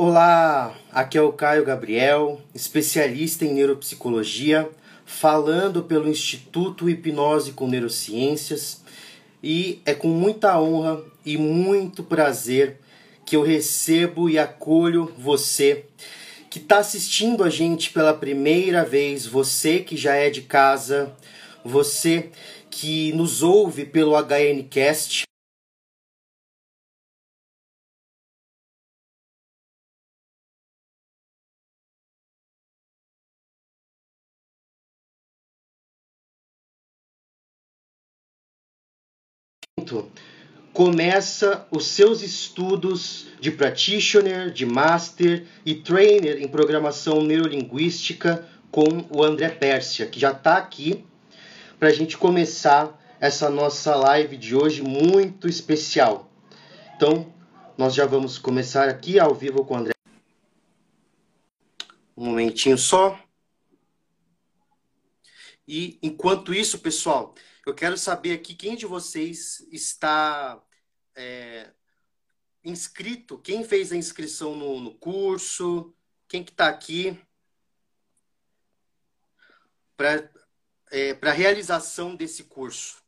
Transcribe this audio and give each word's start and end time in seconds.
Olá, 0.00 0.78
aqui 0.92 1.18
é 1.18 1.22
o 1.22 1.32
Caio 1.32 1.64
Gabriel, 1.64 2.40
especialista 2.54 3.44
em 3.44 3.52
neuropsicologia, 3.52 4.70
falando 5.04 5.82
pelo 5.82 6.08
Instituto 6.08 6.88
Hipnose 6.88 7.50
com 7.50 7.66
Neurociências, 7.66 8.80
e 9.42 9.82
é 9.84 9.94
com 9.94 10.06
muita 10.06 10.56
honra 10.60 11.02
e 11.26 11.36
muito 11.36 12.04
prazer 12.04 12.78
que 13.26 13.34
eu 13.34 13.42
recebo 13.42 14.30
e 14.30 14.38
acolho 14.38 15.12
você 15.18 15.84
que 16.48 16.60
está 16.60 16.78
assistindo 16.78 17.42
a 17.42 17.50
gente 17.50 17.90
pela 17.90 18.14
primeira 18.14 18.84
vez, 18.84 19.26
você 19.26 19.80
que 19.80 19.96
já 19.96 20.14
é 20.14 20.30
de 20.30 20.42
casa, 20.42 21.12
você 21.64 22.30
que 22.70 23.12
nos 23.14 23.42
ouve 23.42 23.84
pelo 23.84 24.14
HNcast. 24.14 25.24
Começa 40.72 41.66
os 41.70 41.86
seus 41.86 42.22
estudos 42.22 43.26
de 43.40 43.50
practitioner, 43.50 44.50
de 44.50 44.64
master 44.64 45.44
e 45.64 45.74
trainer 45.74 46.40
em 46.40 46.46
programação 46.46 47.22
neurolinguística 47.22 48.46
com 48.70 49.04
o 49.10 49.24
André 49.24 49.48
Pérsia, 49.48 50.06
que 50.06 50.20
já 50.20 50.32
está 50.32 50.56
aqui 50.56 51.04
para 51.78 51.88
a 51.88 51.92
gente 51.92 52.16
começar 52.16 52.98
essa 53.20 53.48
nossa 53.50 53.94
live 53.96 54.36
de 54.36 54.54
hoje 54.54 54.82
muito 54.82 55.48
especial. 55.48 56.30
Então, 56.96 57.32
nós 57.76 57.94
já 57.94 58.06
vamos 58.06 58.38
começar 58.38 58.88
aqui 58.88 59.18
ao 59.18 59.34
vivo 59.34 59.64
com 59.64 59.74
o 59.74 59.76
André. 59.78 59.92
Um 62.16 62.26
momentinho 62.26 62.76
só. 62.76 63.18
E 65.68 65.98
enquanto 66.02 66.54
isso, 66.54 66.78
pessoal, 66.78 67.34
eu 67.66 67.74
quero 67.74 67.98
saber 67.98 68.32
aqui 68.32 68.54
quem 68.54 68.74
de 68.74 68.86
vocês 68.86 69.60
está 69.70 70.64
é, 71.14 71.70
inscrito, 72.64 73.38
quem 73.38 73.62
fez 73.62 73.92
a 73.92 73.96
inscrição 73.96 74.56
no, 74.56 74.80
no 74.80 74.94
curso, 74.94 75.94
quem 76.26 76.42
que 76.42 76.52
está 76.52 76.68
aqui 76.68 77.20
para 79.94 80.30
é, 80.90 81.10
a 81.20 81.32
realização 81.32 82.16
desse 82.16 82.44
curso? 82.44 83.02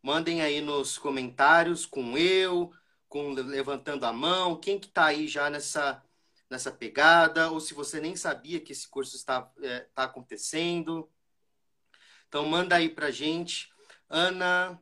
Mandem 0.00 0.42
aí 0.42 0.60
nos 0.60 0.96
comentários 0.96 1.84
com 1.84 2.16
eu, 2.16 2.72
com 3.08 3.32
levantando 3.32 4.06
a 4.06 4.12
mão, 4.12 4.60
quem 4.60 4.78
que 4.78 4.86
está 4.86 5.06
aí 5.06 5.26
já 5.26 5.50
nessa, 5.50 6.00
nessa 6.48 6.70
pegada, 6.70 7.50
ou 7.50 7.58
se 7.58 7.74
você 7.74 8.00
nem 8.00 8.14
sabia 8.14 8.60
que 8.60 8.70
esse 8.70 8.86
curso 8.86 9.16
está, 9.16 9.50
é, 9.60 9.78
está 9.88 10.04
acontecendo. 10.04 11.10
Então 12.36 12.46
manda 12.46 12.76
aí 12.76 12.90
para 12.90 13.10
gente. 13.10 13.72
Ana, 14.10 14.78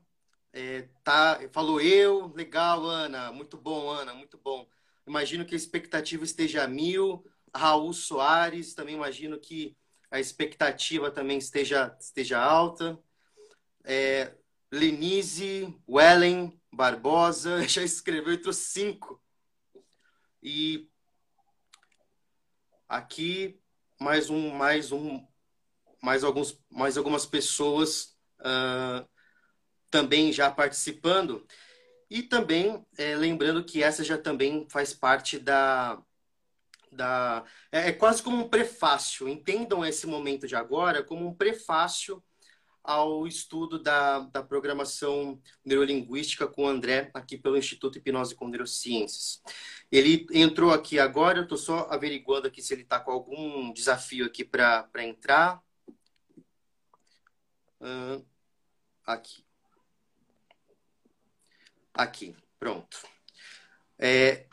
é, 0.53 0.89
tá, 1.05 1.39
falou 1.53 1.81
eu, 1.81 2.27
legal, 2.35 2.85
Ana, 2.85 3.31
muito 3.31 3.57
bom, 3.57 3.89
Ana, 3.91 4.13
muito 4.13 4.37
bom. 4.37 4.69
Imagino 5.07 5.45
que 5.45 5.55
a 5.55 5.57
expectativa 5.57 6.25
esteja 6.25 6.65
a 6.65 6.67
mil. 6.67 7.25
Raul 7.55 7.93
Soares, 7.93 8.75
também 8.75 8.97
imagino 8.97 9.39
que 9.39 9.77
a 10.11 10.19
expectativa 10.19 11.13
também 11.13 11.39
esteja, 11.39 11.97
esteja 12.01 12.41
alta. 12.41 12.99
É, 13.85 14.35
Lenise, 14.73 15.81
Wellen, 15.89 16.61
Barbosa, 16.73 17.63
já 17.69 17.85
escreveu, 17.85 18.35
entrou 18.35 18.53
cinco. 18.53 19.23
E 20.43 20.91
aqui 22.89 23.61
mais 24.01 24.29
um, 24.29 24.51
mais 24.51 24.91
um, 24.91 25.25
mais 26.05 26.23
alguns, 26.23 26.61
mais 26.71 26.99
algumas 26.99 27.25
pessoas 27.25 28.15
uh, 28.41 29.09
também 29.91 30.33
já 30.33 30.51
participando. 30.51 31.47
E 32.11 32.23
também 32.23 32.85
é, 32.99 33.17
lembrando 33.17 33.65
que 33.65 33.83
essa 33.83 34.05
já 34.05 34.19
também 34.19 34.67
faz 34.71 34.93
parte 34.93 35.39
da, 35.39 36.01
da. 36.93 37.43
É, 37.73 37.89
é 37.89 37.93
quase 37.93 38.23
como 38.23 38.37
um 38.37 38.49
prefácio. 38.49 39.29
Entendam 39.29 39.85
esse 39.85 40.07
momento 40.07 40.47
de 40.47 40.55
agora 40.55 41.03
como 41.03 41.27
um 41.27 41.35
prefácio 41.35 42.23
ao 42.83 43.27
estudo 43.27 43.83
da, 43.83 44.21
da 44.21 44.43
programação 44.43 45.41
neurolinguística 45.65 46.47
com 46.47 46.65
o 46.65 46.69
André, 46.69 47.11
aqui 47.15 47.39
pelo 47.39 47.57
Instituto 47.57 47.97
Hipnose 47.97 48.35
com 48.35 48.47
Neurociências. 48.47 49.43
Ele 49.91 50.27
entrou 50.33 50.71
aqui 50.71 50.99
agora, 50.99 51.39
eu 51.39 51.45
estou 51.45 51.57
só 51.57 51.89
averiguando 51.91 52.47
aqui 52.47 52.61
se 52.61 52.75
ele 52.75 52.83
está 52.83 53.01
com 53.01 53.11
algum 53.11 53.73
desafio 53.73 54.27
aqui 54.27 54.45
para 54.45 54.87
entrar. 54.99 55.63
Uh, 57.85 58.25
aqui. 59.05 59.45
Aqui, 61.93 62.35
pronto. 62.59 62.97
É, 63.99 64.47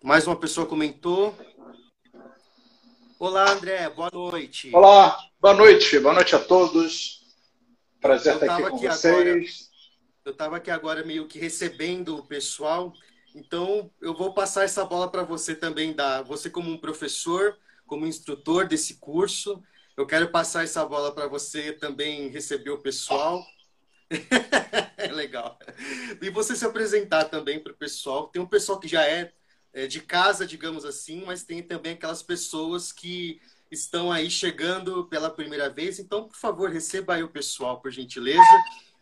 mais 0.00 0.28
uma 0.28 0.36
pessoa 0.36 0.64
comentou. 0.64 1.36
Olá, 3.18 3.50
André, 3.50 3.90
boa 3.90 4.10
noite. 4.12 4.70
Olá, 4.72 5.18
boa 5.40 5.54
noite, 5.54 5.98
boa 5.98 6.14
noite 6.14 6.36
a 6.36 6.38
todos. 6.38 7.26
Prazer 8.00 8.34
estar 8.34 8.54
aqui 8.54 8.62
com 8.62 8.76
aqui 8.76 8.86
vocês. 8.86 9.04
Agora, 9.04 9.40
eu 10.24 10.32
estava 10.32 10.56
aqui 10.58 10.70
agora 10.70 11.04
meio 11.04 11.26
que 11.26 11.36
recebendo 11.36 12.16
o 12.16 12.26
pessoal, 12.28 12.92
então 13.34 13.90
eu 14.00 14.16
vou 14.16 14.32
passar 14.32 14.62
essa 14.62 14.84
bola 14.84 15.10
para 15.10 15.24
você 15.24 15.52
também, 15.52 15.92
da 15.92 16.22
você 16.22 16.48
como 16.48 16.70
um 16.70 16.78
professor, 16.78 17.58
como 17.88 18.06
instrutor 18.06 18.68
desse 18.68 19.00
curso. 19.00 19.60
Eu 19.98 20.06
quero 20.06 20.28
passar 20.28 20.62
essa 20.62 20.86
bola 20.86 21.12
para 21.12 21.26
você 21.26 21.72
também 21.72 22.28
receber 22.28 22.70
o 22.70 22.78
pessoal. 22.78 23.44
Legal. 25.12 25.58
E 26.22 26.30
você 26.30 26.54
se 26.54 26.64
apresentar 26.64 27.24
também 27.24 27.58
para 27.58 27.72
o 27.72 27.76
pessoal. 27.76 28.28
Tem 28.28 28.40
um 28.40 28.46
pessoal 28.46 28.78
que 28.78 28.86
já 28.86 29.04
é 29.04 29.32
é, 29.72 29.88
de 29.88 30.00
casa, 30.00 30.46
digamos 30.46 30.84
assim, 30.84 31.24
mas 31.26 31.42
tem 31.42 31.64
também 31.64 31.94
aquelas 31.94 32.22
pessoas 32.22 32.92
que 32.92 33.40
estão 33.72 34.12
aí 34.12 34.30
chegando 34.30 35.04
pela 35.06 35.30
primeira 35.30 35.68
vez. 35.68 35.98
Então, 35.98 36.28
por 36.28 36.36
favor, 36.36 36.70
receba 36.70 37.14
aí 37.16 37.24
o 37.24 37.28
pessoal, 37.28 37.80
por 37.80 37.90
gentileza, 37.90 38.40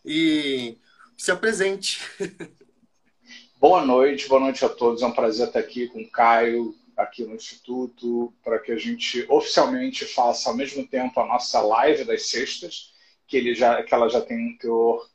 e 0.03 0.79
se 1.15 1.31
apresente. 1.31 2.01
Boa 3.61 3.85
noite, 3.85 4.29
boa 4.29 4.41
noite 4.41 4.65
a 4.65 4.69
todos. 4.69 5.03
É 5.03 5.07
um 5.07 5.13
prazer 5.13 5.47
estar 5.47 5.59
aqui 5.59 5.89
com 5.89 6.03
o 6.03 6.11
Caio, 6.11 6.75
aqui 6.97 7.25
no 7.25 7.35
Instituto, 7.35 8.33
para 8.43 8.59
que 8.59 8.73
a 8.73 8.77
gente 8.77 9.27
oficialmente 9.29 10.05
faça 10.05 10.49
ao 10.49 10.57
mesmo 10.57 10.87
tempo 10.87 11.21
a 11.21 11.27
nossa 11.27 11.61
live 11.61 12.05
das 12.05 12.27
sextas, 12.29 12.95
que, 13.27 13.37
ele 13.37 13.55
já, 13.55 13.83
que 13.83 13.93
ela 13.93 14.09
já 14.09 14.21
tem 14.21 14.39
um 14.39 14.57
teor 14.57 15.07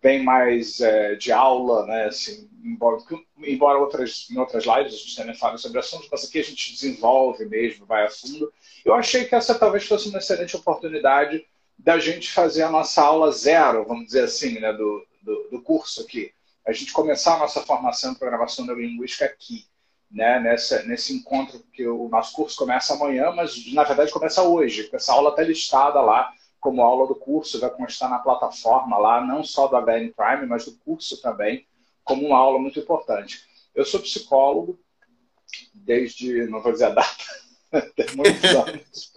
bem 0.00 0.22
mais 0.22 0.80
é, 0.80 1.14
de 1.14 1.32
aula, 1.32 1.86
né? 1.86 2.04
Assim, 2.04 2.48
embora, 2.62 2.98
embora 3.38 3.78
outras, 3.78 4.28
em 4.30 4.36
outras 4.36 4.64
lives 4.64 4.92
a 4.92 4.96
gente 4.98 5.16
também 5.16 5.34
fala 5.34 5.56
sobre 5.56 5.78
assuntos, 5.78 6.08
mas 6.12 6.24
aqui 6.24 6.38
a 6.38 6.44
gente 6.44 6.72
desenvolve 6.72 7.46
mesmo, 7.46 7.86
vai 7.86 8.04
a 8.04 8.10
fundo. 8.10 8.52
Eu 8.84 8.94
achei 8.94 9.24
que 9.24 9.34
essa 9.34 9.58
talvez 9.58 9.84
fosse 9.84 10.10
uma 10.10 10.18
excelente 10.18 10.54
oportunidade 10.54 11.44
da 11.78 11.98
gente 11.98 12.30
fazer 12.30 12.62
a 12.62 12.70
nossa 12.70 13.02
aula 13.02 13.32
zero, 13.32 13.84
vamos 13.86 14.06
dizer 14.06 14.24
assim, 14.24 14.60
né, 14.60 14.72
do, 14.74 15.06
do, 15.22 15.48
do 15.50 15.62
curso 15.62 16.02
aqui. 16.02 16.32
A 16.66 16.72
gente 16.72 16.92
começar 16.92 17.36
a 17.36 17.38
nossa 17.38 17.62
formação 17.62 18.12
em 18.12 18.14
programação 18.14 18.64
neurolinguística 18.66 19.24
aqui, 19.24 19.64
né, 20.14 20.38
nessa, 20.38 20.84
nesse 20.84 21.12
encontro 21.12 21.60
que 21.72 21.86
o 21.86 22.08
nosso 22.08 22.32
curso 22.32 22.56
começa 22.56 22.94
amanhã, 22.94 23.32
mas 23.32 23.72
na 23.72 23.82
verdade 23.82 24.12
começa 24.12 24.42
hoje, 24.44 24.88
essa 24.92 25.12
aula 25.12 25.30
está 25.30 25.42
listada 25.42 26.00
lá 26.00 26.32
como 26.60 26.80
aula 26.80 27.06
do 27.06 27.16
curso, 27.16 27.60
vai 27.60 27.68
constar 27.68 28.08
na 28.08 28.20
plataforma 28.20 28.96
lá, 28.96 29.20
não 29.20 29.42
só 29.42 29.66
do 29.66 29.76
HN 29.76 30.12
Prime, 30.16 30.46
mas 30.46 30.64
do 30.64 30.72
curso 30.78 31.20
também, 31.20 31.66
como 32.04 32.26
uma 32.26 32.38
aula 32.38 32.58
muito 32.58 32.78
importante. 32.78 33.40
Eu 33.74 33.84
sou 33.84 34.00
psicólogo 34.00 34.78
desde, 35.74 36.46
não 36.46 36.62
vou 36.62 36.72
dizer 36.72 36.86
a 36.86 36.90
data, 36.90 37.24
tem 37.94 38.06
muitos 38.16 38.44
anos. 38.44 39.12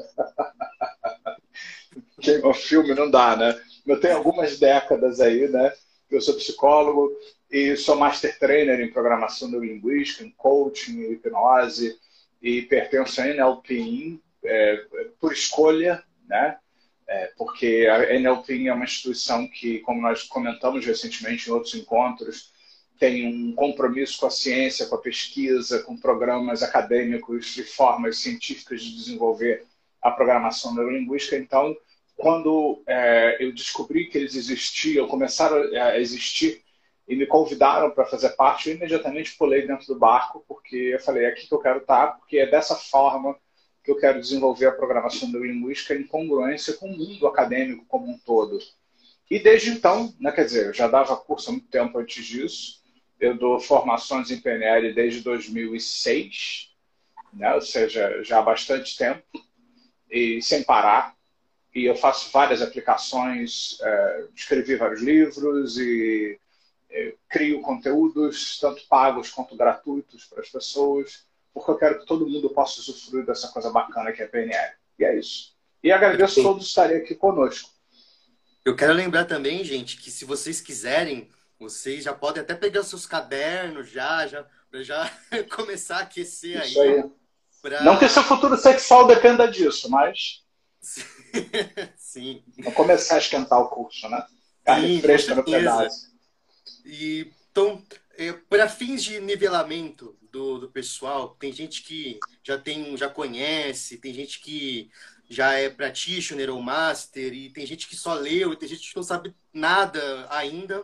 Queima 2.19 2.53
filme 2.53 2.93
não 2.95 3.09
dá, 3.09 3.35
né? 3.37 3.57
Eu 3.85 3.99
tenho 3.99 4.17
algumas 4.17 4.59
décadas 4.59 5.21
aí, 5.21 5.47
né? 5.47 5.71
Eu 6.09 6.19
sou 6.19 6.35
psicólogo 6.35 7.15
e 7.49 7.75
sou 7.77 7.95
master 7.95 8.37
trainer 8.37 8.79
em 8.79 8.91
programação 8.91 9.49
neurolinguística, 9.49 10.23
em 10.23 10.31
coaching, 10.31 11.01
em 11.01 11.13
hipnose 11.13 11.97
e 12.41 12.61
pertenço 12.63 13.21
a 13.21 13.27
NLP 13.27 14.19
é, 14.43 14.85
por 15.19 15.31
escolha, 15.31 16.03
né? 16.27 16.57
É, 17.09 17.31
porque 17.37 17.87
a 17.89 18.13
NLP 18.15 18.67
é 18.67 18.73
uma 18.73 18.83
instituição 18.83 19.47
que, 19.47 19.79
como 19.79 20.01
nós 20.01 20.23
comentamos 20.23 20.85
recentemente 20.85 21.49
em 21.49 21.53
outros 21.53 21.73
encontros, 21.73 22.51
tem 22.99 23.25
um 23.25 23.53
compromisso 23.53 24.19
com 24.19 24.25
a 24.25 24.31
ciência, 24.31 24.87
com 24.87 24.95
a 24.95 25.01
pesquisa, 25.01 25.83
com 25.83 25.95
programas 25.95 26.63
acadêmicos 26.63 27.55
e 27.57 27.63
formas 27.63 28.17
científicas 28.17 28.81
de 28.81 28.93
desenvolver 28.93 29.63
a 30.01 30.11
programação 30.11 30.75
neurolinguística. 30.75 31.37
Então, 31.37 31.75
quando 32.17 32.83
é, 32.85 33.37
eu 33.39 33.53
descobri 33.53 34.07
que 34.07 34.17
eles 34.17 34.35
existiam, 34.35 35.07
começaram 35.07 35.57
a 35.75 35.97
existir 35.97 36.61
e 37.07 37.15
me 37.15 37.25
convidaram 37.25 37.91
para 37.91 38.05
fazer 38.05 38.29
parte, 38.31 38.69
eu 38.69 38.75
imediatamente 38.75 39.37
pulei 39.37 39.65
dentro 39.65 39.87
do 39.87 39.97
barco, 39.97 40.43
porque 40.47 40.75
eu 40.75 40.99
falei, 40.99 41.25
é 41.25 41.29
aqui 41.29 41.47
que 41.47 41.53
eu 41.53 41.59
quero 41.59 41.79
estar, 41.79 42.17
porque 42.17 42.37
é 42.37 42.45
dessa 42.45 42.75
forma 42.75 43.37
que 43.81 43.89
eu 43.89 43.95
quero 43.95 44.19
desenvolver 44.19 44.65
a 44.65 44.73
programação 44.73 45.29
neurolinguística 45.29 45.95
em 45.95 46.03
congruência 46.03 46.73
com 46.73 46.89
o 46.89 46.97
mundo 46.97 47.25
acadêmico 47.25 47.85
como 47.87 48.11
um 48.11 48.17
todo. 48.17 48.59
E 49.31 49.39
desde 49.39 49.69
então, 49.69 50.13
né, 50.19 50.31
quer 50.33 50.43
dizer, 50.43 50.65
eu 50.67 50.73
já 50.73 50.89
dava 50.89 51.15
curso 51.15 51.49
há 51.49 51.53
muito 51.53 51.69
tempo 51.69 51.97
antes 51.97 52.25
disso, 52.25 52.83
eu 53.17 53.37
dou 53.37 53.57
formações 53.59 54.29
em 54.29 54.41
PNL 54.41 54.93
desde 54.93 55.21
2006, 55.21 56.73
né, 57.31 57.53
ou 57.55 57.61
seja, 57.61 58.21
já 58.23 58.39
há 58.39 58.41
bastante 58.41 58.97
tempo, 58.97 59.23
e 60.11 60.41
sem 60.41 60.63
parar. 60.63 61.15
E 61.73 61.85
eu 61.85 61.95
faço 61.95 62.31
várias 62.31 62.61
aplicações, 62.61 63.77
é, 63.81 64.25
escrevi 64.35 64.75
vários 64.75 65.01
livros 65.01 65.77
e 65.77 66.39
crio 67.29 67.61
conteúdos, 67.61 68.59
tanto 68.59 68.85
pagos 68.87 69.29
quanto 69.29 69.55
gratuitos 69.55 70.25
para 70.25 70.41
as 70.41 70.49
pessoas, 70.49 71.25
porque 71.53 71.71
eu 71.71 71.77
quero 71.77 71.99
que 71.99 72.05
todo 72.05 72.27
mundo 72.27 72.49
possa 72.49 72.79
usufruir 72.79 73.25
dessa 73.25 73.47
coisa 73.49 73.71
bacana 73.71 74.11
que 74.11 74.21
é 74.21 74.25
a 74.25 74.29
PNL. 74.29 74.73
E 74.99 75.05
é 75.05 75.17
isso. 75.17 75.55
E 75.83 75.91
agradeço 75.91 76.39
a 76.39 76.43
todos 76.43 76.67
estarem 76.67 76.97
aqui 76.97 77.15
conosco. 77.15 77.69
Eu 78.65 78.75
quero 78.75 78.93
lembrar 78.93 79.25
também, 79.25 79.63
gente, 79.63 79.97
que 79.97 80.11
se 80.11 80.25
vocês 80.25 80.59
quiserem, 80.59 81.29
vocês 81.59 82.03
já 82.03 82.13
podem 82.13 82.41
até 82.41 82.53
pegar 82.53 82.81
os 82.81 82.87
seus 82.87 83.05
cadernos 83.05 83.89
já, 83.89 84.27
já, 84.27 84.45
já 84.73 85.09
começar 85.55 85.97
a 85.97 86.01
aquecer 86.01 86.61
aí. 86.61 86.69
Isso 86.69 86.81
aí. 86.81 87.03
Pra... 87.61 87.83
Não 87.83 87.97
que 87.97 88.07
seu 88.07 88.23
futuro 88.23 88.57
sexual 88.57 89.07
dependa 89.07 89.49
disso, 89.49 89.89
mas. 89.89 90.43
Sim. 91.97 92.43
Vou 92.59 92.71
começar 92.73 93.15
a 93.15 93.19
esquentar 93.19 93.59
o 93.59 93.69
curso, 93.69 94.07
né? 94.09 94.25
Carne 94.63 94.95
Sim, 94.95 95.01
fresca 95.01 95.35
no 95.35 95.43
pedaço. 95.43 96.16
E, 96.85 97.31
então, 97.51 97.83
é, 98.17 98.33
para 98.33 98.69
fins 98.69 99.03
de 99.03 99.19
nivelamento 99.19 100.17
do, 100.31 100.59
do 100.59 100.69
pessoal, 100.69 101.35
tem 101.39 101.51
gente 101.51 101.83
que 101.83 102.19
já 102.43 102.57
tem, 102.57 102.95
já 102.97 103.09
conhece, 103.09 103.97
tem 103.97 104.13
gente 104.13 104.39
que 104.39 104.89
já 105.29 105.53
é 105.53 105.69
practitioner 105.69 106.49
ou 106.49 106.61
master, 106.61 107.33
e 107.33 107.49
tem 107.49 107.65
gente 107.65 107.87
que 107.87 107.95
só 107.95 108.13
leu, 108.13 108.53
e 108.53 108.55
tem 108.55 108.69
gente 108.69 108.89
que 108.89 108.95
não 108.95 109.03
sabe 109.03 109.35
nada 109.53 110.27
ainda. 110.29 110.83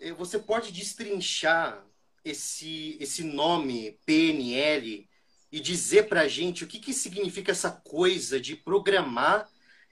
É, 0.00 0.12
você 0.12 0.38
pode 0.38 0.72
destrinchar 0.72 1.84
esse, 2.24 2.96
esse 3.00 3.22
nome 3.22 3.98
PNL 4.04 5.08
e 5.50 5.60
dizer 5.60 6.08
para 6.08 6.22
a 6.22 6.28
gente 6.28 6.64
o 6.64 6.66
que, 6.66 6.78
que 6.78 6.92
significa 6.92 7.52
essa 7.52 7.70
coisa 7.70 8.40
de 8.40 8.56
programar 8.56 9.48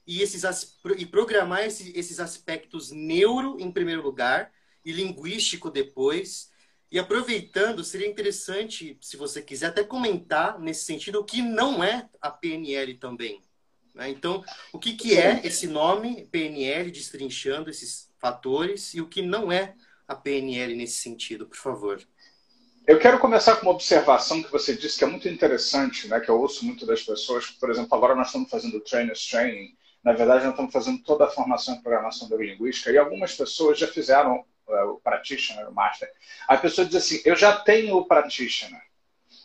e, 0.06 0.22
esses, 0.22 0.42
e 0.96 1.06
programar 1.06 1.64
esses, 1.64 1.94
esses 1.94 2.18
aspectos 2.18 2.90
neuro, 2.90 3.56
em 3.60 3.70
primeiro 3.70 4.02
lugar, 4.02 4.50
e 4.84 4.92
linguístico 4.92 5.70
depois. 5.70 6.50
E 6.90 6.98
aproveitando, 6.98 7.84
seria 7.84 8.08
interessante, 8.08 8.98
se 9.00 9.16
você 9.16 9.40
quiser, 9.40 9.66
até 9.66 9.84
comentar 9.84 10.58
nesse 10.58 10.84
sentido 10.84 11.20
o 11.20 11.24
que 11.24 11.40
não 11.40 11.84
é 11.84 12.08
a 12.20 12.30
PNL 12.30 12.94
também. 12.94 13.40
Né? 13.94 14.08
Então, 14.08 14.44
o 14.72 14.78
que, 14.78 14.94
que 14.94 15.16
é 15.16 15.40
esse 15.44 15.66
nome 15.66 16.26
PNL, 16.32 16.90
destrinchando 16.90 17.70
esses 17.70 18.10
fatores, 18.18 18.94
e 18.94 19.00
o 19.00 19.08
que 19.08 19.22
não 19.22 19.52
é 19.52 19.74
a 20.06 20.14
PNL 20.14 20.74
nesse 20.74 20.96
sentido, 20.96 21.46
por 21.46 21.56
favor. 21.56 22.02
Eu 22.86 22.98
quero 22.98 23.20
começar 23.20 23.56
com 23.56 23.66
uma 23.66 23.72
observação 23.72 24.42
que 24.42 24.50
você 24.50 24.74
disse 24.74 24.98
que 24.98 25.04
é 25.04 25.06
muito 25.06 25.28
interessante, 25.28 26.08
né, 26.08 26.18
que 26.18 26.28
eu 26.28 26.40
ouço 26.40 26.64
muito 26.64 26.84
das 26.84 27.02
pessoas. 27.02 27.46
Por 27.46 27.70
exemplo, 27.70 27.94
agora 27.94 28.16
nós 28.16 28.26
estamos 28.26 28.50
fazendo 28.50 28.80
Trainers 28.80 29.28
Training. 29.28 29.76
Na 30.02 30.12
verdade, 30.12 30.44
nós 30.44 30.54
estamos 30.54 30.72
fazendo 30.72 31.00
toda 31.04 31.24
a 31.24 31.30
formação 31.30 31.74
em 31.74 31.82
programação 31.82 32.28
neurolinguística 32.28 32.90
e 32.90 32.98
algumas 32.98 33.34
pessoas 33.34 33.78
já 33.78 33.86
fizeram 33.86 34.44
o 34.84 35.00
practitioner, 35.00 35.68
o 35.68 35.74
master. 35.74 36.10
A 36.46 36.56
pessoa 36.56 36.86
diz 36.86 36.96
assim: 36.96 37.20
eu 37.24 37.36
já 37.36 37.56
tenho 37.56 37.96
o 37.96 38.04
practitioner. 38.04 38.82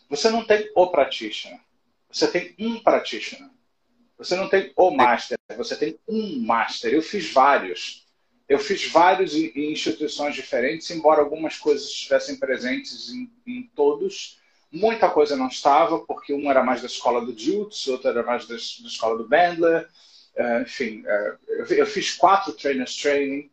Você 0.08 0.30
não 0.30 0.44
tem 0.44 0.70
o 0.74 0.86
practitioner. 0.88 1.60
Você 2.10 2.28
tem 2.28 2.54
um 2.58 2.80
practitioner. 2.80 3.50
Você 4.18 4.34
não 4.36 4.48
tem 4.48 4.72
o 4.76 4.90
master. 4.90 5.38
Você 5.56 5.76
tem 5.76 5.98
um 6.08 6.40
master. 6.40 6.92
Eu 6.92 7.02
fiz 7.02 7.32
vários. 7.32 8.06
Eu 8.48 8.58
fiz 8.58 8.86
vários 8.86 9.34
em, 9.34 9.72
instituições 9.72 10.34
diferentes, 10.34 10.90
embora 10.90 11.20
algumas 11.20 11.56
coisas 11.56 11.88
estivessem 11.88 12.36
presentes 12.36 13.10
em, 13.10 13.30
em 13.46 13.70
todos. 13.74 14.40
Muita 14.70 15.10
coisa 15.10 15.36
não 15.36 15.48
estava, 15.48 15.98
porque 16.00 16.32
um 16.32 16.50
era 16.50 16.62
mais 16.62 16.80
da 16.80 16.86
escola 16.86 17.24
do 17.24 17.36
Jutsu, 17.36 17.92
outro 17.92 18.08
era 18.08 18.22
mais 18.22 18.46
da, 18.46 18.54
da 18.54 18.60
escola 18.60 19.18
do 19.18 19.28
Bandler. 19.28 19.88
Uh, 20.36 20.62
enfim, 20.62 21.00
uh, 21.00 21.38
eu, 21.48 21.66
eu, 21.66 21.86
fiz 21.86 22.12
quatro 22.12 22.52
trainers 22.52 22.94
training 22.96 23.50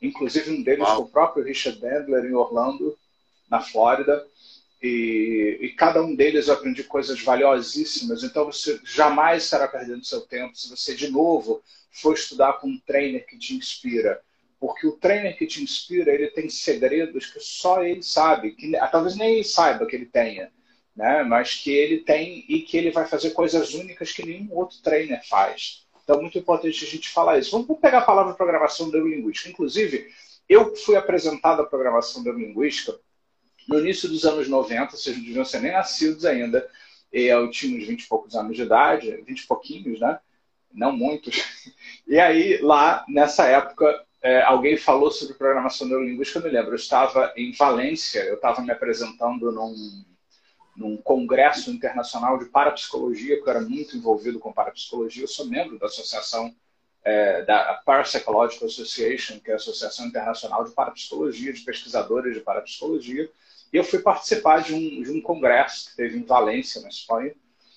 inclusive 0.00 0.50
um 0.50 0.62
deles 0.62 0.84
Uau. 0.86 0.96
foi 0.96 1.04
o 1.04 1.08
próprio 1.08 1.44
Richard 1.44 1.78
Bandler 1.80 2.24
em 2.24 2.34
Orlando, 2.34 2.96
na 3.50 3.60
Flórida. 3.60 4.26
E, 4.82 5.58
e, 5.60 5.68
cada 5.70 6.02
um 6.02 6.14
deles 6.14 6.48
eu 6.48 6.54
aprendi 6.54 6.84
coisas 6.84 7.20
valiosíssimas. 7.22 8.22
Então 8.22 8.44
você 8.44 8.78
jamais 8.84 9.44
estará 9.44 9.66
perdendo 9.66 10.04
seu 10.04 10.20
tempo 10.20 10.56
se 10.56 10.68
você, 10.68 10.94
de 10.94 11.10
novo, 11.10 11.62
for 11.90 12.14
estudar 12.14 12.54
com 12.54 12.68
um 12.68 12.78
trainer 12.86 13.26
que 13.26 13.38
te 13.38 13.54
inspira. 13.54 14.20
Porque 14.60 14.86
o 14.86 14.92
trainer 14.92 15.36
que 15.36 15.46
te 15.46 15.62
inspira, 15.62 16.12
ele 16.12 16.28
tem 16.28 16.48
segredos 16.48 17.26
que 17.26 17.40
só 17.40 17.82
ele 17.82 18.02
sabe, 18.02 18.52
que 18.52 18.72
talvez 18.90 19.16
nem 19.16 19.34
ele 19.34 19.44
saiba 19.44 19.86
que 19.86 19.96
ele 19.96 20.06
tenha, 20.06 20.50
né? 20.94 21.22
mas 21.22 21.54
que 21.54 21.70
ele 21.70 21.98
tem 21.98 22.44
e 22.48 22.62
que 22.62 22.76
ele 22.76 22.90
vai 22.90 23.06
fazer 23.06 23.30
coisas 23.30 23.74
únicas 23.74 24.12
que 24.12 24.24
nenhum 24.24 24.52
outro 24.52 24.78
trainer 24.82 25.26
faz. 25.26 25.85
Então, 26.06 26.18
é 26.18 26.22
muito 26.22 26.38
importante 26.38 26.84
a 26.84 26.88
gente 26.88 27.08
falar 27.08 27.36
isso. 27.36 27.50
Vamos 27.50 27.80
pegar 27.80 27.98
a 27.98 28.04
palavra 28.04 28.32
programação 28.32 28.88
neurolinguística. 28.92 29.50
Inclusive, 29.50 30.06
eu 30.48 30.76
fui 30.76 30.94
apresentado 30.94 31.62
a 31.62 31.66
programação 31.66 32.22
neurolinguística 32.22 32.96
no 33.68 33.80
início 33.80 34.08
dos 34.08 34.24
anos 34.24 34.46
90, 34.46 34.92
vocês 34.92 35.16
não 35.16 35.24
deviam 35.24 35.44
ser 35.44 35.60
nem 35.60 35.72
nascidos 35.72 36.24
ainda. 36.24 36.64
Eu 37.12 37.50
tinha 37.50 37.76
uns 37.76 37.88
20 37.88 38.02
e 38.02 38.06
poucos 38.06 38.36
anos 38.36 38.54
de 38.54 38.62
idade, 38.62 39.20
20 39.26 39.40
e 39.40 39.46
pouquinhos, 39.48 39.98
né? 39.98 40.20
Não 40.72 40.92
muitos. 40.92 41.42
E 42.06 42.20
aí, 42.20 42.58
lá, 42.58 43.04
nessa 43.08 43.48
época, 43.48 44.00
é, 44.22 44.40
alguém 44.42 44.76
falou 44.76 45.10
sobre 45.10 45.34
programação 45.34 45.88
neurolinguística, 45.88 46.38
eu 46.38 46.44
me 46.44 46.50
lembro. 46.50 46.70
Eu 46.70 46.76
estava 46.76 47.32
em 47.36 47.50
Valência, 47.50 48.20
eu 48.20 48.36
estava 48.36 48.62
me 48.62 48.70
apresentando 48.70 49.50
num 49.50 50.04
num 50.76 50.96
congresso 50.96 51.70
internacional 51.70 52.38
de 52.38 52.46
parapsicologia, 52.46 53.36
que 53.36 53.48
eu 53.48 53.50
era 53.50 53.60
muito 53.60 53.96
envolvido 53.96 54.38
com 54.38 54.52
parapsicologia. 54.52 55.24
Eu 55.24 55.28
sou 55.28 55.46
membro 55.46 55.78
da 55.78 55.86
associação 55.86 56.54
é, 57.06 57.42
da 57.42 57.80
Parapsychological 57.86 58.66
Association, 58.66 59.38
que 59.38 59.50
é 59.50 59.54
a 59.54 59.56
Associação 59.56 60.06
Internacional 60.06 60.64
de 60.64 60.72
Parapsicologia, 60.72 61.52
de 61.52 61.60
pesquisadores 61.60 62.34
de 62.34 62.40
parapsicologia. 62.40 63.30
E 63.72 63.76
eu 63.76 63.84
fui 63.84 64.00
participar 64.00 64.62
de 64.62 64.74
um, 64.74 65.02
de 65.02 65.10
um 65.12 65.20
congresso 65.20 65.90
que 65.90 65.96
teve 65.96 66.18
em 66.18 66.24
Valência, 66.24 66.80
na 66.80 66.88
Espanha. 66.88 67.32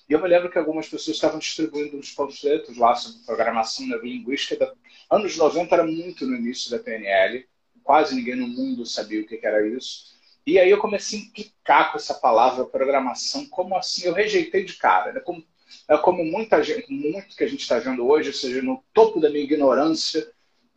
E 0.08 0.12
eu 0.12 0.20
me 0.20 0.28
lembro 0.28 0.50
que 0.50 0.58
algumas 0.58 0.88
pessoas 0.88 1.16
estavam 1.16 1.38
distribuindo 1.38 1.96
uns 1.96 2.10
panfletos 2.12 2.76
lá 2.76 2.96
sobre 2.96 3.24
programação 3.24 3.86
neurolinguística. 3.86 4.56
Da... 4.56 4.72
Anos 5.08 5.36
90 5.36 5.72
era 5.72 5.84
muito 5.84 6.26
no 6.26 6.34
início 6.34 6.68
da 6.68 6.80
PNL, 6.80 7.46
quase 7.84 8.16
ninguém 8.16 8.34
no 8.34 8.48
mundo 8.48 8.84
sabia 8.84 9.20
o 9.20 9.26
que 9.26 9.38
era 9.40 9.64
isso. 9.64 10.18
E 10.46 10.58
aí 10.58 10.70
eu 10.70 10.78
comecei 10.78 11.18
a 11.18 11.22
implicar 11.22 11.92
com 11.92 11.98
essa 11.98 12.14
palavra 12.14 12.64
programação, 12.64 13.46
como 13.46 13.76
assim? 13.76 14.06
Eu 14.06 14.14
rejeitei 14.14 14.64
de 14.64 14.74
cara. 14.74 15.12
Né? 15.12 15.20
Como, 15.20 15.44
é 15.88 15.96
como 15.98 16.24
muita 16.24 16.62
gente, 16.62 16.90
muito 16.92 17.36
que 17.36 17.44
a 17.44 17.48
gente 17.48 17.60
está 17.60 17.78
vendo 17.78 18.06
hoje, 18.06 18.28
ou 18.28 18.34
seja, 18.34 18.62
no 18.62 18.82
topo 18.92 19.20
da 19.20 19.30
minha 19.30 19.44
ignorância, 19.44 20.30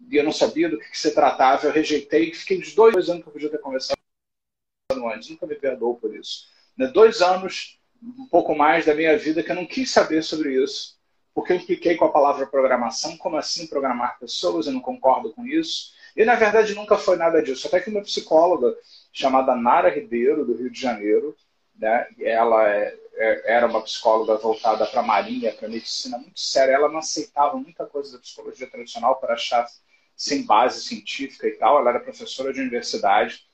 e 0.09 0.17
eu 0.17 0.23
não 0.23 0.31
sabia 0.31 0.69
do 0.69 0.77
que, 0.77 0.89
que 0.89 0.99
se 0.99 1.13
tratava, 1.13 1.65
eu 1.65 1.71
rejeitei 1.71 2.29
e 2.29 2.35
fiquei 2.35 2.59
uns 2.59 2.75
dois 2.75 3.09
anos 3.09 3.23
que 3.23 3.29
eu 3.29 3.33
podia 3.33 3.49
ter 3.49 3.59
conversado 3.59 3.97
antes, 5.11 5.29
nunca 5.29 5.47
me 5.47 5.55
perdoou 5.55 5.95
por 5.95 6.15
isso. 6.15 6.47
Né? 6.77 6.87
Dois 6.87 7.21
anos, 7.21 7.79
um 8.01 8.27
pouco 8.27 8.55
mais 8.55 8.85
da 8.85 8.93
minha 8.93 9.17
vida, 9.17 9.41
que 9.41 9.51
eu 9.51 9.55
não 9.55 9.65
quis 9.65 9.89
saber 9.89 10.23
sobre 10.23 10.61
isso, 10.61 10.99
porque 11.33 11.53
eu 11.53 11.57
impliquei 11.57 11.95
com 11.95 12.05
a 12.05 12.11
palavra 12.11 12.45
programação, 12.45 13.17
como 13.17 13.37
assim 13.37 13.65
programar 13.65 14.19
pessoas, 14.19 14.67
eu 14.67 14.73
não 14.73 14.81
concordo 14.81 15.33
com 15.33 15.45
isso. 15.45 15.93
E 16.15 16.23
na 16.23 16.35
verdade 16.35 16.75
nunca 16.75 16.97
foi 16.97 17.17
nada 17.17 17.41
disso. 17.41 17.67
Até 17.67 17.79
que 17.79 17.89
uma 17.89 18.03
psicóloga 18.03 18.75
chamada 19.13 19.55
Nara 19.55 19.89
Ribeiro, 19.89 20.43
do 20.43 20.55
Rio 20.55 20.71
de 20.71 20.81
Janeiro. 20.81 21.35
Né? 21.75 22.07
Ela 22.19 22.67
é, 22.67 22.97
é, 23.13 23.53
era 23.53 23.67
uma 23.67 23.81
psicóloga 23.81 24.35
voltada 24.35 24.85
para 24.87 25.01
a 25.01 25.05
marinha, 25.05 25.53
para 25.53 25.67
a 25.67 25.71
medicina, 25.71 26.17
muito 26.17 26.39
séria. 26.39 26.73
Ela 26.73 26.89
não 26.89 26.97
aceitava 26.97 27.55
muita 27.55 27.85
coisa 27.85 28.13
da 28.13 28.19
psicologia 28.19 28.67
tradicional 28.67 29.15
para 29.17 29.35
achar 29.35 29.67
sem 30.15 30.43
base 30.43 30.83
científica 30.83 31.47
e 31.47 31.51
tal. 31.51 31.79
Ela 31.79 31.91
era 31.91 31.99
professora 31.99 32.51
de 32.51 32.59
universidade. 32.59 33.45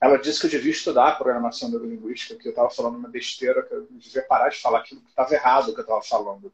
Ela 0.00 0.18
disse 0.18 0.40
que 0.40 0.46
eu 0.46 0.50
devia 0.50 0.72
estudar 0.72 1.16
programação 1.16 1.70
neurolinguística, 1.70 2.34
que 2.34 2.48
eu 2.48 2.50
estava 2.50 2.70
falando 2.70 2.96
uma 2.96 3.08
besteira, 3.08 3.62
que 3.62 3.72
eu 3.72 3.86
devia 3.88 4.22
parar 4.22 4.48
de 4.48 4.58
falar 4.58 4.80
aquilo 4.80 5.00
que 5.00 5.10
estava 5.10 5.32
errado 5.32 5.72
que 5.72 5.78
eu 5.78 5.82
estava 5.82 6.02
falando. 6.02 6.52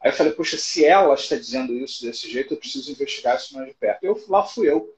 Aí 0.00 0.10
eu 0.10 0.14
falei, 0.14 0.32
puxa, 0.32 0.56
se 0.56 0.84
ela 0.84 1.14
está 1.14 1.36
dizendo 1.36 1.74
isso 1.74 2.02
desse 2.02 2.30
jeito, 2.30 2.54
eu 2.54 2.58
preciso 2.58 2.90
investigar 2.90 3.36
isso 3.36 3.54
mais 3.54 3.68
de 3.68 3.74
perto. 3.74 4.02
Eu, 4.02 4.24
lá 4.26 4.42
fui 4.42 4.68
eu 4.68 4.92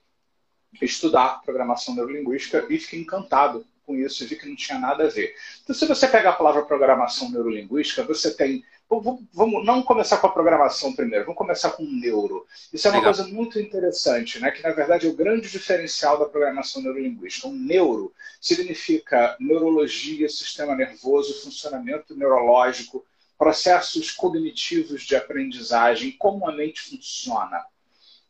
estudar 0.82 1.40
programação 1.42 1.94
neurolinguística 1.94 2.66
e 2.68 2.78
fiquei 2.78 3.00
encantado 3.00 3.66
com 3.86 3.94
isso 3.94 4.22
e 4.22 4.26
vi 4.26 4.36
que 4.36 4.48
não 4.48 4.56
tinha 4.56 4.78
nada 4.78 5.04
a 5.04 5.08
ver. 5.08 5.34
Então, 5.62 5.74
se 5.74 5.86
você 5.86 6.08
pegar 6.08 6.30
a 6.30 6.34
palavra 6.34 6.64
programação 6.64 7.30
neurolinguística, 7.30 8.02
você 8.02 8.34
tem 8.34 8.64
Vamos 8.88 9.64
não 9.64 9.82
começar 9.82 10.18
com 10.18 10.26
a 10.26 10.32
programação 10.32 10.94
primeiro, 10.94 11.24
vamos 11.24 11.38
começar 11.38 11.70
com 11.70 11.82
o 11.82 11.90
neuro. 11.90 12.46
Isso 12.72 12.86
é 12.86 12.90
uma 12.90 12.98
Legal. 12.98 13.14
coisa 13.14 13.28
muito 13.32 13.58
interessante, 13.58 14.38
né? 14.38 14.50
que 14.50 14.62
na 14.62 14.70
verdade 14.70 15.06
é 15.06 15.10
o 15.10 15.14
grande 15.14 15.50
diferencial 15.50 16.18
da 16.18 16.26
programação 16.26 16.82
neurolinguística. 16.82 17.48
O 17.48 17.52
neuro 17.52 18.12
significa 18.40 19.36
neurologia, 19.40 20.28
sistema 20.28 20.76
nervoso, 20.76 21.42
funcionamento 21.42 22.14
neurológico, 22.14 23.04
processos 23.36 24.10
cognitivos 24.12 25.02
de 25.02 25.16
aprendizagem, 25.16 26.12
como 26.12 26.48
a 26.48 26.52
mente 26.52 26.82
funciona. 26.82 27.64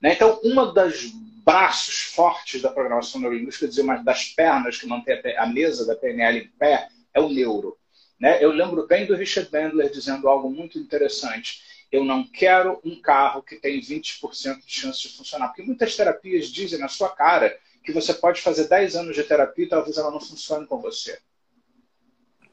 Né? 0.01 0.15
Então, 0.15 0.41
uma 0.45 0.73
das 0.73 1.13
braços 1.45 2.03
fortes 2.03 2.63
da 2.63 2.71
programação 2.71 3.21
neurolinguística, 3.21 3.69
dizer, 3.69 3.83
uma 3.83 3.97
das 3.97 4.25
pernas 4.31 4.79
que 4.79 4.87
mantém 4.87 5.21
a 5.37 5.47
mesa 5.47 5.87
da 5.87 5.95
PNL 5.95 6.39
em 6.39 6.49
pé, 6.49 6.89
é 7.13 7.21
o 7.21 7.29
neuro. 7.29 7.77
Né? 8.19 8.43
Eu 8.43 8.51
lembro 8.51 8.87
bem 8.87 9.07
do 9.07 9.15
Richard 9.15 9.51
Bandler 9.51 9.91
dizendo 9.91 10.29
algo 10.29 10.51
muito 10.51 10.79
interessante. 10.79 11.63
Eu 11.93 12.05
não 12.05 12.27
quero 12.27 12.81
um 12.83 13.01
carro 13.01 13.43
que 13.43 13.57
tem 13.57 13.79
20% 13.81 14.65
de 14.65 14.73
chance 14.73 15.03
de 15.03 15.17
funcionar. 15.17 15.49
Porque 15.49 15.63
muitas 15.63 15.95
terapias 15.95 16.49
dizem 16.49 16.79
na 16.79 16.89
sua 16.89 17.11
cara 17.11 17.57
que 17.85 17.93
você 17.93 18.15
pode 18.15 18.41
fazer 18.41 18.67
10 18.67 18.97
anos 18.97 19.15
de 19.15 19.23
terapia 19.23 19.67
e 19.67 19.69
talvez 19.69 19.99
ela 19.99 20.11
não 20.11 20.21
funcione 20.21 20.67
com 20.67 20.81
você. 20.81 21.19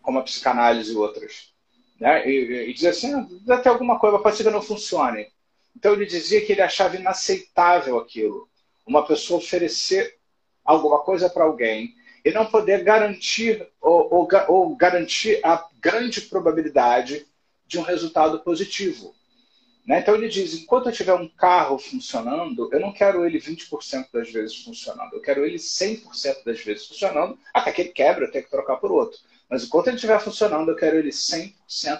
Como 0.02 0.20
a 0.20 0.24
psicanálise 0.24 0.94
e 0.94 0.98
outras. 0.98 1.54
Né? 2.00 2.28
E, 2.28 2.70
e 2.70 2.74
dizer 2.74 2.90
assim, 2.90 3.14
ah, 3.14 3.54
até 3.54 3.70
alguma 3.70 3.98
coisa, 3.98 4.20
pode 4.20 4.36
ser 4.36 4.44
que 4.44 4.50
não 4.50 4.62
funcione. 4.62 5.32
Então 5.76 5.94
ele 5.94 6.06
dizia 6.06 6.46
que 6.46 6.52
ele 6.52 6.62
achava 6.62 6.98
inaceitável 6.98 7.98
aquilo. 7.98 8.51
Uma 8.86 9.06
pessoa 9.06 9.40
oferecer 9.40 10.18
alguma 10.64 11.00
coisa 11.00 11.30
para 11.30 11.44
alguém 11.44 11.96
e 12.24 12.32
não 12.32 12.46
poder 12.46 12.84
garantir 12.84 13.68
ou, 13.82 14.14
ou, 14.14 14.30
ou, 14.48 14.76
garantir 14.76 15.40
a 15.44 15.68
grande 15.80 16.22
probabilidade 16.22 17.26
de 17.66 17.80
um 17.80 17.84
resultado 17.84 18.40
positivo. 18.40 19.16
Né? 19.86 20.00
Então 20.00 20.16
ele 20.16 20.30
diz: 20.30 20.54
enquanto 20.54 20.90
eu 20.90 20.94
tiver 20.94 21.14
um 21.14 21.28
carro 21.28 21.78
funcionando, 21.78 22.70
eu 22.72 22.80
não 22.80 22.94
quero 22.94 23.26
ele 23.26 23.40
20% 23.40 24.08
das 24.14 24.32
vezes 24.32 24.64
funcionando, 24.64 25.14
eu 25.14 25.22
quero 25.22 25.46
ele 25.46 25.58
100% 25.58 26.44
das 26.46 26.62
vezes 26.64 26.88
funcionando, 26.88 27.38
até 27.54 27.72
que 27.72 27.82
ele 27.82 27.90
quebra, 27.90 28.26
eu 28.26 28.32
tenho 28.32 28.44
que 28.44 28.52
trocar 28.52 28.78
por 28.78 28.92
outro. 28.92 29.20
Mas 29.50 29.64
enquanto 29.64 29.88
ele 29.88 29.96
estiver 29.96 30.20
funcionando, 30.20 30.70
eu 30.70 30.76
quero 30.76 30.98
ele 30.98 31.10
100% 31.10 31.54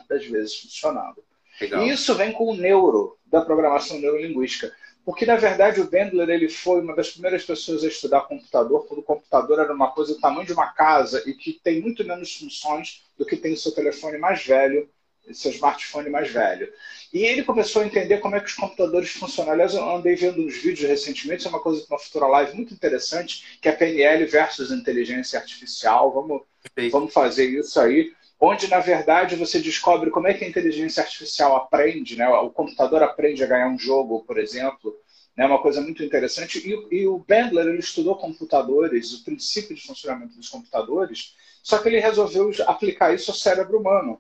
das 0.08 0.26
vezes 0.26 0.60
funcionando. 0.60 1.24
Legal. 1.60 1.84
E 1.84 1.90
isso 1.90 2.16
vem 2.16 2.32
com 2.32 2.46
o 2.46 2.56
neuro 2.56 3.18
da 3.26 3.42
programação 3.42 4.00
neurolinguística. 4.00 4.74
Porque, 5.04 5.26
na 5.26 5.36
verdade, 5.36 5.82
o 5.82 5.90
Bandler 5.90 6.30
ele 6.30 6.48
foi 6.48 6.82
uma 6.82 6.96
das 6.96 7.12
primeiras 7.12 7.44
pessoas 7.44 7.84
a 7.84 7.88
estudar 7.88 8.22
computador, 8.22 8.86
quando 8.88 9.00
o 9.00 9.04
computador 9.04 9.60
era 9.60 9.74
uma 9.74 9.92
coisa 9.92 10.14
do 10.14 10.20
tamanho 10.20 10.46
de 10.46 10.54
uma 10.54 10.72
casa 10.72 11.24
e 11.26 11.34
que 11.34 11.54
tem 11.54 11.82
muito 11.82 12.06
menos 12.06 12.36
funções 12.36 13.04
do 13.18 13.26
que 13.26 13.36
tem 13.36 13.54
o 13.54 13.58
seu 13.58 13.72
telefone 13.72 14.18
mais 14.18 14.46
velho, 14.46 14.88
seu 15.34 15.52
smartphone 15.52 16.10
mais 16.10 16.30
velho. 16.32 16.72
E 17.14 17.24
ele 17.24 17.44
começou 17.44 17.82
a 17.82 17.86
entender 17.86 18.20
como 18.20 18.36
é 18.36 18.40
que 18.40 18.48
os 18.48 18.54
computadores 18.54 19.10
funcionam. 19.12 19.54
Aliás, 19.54 19.74
eu 19.74 19.90
andei 19.90 20.16
vendo 20.16 20.42
uns 20.42 20.58
vídeos 20.58 20.88
recentemente, 20.88 21.40
isso 21.40 21.48
é 21.48 21.52
uma 21.52 21.62
coisa 21.62 21.86
uma 21.90 22.00
futura 22.00 22.28
live 22.28 22.56
muito 22.56 22.74
interessante, 22.74 23.58
que 23.62 23.70
é 23.70 23.72
PNL 23.72 24.26
versus 24.26 24.72
inteligência 24.72 25.40
artificial. 25.40 26.12
Vamos, 26.12 26.42
vamos 26.92 27.14
fazer 27.14 27.46
isso 27.50 27.80
aí 27.80 28.14
onde 28.42 28.68
na 28.68 28.80
verdade 28.80 29.36
você 29.36 29.60
descobre 29.60 30.10
como 30.10 30.28
é 30.28 30.34
que 30.34 30.44
a 30.44 30.50
inteligência 30.50 31.04
artificial 31.04 31.56
aprende, 31.56 32.18
né? 32.18 32.28
o 32.28 32.50
computador 32.50 33.04
aprende 33.04 33.44
a 33.44 33.48
ganhar 33.48 33.68
um 33.68 33.78
jogo, 33.78 34.24
por 34.26 34.40
exemplo, 34.40 34.98
né? 35.38 35.46
uma 35.46 35.62
coisa 35.62 35.80
muito 35.80 36.04
interessante. 36.04 36.58
E, 36.68 37.02
e, 37.02 37.08
o 37.08 37.20
Bandler 37.20 37.68
ele 37.68 37.80
estudou 37.80 38.16
computadores, 38.16 39.14
o 39.14 39.24
princípio 39.24 39.76
de 39.76 39.84
funcionamento 39.84 40.36
dos 40.36 40.50
computadores, 40.50 41.36
só 41.62 41.78
que 41.78 41.88
ele 41.88 42.00
resolveu 42.00 42.52
aplicar 42.66 43.14
isso 43.14 43.30
ao 43.30 43.38
cérebro 43.38 43.80
humano. 43.80 44.20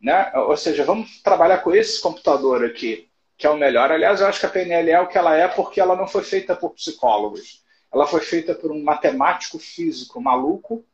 Né? 0.00 0.32
Ou 0.34 0.56
seja, 0.56 0.84
vamos 0.84 1.22
trabalhar 1.22 1.58
com 1.58 1.72
esse 1.72 2.00
computador 2.00 2.64
aqui, 2.64 3.08
que 3.38 3.46
é 3.46 3.50
o 3.50 3.56
melhor. 3.56 3.92
Aliás, 3.92 4.20
eu 4.20 4.26
acho 4.26 4.40
que 4.40 4.46
a 4.46 4.50
PNL 4.50 4.90
é 4.90 5.00
o 5.00 5.06
que 5.06 5.16
ela 5.16 5.36
é 5.36 5.46
porque 5.46 5.80
ela 5.80 5.94
não 5.94 6.08
foi 6.08 6.24
feita 6.24 6.56
por 6.56 6.70
psicólogos. 6.74 7.64
Ela 7.94 8.08
foi 8.08 8.20
feita 8.20 8.56
por 8.56 8.72
um 8.72 8.82
matemático 8.82 9.56
físico 9.56 10.20
maluco 10.20 10.84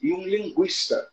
e 0.00 0.12
um 0.12 0.22
linguista 0.22 1.08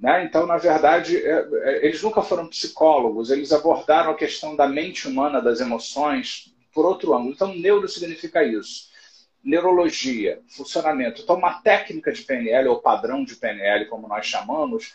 né? 0.00 0.24
Então, 0.24 0.46
na 0.46 0.56
verdade, 0.56 1.18
é, 1.18 1.46
é, 1.62 1.86
eles 1.86 2.02
nunca 2.02 2.22
foram 2.22 2.48
psicólogos, 2.48 3.30
eles 3.30 3.52
abordaram 3.52 4.12
a 4.12 4.16
questão 4.16 4.56
da 4.56 4.66
mente 4.66 5.06
humana, 5.06 5.42
das 5.42 5.60
emoções, 5.60 6.54
por 6.72 6.86
outro 6.86 7.14
ângulo. 7.14 7.32
Então, 7.32 7.54
neuro 7.54 7.86
significa 7.86 8.42
isso. 8.42 8.88
Neurologia, 9.44 10.40
funcionamento. 10.48 11.20
Então, 11.20 11.36
uma 11.36 11.60
técnica 11.60 12.12
de 12.12 12.22
PNL, 12.22 12.68
ou 12.68 12.80
padrão 12.80 13.22
de 13.22 13.36
PNL, 13.36 13.86
como 13.86 14.08
nós 14.08 14.24
chamamos, 14.24 14.94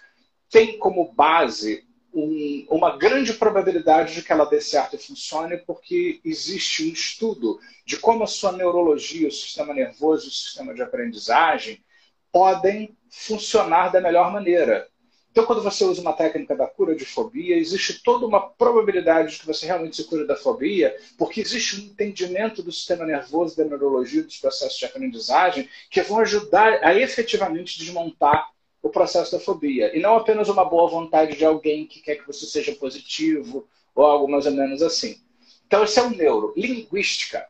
tem 0.49 0.79
como 0.79 1.13
base 1.13 1.85
um, 2.11 2.65
uma 2.69 2.97
grande 2.97 3.33
probabilidade 3.33 4.13
de 4.13 4.23
que 4.23 4.31
ela 4.31 4.45
dê 4.45 4.59
certo 4.59 4.95
e 4.95 4.99
funcione, 4.99 5.57
porque 5.57 6.19
existe 6.23 6.83
um 6.83 6.93
estudo 6.93 7.59
de 7.85 7.97
como 7.97 8.23
a 8.23 8.27
sua 8.27 8.53
neurologia, 8.53 9.27
o 9.27 9.31
sistema 9.31 9.73
nervoso 9.73 10.29
o 10.29 10.31
sistema 10.31 10.73
de 10.73 10.81
aprendizagem 10.81 11.83
podem 12.31 12.97
funcionar 13.09 13.89
da 13.89 14.01
melhor 14.01 14.31
maneira. 14.31 14.87
Então, 15.35 15.45
quando 15.45 15.61
você 15.61 15.83
usa 15.83 15.99
uma 15.99 16.13
técnica 16.13 16.55
da 16.55 16.65
cura 16.65 16.95
de 16.95 17.03
fobia, 17.03 17.57
existe 17.57 18.01
toda 18.01 18.25
uma 18.25 18.39
probabilidade 18.39 19.33
de 19.33 19.39
que 19.39 19.45
você 19.45 19.65
realmente 19.65 19.97
se 19.97 20.05
cure 20.05 20.25
da 20.25 20.37
fobia, 20.37 20.95
porque 21.17 21.41
existe 21.41 21.75
um 21.75 21.79
entendimento 21.79 22.63
do 22.63 22.71
sistema 22.71 23.05
nervoso, 23.05 23.57
da 23.57 23.65
neurologia, 23.65 24.23
dos 24.23 24.37
processos 24.37 24.79
de 24.79 24.85
aprendizagem, 24.85 25.67
que 25.91 26.01
vão 26.03 26.19
ajudar 26.19 26.79
a 26.81 26.95
efetivamente 26.95 27.77
desmontar 27.77 28.49
o 28.81 28.87
processo 28.87 29.33
da 29.33 29.39
fobia. 29.41 29.93
E 29.93 29.99
não 29.99 30.15
apenas 30.15 30.47
uma 30.47 30.63
boa 30.63 30.89
vontade 30.89 31.35
de 31.35 31.43
alguém 31.43 31.85
que 31.85 31.99
quer 31.99 32.15
que 32.15 32.25
você 32.25 32.45
seja 32.45 32.73
positivo, 32.73 33.67
ou 33.93 34.05
algo 34.05 34.31
mais 34.31 34.45
ou 34.45 34.53
menos 34.53 34.81
assim. 34.81 35.19
Então, 35.67 35.83
esse 35.83 35.99
é 35.99 36.03
o 36.03 36.11
neuro. 36.11 36.53
Linguística 36.55 37.45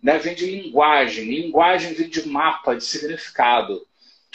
né? 0.00 0.16
vem 0.16 0.36
de 0.36 0.46
linguagem. 0.46 1.24
Linguagem 1.24 1.92
vem 1.92 2.08
de 2.08 2.28
mapa, 2.28 2.76
de 2.76 2.84
significado 2.84 3.84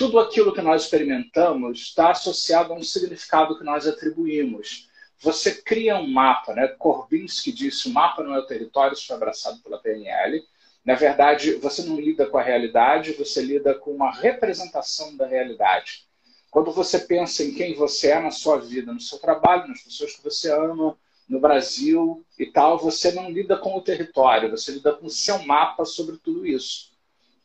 tudo 0.01 0.20
aquilo 0.20 0.51
que 0.51 0.63
nós 0.63 0.81
experimentamos 0.81 1.79
está 1.79 2.10
associado 2.10 2.74
a 2.74 2.75
um 2.75 2.81
significado 2.81 3.55
que 3.55 3.63
nós 3.63 3.86
atribuímos. 3.86 4.89
Você 5.20 5.62
cria 5.62 5.96
um 5.98 6.08
mapa, 6.08 6.55
né? 6.55 6.70
Korbinski 6.70 7.51
disse: 7.51 7.88
o 7.88 7.93
mapa 7.93 8.24
não 8.24 8.34
é 8.34 8.39
o 8.39 8.48
território, 8.48 8.96
isso 8.96 9.05
foi 9.05 9.15
abraçado 9.15 9.62
pela 9.62 9.77
PNL. 9.77 10.43
Na 10.84 10.96
verdade, 10.96 11.53
você 11.53 11.84
não 11.84 12.00
lida 12.00 12.25
com 12.25 12.39
a 12.39 12.41
realidade, 12.41 13.13
você 13.13 13.43
lida 13.43 13.75
com 13.75 13.91
uma 13.91 14.12
representação 14.12 15.15
da 15.15 15.27
realidade. 15.27 16.08
Quando 16.50 16.72
você 16.72 16.98
pensa 16.98 17.43
em 17.43 17.53
quem 17.53 17.75
você 17.75 18.08
é 18.08 18.20
na 18.20 18.31
sua 18.31 18.58
vida, 18.58 18.91
no 18.91 19.00
seu 19.00 19.20
trabalho, 19.20 19.67
nas 19.67 19.84
pessoas 19.84 20.15
que 20.15 20.24
você 20.24 20.51
ama, 20.51 20.98
no 21.29 21.39
Brasil 21.39 22.25
e 22.39 22.48
tal, 22.48 22.79
você 22.79 23.12
não 23.12 23.29
lida 23.29 23.55
com 23.55 23.77
o 23.77 23.81
território, 23.81 24.50
você 24.50 24.72
lida 24.72 24.93
com 24.93 25.05
o 25.05 25.12
seu 25.12 25.38
mapa 25.43 25.86
sobre 25.86 26.17
tudo 26.17 26.43
isso. 26.43 26.89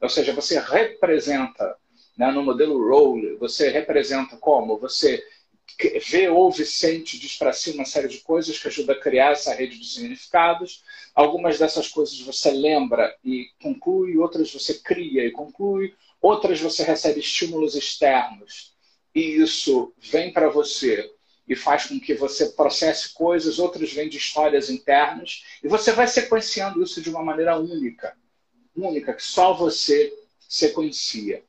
Ou 0.01 0.09
seja, 0.09 0.33
você 0.33 0.59
representa 0.59 1.77
né? 2.17 2.31
No 2.33 2.43
modelo 2.43 2.79
role, 2.89 3.37
você 3.37 3.69
representa 3.71 4.37
como? 4.37 4.79
Você 4.79 5.23
vê, 6.09 6.29
ouve, 6.29 6.65
sente, 6.65 7.19
diz 7.19 7.37
para 7.37 7.53
si 7.53 7.71
uma 7.73 7.85
série 7.85 8.09
de 8.09 8.19
coisas 8.19 8.59
que 8.59 8.69
ajuda 8.69 8.93
a 8.93 9.01
criar 9.01 9.33
essa 9.33 9.55
rede 9.55 9.79
de 9.79 9.87
significados. 9.87 10.83
Algumas 11.15 11.59
dessas 11.59 11.89
coisas 11.89 12.19
você 12.21 12.51
lembra 12.51 13.15
e 13.25 13.51
conclui, 13.61 14.17
outras 14.17 14.53
você 14.53 14.75
cria 14.75 15.25
e 15.25 15.31
conclui, 15.31 15.95
outras 16.21 16.61
você 16.61 16.83
recebe 16.83 17.21
estímulos 17.21 17.75
externos 17.75 18.75
e 19.15 19.41
isso 19.43 19.93
vem 19.99 20.33
para 20.33 20.49
você 20.49 21.11
e 21.49 21.55
faz 21.55 21.87
com 21.87 21.99
que 22.01 22.15
você 22.15 22.51
processe 22.51 23.15
coisas, 23.15 23.59
outras 23.59 23.93
vêm 23.93 24.09
de 24.09 24.19
histórias 24.19 24.69
internas 24.69 25.45
e 25.63 25.69
você 25.69 25.93
vai 25.93 26.07
sequenciando 26.07 26.83
isso 26.83 27.01
de 27.01 27.09
uma 27.09 27.23
maneira 27.23 27.57
única, 27.57 28.17
única 28.75 29.15
que 29.15 29.23
só 29.23 29.55
você 29.55 30.13
sequencia. 30.49 31.43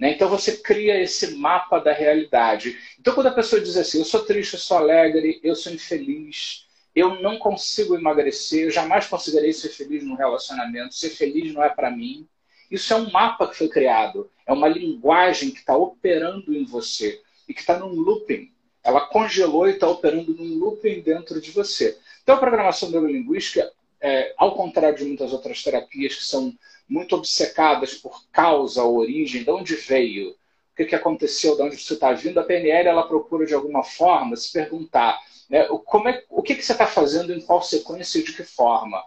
Né? 0.00 0.12
Então 0.12 0.30
você 0.30 0.56
cria 0.56 0.98
esse 0.98 1.36
mapa 1.36 1.78
da 1.78 1.92
realidade. 1.92 2.78
Então 2.98 3.14
quando 3.14 3.26
a 3.26 3.32
pessoa 3.34 3.60
diz 3.60 3.76
assim, 3.76 3.98
eu 3.98 4.04
sou 4.06 4.24
triste, 4.24 4.54
eu 4.54 4.58
sou 4.58 4.78
alegre, 4.78 5.38
eu 5.44 5.54
sou 5.54 5.70
infeliz, 5.70 6.66
eu 6.96 7.20
não 7.20 7.38
consigo 7.38 7.94
emagrecer, 7.94 8.64
eu 8.64 8.70
jamais 8.70 9.06
conseguirei 9.06 9.52
ser 9.52 9.68
feliz 9.68 10.02
no 10.02 10.16
relacionamento, 10.16 10.94
ser 10.94 11.10
feliz 11.10 11.52
não 11.52 11.62
é 11.62 11.68
para 11.68 11.90
mim. 11.90 12.26
Isso 12.70 12.94
é 12.94 12.96
um 12.96 13.10
mapa 13.10 13.46
que 13.46 13.56
foi 13.56 13.68
criado, 13.68 14.30
é 14.46 14.52
uma 14.52 14.68
linguagem 14.68 15.50
que 15.50 15.58
está 15.58 15.76
operando 15.76 16.54
em 16.54 16.64
você 16.64 17.20
e 17.46 17.52
que 17.52 17.60
está 17.60 17.78
num 17.78 17.92
looping. 17.92 18.50
Ela 18.82 19.02
congelou 19.02 19.68
e 19.68 19.72
está 19.72 19.86
operando 19.86 20.34
num 20.34 20.58
looping 20.58 21.02
dentro 21.02 21.40
de 21.40 21.50
você. 21.50 21.98
Então 22.22 22.36
a 22.36 22.38
programação 22.38 22.90
neurolinguística, 22.90 23.70
é, 24.00 24.32
ao 24.38 24.54
contrário 24.54 24.96
de 24.96 25.04
muitas 25.04 25.32
outras 25.32 25.62
terapias 25.62 26.14
que 26.14 26.24
são 26.24 26.54
muito 26.90 27.14
obcecadas 27.14 27.94
por 27.94 28.26
causa, 28.32 28.82
origem, 28.82 29.44
de 29.44 29.50
onde 29.50 29.76
veio, 29.76 30.30
o 30.30 30.76
que, 30.76 30.84
que 30.84 30.94
aconteceu, 30.94 31.54
de 31.54 31.62
onde 31.62 31.76
você 31.76 31.94
está 31.94 32.12
vindo, 32.12 32.40
a 32.40 32.44
PNL 32.44 32.88
ela 32.88 33.06
procura 33.06 33.46
de 33.46 33.54
alguma 33.54 33.84
forma 33.84 34.34
se 34.34 34.52
perguntar 34.52 35.20
né, 35.48 35.68
como 35.84 36.08
é, 36.08 36.24
o 36.28 36.42
que, 36.42 36.56
que 36.56 36.62
você 36.64 36.72
está 36.72 36.88
fazendo, 36.88 37.32
em 37.32 37.40
qual 37.40 37.62
sequência 37.62 38.18
e 38.18 38.24
de 38.24 38.32
que 38.32 38.42
forma, 38.42 39.02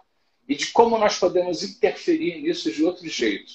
e 0.48 0.54
de 0.54 0.68
como 0.68 0.96
nós 0.96 1.18
podemos 1.18 1.62
interferir 1.62 2.40
nisso 2.40 2.72
de 2.72 2.82
outro 2.82 3.06
jeito, 3.06 3.52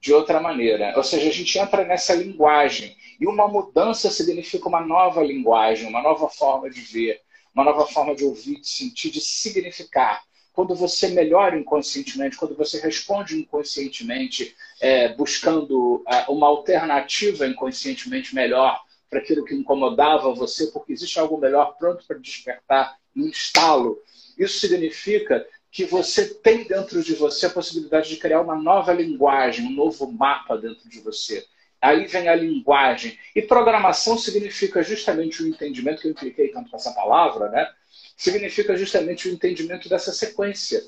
de 0.00 0.12
outra 0.12 0.40
maneira. 0.40 0.94
Ou 0.96 1.04
seja, 1.04 1.28
a 1.28 1.32
gente 1.32 1.58
entra 1.58 1.84
nessa 1.84 2.14
linguagem, 2.14 2.96
e 3.20 3.26
uma 3.26 3.46
mudança 3.46 4.10
significa 4.10 4.68
uma 4.68 4.80
nova 4.80 5.22
linguagem, 5.22 5.88
uma 5.88 6.02
nova 6.02 6.28
forma 6.28 6.70
de 6.70 6.80
ver, 6.80 7.20
uma 7.54 7.64
nova 7.64 7.86
forma 7.86 8.14
de 8.14 8.24
ouvir, 8.24 8.60
de 8.60 8.68
sentir, 8.68 9.10
de 9.10 9.20
significar. 9.20 10.22
Quando 10.56 10.74
você 10.74 11.08
melhora 11.08 11.58
inconscientemente, 11.58 12.38
quando 12.38 12.56
você 12.56 12.80
responde 12.80 13.38
inconscientemente, 13.38 14.56
é, 14.80 15.10
buscando 15.14 16.02
é, 16.08 16.24
uma 16.30 16.46
alternativa 16.46 17.46
inconscientemente 17.46 18.34
melhor 18.34 18.82
para 19.10 19.18
aquilo 19.18 19.44
que 19.44 19.54
incomodava 19.54 20.32
você, 20.32 20.68
porque 20.68 20.94
existe 20.94 21.18
algo 21.18 21.36
melhor 21.36 21.76
pronto 21.76 22.06
para 22.06 22.16
despertar, 22.16 22.96
um 23.14 23.28
estalo. 23.28 24.00
Isso 24.38 24.58
significa 24.58 25.46
que 25.70 25.84
você 25.84 26.32
tem 26.32 26.64
dentro 26.64 27.02
de 27.02 27.14
você 27.14 27.44
a 27.44 27.50
possibilidade 27.50 28.08
de 28.08 28.16
criar 28.16 28.40
uma 28.40 28.56
nova 28.56 28.94
linguagem, 28.94 29.66
um 29.66 29.72
novo 29.72 30.10
mapa 30.10 30.56
dentro 30.56 30.88
de 30.88 31.00
você. 31.00 31.44
Aí 31.82 32.06
vem 32.06 32.28
a 32.28 32.34
linguagem. 32.34 33.18
E 33.34 33.42
programação 33.42 34.16
significa 34.16 34.82
justamente 34.82 35.42
o 35.42 35.46
entendimento, 35.46 36.00
que 36.00 36.08
eu 36.08 36.12
impliquei 36.12 36.48
tanto 36.48 36.70
com 36.70 36.76
essa 36.76 36.94
palavra, 36.94 37.50
né? 37.50 37.68
Significa 38.16 38.76
justamente 38.76 39.28
o 39.28 39.32
entendimento 39.32 39.88
dessa 39.88 40.12
sequência. 40.12 40.82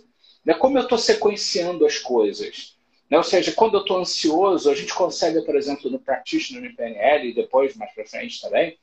Né? 0.44 0.54
Como 0.54 0.78
eu 0.78 0.82
estou 0.82 0.96
sequenciando 0.96 1.84
as 1.84 1.98
coisas. 1.98 2.76
Né? 3.10 3.18
Ou 3.18 3.24
seja, 3.24 3.52
quando 3.52 3.74
eu 3.74 3.82
estou 3.82 3.98
ansioso, 3.98 4.70
a 4.70 4.74
gente 4.74 4.94
consegue, 4.94 5.42
por 5.42 5.54
exemplo, 5.54 5.90
no 5.90 5.98
Practitioner, 5.98 6.70
no 6.70 6.76
PNL, 6.76 7.28
e 7.28 7.34
depois, 7.34 7.76
mais 7.76 7.92
para 7.92 8.06
frente 8.06 8.40
também, 8.40 8.78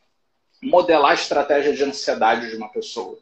modelar 0.62 1.12
a 1.12 1.16
estratégia 1.16 1.74
de 1.74 1.84
ansiedade 1.84 2.50
de 2.50 2.56
uma 2.56 2.70
pessoa. 2.70 3.18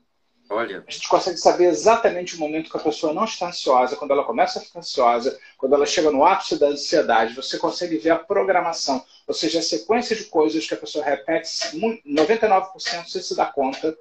Olha. 0.49 0.83
A 0.85 0.91
gente 0.91 1.07
consegue 1.07 1.37
saber 1.37 1.65
exatamente 1.65 2.35
o 2.35 2.39
momento 2.39 2.69
que 2.69 2.77
a 2.77 2.81
pessoa 2.81 3.13
não 3.13 3.23
está 3.23 3.47
ansiosa, 3.47 3.95
quando 3.95 4.11
ela 4.11 4.23
começa 4.23 4.59
a 4.59 4.61
ficar 4.61 4.79
ansiosa, 4.79 5.39
quando 5.57 5.73
ela 5.73 5.85
chega 5.85 6.11
no 6.11 6.25
ápice 6.25 6.59
da 6.59 6.67
ansiedade. 6.67 7.33
Você 7.33 7.57
consegue 7.57 7.97
ver 7.97 8.11
a 8.11 8.19
programação, 8.19 9.03
ou 9.25 9.33
seja, 9.33 9.59
a 9.59 9.63
sequência 9.63 10.15
de 10.15 10.25
coisas 10.25 10.67
que 10.67 10.73
a 10.73 10.77
pessoa 10.77 11.03
repete 11.03 11.49
99% 12.05 13.07
sem 13.07 13.21
se 13.21 13.35
dar 13.35 13.53
conta 13.53 13.97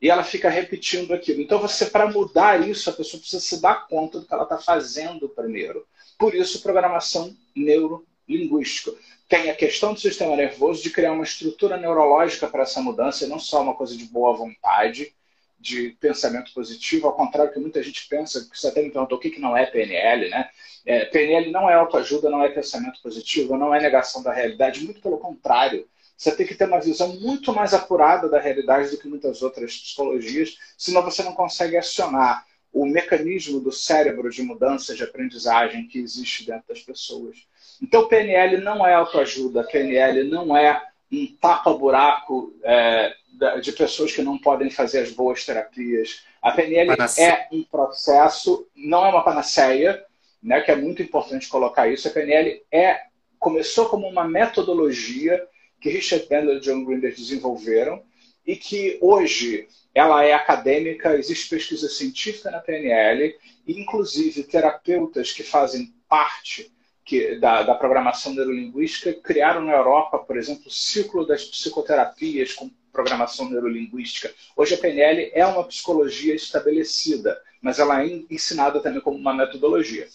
e 0.00 0.08
ela 0.08 0.24
fica 0.24 0.48
repetindo 0.48 1.12
aquilo. 1.12 1.42
Então, 1.42 1.58
você, 1.58 1.86
para 1.86 2.10
mudar 2.10 2.66
isso, 2.66 2.88
a 2.88 2.92
pessoa 2.92 3.20
precisa 3.20 3.42
se 3.42 3.60
dar 3.60 3.86
conta 3.86 4.18
do 4.18 4.26
que 4.26 4.32
ela 4.32 4.44
está 4.44 4.56
fazendo 4.56 5.28
primeiro. 5.28 5.86
Por 6.18 6.34
isso, 6.34 6.62
programação 6.62 7.36
neurolinguística. 7.54 8.92
Tem 9.28 9.50
a 9.50 9.54
questão 9.54 9.92
do 9.92 10.00
sistema 10.00 10.34
nervoso 10.34 10.82
de 10.82 10.90
criar 10.90 11.12
uma 11.12 11.24
estrutura 11.24 11.76
neurológica 11.76 12.48
para 12.48 12.62
essa 12.62 12.80
mudança, 12.80 13.24
e 13.24 13.28
não 13.28 13.38
só 13.38 13.62
uma 13.62 13.74
coisa 13.74 13.96
de 13.96 14.04
boa 14.06 14.36
vontade 14.36 15.14
de 15.58 15.90
pensamento 16.00 16.54
positivo, 16.54 17.06
ao 17.06 17.14
contrário 17.14 17.52
que 17.52 17.60
muita 17.60 17.82
gente 17.82 18.08
pensa, 18.08 18.48
que 18.50 18.58
você 18.58 18.68
até 18.68 18.82
me 18.82 18.90
perguntou 18.90 19.18
o 19.18 19.20
que, 19.20 19.28
que 19.28 19.40
não 19.40 19.54
é 19.54 19.66
PNL, 19.66 20.30
né? 20.30 20.48
É, 20.86 21.04
PNL 21.04 21.50
não 21.50 21.68
é 21.68 21.74
autoajuda, 21.74 22.30
não 22.30 22.42
é 22.42 22.48
pensamento 22.48 23.00
positivo, 23.02 23.58
não 23.58 23.74
é 23.74 23.80
negação 23.80 24.22
da 24.22 24.32
realidade, 24.32 24.82
muito 24.82 25.02
pelo 25.02 25.18
contrário. 25.18 25.86
Você 26.20 26.36
tem 26.36 26.46
que 26.46 26.54
ter 26.54 26.66
uma 26.66 26.78
visão 26.78 27.18
muito 27.18 27.50
mais 27.50 27.72
apurada 27.72 28.28
da 28.28 28.38
realidade 28.38 28.90
do 28.90 28.98
que 28.98 29.08
muitas 29.08 29.40
outras 29.40 29.74
psicologias, 29.74 30.58
senão 30.76 31.02
você 31.02 31.22
não 31.22 31.32
consegue 31.32 31.78
acionar 31.78 32.44
o 32.70 32.84
mecanismo 32.84 33.58
do 33.58 33.72
cérebro 33.72 34.28
de 34.28 34.42
mudança 34.42 34.94
de 34.94 35.02
aprendizagem 35.02 35.88
que 35.88 35.98
existe 35.98 36.44
dentro 36.44 36.64
das 36.68 36.80
pessoas. 36.80 37.38
Então, 37.82 38.06
PNL 38.06 38.58
não 38.58 38.86
é 38.86 38.92
autoajuda, 38.92 39.64
PNL 39.64 40.24
não 40.24 40.54
é 40.54 40.82
um 41.10 41.26
tapa-buraco 41.40 42.54
é, 42.64 43.14
de 43.62 43.72
pessoas 43.72 44.12
que 44.12 44.20
não 44.20 44.36
podem 44.36 44.68
fazer 44.70 44.98
as 44.98 45.10
boas 45.10 45.46
terapias. 45.46 46.22
A 46.42 46.52
PNL 46.52 46.96
é 47.18 47.48
um 47.50 47.62
processo, 47.62 48.68
não 48.76 49.06
é 49.06 49.08
uma 49.08 49.24
panaceia, 49.24 50.04
né, 50.42 50.60
que 50.60 50.70
é 50.70 50.76
muito 50.76 51.00
importante 51.00 51.48
colocar 51.48 51.88
isso. 51.88 52.06
A 52.06 52.10
PNL 52.10 52.62
é, 52.70 53.04
começou 53.38 53.88
como 53.88 54.06
uma 54.06 54.28
metodologia 54.28 55.48
que 55.80 55.88
Richard 55.90 56.26
Bandler 56.28 56.58
e 56.58 56.60
John 56.60 56.84
Grinder 56.84 57.14
desenvolveram 57.14 58.02
e 58.46 58.56
que 58.56 58.98
hoje 59.00 59.68
ela 59.94 60.24
é 60.24 60.32
acadêmica, 60.32 61.16
existe 61.16 61.48
pesquisa 61.48 61.88
científica 61.88 62.50
na 62.50 62.60
PNL, 62.60 63.36
e 63.66 63.80
inclusive 63.80 64.44
terapeutas 64.44 65.32
que 65.32 65.42
fazem 65.42 65.92
parte 66.08 66.72
que, 67.04 67.36
da, 67.36 67.62
da, 67.62 67.74
programação 67.74 68.32
neurolinguística 68.34 69.12
criaram 69.14 69.64
na 69.64 69.72
Europa, 69.72 70.18
por 70.18 70.36
exemplo, 70.36 70.64
o 70.66 70.70
ciclo 70.70 71.26
das 71.26 71.44
psicoterapias 71.44 72.52
com 72.52 72.70
programação 72.92 73.48
neurolinguística. 73.48 74.32
Hoje 74.56 74.74
a 74.74 74.78
PNL 74.78 75.30
é 75.34 75.44
uma 75.44 75.64
psicologia 75.64 76.34
estabelecida, 76.34 77.40
mas 77.60 77.78
ela 77.78 78.04
é 78.04 78.06
ensinada 78.30 78.80
também 78.80 79.00
como 79.00 79.16
uma 79.16 79.34
metodologia. 79.34 80.06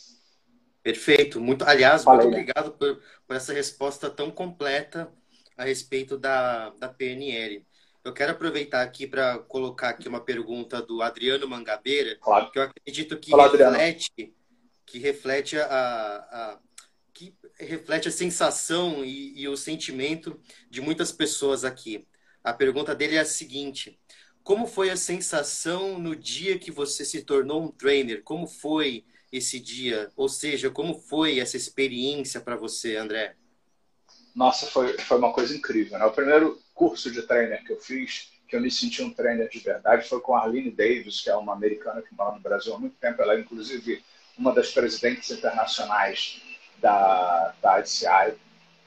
Perfeito. 0.84 1.42
Muito, 1.42 1.66
aliás, 1.66 2.04
Falei, 2.04 2.28
muito 2.28 2.40
obrigado 2.40 2.72
por, 2.72 3.02
por, 3.28 3.36
essa 3.36 3.54
resposta 3.54 4.10
tão 4.10 4.30
completa 4.30 5.10
a 5.58 5.64
respeito 5.64 6.18
da, 6.18 6.70
da 6.72 6.90
PNL. 6.90 7.66
Eu 8.04 8.14
quero 8.14 8.34
aproveitar 8.34 8.84
aqui 8.84 9.08
para 9.08 9.40
colocar 9.40 9.90
aqui 9.90 10.08
uma 10.08 10.22
pergunta 10.22 10.82
do 10.82 11.02
Adriano 11.02 11.48
Mangabeira, 11.48 12.20
que 12.52 12.60
eu 12.60 12.64
acredito 12.64 13.18
que 13.18 13.34
Olá, 13.34 13.48
reflete, 13.48 14.36
que 14.86 15.00
reflete 15.00 15.58
a, 15.58 15.66
a, 15.66 16.60
que 17.12 17.36
reflete 17.58 18.08
a 18.08 18.12
sensação 18.12 19.04
e, 19.04 19.42
e 19.42 19.48
o 19.48 19.58
sentimento 19.58 20.40
de 20.70 20.82
muitas 20.82 21.12
pessoas 21.12 21.64
aqui. 21.64 22.08
A 22.44 22.54
pergunta 22.54 22.94
dele 22.94 23.16
é 23.16 23.22
a 23.22 23.26
seguinte: 23.26 24.00
como 24.44 24.68
foi 24.68 24.92
a 24.92 24.98
sensação 24.98 25.98
no 25.98 26.16
dia 26.16 26.60
que 26.60 26.70
você 26.70 27.04
se 27.04 27.24
tornou 27.24 27.64
um 27.64 27.72
trainer? 27.72 28.22
Como 28.22 28.46
foi 28.46 29.04
esse 29.32 29.60
dia? 29.60 30.12
Ou 30.16 30.30
seja, 30.30 30.70
como 30.70 30.94
foi 30.94 31.40
essa 31.40 31.58
experiência 31.58 32.40
para 32.40 32.56
você, 32.56 32.98
André? 32.98 33.36
Nossa, 34.36 34.66
foi, 34.66 34.98
foi 34.98 35.18
uma 35.18 35.32
coisa 35.32 35.56
incrível. 35.56 35.98
Né? 35.98 36.06
O 36.06 36.12
primeiro 36.12 36.60
curso 36.74 37.10
de 37.10 37.22
trainer 37.22 37.64
que 37.64 37.72
eu 37.72 37.80
fiz, 37.80 38.32
que 38.48 38.56
eu 38.56 38.62
me 38.62 38.70
senti 38.70 39.02
um 39.02 39.14
trainer 39.14 39.48
de 39.48 39.60
verdade, 39.60 40.08
foi 40.08 40.20
com 40.20 40.36
a 40.36 40.42
Arlene 40.42 40.72
Davis, 40.72 41.22
que 41.22 41.30
é 41.30 41.36
uma 41.36 41.54
americana 41.54 42.02
que 42.02 42.14
mora 42.14 42.36
no 42.36 42.42
Brasil 42.42 42.74
há 42.74 42.78
muito 42.78 42.98
tempo. 42.98 43.22
Ela 43.22 43.36
é, 43.36 43.40
inclusive, 43.40 44.04
uma 44.38 44.54
das 44.54 44.72
presidentes 44.72 45.32
internacionais 45.32 46.42
da, 46.80 47.56
da 47.62 47.80
ICI 47.80 48.36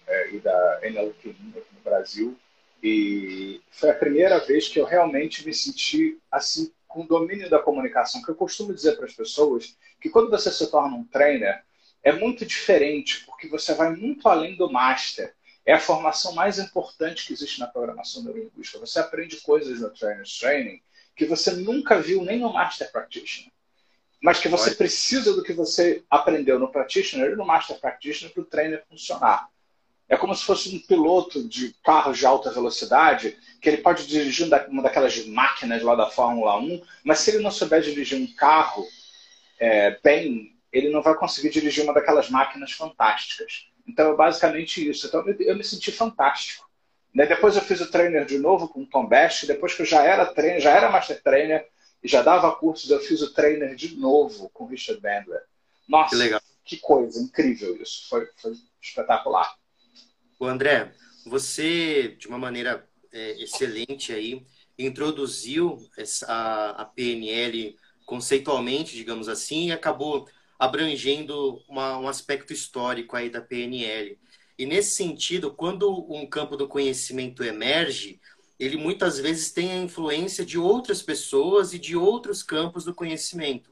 é, 0.06 0.34
e 0.34 0.38
da 0.38 0.80
NLP 0.82 1.30
aqui 1.30 1.74
no 1.74 1.80
Brasil. 1.82 2.38
E 2.82 3.60
foi 3.70 3.90
a 3.90 3.94
primeira 3.94 4.38
vez 4.38 4.68
que 4.68 4.78
eu 4.78 4.84
realmente 4.84 5.44
me 5.44 5.52
senti 5.52 6.18
assim 6.30 6.70
com 6.86 7.06
domínio 7.06 7.50
da 7.50 7.58
comunicação, 7.58 8.22
que 8.22 8.30
eu 8.30 8.34
costumo 8.34 8.72
dizer 8.72 8.96
para 8.96 9.06
as 9.06 9.14
pessoas 9.14 9.76
que 10.00 10.08
quando 10.08 10.30
você 10.30 10.50
se 10.50 10.70
torna 10.70 10.96
um 10.96 11.04
trainer, 11.04 11.62
é 12.02 12.12
muito 12.12 12.46
diferente, 12.46 13.24
porque 13.26 13.48
você 13.48 13.74
vai 13.74 13.94
muito 13.94 14.28
além 14.28 14.56
do 14.56 14.70
master. 14.70 15.34
É 15.68 15.74
a 15.74 15.78
formação 15.78 16.32
mais 16.32 16.58
importante 16.58 17.26
que 17.26 17.34
existe 17.34 17.60
na 17.60 17.66
programação 17.66 18.22
neurolinguística. 18.22 18.78
Você 18.78 18.98
aprende 19.00 19.36
coisas 19.42 19.80
no 19.80 19.90
Trainer's 19.90 20.38
Training 20.38 20.80
que 21.14 21.26
você 21.26 21.50
nunca 21.50 22.00
viu 22.00 22.24
nem 22.24 22.38
no 22.38 22.50
Master 22.50 22.90
Practitioner. 22.90 23.52
Mas 24.18 24.40
que 24.40 24.48
você 24.48 24.70
precisa 24.70 25.34
do 25.34 25.42
que 25.42 25.52
você 25.52 26.02
aprendeu 26.08 26.58
no 26.58 26.72
Practitioner 26.72 27.32
e 27.32 27.36
no 27.36 27.44
Master 27.44 27.78
Practitioner 27.78 28.32
para 28.32 28.42
o 28.44 28.46
trainer 28.46 28.82
funcionar. 28.88 29.46
É 30.08 30.16
como 30.16 30.34
se 30.34 30.42
fosse 30.42 30.74
um 30.74 30.78
piloto 30.78 31.46
de 31.46 31.76
carro 31.84 32.14
de 32.14 32.24
alta 32.24 32.50
velocidade, 32.50 33.36
que 33.60 33.68
ele 33.68 33.82
pode 33.82 34.06
dirigir 34.06 34.48
uma 34.70 34.82
daquelas 34.82 35.22
máquinas 35.26 35.82
lá 35.82 35.94
da 35.94 36.08
Fórmula 36.08 36.56
1, 36.56 36.82
mas 37.04 37.18
se 37.18 37.30
ele 37.30 37.42
não 37.42 37.50
souber 37.50 37.82
dirigir 37.82 38.18
um 38.18 38.34
carro 38.34 38.88
é, 39.60 39.98
bem, 40.02 40.56
ele 40.72 40.88
não 40.88 41.02
vai 41.02 41.14
conseguir 41.14 41.50
dirigir 41.50 41.84
uma 41.84 41.92
daquelas 41.92 42.30
máquinas 42.30 42.72
fantásticas. 42.72 43.67
Então 43.88 44.12
é 44.12 44.16
basicamente 44.16 44.86
isso. 44.86 45.06
Então 45.06 45.26
eu 45.26 45.56
me 45.56 45.64
senti 45.64 45.90
fantástico. 45.90 46.68
Né? 47.14 47.26
Depois 47.26 47.56
eu 47.56 47.62
fiz 47.62 47.80
o 47.80 47.90
trainer 47.90 48.24
de 48.26 48.38
novo 48.38 48.68
com 48.68 48.82
o 48.82 48.86
Tom 48.86 49.06
Best, 49.06 49.46
depois 49.46 49.74
que 49.74 49.82
eu 49.82 49.86
já 49.86 50.04
era 50.04 50.26
trainer, 50.26 50.60
já 50.60 50.70
era 50.70 50.90
master 50.90 51.22
trainer 51.22 51.66
e 52.02 52.06
já 52.06 52.22
dava 52.22 52.54
cursos, 52.54 52.90
eu 52.90 53.00
fiz 53.00 53.22
o 53.22 53.32
trainer 53.32 53.74
de 53.74 53.96
novo 53.96 54.50
com 54.50 54.64
o 54.64 54.66
Richard 54.68 55.00
Bandler. 55.00 55.42
Nossa, 55.88 56.16
que, 56.16 56.76
que 56.76 56.76
coisa 56.76 57.20
incrível 57.20 57.80
isso. 57.80 58.08
Foi, 58.08 58.28
foi 58.36 58.52
espetacular. 58.80 59.56
O 60.38 60.44
André, 60.44 60.92
você, 61.26 62.08
de 62.18 62.28
uma 62.28 62.38
maneira 62.38 62.86
é, 63.10 63.42
excelente 63.42 64.12
aí, 64.12 64.46
introduziu 64.78 65.78
essa, 65.96 66.26
a, 66.26 66.82
a 66.82 66.84
PNL 66.84 67.76
conceitualmente, 68.06 68.94
digamos 68.94 69.28
assim, 69.28 69.68
e 69.68 69.72
acabou 69.72 70.28
abrangendo 70.58 71.62
uma, 71.68 71.98
um 71.98 72.08
aspecto 72.08 72.52
histórico 72.52 73.16
aí 73.16 73.30
da 73.30 73.40
PNL. 73.40 74.18
E 74.58 74.66
nesse 74.66 74.92
sentido, 74.92 75.52
quando 75.54 76.12
um 76.12 76.26
campo 76.26 76.56
do 76.56 76.66
conhecimento 76.66 77.44
emerge, 77.44 78.20
ele 78.58 78.76
muitas 78.76 79.18
vezes 79.18 79.52
tem 79.52 79.72
a 79.72 79.78
influência 79.78 80.44
de 80.44 80.58
outras 80.58 81.00
pessoas 81.00 81.72
e 81.72 81.78
de 81.78 81.96
outros 81.96 82.42
campos 82.42 82.84
do 82.84 82.94
conhecimento. 82.94 83.70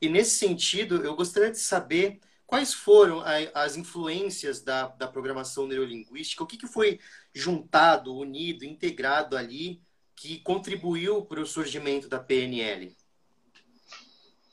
E 0.00 0.08
nesse 0.08 0.36
sentido, 0.36 1.02
eu 1.04 1.16
gostaria 1.16 1.50
de 1.50 1.58
saber 1.58 2.20
Quais 2.48 2.72
foram 2.72 3.22
as 3.52 3.76
influências 3.76 4.62
da, 4.62 4.86
da 4.88 5.06
programação 5.06 5.66
neurolinguística? 5.66 6.42
O 6.42 6.46
que, 6.46 6.56
que 6.56 6.66
foi 6.66 6.98
juntado, 7.34 8.16
unido, 8.16 8.64
integrado 8.64 9.36
ali 9.36 9.82
que 10.16 10.40
contribuiu 10.40 11.26
para 11.26 11.42
o 11.42 11.46
surgimento 11.46 12.08
da 12.08 12.18
PNL? 12.18 12.96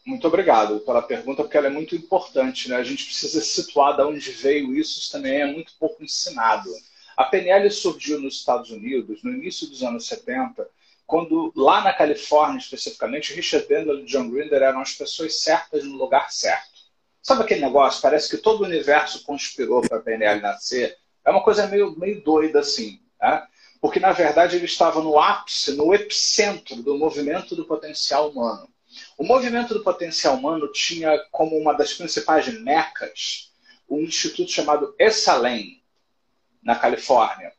Muito 0.06 0.28
obrigado 0.28 0.80
pela 0.82 1.02
pergunta, 1.02 1.44
porque 1.44 1.58
ela 1.58 1.68
é 1.68 1.72
muito 1.72 1.96
importante. 1.96 2.70
Né? 2.70 2.76
A 2.76 2.84
gente 2.84 3.06
precisa 3.06 3.42
situar 3.42 3.96
de 3.96 4.04
onde 4.04 4.32
veio 4.32 4.76
isso, 4.76 5.00
isso 5.00 5.12
também 5.12 5.42
é 5.42 5.46
muito 5.46 5.74
pouco 5.80 6.04
ensinado. 6.04 6.70
A 7.18 7.24
PNL 7.24 7.70
surgiu 7.72 8.20
nos 8.20 8.36
Estados 8.36 8.70
Unidos 8.70 9.24
no 9.24 9.32
início 9.32 9.68
dos 9.68 9.82
anos 9.84 10.06
70 10.08 10.68
quando 11.06 11.54
lá 11.56 11.82
na 11.82 11.94
Califórnia, 11.94 12.58
especificamente, 12.58 13.34
Richard 13.34 13.68
Bandler 13.68 14.00
e 14.00 14.06
John 14.06 14.30
Grinder 14.30 14.62
eram 14.62 14.82
as 14.82 14.94
pessoas 14.94 15.40
certas 15.40 15.84
no 15.84 15.96
lugar 15.96 16.32
certo. 16.32 16.76
Sabe 17.22 17.44
aquele 17.44 17.62
negócio? 17.62 18.02
Parece 18.02 18.30
que 18.30 18.42
todo 18.42 18.62
o 18.62 18.66
universo 18.66 19.24
conspirou 19.24 19.82
para 19.82 19.98
a 19.98 20.02
PNL 20.02 20.42
nascer. 20.42 20.98
É 21.24 21.30
uma 21.30 21.44
coisa 21.44 21.68
meio, 21.68 21.98
meio 21.98 22.24
doida 22.24 22.60
assim. 22.60 23.00
Né? 23.22 23.46
Porque, 23.80 24.00
na 24.00 24.12
verdade, 24.12 24.56
ele 24.56 24.66
estava 24.66 25.02
no 25.02 25.20
ápice, 25.20 25.74
no 25.74 25.94
epicentro 25.94 26.82
do 26.82 26.98
movimento 26.98 27.56
do 27.56 27.66
potencial 27.66 28.30
humano. 28.30 28.68
O 29.18 29.24
movimento 29.24 29.74
do 29.74 29.84
potencial 29.84 30.36
humano 30.36 30.72
tinha 30.72 31.18
como 31.32 31.58
uma 31.58 31.74
das 31.74 31.94
principais 31.94 32.48
mecas 32.62 33.52
um 33.90 34.02
instituto 34.02 34.52
chamado 34.52 34.96
Esalen, 35.00 35.82
na 36.62 36.76
Califórnia. 36.76 37.54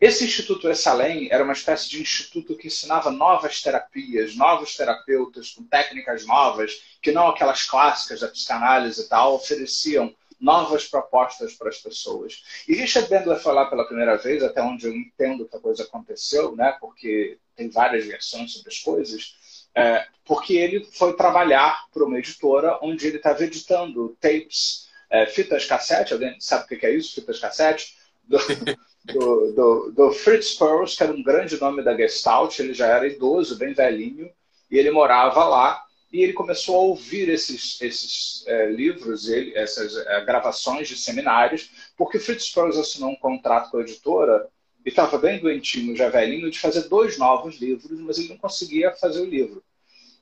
Esse 0.00 0.24
Instituto 0.24 0.68
Esalen 0.68 1.28
era 1.30 1.42
uma 1.42 1.52
espécie 1.52 1.88
de 1.88 2.00
instituto 2.00 2.56
que 2.56 2.68
ensinava 2.68 3.10
novas 3.10 3.60
terapias, 3.62 4.36
novos 4.36 4.76
terapeutas 4.76 5.50
com 5.50 5.64
técnicas 5.64 6.24
novas, 6.26 6.82
que 7.00 7.10
não 7.10 7.28
aquelas 7.28 7.64
clássicas 7.64 8.20
da 8.20 8.28
psicanálise 8.28 9.02
e 9.02 9.08
tal, 9.08 9.34
ofereciam 9.34 10.14
novas 10.40 10.86
propostas 10.86 11.54
para 11.54 11.68
as 11.68 11.78
pessoas. 11.78 12.44
E 12.68 12.74
Richard 12.74 13.08
Bandler 13.08 13.40
foi 13.40 13.52
lá 13.52 13.66
pela 13.66 13.86
primeira 13.86 14.16
vez, 14.16 14.42
até 14.42 14.62
onde 14.62 14.86
eu 14.86 14.94
entendo 14.94 15.48
que 15.48 15.56
a 15.56 15.60
coisa 15.60 15.82
aconteceu, 15.82 16.54
né? 16.54 16.76
porque 16.80 17.38
tem 17.56 17.68
várias 17.68 18.06
versões 18.06 18.52
sobre 18.52 18.68
as 18.68 18.78
coisas, 18.78 19.36
é, 19.78 20.06
porque 20.24 20.54
ele 20.54 20.84
foi 20.92 21.14
trabalhar 21.14 21.86
para 21.92 22.04
uma 22.04 22.18
editora 22.18 22.78
onde 22.82 23.06
ele 23.06 23.16
estava 23.16 23.42
editando 23.42 24.16
tapes, 24.20 24.88
é, 25.10 25.26
fitas 25.26 25.64
cassete, 25.64 26.12
alguém 26.12 26.38
sabe 26.38 26.64
o 26.64 26.78
que 26.78 26.86
é 26.86 26.94
isso, 26.94 27.14
fitas 27.14 27.38
cassete? 27.38 27.96
Do, 28.24 28.38
do, 29.04 29.52
do, 29.52 29.92
do 29.92 30.12
Fritz 30.12 30.54
Perls, 30.54 30.96
que 30.96 31.02
era 31.02 31.12
um 31.12 31.22
grande 31.22 31.58
nome 31.58 31.82
da 31.82 31.96
Gestalt, 31.96 32.58
ele 32.58 32.74
já 32.74 32.86
era 32.86 33.06
idoso, 33.06 33.56
bem 33.56 33.72
velhinho, 33.72 34.30
e 34.70 34.76
ele 34.76 34.90
morava 34.90 35.44
lá, 35.44 35.82
e 36.12 36.22
ele 36.22 36.32
começou 36.32 36.76
a 36.76 36.80
ouvir 36.80 37.28
esses, 37.28 37.80
esses 37.80 38.44
é, 38.46 38.66
livros, 38.66 39.28
ele, 39.28 39.56
essas 39.56 39.96
é, 39.96 40.24
gravações 40.24 40.88
de 40.88 40.96
seminários, 40.96 41.70
porque 41.96 42.18
Fritz 42.18 42.50
Perls 42.50 42.78
assinou 42.78 43.10
um 43.10 43.16
contrato 43.16 43.70
com 43.70 43.78
a 43.78 43.82
editora 43.82 44.48
e 44.84 44.88
estava 44.88 45.18
bem 45.18 45.38
doentinho, 45.38 45.96
já 45.96 46.08
velhinho, 46.08 46.50
de 46.50 46.58
fazer 46.58 46.88
dois 46.88 47.18
novos 47.18 47.56
livros, 47.56 47.98
mas 48.00 48.18
ele 48.18 48.28
não 48.28 48.38
conseguia 48.38 48.92
fazer 48.92 49.20
o 49.20 49.26
livro. 49.26 49.62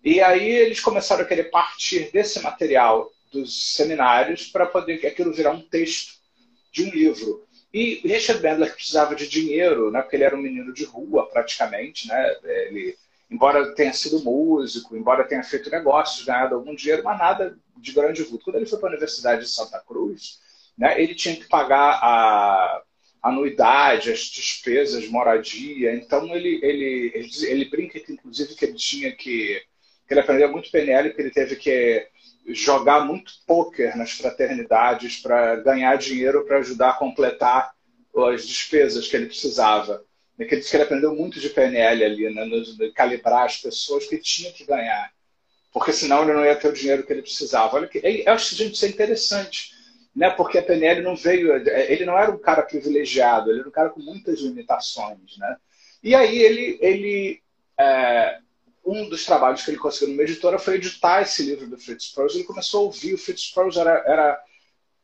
E 0.07 0.21
aí 0.21 0.49
eles 0.49 0.79
começaram 0.79 1.25
a 1.25 1.27
querer 1.27 1.51
partir 1.51 2.13
desse 2.13 2.41
material 2.41 3.11
dos 3.33 3.75
seminários 3.75 4.47
para 4.47 4.65
poder 4.65 5.05
aquilo 5.05 5.33
virar 5.33 5.51
um 5.51 5.61
texto 5.61 6.21
de 6.71 6.85
um 6.85 6.91
livro. 6.91 7.45
E 7.75 8.01
Richard 8.05 8.41
Bandler 8.41 8.73
precisava 8.73 9.17
de 9.17 9.27
dinheiro, 9.29 9.91
né, 9.91 10.01
porque 10.01 10.15
ele 10.15 10.23
era 10.23 10.37
um 10.37 10.41
menino 10.41 10.73
de 10.73 10.85
rua 10.85 11.29
praticamente, 11.29 12.07
né, 12.07 12.37
ele, 12.69 12.97
embora 13.29 13.75
tenha 13.75 13.93
sido 13.93 14.23
músico, 14.23 14.97
embora 14.97 15.27
tenha 15.27 15.43
feito 15.43 15.71
negócios, 15.71 16.25
ganhado 16.25 16.55
algum 16.55 16.73
dinheiro, 16.73 17.03
mas 17.03 17.19
nada 17.19 17.59
de 17.77 17.91
grande 17.91 18.23
vulto. 18.23 18.45
Quando 18.45 18.57
ele 18.57 18.67
foi 18.67 18.79
para 18.79 18.91
a 18.91 18.93
Universidade 18.93 19.43
de 19.43 19.51
Santa 19.51 19.81
Cruz, 19.81 20.39
né, 20.79 21.03
ele 21.03 21.17
tinha 21.17 21.35
que 21.35 21.49
pagar 21.49 21.99
a 22.01 22.81
anuidade, 23.25 24.13
as 24.13 24.21
despesas, 24.21 25.09
moradia. 25.09 25.97
Então 25.97 26.33
ele, 26.33 26.61
ele, 26.63 27.11
ele, 27.13 27.29
ele 27.49 27.65
brinca 27.65 27.99
que, 27.99 28.13
inclusive, 28.13 28.55
que 28.55 28.65
ele 28.67 28.75
tinha 28.75 29.11
que, 29.11 29.61
que 30.07 30.15
ele 30.15 30.21
aprendeu 30.21 30.51
muito 30.51 30.71
PNL, 30.71 31.13
que 31.13 31.21
ele 31.21 31.31
teve 31.31 31.57
que 31.57 32.07
jogar 32.49 33.05
muito 33.05 33.33
poker 33.47 33.97
nas 33.97 34.13
fraternidades 34.13 35.21
para 35.21 35.57
ganhar 35.57 35.97
dinheiro 35.97 36.45
para 36.45 36.59
ajudar 36.59 36.91
a 36.91 36.95
completar 36.95 37.73
as 38.33 38.47
despesas 38.47 39.09
que 39.09 39.17
ele 39.17 39.27
precisava. 39.27 40.05
Que 40.37 40.45
ele 40.45 40.57
disse 40.57 40.71
que 40.71 40.77
ele 40.77 40.85
aprendeu 40.85 41.15
muito 41.15 41.41
de 41.41 41.49
PNL 41.49 42.05
ali, 42.05 42.35
né, 42.35 42.45
no, 42.45 42.93
calibrar 42.93 43.45
as 43.45 43.57
pessoas 43.57 44.07
que 44.07 44.19
tinha 44.19 44.53
que 44.53 44.65
ganhar, 44.65 45.11
porque 45.73 45.93
senão 45.93 46.23
ele 46.23 46.35
não 46.35 46.45
ia 46.45 46.55
ter 46.55 46.69
o 46.69 46.73
dinheiro 46.73 47.05
que 47.05 47.13
ele 47.13 47.23
precisava. 47.23 47.77
Olha 47.77 47.89
que, 47.89 47.99
eu 47.99 48.33
acho 48.33 48.55
gente, 48.55 48.75
isso 48.75 48.85
é 48.85 48.89
interessante, 48.89 49.71
né, 50.15 50.31
porque 50.31 50.59
a 50.59 50.63
PNL 50.63 51.01
não 51.01 51.17
veio, 51.17 51.57
ele 51.57 52.05
não 52.05 52.19
era 52.19 52.31
um 52.31 52.39
cara 52.39 52.63
privilegiado, 52.63 53.51
ele 53.51 53.61
era 53.61 53.69
um 53.69 53.73
cara 53.73 53.89
com 53.89 54.01
muitas 54.01 54.39
limitações, 54.41 55.39
né. 55.39 55.57
E 56.03 56.15
aí 56.15 56.39
ele, 56.39 56.79
ele 56.83 57.43
é, 57.79 58.39
um 58.87 59.09
dos 59.09 59.25
trabalhos 59.25 59.65
que 59.65 59.71
ele 59.71 59.79
conseguiu 59.79 60.11
numa 60.11 60.23
editora 60.23 60.61
foi 60.61 60.77
editar 60.77 61.21
esse 61.21 61.43
livro 61.43 61.67
do 61.67 61.77
Fritz 61.77 62.13
Perls. 62.13 62.37
Ele 62.37 62.47
começou 62.47 62.81
a 62.81 62.85
ouvir. 62.85 63.15
O 63.15 63.19
Fritz 63.19 63.51
Perls 63.53 63.77
era, 63.77 64.05
era 64.07 64.41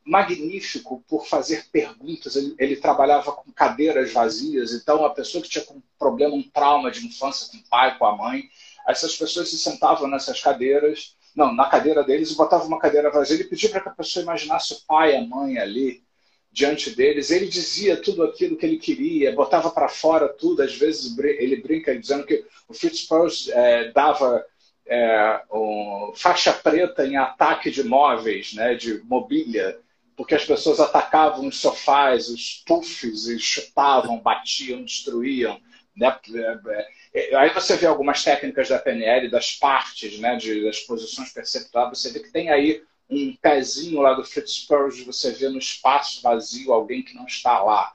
magnífico 0.07 1.03
por 1.09 1.27
fazer 1.27 1.67
perguntas. 1.73 2.37
Ele, 2.37 2.55
ele, 2.59 2.77
trabalhava 2.77 3.33
com 3.33 3.51
cadeiras 3.51 4.13
vazias. 4.13 4.73
Então, 4.73 5.05
a 5.05 5.11
pessoa 5.11 5.43
que 5.43 5.51
tinha 5.51 5.65
um 5.73 5.83
problema, 5.99 6.35
um 6.35 6.49
trauma 6.49 6.93
de 6.93 7.05
infância 7.05 7.49
com 7.51 7.57
o 7.57 7.69
pai, 7.69 7.99
com 7.99 8.07
a 8.07 8.17
mãe, 8.17 8.45
essas 8.87 9.17
pessoas 9.17 9.51
se 9.51 9.59
sentavam 9.59 10.09
nessas 10.09 10.41
cadeiras, 10.41 11.17
não, 11.35 11.53
na 11.53 11.69
cadeira 11.69 12.05
deles 12.05 12.31
e 12.31 12.37
botavam 12.37 12.69
uma 12.69 12.79
cadeira 12.79 13.11
vazia. 13.11 13.35
Ele 13.35 13.45
pedia 13.45 13.69
para 13.69 13.81
que 13.81 13.89
a 13.89 13.95
pessoa 13.95 14.23
imaginasse 14.23 14.75
o 14.75 14.81
pai, 14.87 15.17
a 15.17 15.23
mãe 15.23 15.59
ali 15.59 16.05
diante 16.53 16.91
deles. 16.91 17.31
Ele 17.31 17.47
dizia 17.47 17.97
tudo 17.97 18.23
aquilo 18.23 18.57
que 18.57 18.67
ele 18.67 18.77
queria, 18.77 19.35
botava 19.35 19.71
para 19.71 19.89
fora 19.89 20.29
tudo. 20.29 20.63
Às 20.63 20.77
vezes 20.77 21.17
ele 21.19 21.57
brinca 21.57 21.99
dizendo 21.99 22.27
que 22.27 22.45
o 22.69 22.75
Fitzpatrick 22.75 23.51
é, 23.53 23.91
dava 23.91 24.45
é, 24.87 25.41
um, 25.51 26.13
faixa 26.15 26.53
preta 26.53 27.07
em 27.07 27.17
ataque 27.17 27.71
de 27.71 27.83
móveis, 27.83 28.53
né, 28.53 28.75
de 28.75 29.03
mobília, 29.05 29.79
porque 30.15 30.35
as 30.35 30.45
pessoas 30.45 30.79
atacavam 30.79 31.47
os 31.47 31.59
sofás, 31.59 32.29
os 32.29 32.63
puffs, 32.67 33.27
e 33.29 33.39
chutavam, 33.39 34.21
batiam, 34.21 34.85
destruíam. 34.85 35.59
Né? 35.97 36.15
É, 36.35 36.89
é, 37.15 37.37
aí 37.37 37.51
você 37.51 37.77
vê 37.77 37.87
algumas 37.87 38.23
técnicas 38.23 38.69
da 38.69 38.79
PNL, 38.79 39.31
das 39.31 39.53
partes, 39.53 40.19
né, 40.19 40.37
de, 40.37 40.63
das 40.65 40.81
posições 40.81 41.33
perceptuais, 41.33 41.99
você 41.99 42.11
vê 42.11 42.21
que 42.21 42.31
tem 42.31 42.51
aí 42.51 42.83
um 43.13 43.37
pezinho 43.37 44.01
lá 44.01 44.15
do 44.15 44.25
Fritz 44.25 44.65
Perls, 44.67 45.05
você 45.05 45.33
vê 45.33 45.49
no 45.49 45.59
espaço 45.59 46.23
vazio 46.23 46.73
alguém 46.73 47.03
que 47.03 47.15
não 47.15 47.27
está 47.27 47.63
lá. 47.63 47.93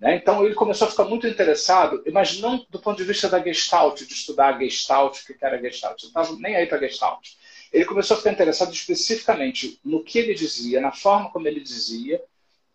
Né? 0.00 0.16
Então 0.16 0.44
ele 0.44 0.54
começou 0.54 0.88
a 0.88 0.90
ficar 0.90 1.04
muito 1.04 1.26
interessado, 1.26 2.02
mas 2.12 2.38
não 2.38 2.64
do 2.70 2.80
ponto 2.80 2.96
de 2.96 3.04
vista 3.04 3.28
da 3.28 3.42
Gestalt, 3.42 4.02
de 4.02 4.12
estudar 4.12 4.54
a 4.54 4.58
Gestalt, 4.58 5.18
o 5.20 5.26
que 5.26 5.36
era 5.44 5.60
Gestalt. 5.60 6.02
Não 6.02 6.08
estava 6.08 6.36
nem 6.36 6.56
aí 6.56 6.66
para 6.66 6.78
Gestalt. 6.78 7.30
Ele 7.72 7.84
começou 7.84 8.14
a 8.14 8.18
ficar 8.18 8.32
interessado 8.32 8.72
especificamente 8.72 9.78
no 9.84 10.02
que 10.02 10.18
ele 10.18 10.34
dizia, 10.34 10.80
na 10.80 10.92
forma 10.92 11.30
como 11.30 11.46
ele 11.46 11.60
dizia 11.60 12.22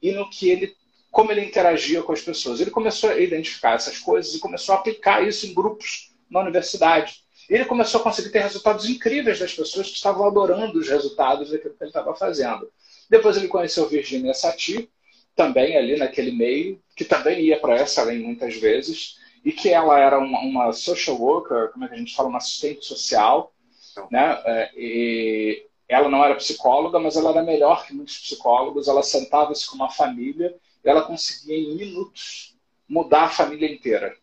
e 0.02 0.12
no 0.12 0.30
que 0.30 0.49
ele, 0.49 0.75
como 1.12 1.32
ele 1.32 1.43
interagia 1.43 2.04
com 2.04 2.12
as 2.12 2.21
pessoas. 2.21 2.60
Ele 2.60 2.71
começou 2.71 3.10
a 3.10 3.19
identificar 3.19 3.73
essas 3.73 3.97
coisas 3.97 4.36
e 4.36 4.39
começou 4.39 4.75
a 4.75 4.78
aplicar 4.78 5.25
isso 5.28 5.47
em 5.47 5.54
grupos 5.54 6.12
na 6.30 6.41
universidade 6.41 7.23
ele 7.55 7.65
começou 7.65 7.99
a 7.99 8.03
conseguir 8.03 8.29
ter 8.29 8.43
resultados 8.43 8.88
incríveis 8.88 9.39
das 9.39 9.53
pessoas 9.53 9.88
que 9.88 9.95
estavam 9.95 10.27
adorando 10.27 10.77
os 10.77 10.88
resultados 10.88 11.49
daquilo 11.49 11.73
que 11.73 11.83
ele 11.83 11.89
estava 11.89 12.13
fazendo. 12.15 12.71
Depois 13.09 13.35
ele 13.35 13.47
conheceu 13.47 13.89
Virginia 13.89 14.35
Satir, 14.35 14.88
também 15.35 15.75
ali 15.75 15.97
naquele 15.97 16.31
meio, 16.31 16.79
que 16.95 17.03
também 17.03 17.41
ia 17.41 17.59
para 17.59 17.75
essa 17.75 18.01
além 18.01 18.19
muitas 18.19 18.55
vezes, 18.55 19.17
e 19.43 19.51
que 19.51 19.69
ela 19.69 19.97
era 19.99 20.19
uma, 20.19 20.39
uma, 20.41 20.73
social 20.73 21.17
worker, 21.17 21.71
como 21.71 21.85
é 21.85 21.88
que 21.88 21.95
a 21.95 21.97
gente 21.97 22.15
fala, 22.15 22.29
uma 22.29 22.38
assistente 22.38 22.85
social, 22.85 23.51
né? 24.12 24.41
É, 24.45 24.71
e 24.75 25.65
ela 25.88 26.07
não 26.07 26.23
era 26.23 26.35
psicóloga, 26.35 26.99
mas 26.99 27.15
ela 27.15 27.31
era 27.31 27.41
melhor 27.41 27.85
que 27.85 27.95
muitos 27.95 28.19
psicólogos. 28.19 28.88
Ela 28.88 29.01
sentava-se 29.01 29.67
com 29.67 29.75
uma 29.75 29.89
família 29.89 30.55
e 30.85 30.89
ela 30.89 31.01
conseguia 31.01 31.57
em 31.57 31.75
minutos 31.75 32.55
mudar 32.88 33.23
a 33.23 33.29
família 33.29 33.71
inteira 33.71 34.15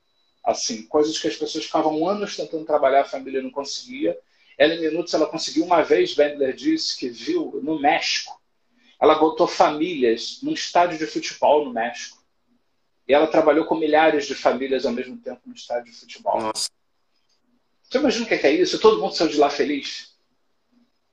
assim, 0.47 0.85
coisas 0.87 1.19
que 1.19 1.27
as 1.27 1.35
pessoas 1.35 1.65
ficavam 1.65 2.09
anos 2.09 2.37
tentando 2.37 2.65
trabalhar, 2.65 3.01
a 3.01 3.05
família 3.05 3.43
não 3.43 3.51
conseguia. 3.51 4.17
Ela, 4.57 4.75
em 4.75 4.81
minutos, 4.81 5.13
ela 5.13 5.27
conseguiu. 5.27 5.65
Uma 5.65 5.83
vez, 5.83 6.15
Bendler 6.15 6.55
disse 6.55 6.97
que 6.97 7.09
viu 7.09 7.61
no 7.63 7.81
México, 7.81 8.41
ela 9.01 9.17
botou 9.17 9.49
famílias 9.49 10.39
num 10.43 10.53
estádio 10.53 10.99
de 10.99 11.07
futebol 11.07 11.65
no 11.65 11.73
México. 11.73 12.25
E 13.09 13.13
ela 13.13 13.27
trabalhou 13.27 13.67
com 13.67 13.75
milhares 13.75 14.27
de 14.27 14.35
famílias 14.35 14.87
ao 14.87 14.93
mesmo 14.93 15.17
tempo 15.17 15.41
no 15.45 15.55
estádio 15.55 15.93
de 15.93 15.99
futebol. 15.99 16.41
Nossa. 16.41 16.71
Você 17.83 17.99
imagina 17.99 18.25
o 18.25 18.29
que 18.29 18.35
é 18.35 18.53
isso? 18.53 18.81
Todo 18.81 19.01
mundo 19.01 19.15
saiu 19.15 19.31
de 19.31 19.37
lá 19.37 19.51
feliz. 19.51 20.15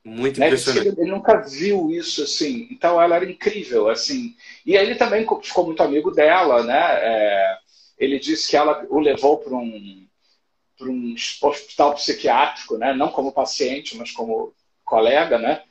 Muito 0.04 0.40
né? 0.40 0.48
impressionante. 0.48 0.88
Ele, 0.88 1.02
ele, 1.02 1.12
nunca 1.12 1.38
viu 1.42 1.90
isso 1.92 2.24
assim. 2.24 2.68
Então 2.72 3.02
ela 3.02 3.16
era 3.16 3.30
incrível, 3.30 3.90
assim. 3.90 4.36
E 4.66 4.76
ele 4.76 4.96
também 4.96 5.26
ficou 5.42 5.66
muito 5.66 5.84
amigo 5.84 6.12
dela, 6.12 6.64
né? 6.64 6.80
É 6.80 7.63
ele 7.98 8.20
disse 8.20 8.50
que 8.50 8.58
ela 8.58 8.86
o 8.90 9.00
levou 9.00 9.38
para 9.38 9.56
um, 9.56 10.08
um 10.82 11.16
hospital 11.42 11.96
psiquiátrico, 11.96 12.78
né? 12.78 12.94
não 12.94 13.10
como 13.10 13.32
paciente, 13.32 13.98
mas 13.98 14.12
como 14.12 14.54
colega, 14.84 15.38
né? 15.38 15.64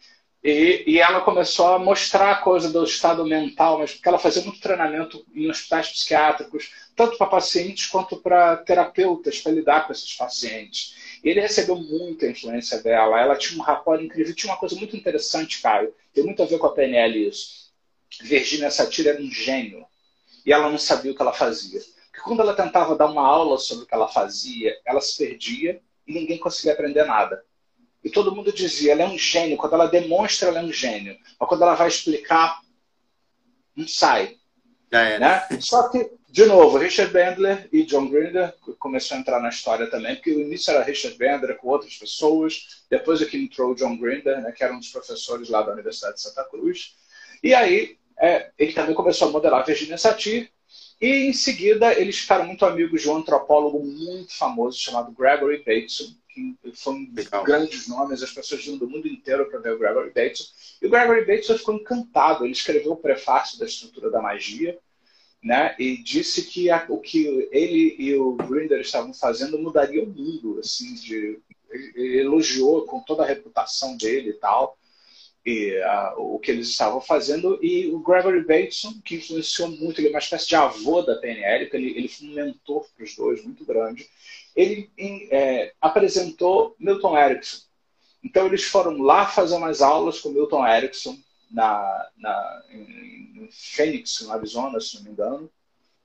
E, 0.43 0.83
e, 0.89 0.99
ela 0.99 1.21
começou 1.21 1.69
a 1.69 1.79
mostrar 1.79 2.33
a 2.33 2.39
coisa 2.39 2.69
do 2.69 2.83
estado 2.83 3.25
mental, 3.25 3.79
mas 3.79 3.93
porque 3.95 4.09
ela 4.09 4.19
fazia 4.19 4.43
muito 4.43 4.61
treinamento 4.61 5.25
em 5.33 5.49
hospitais 5.49 5.91
psiquiátricos, 5.91 6.73
tanto 6.97 7.17
para 7.17 7.29
pacientes 7.29 7.87
quanto 7.87 8.17
para 8.17 8.57
terapeutas, 8.57 9.39
para 9.39 9.53
lidar 9.53 9.87
com 9.87 9.93
esses 9.93 10.13
pacientes. 10.15 10.97
E 11.23 11.29
ele 11.29 11.41
recebeu 11.41 11.77
muita 11.77 12.27
influência 12.27 12.83
dela, 12.83 13.21
ela 13.21 13.37
tinha 13.37 13.61
um 13.61 13.63
rapport 13.63 14.03
incrível, 14.03 14.35
tinha 14.35 14.53
uma 14.53 14.59
coisa 14.59 14.75
muito 14.75 14.97
interessante, 14.97 15.63
Caio, 15.63 15.95
tem 16.13 16.25
muito 16.25 16.43
a 16.43 16.47
ver 16.47 16.59
com 16.59 16.67
a 16.67 16.73
PNL 16.73 17.29
isso. 17.29 17.71
Virginia 18.23 18.69
Satir 18.69 19.07
era 19.07 19.23
um 19.23 19.31
gênio, 19.31 19.87
e 20.45 20.53
ela 20.53 20.69
não 20.69 20.79
sabia 20.79 21.13
o 21.13 21.15
que 21.15 21.23
ela 21.23 21.33
fazia 21.33 21.81
quando 22.23 22.41
ela 22.41 22.55
tentava 22.55 22.97
dar 22.97 23.07
uma 23.07 23.27
aula 23.27 23.59
sobre 23.59 23.85
o 23.85 23.87
que 23.87 23.95
ela 23.95 24.09
fazia, 24.09 24.77
ela 24.85 25.01
se 25.01 25.17
perdia 25.17 25.81
e 26.07 26.13
ninguém 26.13 26.39
conseguia 26.39 26.73
aprender 26.73 27.05
nada. 27.05 27.45
E 28.03 28.11
todo 28.11 28.35
mundo 28.35 28.53
dizia, 28.53 28.93
ela 28.93 29.03
é 29.03 29.07
um 29.07 29.19
gênio. 29.19 29.57
Quando 29.57 29.75
ela 29.75 29.87
demonstra, 29.87 30.49
ela 30.49 30.61
é 30.61 30.63
um 30.63 30.73
gênio. 30.73 31.17
Mas 31.39 31.49
quando 31.49 31.63
ela 31.63 31.75
vai 31.75 31.89
explicar, 31.89 32.61
não 33.77 33.87
sai. 33.87 34.37
Né? 34.91 35.47
Só 35.61 35.89
que, 35.89 36.11
de 36.29 36.45
novo, 36.45 36.77
Richard 36.77 37.13
Bandler 37.13 37.69
e 37.73 37.85
John 37.85 38.09
Grinder 38.09 38.55
começou 38.79 39.17
a 39.17 39.21
entrar 39.21 39.41
na 39.41 39.49
história 39.49 39.87
também, 39.89 40.17
porque 40.17 40.33
o 40.33 40.41
início 40.41 40.71
era 40.71 40.85
Richard 40.85 41.17
Bandler 41.17 41.57
com 41.57 41.69
outras 41.69 41.97
pessoas, 41.97 42.85
depois 42.91 43.23
é 43.23 43.25
que 43.25 43.39
entrou 43.39 43.71
o 43.71 43.75
John 43.75 43.97
Grinder, 43.97 44.43
né, 44.43 44.53
que 44.53 44.63
era 44.63 44.75
um 44.75 44.79
dos 44.79 44.89
professores 44.89 45.49
lá 45.49 45.63
da 45.63 45.73
Universidade 45.73 46.17
de 46.17 46.21
Santa 46.21 46.45
Cruz. 46.45 46.97
E 47.43 47.55
aí 47.55 47.97
é, 48.21 48.51
ele 48.59 48.73
também 48.73 48.95
começou 48.95 49.29
a 49.29 49.31
modelar 49.31 49.65
Virginia 49.65 49.97
Satir, 49.97 50.53
e 51.03 51.27
em 51.27 51.33
seguida 51.33 51.93
eles 51.99 52.21
ficaram 52.21 52.47
muito 52.47 52.65
amigos 52.65 53.03
de 53.03 53.11
um 53.11 53.17
antropólogo 53.17 53.85
muito 53.85 54.37
famoso 54.39 54.79
chamado 54.79 55.11
Gregory 55.11 55.59
Bateson, 55.59 56.15
que 56.29 56.57
foi 56.75 56.95
um 56.95 57.05
dos 57.07 57.27
grandes 57.45 57.89
nomes, 57.89 58.23
as 58.23 58.31
pessoas 58.31 58.65
vinham 58.65 58.79
do 58.79 58.89
mundo 58.89 59.09
inteiro 59.09 59.51
para 59.51 59.59
ver 59.59 59.73
o 59.73 59.79
Gregory 59.81 60.11
Bateson. 60.11 60.45
E 60.81 60.87
o 60.87 60.91
Gregory 60.91 61.25
Bateson 61.25 61.59
ficou 61.59 61.75
encantado. 61.75 62.45
Ele 62.45 62.53
escreveu 62.53 62.93
o 62.93 62.97
prefácio 62.97 63.59
da 63.59 63.67
estrutura 63.67 64.11
da 64.11 64.23
magia, 64.23 64.79
né? 65.43 65.75
E 65.77 66.01
disse 66.01 66.45
que 66.45 66.71
a, 66.71 66.87
o 66.89 67.01
que 67.01 67.49
ele 67.51 67.97
e 67.99 68.15
o 68.15 68.37
Grinder 68.37 68.81
estavam 68.81 69.13
fazendo 69.13 69.59
mudaria 69.59 70.05
o 70.05 70.07
mundo, 70.07 70.61
assim, 70.61 70.95
de 70.95 71.41
ele 71.69 72.21
elogiou 72.21 72.85
com 72.85 73.01
toda 73.01 73.25
a 73.25 73.27
reputação 73.27 73.97
dele 73.97 74.31
e 74.31 74.35
tal 74.35 74.79
e, 75.45 75.77
a, 75.83 76.15
o 76.17 76.39
que 76.39 76.51
eles 76.51 76.69
estavam 76.69 77.01
fazendo 77.01 77.59
e 77.63 77.89
o 77.89 77.99
Gregory 77.99 78.43
Bateson 78.43 79.01
que 79.05 79.17
influenciou 79.17 79.69
muito 79.69 80.01
ele 80.01 80.09
é 80.09 80.11
uma 80.11 80.19
espécie 80.19 80.49
de 80.49 80.57
avô 80.57 81.03
da 81.03 81.17
PNL 81.17 81.69
ele, 81.73 81.99
ele 81.99 82.09
foi 82.09 82.29
um 82.29 82.35
mentor 82.35 82.87
para 82.95 83.05
os 83.05 83.17
dois 83.17 83.45
muito 83.45 83.65
grande 83.65 84.09
ele 84.55 84.91
em, 84.97 85.29
é, 85.31 85.73
apresentou 85.81 86.77
Milton 86.79 87.19
Erickson 87.19 87.73
então 88.23 88.47
eles 88.47 88.65
foram 88.65 88.99
lá 89.03 89.27
fazer 89.27 89.57
umas 89.57 89.83
aulas 89.83 90.21
com 90.21 90.31
Milton 90.31 90.67
Erickson 90.67 91.19
na, 91.51 92.09
na, 92.17 92.63
em, 92.71 93.45
em 93.45 93.49
Phoenix, 93.51 94.21
no 94.23 94.33
Arizona, 94.33 94.81
se 94.81 94.97
não 94.97 95.05
me 95.05 95.11
engano. 95.11 95.51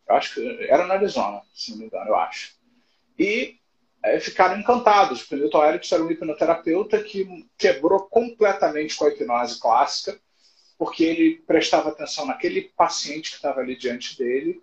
Eu 0.07 0.15
acho 0.15 0.33
que 0.33 0.67
era 0.69 0.85
no 0.85 0.93
Arizona, 0.93 1.41
se 1.53 1.71
não 1.71 1.77
me 1.79 1.85
engano, 1.85 2.09
eu 2.09 2.15
acho. 2.15 2.55
E 3.17 3.57
é, 4.03 4.19
ficaram 4.19 4.59
encantados, 4.59 5.21
porque 5.21 5.35
Milton 5.35 5.65
Erickson 5.65 5.95
era 5.95 6.03
um 6.03 6.11
hipnoterapeuta 6.11 7.03
que 7.03 7.45
quebrou 7.57 8.01
completamente 8.01 8.95
com 8.95 9.05
a 9.05 9.09
hipnose 9.09 9.59
clássica, 9.59 10.19
porque 10.77 11.03
ele 11.03 11.43
prestava 11.47 11.89
atenção 11.89 12.25
naquele 12.25 12.61
paciente 12.75 13.31
que 13.31 13.35
estava 13.37 13.61
ali 13.61 13.75
diante 13.75 14.17
dele 14.17 14.61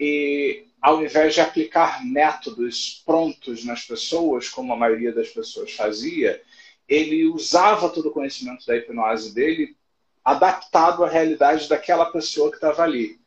e 0.00 0.66
ao 0.80 1.00
invés 1.02 1.34
de 1.34 1.40
aplicar 1.40 2.04
métodos 2.04 3.02
prontos 3.06 3.64
nas 3.64 3.84
pessoas, 3.84 4.48
como 4.48 4.72
a 4.72 4.76
maioria 4.76 5.12
das 5.12 5.28
pessoas 5.28 5.72
fazia, 5.72 6.42
ele 6.88 7.24
usava 7.26 7.88
todo 7.88 8.08
o 8.08 8.12
conhecimento 8.12 8.66
da 8.66 8.76
hipnose 8.76 9.32
dele 9.32 9.76
adaptado 10.24 11.04
à 11.04 11.08
realidade 11.08 11.68
daquela 11.68 12.06
pessoa 12.06 12.50
que 12.50 12.56
estava 12.56 12.82
ali. 12.82 13.21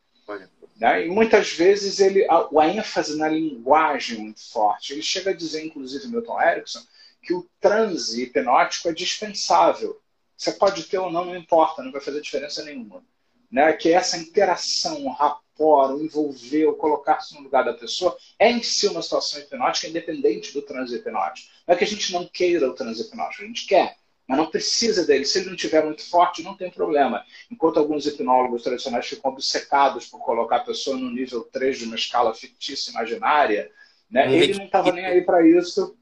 Né? 0.78 1.06
E 1.06 1.08
muitas 1.08 1.52
vezes 1.52 2.00
ele, 2.00 2.26
a, 2.28 2.48
a, 2.60 2.68
ênfase 2.68 3.16
na 3.16 3.28
linguagem 3.28 4.18
é 4.18 4.20
muito 4.20 4.40
forte. 4.50 4.92
Ele 4.92 5.02
chega 5.02 5.30
a 5.30 5.34
dizer, 5.34 5.64
inclusive, 5.64 6.08
Milton 6.08 6.40
Erickson, 6.40 6.82
que 7.22 7.32
o 7.32 7.48
transe 7.60 8.22
hipnótico 8.22 8.88
é 8.88 8.92
dispensável. 8.92 10.00
Você 10.36 10.52
pode 10.52 10.84
ter 10.84 10.98
ou 10.98 11.10
não, 11.10 11.24
não 11.24 11.36
importa, 11.36 11.82
não 11.82 11.90
vai 11.90 12.00
fazer 12.00 12.20
diferença 12.20 12.62
nenhuma. 12.62 13.02
Né? 13.50 13.72
Que 13.72 13.92
essa 13.92 14.18
interação, 14.18 15.06
o 15.06 15.12
rapport, 15.12 15.94
o 15.94 16.04
envolver, 16.04 16.66
o 16.66 16.74
colocar-se 16.74 17.34
no 17.34 17.40
lugar 17.40 17.64
da 17.64 17.72
pessoa, 17.72 18.16
é 18.38 18.50
em 18.50 18.62
si 18.62 18.86
uma 18.86 19.00
situação 19.00 19.40
hipnótica 19.40 19.88
independente 19.88 20.52
do 20.52 20.60
transe 20.60 20.94
hipnótico. 20.94 21.48
Não 21.66 21.74
é 21.74 21.78
que 21.78 21.84
a 21.84 21.86
gente 21.88 22.12
não 22.12 22.26
queira 22.26 22.68
o 22.68 22.74
transe 22.74 23.00
hipnótico, 23.00 23.42
a 23.42 23.46
gente 23.46 23.66
quer 23.66 23.96
mas 24.26 24.38
não 24.38 24.50
precisa 24.50 25.06
dele. 25.06 25.24
Se 25.24 25.38
ele 25.38 25.48
não 25.48 25.54
estiver 25.54 25.84
muito 25.84 26.08
forte, 26.08 26.42
não 26.42 26.56
tem 26.56 26.70
problema. 26.70 27.24
Enquanto 27.50 27.78
alguns 27.78 28.06
hipnólogos 28.06 28.62
tradicionais 28.62 29.06
ficam 29.06 29.30
obcecados 29.30 30.06
por 30.06 30.18
colocar 30.20 30.56
a 30.56 30.64
pessoa 30.64 30.96
no 30.96 31.10
nível 31.10 31.42
3 31.44 31.78
de 31.78 31.84
uma 31.84 31.94
escala 31.94 32.34
fictícia 32.34 32.90
imaginária, 32.90 33.70
né? 34.10 34.34
ele 34.34 34.58
não 34.58 34.64
estava 34.64 34.90
nem 34.90 35.04
aí 35.04 35.22
para 35.22 35.46
isso. 35.46 35.96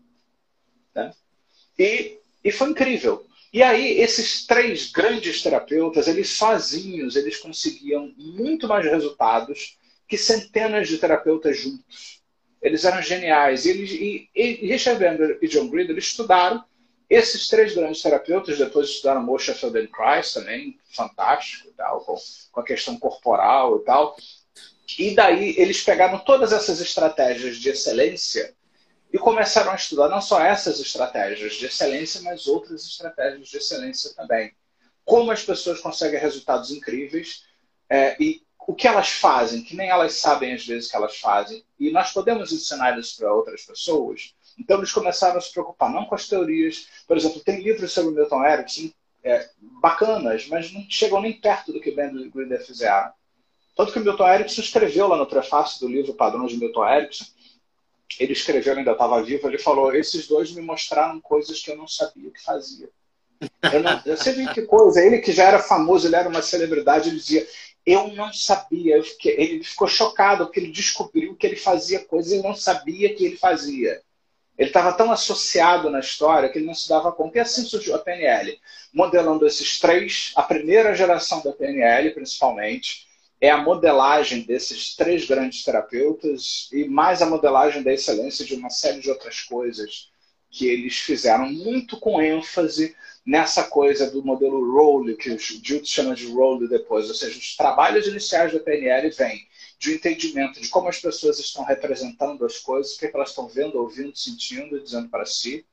Né? 0.95 1.13
E, 1.79 2.19
e 2.43 2.51
foi 2.51 2.71
incrível. 2.71 3.27
E 3.53 3.63
aí, 3.63 4.01
esses 4.01 4.47
três 4.47 4.91
grandes 4.91 5.43
terapeutas, 5.43 6.09
eles 6.09 6.31
sozinhos, 6.31 7.15
eles 7.15 7.37
conseguiam 7.37 8.13
muito 8.17 8.67
mais 8.67 8.85
resultados 8.85 9.79
que 10.09 10.17
centenas 10.17 10.89
de 10.89 10.99
terapeutas 10.99 11.59
juntos. 11.59 12.23
Eles 12.61 12.85
eram 12.85 13.01
geniais. 13.01 13.65
E, 13.65 13.71
eles, 13.71 13.91
e, 13.93 14.31
e 14.35 14.67
Richard 14.67 14.99
Bender 14.99 15.39
e 15.41 15.47
John 15.47 15.69
Grinder 15.69 15.97
estudaram 15.97 16.65
esses 17.09 17.49
três 17.49 17.75
grandes 17.75 18.03
terapeutas 18.03 18.59
depois 18.59 18.89
estudaram 18.89 19.23
Moshe 19.23 19.53
Feldenkrais 19.53 20.33
também, 20.33 20.79
fantástico, 20.95 21.71
tal, 21.77 22.01
com, 22.01 22.17
com 22.51 22.61
a 22.61 22.65
questão 22.65 22.99
corporal 22.99 23.77
e 23.77 23.85
tal. 23.85 24.17
E 24.99 25.15
daí 25.15 25.55
eles 25.59 25.83
pegaram 25.83 26.19
todas 26.19 26.53
essas 26.53 26.81
estratégias 26.81 27.57
de 27.57 27.69
excelência 27.69 28.55
e 29.13 29.19
começaram 29.19 29.71
a 29.71 29.77
estudar 29.77 30.09
não 30.09 30.21
só 30.21 30.41
essas 30.41 30.81
estratégias 30.81 31.55
de 31.55 31.67
excelência, 31.67 32.21
mas 32.23 32.47
outras 32.47 32.85
estratégias 32.85 33.49
de 33.49 33.57
excelência 33.57 34.13
também. 34.15 34.55
Como 35.05 35.31
as 35.31 35.43
pessoas 35.43 35.81
conseguem 35.81 36.19
resultados 36.19 36.71
incríveis 36.71 37.45
é, 37.89 38.17
e 38.21 38.43
o 38.67 38.75
que 38.75 38.89
elas 38.89 39.11
fazem, 39.11 39.63
que 39.63 39.77
nem 39.77 39.89
elas 39.89 40.15
sabem 40.15 40.55
às 40.55 40.67
vezes 40.67 40.91
que 40.91 40.97
elas 40.97 41.17
fazem. 41.19 41.63
E 41.79 41.91
nós 41.91 42.13
podemos 42.13 42.51
ensinar 42.51 42.99
isso 42.99 43.19
para 43.19 43.33
outras 43.33 43.63
pessoas 43.63 44.35
então 44.59 44.79
eles 44.79 44.93
começaram 44.93 45.39
a 45.39 45.41
se 45.41 45.53
preocupar 45.53 45.91
não 45.91 46.05
com 46.05 46.15
as 46.15 46.29
teorias. 46.29 46.87
Por 47.07 47.17
exemplo, 47.17 47.41
tem 47.41 47.63
livros 47.63 47.93
sobre 47.93 48.15
Milton 48.15 48.45
Erickson 48.45 48.91
é, 49.23 49.49
bacanas, 49.81 50.47
mas 50.49 50.73
não 50.73 50.85
chegam 50.89 51.21
nem 51.21 51.33
perto 51.33 51.73
do 51.73 51.81
que 51.81 51.91
Ben 51.91 52.31
Grinder 52.31 52.65
fizeram. 52.65 53.13
Tanto 53.77 53.93
que 53.93 53.99
o 53.99 54.05
Milton 54.05 54.29
Erickson 54.29 54.61
escreveu 54.61 55.09
lá 55.09 55.17
no 55.17 55.27
prefácio 55.27 55.81
do 55.81 55.89
livro 55.89 56.15
Padrões 56.15 56.53
de 56.53 56.59
Milton 56.59 56.89
Erickson, 56.89 57.25
ele 58.19 58.33
escreveu, 58.33 58.77
ainda 58.77 58.93
estava 58.93 59.23
vivo, 59.23 59.49
ele 59.49 59.59
falou: 59.59 59.95
esses 59.95 60.29
dois 60.29 60.53
me 60.53 60.63
mostraram 60.63 61.21
coisas 61.21 61.61
que 61.61 61.71
eu 61.71 61.77
não 61.77 61.89
sabia 61.89 62.31
que 62.31 62.43
fazia. 62.43 62.89
Eu, 63.73 63.83
não, 63.83 64.01
eu 64.07 64.17
sei 64.17 64.47
que 64.49 64.63
coisa. 64.63 65.01
Ele 65.01 65.19
que 65.19 65.33
já 65.33 65.45
era 65.45 65.59
famoso, 65.59 66.07
ele 66.07 66.17
era 66.17 66.29
uma 66.29 66.43
celebridade, 66.43 67.09
ele 67.09 67.19
dizia: 67.19 67.47
eu 67.85 68.09
não 68.09 68.33
sabia. 68.33 68.97
Eu 68.97 69.05
fiquei, 69.05 69.35
ele 69.39 69.65
ficou 69.65 69.89
chocado 69.89 70.45
porque 70.45 70.61
ele 70.61 70.71
descobriu 70.71 71.35
que 71.35 71.47
ele 71.47 71.57
fazia 71.57 72.05
coisas 72.05 72.33
e 72.33 72.43
não 72.43 72.55
sabia 72.55 73.15
que 73.15 73.25
ele 73.25 73.37
fazia. 73.37 74.01
Ele 74.57 74.69
estava 74.69 74.93
tão 74.93 75.11
associado 75.11 75.91
na 75.91 76.01
história 76.01 76.49
que 76.49 76.59
ele 76.59 76.67
não 76.67 76.75
se 76.75 76.89
dava 76.89 77.13
conta. 77.13 77.39
E 77.39 77.41
assim 77.41 77.65
surgiu 77.65 77.95
a 77.95 77.99
PNL, 77.99 78.59
modelando 78.93 79.47
esses 79.47 79.79
três. 79.79 80.33
A 80.37 80.43
primeira 80.43 80.95
geração 80.95 81.43
da 81.43 81.53
PNL, 81.53 82.11
principalmente, 82.11 83.07
é 83.41 83.51
a 83.51 83.59
modelagem 83.59 84.43
desses 84.43 84.95
três 84.95 85.27
grandes 85.27 85.65
terapeutas 85.65 86.69
e 86.73 86.85
mais 86.85 87.21
a 87.21 87.27
modelagem 87.27 87.83
da 87.83 87.93
excelência 87.93 88.45
de 88.45 88.55
uma 88.55 88.71
série 88.71 89.01
de 89.01 89.11
outras 89.11 89.41
coisas 89.41 90.11
que 90.51 90.69
eles 90.69 90.99
fizeram, 90.99 91.51
muito 91.51 91.99
com 91.99 92.23
ênfase 92.23 92.95
nessa 93.27 93.65
coisa 93.65 94.09
do 94.09 94.25
modelo 94.25 94.73
Role, 94.73 95.17
que 95.17 95.31
o 95.31 95.39
Jutes 95.39 95.89
chama 95.89 96.15
de 96.15 96.27
Role 96.33 96.69
depois, 96.69 97.09
ou 97.09 97.15
seja, 97.15 97.37
os 97.37 97.57
trabalhos 97.57 98.07
iniciais 98.07 98.53
da 98.53 98.61
PNL 98.61 99.11
vêm 99.11 99.47
de 99.85 99.95
entendimento 99.95 100.61
de 100.61 100.69
como 100.69 100.89
as 100.89 100.99
pessoas 100.99 101.39
estão 101.39 101.63
representando 101.63 102.47
as 102.47 102.59
coisas, 102.59 102.95
o 102.95 102.99
que, 102.99 103.05
é 103.05 103.09
que 103.11 103.17
elas 103.17 103.29
estão 103.29 103.47
vendo, 103.47 103.79
ouvindo, 103.79 104.17
sentindo 104.17 104.81
dizendo 104.81 105.11
para 105.11 105.27
si, 105.27 105.67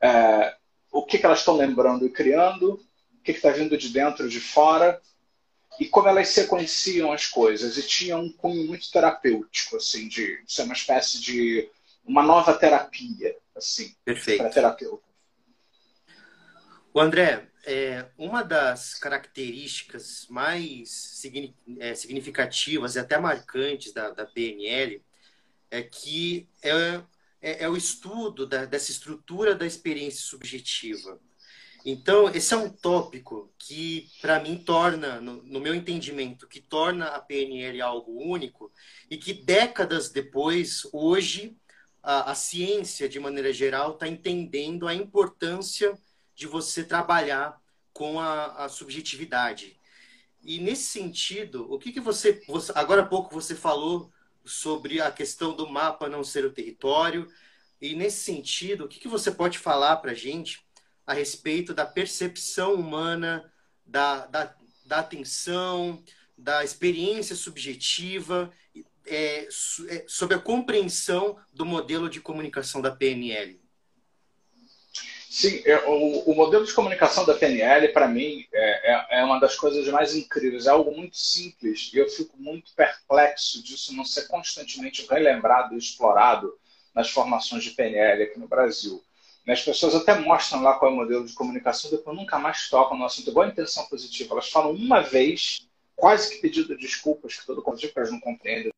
é, 0.00 0.54
o 0.92 1.04
que, 1.04 1.16
é 1.16 1.20
que 1.20 1.26
elas 1.26 1.40
estão 1.40 1.56
lembrando 1.56 2.06
e 2.06 2.10
criando, 2.10 2.74
o 3.12 3.22
que 3.24 3.32
é 3.32 3.34
está 3.34 3.50
vindo 3.50 3.76
de 3.76 3.88
dentro 3.88 4.28
de 4.28 4.38
fora, 4.38 5.02
e 5.80 5.86
como 5.86 6.06
elas 6.06 6.28
sequenciam 6.28 7.10
as 7.10 7.26
coisas. 7.26 7.76
E 7.76 7.82
tinha 7.82 8.16
um 8.16 8.30
cunho 8.30 8.68
muito 8.68 8.88
terapêutico, 8.88 9.78
assim, 9.78 10.06
de 10.06 10.40
ser 10.46 10.62
uma 10.62 10.74
espécie 10.74 11.20
de 11.20 11.68
uma 12.04 12.22
nova 12.22 12.54
terapia, 12.54 13.36
assim, 13.56 13.92
para 14.36 14.50
terapeuta. 14.50 15.02
O 16.92 17.00
André, 17.00 17.48
é, 17.66 18.06
uma 18.18 18.42
das 18.42 18.94
características 18.94 20.26
mais 20.28 21.22
é, 21.78 21.94
significativas 21.94 22.94
e 22.94 22.98
até 22.98 23.18
marcantes 23.18 23.92
da, 23.92 24.10
da 24.10 24.26
PNL 24.26 25.02
é 25.70 25.82
que 25.82 26.48
é, 26.62 27.02
é, 27.40 27.64
é 27.64 27.68
o 27.68 27.76
estudo 27.76 28.46
da, 28.46 28.64
dessa 28.64 28.90
estrutura 28.90 29.54
da 29.54 29.66
experiência 29.66 30.22
subjetiva. 30.22 31.18
Então, 31.86 32.30
esse 32.30 32.54
é 32.54 32.56
um 32.56 32.70
tópico 32.70 33.52
que, 33.58 34.08
para 34.22 34.40
mim, 34.40 34.56
torna, 34.56 35.20
no, 35.20 35.42
no, 35.42 35.60
meu 35.60 35.74
entendimento, 35.74 36.48
que 36.48 36.60
torna 36.60 37.08
a 37.08 37.20
PNL 37.20 37.82
algo 37.82 38.22
único 38.22 38.72
e 39.10 39.18
que 39.18 39.34
décadas 39.34 40.08
depois, 40.08 40.88
hoje, 40.94 41.54
a, 42.02 42.30
a 42.30 42.34
ciência, 42.34 43.06
de 43.06 43.20
maneira 43.20 43.52
geral, 43.52 43.92
está 43.92 44.08
entendendo 44.08 44.88
a 44.88 44.94
importância 44.94 45.94
de 46.34 46.46
você 46.46 46.84
trabalhar 46.84 47.60
com 47.92 48.18
a, 48.18 48.64
a 48.64 48.68
subjetividade. 48.68 49.78
E 50.42 50.58
nesse 50.58 50.84
sentido, 50.84 51.72
o 51.72 51.78
que, 51.78 51.92
que 51.92 52.00
você, 52.00 52.42
você, 52.46 52.72
Agora 52.74 53.02
há 53.02 53.06
pouco 53.06 53.32
você 53.32 53.54
falou 53.54 54.12
sobre 54.44 55.00
a 55.00 55.10
questão 55.10 55.56
do 55.56 55.68
mapa 55.68 56.08
não 56.08 56.22
ser 56.22 56.44
o 56.44 56.52
território. 56.52 57.28
E 57.80 57.94
nesse 57.94 58.22
sentido, 58.22 58.84
o 58.84 58.88
que, 58.88 59.00
que 59.00 59.08
você 59.08 59.30
pode 59.30 59.58
falar 59.58 59.96
para 59.96 60.10
a 60.12 60.14
gente 60.14 60.64
a 61.06 61.14
respeito 61.14 61.72
da 61.72 61.86
percepção 61.86 62.74
humana, 62.74 63.50
da, 63.86 64.26
da, 64.26 64.54
da 64.84 64.98
atenção, 64.98 66.02
da 66.36 66.64
experiência 66.64 67.36
subjetiva, 67.36 68.52
é, 69.06 69.48
é, 69.88 70.04
sobre 70.06 70.36
a 70.36 70.40
compreensão 70.40 71.38
do 71.52 71.64
modelo 71.64 72.08
de 72.08 72.20
comunicação 72.20 72.82
da 72.82 72.90
PNL? 72.90 73.63
Sim, 75.34 75.62
é, 75.64 75.84
o, 75.88 76.30
o, 76.30 76.34
modelo 76.36 76.64
de 76.64 76.72
comunicação 76.72 77.26
da 77.26 77.34
PNL, 77.34 77.88
para 77.88 78.06
mim, 78.06 78.46
é, 78.52 78.92
é, 78.92 79.06
é, 79.18 79.24
uma 79.24 79.40
das 79.40 79.56
coisas 79.56 79.84
mais 79.88 80.14
incríveis. 80.14 80.68
É 80.68 80.70
algo 80.70 80.96
muito 80.96 81.16
simples 81.16 81.90
e 81.92 81.98
eu 81.98 82.08
fico 82.08 82.36
muito 82.36 82.72
perplexo 82.72 83.60
disso 83.60 83.92
não 83.96 84.04
ser 84.04 84.28
constantemente 84.28 85.04
relembrado 85.10 85.74
e 85.74 85.78
explorado 85.78 86.56
nas 86.94 87.10
formações 87.10 87.64
de 87.64 87.70
PNL 87.70 88.22
aqui 88.22 88.38
no 88.38 88.46
Brasil. 88.46 89.02
As 89.48 89.60
pessoas 89.60 89.96
até 89.96 90.16
mostram 90.16 90.62
lá 90.62 90.78
qual 90.78 90.92
é 90.92 90.94
o 90.94 90.96
modelo 90.98 91.26
de 91.26 91.34
comunicação, 91.34 91.90
depois 91.90 92.16
nunca 92.16 92.38
mais 92.38 92.68
tocam 92.70 92.96
no 92.96 93.04
assunto. 93.04 93.28
Igual 93.28 93.46
a 93.46 93.50
intenção 93.50 93.84
positiva. 93.86 94.34
Elas 94.34 94.48
falam 94.48 94.70
uma 94.70 95.00
vez, 95.00 95.66
quase 95.96 96.30
que 96.30 96.42
pedindo 96.42 96.78
desculpas, 96.78 97.34
que 97.34 97.44
todo 97.44 97.60
mundo 97.60 97.92
elas 97.96 98.10
não 98.12 98.20
compreendem 98.20 98.70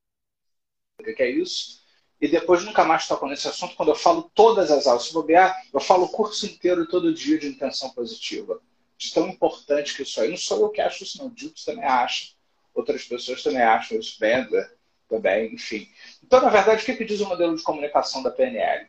o 0.98 1.04
que 1.04 1.22
é 1.22 1.28
isso 1.28 1.84
e 2.20 2.26
depois 2.28 2.64
nunca 2.64 2.84
mais 2.84 3.06
toco 3.06 3.26
nesse 3.26 3.46
assunto 3.46 3.76
quando 3.76 3.90
eu 3.90 3.94
falo 3.94 4.30
todas 4.34 4.70
as 4.70 4.86
aulas. 4.86 5.04
Se 5.04 5.12
bobear, 5.12 5.54
eu 5.72 5.80
falo 5.80 6.04
o 6.04 6.08
curso 6.08 6.46
inteiro, 6.46 6.86
todo 6.86 7.12
dia, 7.12 7.38
de 7.38 7.48
intenção 7.48 7.90
positiva. 7.90 8.60
De 8.96 9.12
tão 9.12 9.28
importante 9.28 9.94
que 9.94 10.02
isso 10.02 10.20
aí. 10.20 10.30
Não 10.30 10.36
sou 10.36 10.60
eu 10.62 10.70
que 10.70 10.80
acho 10.80 11.04
isso, 11.04 11.18
não. 11.18 11.26
O 11.26 11.64
também 11.64 11.84
acha. 11.84 12.32
Outras 12.74 13.04
pessoas 13.04 13.42
também 13.42 13.62
acham 13.62 13.98
isso. 13.98 14.18
Bender 14.18 14.74
também, 15.08 15.54
enfim. 15.54 15.88
Então, 16.24 16.40
na 16.40 16.48
verdade, 16.48 16.82
o 16.82 16.86
que, 16.86 16.94
que 16.94 17.04
diz 17.04 17.20
o 17.20 17.28
modelo 17.28 17.54
de 17.54 17.62
comunicação 17.62 18.22
da 18.22 18.30
PNL? 18.30 18.88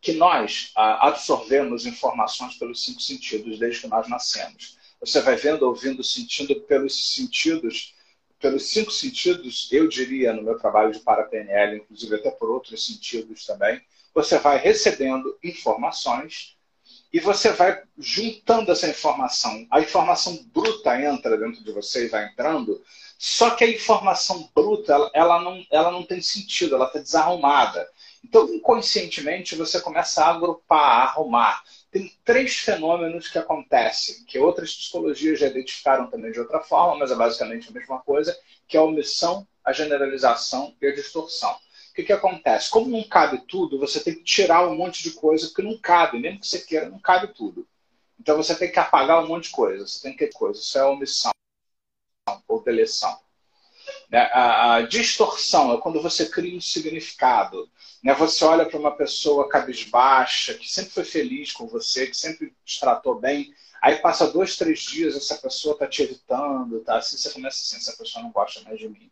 Que 0.00 0.12
nós 0.12 0.70
ah, 0.76 1.08
absorvemos 1.08 1.86
informações 1.86 2.56
pelos 2.56 2.84
cinco 2.84 3.00
sentidos 3.00 3.58
desde 3.58 3.80
que 3.80 3.88
nós 3.88 4.06
nascemos. 4.06 4.76
Você 5.00 5.20
vai 5.22 5.36
vendo, 5.36 5.62
ouvindo, 5.62 6.04
sentindo 6.04 6.60
pelos 6.62 7.14
sentidos 7.14 7.93
pelos 8.44 8.66
cinco 8.66 8.90
sentidos, 8.90 9.70
eu 9.72 9.88
diria, 9.88 10.30
no 10.34 10.42
meu 10.42 10.58
trabalho 10.58 10.92
de 10.92 10.98
para-PNL, 10.98 11.78
inclusive 11.78 12.16
até 12.16 12.30
por 12.30 12.50
outros 12.50 12.84
sentidos 12.84 13.46
também, 13.46 13.80
você 14.14 14.36
vai 14.36 14.58
recebendo 14.58 15.38
informações 15.42 16.54
e 17.10 17.18
você 17.18 17.52
vai 17.52 17.82
juntando 17.96 18.70
essa 18.70 18.86
informação. 18.86 19.66
A 19.70 19.80
informação 19.80 20.44
bruta 20.52 21.00
entra 21.00 21.38
dentro 21.38 21.64
de 21.64 21.72
você 21.72 22.04
e 22.04 22.08
vai 22.08 22.26
entrando, 22.26 22.82
só 23.16 23.48
que 23.48 23.64
a 23.64 23.70
informação 23.70 24.50
bruta, 24.54 24.92
ela, 24.92 25.10
ela 25.14 25.40
não, 25.40 25.64
ela 25.70 25.90
não 25.90 26.02
tem 26.04 26.20
sentido, 26.20 26.74
ela 26.74 26.88
está 26.88 26.98
desarrumada. 26.98 27.88
Então, 28.22 28.52
inconscientemente, 28.52 29.56
você 29.56 29.80
começa 29.80 30.22
a 30.22 30.28
agrupar, 30.28 30.80
a 30.80 31.04
arrumar 31.04 31.64
tem 31.94 32.12
três 32.24 32.56
fenômenos 32.56 33.28
que 33.28 33.38
acontecem, 33.38 34.24
que 34.24 34.36
outras 34.36 34.74
psicologias 34.74 35.38
já 35.38 35.46
identificaram 35.46 36.10
também 36.10 36.32
de 36.32 36.40
outra 36.40 36.58
forma, 36.58 36.98
mas 36.98 37.12
é 37.12 37.14
basicamente 37.14 37.68
a 37.68 37.72
mesma 37.72 38.00
coisa, 38.00 38.36
que 38.66 38.76
é 38.76 38.80
a 38.80 38.82
omissão, 38.82 39.46
a 39.64 39.72
generalização 39.72 40.74
e 40.82 40.88
a 40.88 40.92
distorção. 40.92 41.52
O 41.52 41.94
que, 41.94 42.02
que 42.02 42.12
acontece? 42.12 42.68
Como 42.68 42.90
não 42.90 43.04
cabe 43.04 43.44
tudo, 43.46 43.78
você 43.78 44.00
tem 44.00 44.12
que 44.12 44.24
tirar 44.24 44.66
um 44.66 44.74
monte 44.74 45.04
de 45.04 45.12
coisa 45.12 45.54
que 45.54 45.62
não 45.62 45.78
cabe, 45.78 46.18
mesmo 46.18 46.40
que 46.40 46.48
você 46.48 46.58
queira, 46.58 46.90
não 46.90 46.98
cabe 46.98 47.28
tudo. 47.28 47.64
Então 48.18 48.36
você 48.36 48.56
tem 48.56 48.72
que 48.72 48.78
apagar 48.80 49.22
um 49.22 49.28
monte 49.28 49.44
de 49.44 49.50
coisa, 49.50 49.86
você 49.86 50.02
tem 50.02 50.16
que 50.16 50.26
coisa. 50.32 50.58
Isso 50.58 50.76
é 50.76 50.84
omissão 50.84 51.30
ou 52.48 52.60
deleção. 52.60 53.16
Né? 54.10 54.18
A, 54.32 54.74
a 54.74 54.82
distorção 54.82 55.72
é 55.72 55.80
quando 55.80 56.02
você 56.02 56.28
cria 56.28 56.58
um 56.58 56.60
significado. 56.60 57.70
Né? 58.04 58.12
Você 58.14 58.44
olha 58.44 58.66
para 58.66 58.78
uma 58.78 58.94
pessoa 58.94 59.48
cabisbaixa, 59.48 60.52
que 60.54 60.70
sempre 60.70 60.90
foi 60.90 61.04
feliz 61.04 61.50
com 61.52 61.66
você, 61.66 62.06
que 62.06 62.16
sempre 62.16 62.54
te 62.62 62.78
tratou 62.78 63.18
bem, 63.18 63.54
aí 63.80 63.96
passa 63.96 64.30
dois, 64.30 64.56
três 64.56 64.80
dias, 64.80 65.16
essa 65.16 65.36
pessoa 65.36 65.72
está 65.72 65.86
te 65.86 66.02
evitando, 66.02 66.80
tá? 66.80 66.98
assim 66.98 67.16
você 67.16 67.30
começa 67.30 67.62
assim, 67.62 67.76
essa 67.76 67.96
pessoa 67.96 68.22
não 68.22 68.30
gosta 68.30 68.60
mais 68.60 68.78
de 68.78 68.88
mim. 68.88 69.10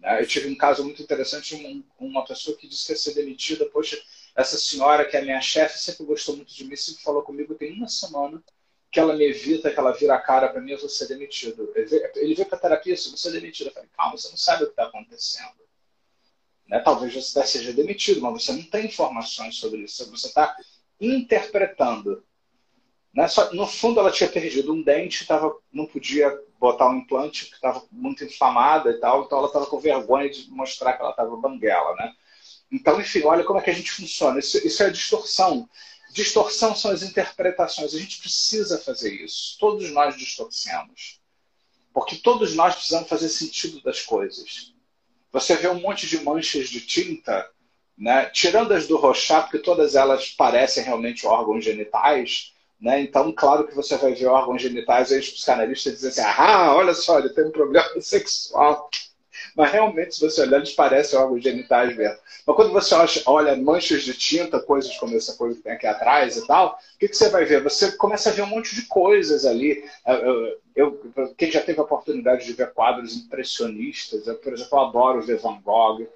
Né? 0.00 0.20
Eu 0.20 0.26
tive 0.26 0.48
um 0.48 0.56
caso 0.56 0.82
muito 0.82 1.00
interessante, 1.00 1.54
um, 1.54 1.84
uma 2.04 2.24
pessoa 2.24 2.56
que 2.56 2.66
disse 2.66 2.86
que 2.86 2.92
ia 2.92 2.98
ser 2.98 3.14
demitida, 3.14 3.66
poxa, 3.66 3.96
essa 4.34 4.58
senhora 4.58 5.04
que 5.04 5.16
é 5.16 5.22
minha 5.22 5.40
chefe 5.40 5.78
sempre 5.78 6.04
gostou 6.04 6.36
muito 6.36 6.52
de 6.52 6.64
mim, 6.64 6.74
sempre 6.74 7.02
falou 7.02 7.22
comigo, 7.22 7.54
tem 7.54 7.72
uma 7.72 7.88
semana 7.88 8.42
que 8.90 8.98
ela 8.98 9.14
me 9.14 9.24
evita, 9.24 9.70
que 9.70 9.78
ela 9.78 9.92
vira 9.92 10.16
a 10.16 10.20
cara 10.20 10.48
para 10.48 10.60
mim, 10.60 10.72
eu 10.72 10.78
vou 10.78 10.88
ser 10.88 11.06
demitido. 11.06 11.72
Ele 11.76 12.34
veio 12.34 12.48
para 12.48 12.58
terapia, 12.58 12.94
eu 12.94 13.08
vou 13.08 13.16
ser 13.16 13.30
demitido. 13.30 13.68
Eu 13.68 13.72
falei, 13.72 13.88
calma, 13.96 14.16
você 14.16 14.28
não 14.30 14.36
sabe 14.36 14.64
o 14.64 14.66
que 14.66 14.72
está 14.72 14.84
acontecendo. 14.86 15.59
Né? 16.70 16.78
Talvez 16.78 17.12
você 17.12 17.44
seja 17.44 17.72
demitido, 17.72 18.20
mas 18.20 18.44
você 18.44 18.52
não 18.52 18.62
tem 18.62 18.86
informações 18.86 19.56
sobre 19.56 19.80
isso. 19.80 20.08
Você 20.12 20.28
está 20.28 20.56
interpretando. 21.00 22.22
Né? 23.12 23.26
Só, 23.26 23.52
no 23.52 23.66
fundo, 23.66 23.98
ela 23.98 24.12
tinha 24.12 24.28
perdido 24.28 24.72
um 24.72 24.80
dente, 24.80 25.26
tava, 25.26 25.52
não 25.72 25.84
podia 25.84 26.32
botar 26.60 26.88
um 26.88 26.98
implante, 26.98 27.46
que 27.46 27.56
estava 27.56 27.82
muito 27.90 28.22
inflamada 28.22 28.90
e 28.90 29.00
tal, 29.00 29.24
então 29.24 29.38
ela 29.38 29.48
estava 29.48 29.66
com 29.66 29.80
vergonha 29.80 30.30
de 30.30 30.48
mostrar 30.50 30.92
que 30.92 31.02
ela 31.02 31.10
estava 31.10 31.36
banguela. 31.36 31.96
Né? 31.96 32.14
Então, 32.70 33.00
enfim, 33.00 33.22
olha 33.24 33.42
como 33.42 33.58
é 33.58 33.62
que 33.62 33.70
a 33.70 33.74
gente 33.74 33.90
funciona. 33.90 34.38
Isso, 34.38 34.64
isso 34.64 34.82
é 34.82 34.90
distorção. 34.90 35.68
Distorção 36.12 36.76
são 36.76 36.92
as 36.92 37.02
interpretações. 37.02 37.94
A 37.94 37.98
gente 37.98 38.20
precisa 38.20 38.78
fazer 38.78 39.12
isso. 39.12 39.56
Todos 39.58 39.90
nós 39.90 40.16
distorcemos. 40.16 41.18
Porque 41.92 42.16
todos 42.16 42.54
nós 42.54 42.74
precisamos 42.76 43.08
fazer 43.08 43.28
sentido 43.28 43.82
das 43.82 44.02
coisas 44.02 44.72
você 45.32 45.56
vê 45.56 45.68
um 45.68 45.80
monte 45.80 46.06
de 46.06 46.22
manchas 46.22 46.68
de 46.68 46.80
tinta, 46.80 47.48
né? 47.96 48.26
tirando 48.26 48.72
as 48.72 48.86
do 48.86 48.96
Rochat, 48.96 49.44
porque 49.44 49.58
todas 49.58 49.94
elas 49.94 50.30
parecem 50.30 50.84
realmente 50.84 51.26
órgãos 51.26 51.64
genitais, 51.64 52.54
né? 52.80 53.00
Então, 53.00 53.30
claro 53.32 53.66
que 53.66 53.74
você 53.74 53.96
vai 53.96 54.14
ver 54.14 54.26
órgãos 54.26 54.62
genitais 54.62 55.10
e 55.10 55.18
os 55.18 55.28
psicanalistas 55.28 55.94
dizem 55.94 56.08
assim: 56.08 56.34
ah, 56.38 56.74
olha 56.74 56.94
só, 56.94 57.18
ele 57.18 57.28
tem 57.28 57.44
um 57.44 57.50
problema 57.50 57.88
sexual. 58.00 58.88
Mas 59.60 59.72
realmente, 59.72 60.14
se 60.14 60.22
você 60.22 60.40
olhar, 60.40 60.56
eles 60.56 60.72
parecem 60.72 61.18
órgãos 61.18 61.42
genitais 61.42 61.94
mesmo. 61.94 62.16
Mas 62.46 62.56
quando 62.56 62.72
você 62.72 62.94
olha 63.26 63.54
manchas 63.54 64.04
de 64.04 64.14
tinta, 64.14 64.58
coisas 64.58 64.96
como 64.96 65.14
essa 65.14 65.34
coisa 65.34 65.54
que 65.54 65.62
tem 65.62 65.72
aqui 65.72 65.86
atrás 65.86 66.34
e 66.38 66.46
tal, 66.46 66.78
o 66.94 66.98
que, 66.98 67.08
que 67.08 67.14
você 67.14 67.28
vai 67.28 67.44
ver? 67.44 67.62
Você 67.62 67.92
começa 67.92 68.30
a 68.30 68.32
ver 68.32 68.40
um 68.40 68.46
monte 68.46 68.74
de 68.74 68.86
coisas 68.86 69.44
ali. 69.44 69.84
Eu, 70.06 70.58
eu, 70.74 71.34
quem 71.36 71.50
já 71.50 71.60
teve 71.60 71.78
a 71.78 71.82
oportunidade 71.82 72.46
de 72.46 72.54
ver 72.54 72.72
quadros 72.72 73.14
impressionistas, 73.14 74.26
eu, 74.26 74.36
por 74.36 74.54
exemplo, 74.54 74.78
eu 74.78 74.80
adoro 74.80 75.20
ver 75.20 75.36
Van 75.36 75.60
Gogh 75.60 76.08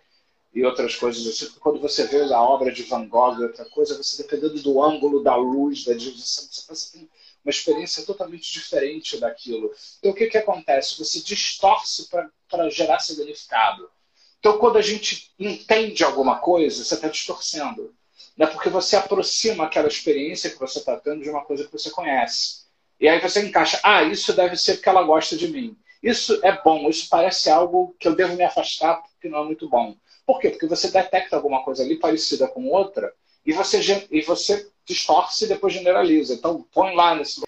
e 0.54 0.64
outras 0.64 0.96
coisas 0.96 1.26
assim. 1.26 1.52
Quando 1.60 1.78
você 1.82 2.06
vê 2.06 2.22
a 2.32 2.40
obra 2.40 2.72
de 2.72 2.84
Van 2.84 3.06
Gogh 3.06 3.42
outra 3.42 3.66
coisa, 3.66 3.94
você 3.94 4.22
dependendo 4.22 4.58
do 4.62 4.82
ângulo 4.82 5.22
da 5.22 5.36
luz, 5.36 5.84
da 5.84 5.92
direção, 5.92 6.46
você 6.50 6.66
pensa 6.66 6.92
que 6.92 7.10
uma 7.44 7.50
experiência 7.50 8.04
totalmente 8.04 8.50
diferente 8.50 9.18
daquilo. 9.18 9.70
Então, 9.98 10.12
o 10.12 10.14
que, 10.14 10.26
que 10.26 10.38
acontece? 10.38 10.98
Você 10.98 11.20
distorce 11.20 12.08
para 12.08 12.70
gerar 12.70 12.98
significado. 13.00 13.90
Então, 14.38 14.58
quando 14.58 14.78
a 14.78 14.82
gente 14.82 15.30
entende 15.38 16.02
alguma 16.02 16.38
coisa, 16.38 16.82
você 16.82 16.94
está 16.94 17.08
distorcendo. 17.08 17.94
Né? 18.36 18.46
Porque 18.46 18.68
você 18.68 18.96
aproxima 18.96 19.64
aquela 19.64 19.88
experiência 19.88 20.50
que 20.50 20.58
você 20.58 20.78
está 20.78 20.96
tendo 20.96 21.22
de 21.22 21.30
uma 21.30 21.44
coisa 21.44 21.64
que 21.64 21.72
você 21.72 21.90
conhece. 21.90 22.64
E 22.98 23.08
aí 23.08 23.20
você 23.20 23.46
encaixa, 23.46 23.78
ah, 23.82 24.02
isso 24.02 24.32
deve 24.32 24.56
ser 24.56 24.74
porque 24.74 24.88
ela 24.88 25.02
gosta 25.02 25.36
de 25.36 25.48
mim. 25.48 25.76
Isso 26.02 26.38
é 26.42 26.60
bom, 26.62 26.88
isso 26.88 27.08
parece 27.08 27.50
algo 27.50 27.94
que 27.98 28.06
eu 28.06 28.14
devo 28.14 28.36
me 28.36 28.44
afastar 28.44 29.02
porque 29.02 29.28
não 29.28 29.40
é 29.40 29.44
muito 29.44 29.68
bom. 29.68 29.96
Por 30.26 30.38
quê? 30.38 30.50
Porque 30.50 30.66
você 30.66 30.90
detecta 30.90 31.36
alguma 31.36 31.62
coisa 31.62 31.82
ali 31.82 31.98
parecida 31.98 32.46
com 32.48 32.68
outra 32.68 33.12
e 33.44 33.52
você, 33.52 34.06
e 34.10 34.22
você 34.22 34.70
distorce 34.86 35.44
e 35.44 35.48
depois 35.48 35.72
generaliza. 35.72 36.34
Então, 36.34 36.66
põe 36.72 36.94
lá 36.94 37.14
nesse. 37.14 37.42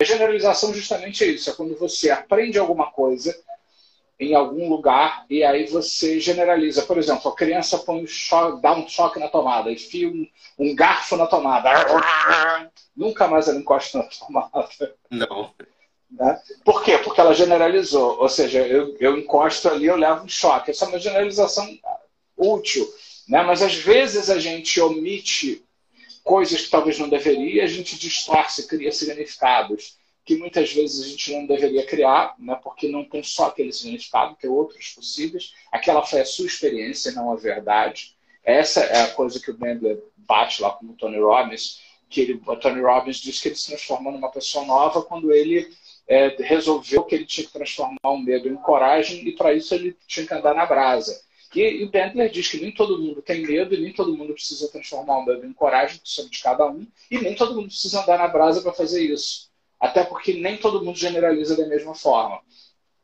A 0.00 0.04
generalização 0.04 0.72
justamente 0.72 1.24
é 1.24 1.26
isso, 1.26 1.50
é 1.50 1.52
quando 1.52 1.76
você 1.76 2.10
aprende 2.10 2.58
alguma 2.58 2.90
coisa 2.90 3.36
em 4.20 4.34
algum 4.34 4.68
lugar 4.68 5.24
e 5.30 5.44
aí 5.44 5.66
você 5.66 6.18
generaliza. 6.18 6.82
Por 6.82 6.98
exemplo, 6.98 7.30
a 7.30 7.34
criança 7.34 7.78
põe 7.78 8.02
um 8.02 8.06
choque, 8.06 8.60
dá 8.60 8.74
um 8.74 8.88
choque 8.88 9.18
na 9.18 9.28
tomada, 9.28 9.70
enfia 9.70 10.08
um, 10.08 10.26
um 10.58 10.74
garfo 10.74 11.16
na 11.16 11.26
tomada. 11.26 11.70
Nunca 12.96 13.28
mais 13.28 13.48
ela 13.48 13.58
encosta 13.58 13.98
na 13.98 14.04
tomada. 14.04 14.94
Não. 15.10 15.52
Né? 16.10 16.40
Por 16.64 16.82
quê? 16.82 16.98
Porque 16.98 17.20
ela 17.20 17.34
generalizou. 17.34 18.18
Ou 18.18 18.28
seja, 18.28 18.66
eu, 18.66 18.96
eu 18.98 19.16
encosto 19.18 19.68
ali, 19.68 19.86
eu 19.86 19.96
levo 19.96 20.24
um 20.24 20.28
choque. 20.28 20.70
Essa 20.70 20.84
é 20.84 20.88
uma 20.88 20.98
generalização 20.98 21.68
útil. 22.36 22.88
Né? 23.28 23.42
Mas 23.42 23.62
às 23.62 23.74
vezes 23.74 24.30
a 24.30 24.38
gente 24.38 24.80
omite 24.80 25.64
coisas 26.28 26.60
que 26.60 26.70
talvez 26.70 26.98
não 26.98 27.08
deveria, 27.08 27.64
a 27.64 27.66
gente 27.66 27.98
distorce, 27.98 28.68
cria 28.68 28.92
significados 28.92 29.96
que 30.26 30.36
muitas 30.36 30.70
vezes 30.70 31.06
a 31.06 31.08
gente 31.08 31.32
não 31.32 31.46
deveria 31.46 31.86
criar, 31.86 32.34
né? 32.38 32.54
porque 32.62 32.86
não 32.86 33.02
tem 33.02 33.22
só 33.22 33.46
aquele 33.46 33.72
significado, 33.72 34.36
tem 34.38 34.50
outros 34.50 34.90
possíveis. 34.90 35.54
Aquela 35.72 36.04
foi 36.04 36.20
a 36.20 36.26
sua 36.26 36.44
experiência, 36.44 37.12
não 37.12 37.32
a 37.32 37.36
verdade. 37.36 38.14
Essa 38.44 38.80
é 38.80 39.00
a 39.04 39.08
coisa 39.08 39.40
que 39.40 39.50
o 39.50 39.56
Bendler 39.56 40.02
bate 40.18 40.60
lá 40.60 40.72
com 40.72 40.84
o 40.84 40.92
Tony 40.92 41.18
Robbins, 41.18 41.80
que 42.10 42.20
ele, 42.20 42.42
o 42.46 42.56
Tony 42.56 42.82
Robbins 42.82 43.16
diz 43.16 43.40
que 43.40 43.48
ele 43.48 43.54
se 43.54 43.68
transformou 43.68 44.12
numa 44.12 44.30
pessoa 44.30 44.66
nova 44.66 45.00
quando 45.00 45.32
ele 45.32 45.74
é, 46.06 46.36
resolveu 46.40 47.04
que 47.04 47.14
ele 47.14 47.24
tinha 47.24 47.46
que 47.46 47.52
transformar 47.54 47.96
o 48.04 48.18
medo 48.18 48.50
em 48.50 48.56
coragem 48.56 49.26
e 49.26 49.32
para 49.32 49.54
isso 49.54 49.74
ele 49.74 49.96
tinha 50.06 50.26
que 50.26 50.34
andar 50.34 50.54
na 50.54 50.66
brasa. 50.66 51.18
E, 51.54 51.84
o 51.84 51.90
Bentler 51.90 52.30
diz 52.30 52.48
que 52.48 52.60
nem 52.60 52.72
todo 52.72 52.98
mundo 52.98 53.22
tem 53.22 53.42
medo 53.42 53.74
e 53.74 53.80
nem 53.80 53.92
todo 53.92 54.16
mundo 54.16 54.34
precisa 54.34 54.68
transformar 54.68 55.18
o 55.18 55.24
medo 55.24 55.46
em 55.46 55.52
coragem, 55.52 56.00
sobre 56.04 56.30
de 56.30 56.42
cada 56.42 56.66
um, 56.66 56.86
e 57.10 57.18
nem 57.18 57.34
todo 57.34 57.54
mundo 57.54 57.68
precisa 57.68 58.02
andar 58.02 58.18
na 58.18 58.28
brasa 58.28 58.60
para 58.60 58.72
fazer 58.72 59.02
isso. 59.02 59.48
Até 59.80 60.04
porque 60.04 60.34
nem 60.34 60.56
todo 60.56 60.84
mundo 60.84 60.98
generaliza 60.98 61.56
da 61.56 61.66
mesma 61.66 61.94
forma. 61.94 62.40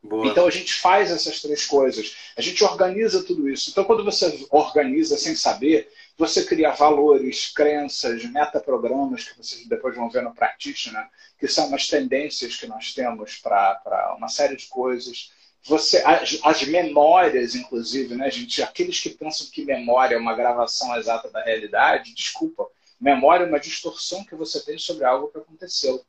Boa. 0.03 0.27
Então 0.27 0.47
a 0.47 0.51
gente 0.51 0.75
faz 0.75 1.11
essas 1.11 1.41
três 1.41 1.65
coisas, 1.65 2.15
a 2.37 2.43
gente 2.43 2.63
organiza 2.63 3.25
tudo 3.25 3.49
isso. 3.49 3.71
Então 3.71 3.85
quando 3.85 4.05
você 4.05 4.47
organiza 4.51 5.17
sem 5.17 5.35
saber, 5.35 5.91
você 6.17 6.45
cria 6.45 6.71
valores, 6.73 7.51
crenças, 7.53 8.23
metaprogramas 8.25 9.25
que 9.25 9.39
vocês 9.39 9.67
depois 9.67 9.97
vão 9.97 10.11
ver 10.11 10.23
no 10.23 10.35
Practitioner, 10.35 11.09
que 11.39 11.49
são 11.49 11.69
umas 11.69 11.87
tendências 11.87 12.57
que 12.57 12.67
nós 12.67 12.93
temos 12.93 13.37
para 13.37 14.15
uma 14.19 14.29
série 14.29 14.57
de 14.57 14.67
coisas. 14.67 15.33
Você, 15.67 15.99
as, 16.05 16.39
as, 16.43 16.63
memórias, 16.65 17.55
inclusive, 17.55 18.15
né, 18.15 18.31
gente? 18.31 18.63
Aqueles 18.63 19.01
que 19.01 19.11
pensam 19.11 19.47
que 19.51 19.65
memória 19.65 20.15
é 20.15 20.19
uma 20.19 20.35
gravação 20.35 20.95
exata 20.97 21.31
da 21.31 21.43
realidade, 21.43 22.15
desculpa. 22.15 22.67
Memória 23.01 23.45
é 23.45 23.49
uma 23.49 23.59
distorção 23.59 24.25
que 24.25 24.35
você 24.35 24.61
tem 24.61 24.79
sobre 24.79 25.05
algo 25.05 25.29
que 25.29 25.39
aconteceu. 25.39 26.05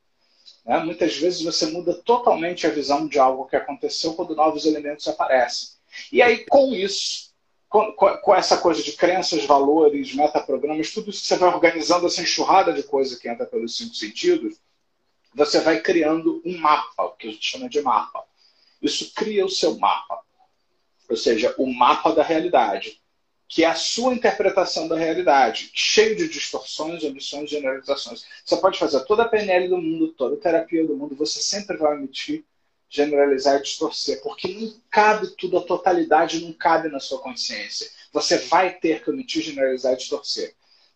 Né? 0.66 0.78
Muitas 0.80 1.16
vezes 1.16 1.42
você 1.42 1.68
muda 1.68 1.94
totalmente 1.94 2.68
a 2.68 2.70
visão 2.70 3.08
de 3.08 3.18
algo 3.18 3.46
que 3.46 3.56
aconteceu 3.56 4.14
quando 4.14 4.36
novos 4.36 4.66
elementos 4.66 5.08
aparecem. 5.08 5.70
E 6.12 6.22
aí, 6.22 6.46
com 6.46 6.74
isso, 6.74 7.34
com, 7.70 7.94
com 7.94 8.36
essa 8.36 8.58
coisa 8.58 8.84
de 8.84 8.92
crenças, 8.94 9.46
valores, 9.46 10.14
metaprogramas, 10.14 10.92
tudo 10.92 11.10
isso 11.10 11.22
que 11.22 11.28
você 11.28 11.38
vai 11.38 11.50
organizando 11.50 12.08
essa 12.08 12.22
enxurrada 12.22 12.74
de 12.74 12.84
coisa 12.84 13.18
que 13.18 13.30
entra 13.30 13.46
pelos 13.46 13.78
cinco 13.78 13.96
sentidos, 13.96 14.58
você 15.34 15.60
vai 15.62 15.80
criando 15.80 16.42
um 16.46 16.58
mapa, 16.58 17.04
o 17.04 17.12
que 17.12 17.28
a 17.28 17.32
gente 17.32 17.46
chama 17.46 17.70
de 17.70 17.82
mapa. 17.82 18.24
Isso 18.86 19.14
cria 19.14 19.46
o 19.46 19.50
seu 19.50 19.78
mapa. 19.78 20.20
Ou 21.10 21.16
seja, 21.16 21.54
o 21.58 21.72
mapa 21.72 22.12
da 22.14 22.24
realidade 22.24 23.00
que 23.48 23.64
é 23.64 23.68
a 23.68 23.76
sua 23.76 24.14
interpretação 24.14 24.88
da 24.88 24.96
realidade, 24.96 25.70
cheio 25.74 26.16
de 26.16 26.28
distorções, 26.28 27.04
omissões, 27.04 27.50
generalizações. 27.50 28.26
Você 28.44 28.58
pode 28.58 28.80
fazer 28.80 29.00
toda 29.06 29.24
a 29.24 29.30
PNL 29.30 29.70
do 29.70 29.78
mundo, 29.78 30.14
toda 30.14 30.36
a 30.36 30.40
terapia 30.40 30.86
do 30.86 30.96
mundo, 30.96 31.16
você 31.16 31.40
sempre 31.40 31.78
vai 31.78 31.96
omitir, 31.96 32.44
generalizar 32.90 33.58
e 33.58 33.64
distorcer, 33.64 34.22
porque 34.22 34.48
não 34.48 34.74
cabe 34.90 35.28
tudo, 35.38 35.58
a 35.58 35.64
totalidade 35.64 36.44
não 36.44 36.54
cabe 36.54 36.90
na 36.90 37.00
sua 37.00 37.20
consciência. 37.20 37.90
Você 38.12 38.38
vai 38.38 38.74
ter 38.74 39.04
que 39.04 39.10
omitir, 39.10 39.44
generalizar 39.44 39.94
e 39.94 39.98
distorcer. 39.98 40.56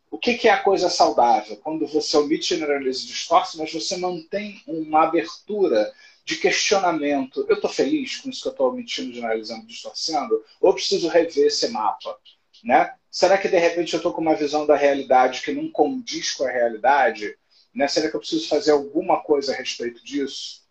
O 0.10 0.18
que, 0.18 0.34
que 0.34 0.48
é 0.48 0.52
a 0.52 0.64
coisa 0.64 0.90
saudável? 0.90 1.56
Quando 1.58 1.86
você 1.86 2.18
omite, 2.18 2.56
generaliza 2.56 3.04
e 3.04 3.08
distorce, 3.08 3.58
mas 3.58 3.72
você 3.72 3.96
mantém 3.98 4.60
uma 4.66 5.04
abertura 5.04 5.94
de 6.30 6.36
questionamento. 6.36 7.44
Eu 7.50 7.56
estou 7.56 7.72
feliz 7.72 8.18
com 8.18 8.30
isso 8.30 8.44
que 8.44 8.48
eu 8.50 8.52
estou 8.52 8.70
omitindo, 8.70 9.12
generalizando, 9.12 9.66
distorcendo? 9.66 10.46
Ou 10.62 10.76
preciso 10.76 11.08
rever 11.08 11.48
esse 11.48 11.70
mapa? 11.70 12.16
Né? 12.64 12.94
Será 13.10 13.36
que 13.36 13.48
de 13.48 13.58
repente 13.58 13.94
eu 13.94 13.98
estou 13.98 14.14
com 14.14 14.22
uma 14.22 14.36
visão 14.36 14.64
da 14.68 14.76
realidade 14.76 15.42
que 15.42 15.52
não 15.52 15.72
condiz 15.72 16.32
com 16.34 16.44
a 16.44 16.52
realidade? 16.52 17.36
Né? 17.74 17.88
Será 17.88 18.12
que 18.12 18.16
eu 18.16 18.20
preciso 18.20 18.48
fazer 18.48 18.72
alguma 18.72 19.24
coisa 19.24 19.54
a 19.54 19.56
respeito 19.56 20.06
disso? 20.06 20.62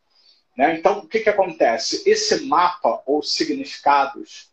Né? 0.56 0.78
Então, 0.78 1.00
o 1.00 1.08
que, 1.08 1.18
que 1.18 1.28
acontece? 1.28 2.08
Esse 2.08 2.44
mapa 2.44 3.02
ou 3.04 3.20
significados 3.20 4.52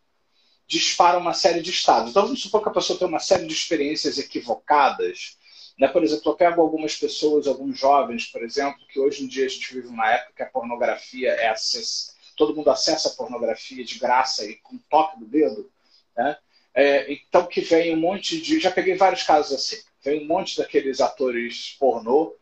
dispara 0.65 1.19
uma 1.19 1.35
série 1.35 1.61
de 1.61 1.69
estados. 1.69 2.09
Então, 2.09 2.23
vamos 2.23 2.41
supor 2.41 2.63
que 2.63 2.69
a 2.69 2.73
pessoa 2.73 2.97
tem 2.97 3.07
uma 3.07 3.19
série 3.19 3.45
de 3.45 3.53
experiências 3.53 4.17
equivocadas. 4.17 5.37
Né? 5.77 5.87
Por 5.87 6.03
exemplo, 6.03 6.31
eu 6.31 6.35
pego 6.35 6.61
algumas 6.61 6.95
pessoas, 6.95 7.47
alguns 7.47 7.77
jovens, 7.77 8.27
por 8.27 8.43
exemplo, 8.43 8.79
que 8.87 8.99
hoje 8.99 9.23
em 9.23 9.27
dia 9.27 9.45
a 9.45 9.49
gente 9.49 9.73
vive 9.73 9.87
uma 9.87 10.09
época 10.09 10.33
que 10.35 10.43
a 10.43 10.49
pornografia 10.49 11.31
é 11.31 11.49
acess... 11.49 12.15
todo 12.35 12.55
mundo 12.55 12.69
acessa 12.69 13.09
a 13.09 13.13
pornografia 13.13 13.83
de 13.83 13.99
graça 13.99 14.45
e 14.45 14.55
com 14.55 14.77
toque 14.89 15.19
do 15.19 15.25
dedo. 15.25 15.69
Né? 16.15 16.37
É, 16.73 17.11
então 17.11 17.45
que 17.45 17.61
vem 17.61 17.93
um 17.93 17.99
monte 17.99 18.39
de. 18.41 18.59
Já 18.59 18.71
peguei 18.71 18.95
vários 18.95 19.23
casos 19.23 19.53
assim. 19.53 19.81
Vem 20.03 20.23
um 20.23 20.27
monte 20.27 20.57
daqueles 20.57 21.01
atores 21.01 21.75
pornô 21.79 22.35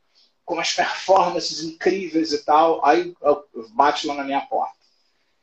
com 0.43 0.59
as 0.59 0.73
performances 0.75 1.63
incríveis 1.63 2.34
e 2.34 2.43
tal, 2.43 2.84
aí 2.86 3.13
bate 3.73 4.07
lá 4.07 4.15
na 4.15 4.23
minha 4.23 4.41
porta. 4.41 4.75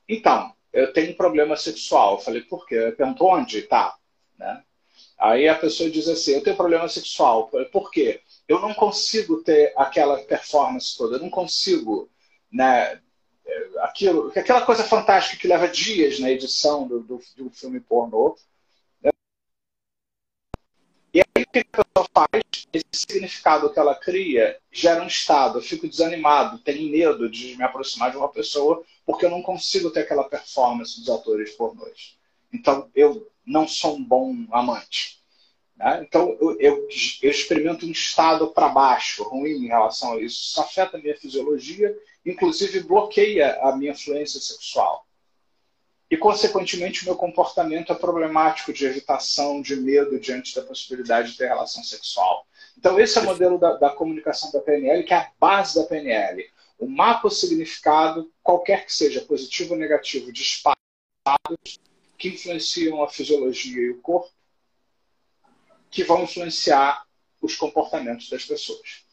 Então, 0.08 0.52
eu 0.72 0.92
tenho 0.92 1.12
um 1.12 1.16
problema 1.16 1.56
sexual. 1.56 2.14
Eu 2.14 2.20
falei, 2.20 2.42
por 2.42 2.66
quê? 2.66 2.94
Eu 2.98 3.16
onde? 3.20 3.62
Tá. 3.62 3.96
Né? 4.36 4.62
Aí 5.20 5.48
a 5.48 5.54
pessoa 5.54 5.90
diz 5.90 6.08
assim, 6.08 6.32
eu 6.32 6.42
tenho 6.42 6.56
problema 6.56 6.88
sexual. 6.88 7.50
Por 7.70 7.90
quê? 7.90 8.22
Eu 8.48 8.60
não 8.60 8.72
consigo 8.72 9.42
ter 9.42 9.72
aquela 9.76 10.18
performance 10.24 10.96
toda, 10.96 11.16
eu 11.16 11.20
não 11.20 11.30
consigo, 11.30 12.10
né? 12.50 13.00
Aquilo, 13.80 14.32
aquela 14.34 14.62
coisa 14.62 14.84
fantástica 14.84 15.36
que 15.36 15.48
leva 15.48 15.68
dias 15.68 16.20
na 16.20 16.30
edição 16.30 16.86
do, 16.86 17.00
do, 17.00 17.20
do 17.36 17.50
filme 17.50 17.80
pornô, 17.80 18.36
e 21.12 21.18
aí 21.18 21.42
o 21.42 21.50
que 21.50 21.58
a 21.58 21.64
pessoa 21.64 22.08
faz? 22.14 22.42
Esse 22.72 22.84
significado 22.92 23.72
que 23.72 23.78
ela 23.78 23.96
cria 23.96 24.56
gera 24.70 25.02
um 25.02 25.08
estado. 25.08 25.58
Eu 25.58 25.62
fico 25.62 25.88
desanimado, 25.88 26.60
tenho 26.60 26.90
medo 26.90 27.28
de 27.28 27.56
me 27.56 27.64
aproximar 27.64 28.12
de 28.12 28.16
uma 28.16 28.28
pessoa 28.28 28.84
porque 29.04 29.26
eu 29.26 29.30
não 29.30 29.42
consigo 29.42 29.90
ter 29.90 30.00
aquela 30.00 30.28
performance 30.28 31.00
dos 31.00 31.10
atores 31.10 31.50
pornôs. 31.52 32.16
Então 32.52 32.88
eu 32.94 33.28
não 33.50 33.66
sou 33.66 33.96
um 33.96 34.04
bom 34.04 34.34
amante. 34.52 35.20
Né? 35.76 36.04
Então 36.06 36.36
eu, 36.40 36.60
eu, 36.60 36.88
eu 37.22 37.30
experimento 37.30 37.86
um 37.86 37.90
estado 37.90 38.48
para 38.48 38.68
baixo, 38.68 39.24
ruim 39.24 39.64
em 39.64 39.68
relação 39.68 40.14
a 40.14 40.20
isso. 40.20 40.42
Isso 40.42 40.60
afeta 40.60 40.96
a 40.96 41.00
minha 41.00 41.16
fisiologia, 41.16 41.96
inclusive 42.24 42.80
bloqueia 42.80 43.58
a 43.62 43.76
minha 43.76 43.94
fluência 43.94 44.40
sexual 44.40 45.06
e, 46.10 46.16
consequentemente, 46.16 47.04
meu 47.04 47.14
comportamento 47.14 47.92
é 47.92 47.94
problemático 47.94 48.72
de 48.72 48.84
evitação, 48.84 49.62
de 49.62 49.76
medo 49.76 50.18
diante 50.18 50.56
da 50.56 50.62
possibilidade 50.62 51.30
de 51.30 51.38
ter 51.38 51.46
relação 51.46 51.84
sexual. 51.84 52.44
Então, 52.76 52.98
esse 52.98 53.16
é 53.16 53.20
o 53.20 53.24
modelo 53.24 53.58
da, 53.58 53.74
da 53.74 53.90
comunicação 53.90 54.50
da 54.50 54.58
PNL, 54.58 55.04
que 55.04 55.14
é 55.14 55.18
a 55.18 55.30
base 55.38 55.76
da 55.76 55.86
PNL. 55.86 56.44
O 56.80 56.88
mapa 56.88 57.30
significado, 57.30 58.28
qualquer 58.42 58.86
que 58.86 58.92
seja, 58.92 59.20
positivo 59.20 59.74
ou 59.74 59.78
negativo, 59.78 60.32
de 60.32 60.42
espaços 60.42 60.74
que 62.20 62.28
influenciam 62.28 63.02
a 63.02 63.08
fisiologia 63.08 63.80
e 63.80 63.90
o 63.90 64.00
corpo, 64.02 64.30
que 65.90 66.04
vão 66.04 66.22
influenciar 66.22 67.02
os 67.40 67.56
comportamentos 67.56 68.28
das 68.28 68.44
pessoas. 68.44 69.06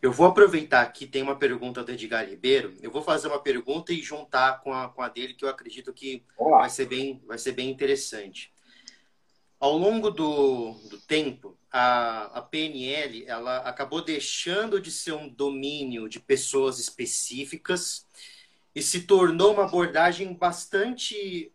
Eu 0.00 0.10
vou 0.10 0.26
aproveitar 0.26 0.86
que 0.86 1.06
tem 1.06 1.22
uma 1.22 1.36
pergunta 1.36 1.84
do 1.84 1.92
Edgar 1.92 2.26
Ribeiro. 2.26 2.74
Eu 2.80 2.90
vou 2.90 3.02
fazer 3.02 3.28
uma 3.28 3.40
pergunta 3.42 3.92
e 3.92 4.00
juntar 4.00 4.60
com 4.62 4.72
a, 4.72 4.88
com 4.88 5.02
a 5.02 5.08
dele, 5.08 5.34
que 5.34 5.44
eu 5.44 5.50
acredito 5.50 5.92
que 5.92 6.24
vai 6.38 6.70
ser, 6.70 6.86
bem, 6.86 7.22
vai 7.26 7.36
ser 7.36 7.52
bem 7.52 7.70
interessante. 7.70 8.50
Ao 9.60 9.76
longo 9.76 10.10
do, 10.10 10.72
do 10.88 10.98
tempo, 10.98 11.58
a, 11.70 12.38
a 12.38 12.42
PNL 12.42 13.24
ela 13.26 13.58
acabou 13.58 14.02
deixando 14.02 14.80
de 14.80 14.90
ser 14.90 15.12
um 15.12 15.28
domínio 15.28 16.08
de 16.08 16.20
pessoas 16.20 16.78
específicas 16.78 18.06
e 18.74 18.82
se 18.82 19.02
tornou 19.02 19.54
uma 19.54 19.64
abordagem 19.64 20.34
bastante 20.34 21.52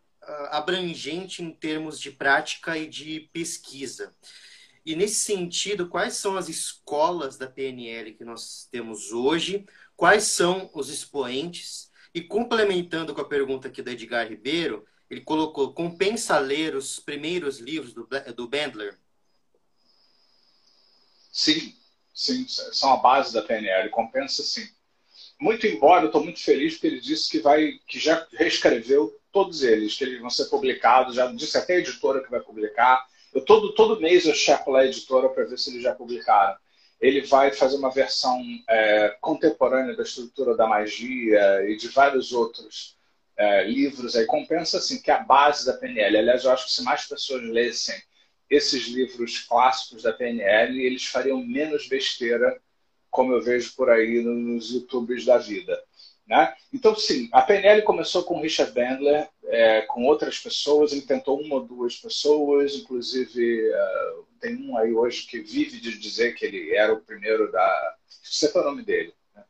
abrangente 0.50 1.44
em 1.44 1.52
termos 1.52 2.00
de 2.00 2.12
prática 2.12 2.78
e 2.78 2.88
de 2.88 3.30
pesquisa. 3.34 4.16
E 4.86 4.96
nesse 4.96 5.16
sentido, 5.16 5.88
quais 5.88 6.16
são 6.16 6.38
as 6.38 6.50
escolas 6.50 7.38
da 7.38 7.48
PNL 7.48 8.14
que 8.14 8.24
nós 8.24 8.68
temos 8.72 9.12
hoje? 9.12 9.66
Quais 9.96 10.24
são 10.24 10.70
os 10.74 10.90
expoentes? 10.90 11.92
E 12.14 12.22
complementando 12.22 13.14
com 13.14 13.22
a 13.22 13.28
pergunta 13.28 13.68
aqui 13.68 13.82
do 13.82 13.90
Edgar 13.90 14.28
Ribeiro, 14.28 14.86
ele 15.10 15.22
colocou: 15.22 15.74
compensa 15.74 16.40
ler 16.40 16.76
os 16.76 17.00
primeiros 17.00 17.60
livros 17.60 17.94
do, 17.94 18.08
do 18.36 18.48
Bandler? 18.48 18.98
Sim, 21.32 21.76
sim, 22.14 22.46
são 22.48 22.94
a 22.94 22.98
base 22.98 23.34
da 23.34 23.42
PNL, 23.42 23.90
compensa 23.90 24.44
sim. 24.44 24.68
Muito 25.40 25.66
embora 25.66 26.04
eu 26.04 26.08
estou 26.08 26.24
muito 26.24 26.40
feliz 26.40 26.74
porque 26.74 26.88
ele 26.88 27.00
disse 27.00 27.30
que 27.30 27.40
vai, 27.40 27.80
que 27.88 28.00
já 28.00 28.28
reescreveu 28.34 29.21
todos 29.32 29.64
eles, 29.64 29.96
que 29.96 30.04
eles 30.04 30.20
vão 30.20 30.30
ser 30.30 30.46
publicados, 30.46 31.16
já 31.16 31.28
disse 31.28 31.58
até 31.58 31.76
a 31.76 31.80
editora 31.80 32.22
que 32.22 32.32
vai 32.32 32.40
publicar, 32.40 33.06
eu 33.34 33.42
todo, 33.46 33.74
todo 33.74 34.02
mês 34.02 34.26
eu 34.26 34.34
checo 34.34 34.72
lá 34.72 34.80
a 34.80 34.86
editora 34.86 35.30
para 35.30 35.46
ver 35.46 35.58
se 35.58 35.70
eles 35.70 35.82
já 35.82 35.96
publicaram. 35.96 36.58
Ele 37.00 37.22
vai 37.22 37.52
fazer 37.52 37.78
uma 37.78 37.90
versão 37.90 38.40
é, 38.70 39.16
contemporânea 39.22 39.96
da 39.96 40.04
estrutura 40.04 40.56
da 40.56 40.68
magia 40.68 41.64
e 41.68 41.76
de 41.76 41.88
vários 41.88 42.32
outros 42.32 42.98
é, 43.38 43.64
livros. 43.64 44.16
Aí 44.16 44.26
compensa 44.26 44.78
assim 44.78 45.02
que 45.02 45.10
é 45.10 45.16
a 45.16 45.24
base 45.24 45.66
da 45.66 45.74
PNL. 45.74 46.18
Aliás, 46.18 46.44
eu 46.44 46.52
acho 46.52 46.66
que 46.66 46.74
se 46.74 46.84
mais 46.84 47.06
pessoas 47.06 47.42
lessem 47.44 47.96
esses 48.50 48.88
livros 48.88 49.40
clássicos 49.40 50.04
da 50.04 50.12
PNL, 50.12 50.86
eles 50.86 51.06
fariam 51.06 51.42
menos 51.42 51.88
besteira, 51.88 52.62
como 53.10 53.32
eu 53.32 53.42
vejo 53.42 53.74
por 53.76 53.90
aí 53.90 54.22
nos 54.22 54.72
YouTubes 54.72 55.26
da 55.26 55.38
vida. 55.38 55.82
Né? 56.28 56.54
Então, 56.72 56.96
sim, 56.96 57.28
a 57.32 57.42
PNL 57.42 57.82
começou 57.82 58.24
com 58.24 58.40
Richard 58.40 58.72
Bandler, 58.74 59.28
é, 59.46 59.82
com 59.82 60.06
outras 60.06 60.40
pessoas, 60.40 60.92
ele 60.92 61.02
tentou 61.02 61.42
uma 61.42 61.56
ou 61.56 61.64
duas 61.66 61.98
pessoas, 61.98 62.76
inclusive 62.76 63.70
uh, 63.70 64.26
tem 64.40 64.56
um 64.56 64.78
aí 64.78 64.94
hoje 64.94 65.28
que 65.28 65.40
vive 65.40 65.80
de 65.80 65.98
dizer 65.98 66.34
que 66.34 66.46
ele 66.46 66.74
era 66.74 66.94
o 66.94 67.02
primeiro 67.02 67.52
da. 67.52 67.96
Você 68.24 68.46
é 68.48 68.60
o 68.60 68.64
nome 68.64 68.84
dele. 68.84 69.14
Né? 69.36 69.44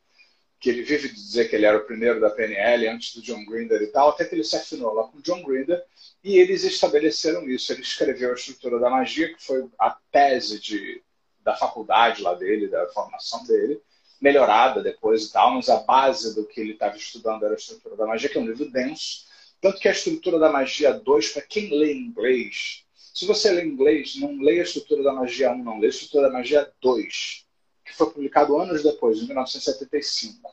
que 0.60 0.70
ele 0.70 0.84
vive 0.84 1.10
de 1.10 1.16
dizer 1.16 1.50
que 1.50 1.56
ele 1.56 1.66
era 1.66 1.78
o 1.78 1.86
primeiro 1.86 2.20
da 2.20 2.30
PNL 2.30 2.88
antes 2.88 3.16
do 3.16 3.22
John 3.22 3.44
Grinder 3.46 3.82
e 3.82 3.88
tal, 3.88 4.10
até 4.10 4.26
que 4.26 4.36
ele 4.36 4.44
se 4.44 4.56
afinou 4.56 4.94
lá 4.94 5.08
com 5.08 5.18
o 5.18 5.22
John 5.22 5.42
Grinder 5.44 5.84
e 6.24 6.38
eles 6.38 6.64
estabeleceram 6.64 7.50
isso. 7.50 7.74
Ele 7.74 7.82
escreveu 7.82 8.30
a 8.30 8.36
estrutura 8.36 8.80
da 8.80 8.90
magia, 8.90 9.34
que 9.34 9.44
foi 9.44 9.68
a 9.80 9.98
tese 10.12 10.60
de, 10.60 11.04
da 11.44 11.56
faculdade 11.56 12.22
lá 12.22 12.36
dele, 12.36 12.68
da 12.68 12.86
formação 12.88 13.44
dele, 13.46 13.82
melhorada 14.22 14.84
depois 14.84 15.26
e 15.26 15.32
tal, 15.32 15.56
mas 15.56 15.68
a 15.68 15.78
base 15.78 16.36
do 16.36 16.46
que 16.46 16.62
ele 16.62 16.74
estava 16.74 16.96
estudando 16.96 17.44
era 17.44 17.56
a 17.56 17.58
estrutura 17.58 17.96
da 17.96 18.06
magia, 18.06 18.30
que 18.30 18.38
é 18.38 18.42
um 18.42 18.46
livro 18.46 18.70
denso. 18.70 19.26
Tanto 19.60 19.80
que 19.80 19.88
a 19.88 19.92
estrutura 19.92 20.40
da 20.40 20.52
magia 20.52 20.94
2, 20.94 21.30
para 21.30 21.42
quem 21.42 21.70
lê 21.70 21.94
inglês, 21.94 22.84
se 23.14 23.26
você 23.26 23.52
lê 23.52 23.64
inglês, 23.66 24.16
não 24.16 24.40
leia 24.40 24.62
a 24.62 24.66
estrutura 24.66 25.04
da 25.04 25.14
magia 25.14 25.52
1, 25.52 25.64
não, 25.64 25.80
lê 25.80 25.88
a 25.88 25.90
estrutura 25.90 26.28
da 26.28 26.34
magia 26.34 26.72
2, 26.82 27.46
que 27.86 27.94
foi 27.94 28.10
publicado 28.10 28.58
anos 28.58 28.84
depois, 28.84 29.20
em 29.20 29.26
1975. 29.26 30.50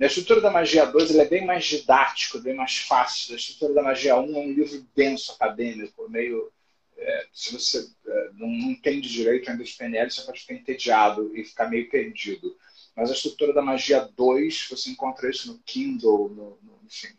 A 0.00 0.06
estrutura 0.06 0.40
da 0.40 0.50
magia 0.50 0.86
2 0.86 1.14
é 1.16 1.24
bem 1.24 1.46
mais 1.46 1.64
didático, 1.64 2.40
bem 2.40 2.54
mais 2.54 2.78
fácil. 2.78 3.32
A 3.32 3.36
estrutura 3.36 3.74
da 3.74 3.82
magia 3.82 4.16
1 4.16 4.36
é 4.36 4.38
um 4.40 4.52
livro 4.52 4.84
denso, 4.94 5.32
acadêmico, 5.32 6.10
meio. 6.10 6.52
É, 6.96 7.26
se 7.32 7.52
você 7.52 7.88
é, 8.06 8.30
não, 8.34 8.48
entende 8.48 9.08
direito 9.08 9.50
ainda 9.50 9.62
de 9.62 9.72
PNL, 9.72 10.10
você 10.10 10.22
pode 10.22 10.40
ficar 10.40 10.54
entediado 10.54 11.36
e 11.36 11.44
ficar 11.44 11.70
meio 11.70 11.88
perdido. 11.88 12.56
Mas 12.96 13.10
a 13.10 13.14
estrutura 13.14 13.52
da 13.52 13.62
magia 13.62 14.00
2, 14.16 14.68
você 14.70 14.90
encontra 14.90 15.28
isso 15.28 15.52
no 15.52 15.58
Kindle, 15.60 16.28
no, 16.28 16.58
no, 16.62 16.80
enfim. 16.84 17.14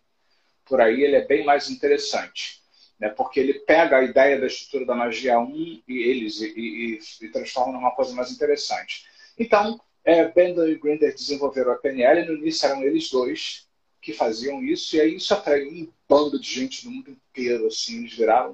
Por 0.65 0.79
aí 0.81 1.03
ele 1.03 1.15
é 1.15 1.25
bem 1.25 1.45
mais 1.45 1.69
interessante. 1.69 2.63
Né? 2.99 3.09
Porque 3.09 3.39
ele 3.39 3.55
pega 3.59 3.97
a 3.97 4.03
ideia 4.03 4.39
da 4.39 4.47
estrutura 4.47 4.85
da 4.85 4.95
magia 4.95 5.39
1 5.39 5.83
e 5.87 5.97
eles 6.01 6.39
e, 6.41 6.53
e, 6.55 6.99
e 7.25 7.29
transforma 7.29 7.73
numa 7.73 7.91
coisa 7.91 8.13
mais 8.13 8.31
interessante. 8.31 9.05
Então, 9.37 9.79
é, 10.03 10.27
Bender 10.27 10.69
e 10.69 10.77
Grinder 10.77 11.13
desenvolveram 11.13 11.71
a 11.71 11.75
PNL, 11.75 12.21
e 12.21 12.25
no 12.25 12.37
início 12.37 12.67
eram 12.67 12.83
eles 12.83 13.09
dois 13.09 13.67
que 13.99 14.13
faziam 14.13 14.63
isso, 14.63 14.95
e 14.95 15.01
aí 15.01 15.15
isso 15.15 15.33
atraiu 15.33 15.67
um 15.67 15.91
bando 16.07 16.39
de 16.39 16.47
gente 16.47 16.85
no 16.85 16.91
mundo 16.91 17.09
inteiro, 17.09 17.65
assim, 17.65 17.97
eles 17.97 18.13
viraram 18.13 18.51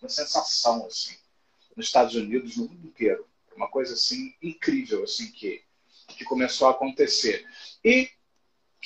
uma 0.00 0.08
sensação, 0.08 0.84
assim, 0.86 1.14
nos 1.76 1.86
Estados 1.86 2.16
Unidos, 2.16 2.56
no 2.56 2.64
mundo 2.64 2.84
inteiro. 2.88 3.24
Uma 3.54 3.68
coisa, 3.68 3.94
assim, 3.94 4.34
incrível, 4.42 5.04
assim, 5.04 5.30
que, 5.30 5.62
que 6.18 6.24
começou 6.24 6.68
a 6.68 6.72
acontecer. 6.72 7.46
E, 7.84 8.10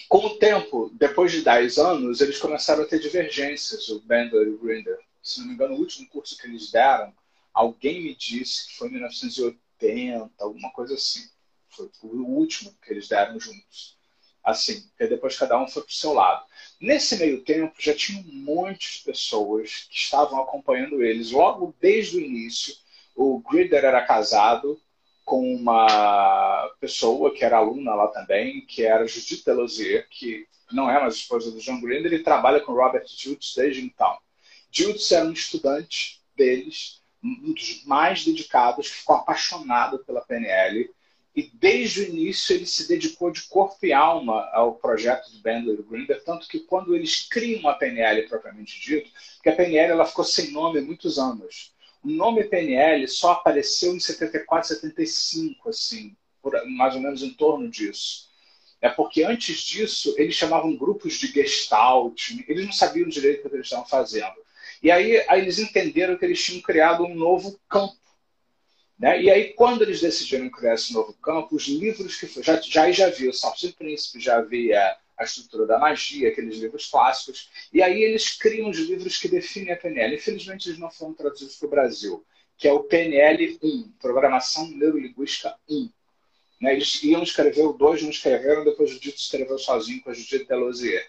com 0.08 0.26
o 0.26 0.38
tempo, 0.38 0.90
depois 0.94 1.32
de 1.32 1.42
10 1.42 1.78
anos, 1.78 2.20
eles 2.20 2.38
começaram 2.38 2.82
a 2.82 2.86
ter 2.86 3.00
divergências, 3.00 3.88
o 3.88 4.00
Bender 4.00 4.46
e 4.46 4.50
o 4.50 4.58
Grinder. 4.58 4.98
Se 5.22 5.40
não 5.40 5.48
me 5.48 5.54
engano, 5.54 5.74
o 5.74 5.78
último 5.78 6.06
curso 6.08 6.36
que 6.36 6.46
eles 6.46 6.70
deram, 6.70 7.12
alguém 7.52 8.02
me 8.02 8.14
disse 8.14 8.68
que 8.68 8.76
foi 8.76 8.88
em 8.88 8.92
1980, 8.92 10.30
alguma 10.38 10.70
coisa 10.72 10.94
assim 10.94 11.32
foi 11.72 11.90
o 12.02 12.26
último 12.26 12.74
que 12.82 12.92
eles 12.92 13.08
deram 13.08 13.38
juntos. 13.40 13.96
Assim, 14.44 14.80
porque 14.88 15.06
depois 15.06 15.38
cada 15.38 15.58
um 15.58 15.68
foi 15.68 15.82
para 15.82 15.90
o 15.90 15.94
seu 15.94 16.12
lado. 16.12 16.44
Nesse 16.80 17.16
meio 17.16 17.42
tempo, 17.42 17.74
já 17.78 17.94
tinha 17.94 18.20
um 18.20 18.32
monte 18.32 18.98
de 18.98 19.04
pessoas 19.04 19.86
que 19.88 19.96
estavam 19.96 20.42
acompanhando 20.42 21.02
eles. 21.02 21.30
Logo 21.30 21.74
desde 21.80 22.16
o 22.16 22.20
início, 22.20 22.74
o 23.14 23.38
Grider 23.40 23.84
era 23.84 24.04
casado 24.04 24.80
com 25.32 25.54
uma 25.54 26.70
pessoa 26.78 27.32
que 27.32 27.42
era 27.42 27.56
aluna 27.56 27.94
lá 27.94 28.08
também, 28.08 28.66
que 28.66 28.84
era 28.84 29.06
Judith 29.06 29.42
Delosier, 29.46 30.06
que 30.10 30.46
não 30.70 30.90
é 30.90 31.00
mais 31.00 31.14
esposa 31.14 31.50
do 31.50 31.58
John 31.58 31.80
Grinder, 31.80 32.12
ele 32.12 32.22
trabalha 32.22 32.60
com 32.60 32.74
Robert 32.74 33.06
Jutes 33.08 33.54
desde 33.56 33.80
então. 33.80 34.18
Jutes 34.70 35.10
era 35.10 35.24
um 35.24 35.32
estudante 35.32 36.20
deles, 36.36 37.00
um 37.24 37.54
dos 37.54 37.82
mais 37.86 38.26
dedicados, 38.26 38.90
que 38.90 38.96
ficou 38.96 39.16
apaixonado 39.16 40.00
pela 40.00 40.20
PNL 40.20 40.90
e 41.34 41.50
desde 41.54 42.02
o 42.02 42.08
início 42.10 42.54
ele 42.54 42.66
se 42.66 42.86
dedicou 42.86 43.30
de 43.30 43.40
corpo 43.44 43.78
e 43.86 43.90
alma 43.90 44.50
ao 44.52 44.74
projeto 44.74 45.30
do 45.30 45.38
Bandler 45.38 45.78
e 45.80 45.82
Grinder, 45.82 46.22
tanto 46.24 46.46
que 46.46 46.60
quando 46.60 46.94
eles 46.94 47.26
criam 47.26 47.70
a 47.70 47.74
PNL 47.74 48.28
propriamente 48.28 48.78
dito, 48.78 49.10
que 49.42 49.48
a 49.48 49.56
PNL 49.56 49.92
ela 49.92 50.04
ficou 50.04 50.26
sem 50.26 50.50
nome 50.50 50.80
há 50.80 50.82
muitos 50.82 51.18
anos. 51.18 51.72
O 52.02 52.08
nome 52.08 52.44
PNL 52.44 53.06
só 53.08 53.32
apareceu 53.32 53.94
em 53.94 54.00
74, 54.00 54.68
75, 54.68 55.68
assim, 55.68 56.16
por, 56.42 56.52
mais 56.66 56.94
ou 56.94 57.00
menos 57.00 57.22
em 57.22 57.32
torno 57.32 57.68
disso. 57.68 58.30
É 58.80 58.88
porque 58.88 59.22
antes 59.22 59.60
disso 59.60 60.14
eles 60.18 60.34
chamavam 60.34 60.76
grupos 60.76 61.14
de 61.14 61.28
gestalt, 61.28 62.30
eles 62.48 62.66
não 62.66 62.72
sabiam 62.72 63.08
direito 63.08 63.46
o 63.46 63.50
que 63.50 63.56
eles 63.56 63.66
estavam 63.66 63.86
fazendo. 63.86 64.34
E 64.82 64.90
aí, 64.90 65.24
aí 65.28 65.40
eles 65.40 65.60
entenderam 65.60 66.16
que 66.16 66.24
eles 66.24 66.42
tinham 66.42 66.60
criado 66.60 67.04
um 67.04 67.14
novo 67.14 67.58
campo 67.68 68.02
né? 69.02 69.20
E 69.20 69.28
aí, 69.28 69.52
quando 69.54 69.82
eles 69.82 70.00
decidiram 70.00 70.48
criar 70.48 70.74
esse 70.74 70.92
novo 70.92 71.12
campo, 71.14 71.56
os 71.56 71.66
livros 71.66 72.14
que 72.14 72.28
já, 72.40 72.60
já, 72.60 72.88
já 72.92 73.06
havia 73.06 73.30
o 73.30 73.34
Salto 73.34 73.58
de 73.58 73.72
Príncipe, 73.72 74.20
já 74.20 74.38
havia 74.38 74.96
a 75.22 75.26
estrutura 75.26 75.66
da 75.66 75.78
magia, 75.78 76.28
aqueles 76.28 76.56
livros 76.58 76.86
clássicos, 76.86 77.50
e 77.72 77.82
aí 77.82 78.02
eles 78.02 78.36
criam 78.36 78.70
os 78.70 78.78
livros 78.78 79.18
que 79.18 79.28
definem 79.28 79.72
a 79.72 79.76
PNL. 79.76 80.14
Infelizmente, 80.14 80.68
eles 80.68 80.78
não 80.78 80.90
foram 80.90 81.14
traduzidos 81.14 81.56
para 81.56 81.66
o 81.66 81.70
Brasil, 81.70 82.24
que 82.56 82.68
é 82.68 82.72
o 82.72 82.84
PNL 82.84 83.58
1, 83.62 83.92
Programação 84.00 84.68
Neurolinguística 84.68 85.56
1. 85.68 85.90
Né? 86.60 86.74
Eles 86.74 87.02
iam 87.02 87.22
escrever 87.22 87.62
o 87.62 87.72
2, 87.72 88.02
não 88.02 88.10
escreveram, 88.10 88.64
depois 88.64 88.94
o 88.94 89.00
Dito 89.00 89.18
escreveu 89.18 89.58
sozinho 89.58 90.02
com 90.02 90.10
a 90.10 90.14
Judith 90.14 90.46
Delosier. 90.46 91.06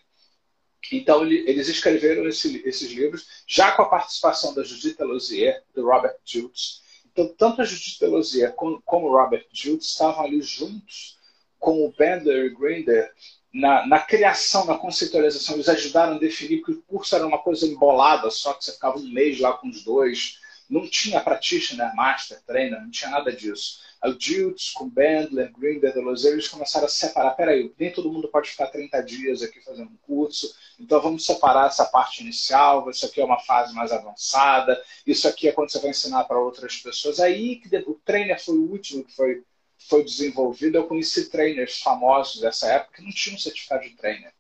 Então, 0.92 1.26
eles 1.26 1.70
escreveram 1.70 2.28
esse, 2.28 2.62
esses 2.66 2.92
livros, 2.92 3.44
já 3.48 3.72
com 3.72 3.84
a 3.84 3.90
participação 3.90 4.54
da 4.54 4.64
Judith 4.64 4.98
Delosier, 4.98 5.64
do 5.74 5.86
Robert 5.86 6.18
Jutes, 6.26 6.84
então, 7.14 7.28
tanto 7.38 7.62
a 7.62 7.66
Judith 7.66 8.00
Delosier 8.00 8.54
como, 8.54 8.82
como 8.82 9.12
Robert 9.12 9.46
Jude 9.52 9.84
estavam 9.84 10.26
ali 10.26 10.42
juntos 10.42 11.20
com 11.60 11.86
o 11.86 11.94
Bender 11.94 12.46
e 12.46 12.50
Grinder 12.50 13.14
na, 13.54 13.86
na, 13.86 14.00
criação, 14.00 14.66
na 14.66 14.78
conceitualização. 14.78 15.56
Eles 15.56 15.70
ajudaram 15.70 16.16
a 16.16 16.20
definir 16.20 16.64
que 16.64 16.72
o 16.72 16.82
curso 16.82 17.16
era 17.16 17.28
uma 17.28 17.38
coisa 17.38 17.68
embolada, 17.68 18.30
só 18.32 18.54
que 18.54 18.66
você 18.66 18.72
ficava 18.74 18.98
um 18.98 19.08
mês 19.08 19.40
lá 19.40 19.54
com 19.54 19.70
os 19.70 19.84
dois. 19.84 20.40
Não 20.70 20.88
tinha 20.88 21.22
practitioner, 21.22 21.94
master, 21.96 22.42
trainer, 22.48 22.82
não 22.82 22.90
tinha 22.90 23.12
nada 23.12 23.32
disso. 23.32 23.84
O 24.04 24.12
Jutes 24.20 24.72
com 24.72 24.90
Bandler, 24.90 25.52
Grinder, 25.58 25.94
Delosier, 25.94 26.34
eles 26.34 26.48
começaram 26.48 26.88
a 26.88 26.90
separar. 26.90 27.32
Peraí, 27.32 27.72
nem 27.80 27.92
todo 27.92 28.12
mundo 28.12 28.28
pode 28.28 28.50
ficar 28.50 28.68
30 28.68 29.02
dias 29.02 29.42
aqui 29.42 29.62
fazendo 29.62 29.92
um 29.92 29.98
curso, 30.02 30.54
então 30.78 31.02
vamos 31.02 31.26
separar 31.26 31.68
essa 31.68 31.86
parte 31.86 32.22
inicial, 32.22 32.90
isso 32.90 33.06
aqui 33.06 33.22
é 33.22 33.26
uma 33.26 33.40
fase 33.40 33.74
mais 33.74 33.94
avançada, 33.94 34.82
isso 35.08 35.26
aqui 35.26 35.48
é 35.48 35.54
quando 35.54 35.72
você 35.72 35.80
vai 35.80 35.92
ensinar 35.92 36.26
para 36.26 36.40
outras 36.40 36.76
pessoas. 36.78 37.20
Aí 37.22 37.58
que 37.58 37.74
o 37.88 37.94
trainer 38.04 38.44
foi 38.44 38.58
o 38.58 38.70
último 38.70 39.06
que 39.06 39.16
foi, 39.16 39.44
foi 39.88 40.04
desenvolvido. 40.04 40.78
Eu 40.78 40.88
conheci 40.88 41.30
trainers 41.30 41.80
famosos 41.80 42.42
dessa 42.42 42.72
época 42.72 42.98
que 42.98 43.02
não 43.04 43.12
tinham 43.12 43.38
certificado 43.38 43.84
de 43.84 43.92
trainer. 43.92 44.34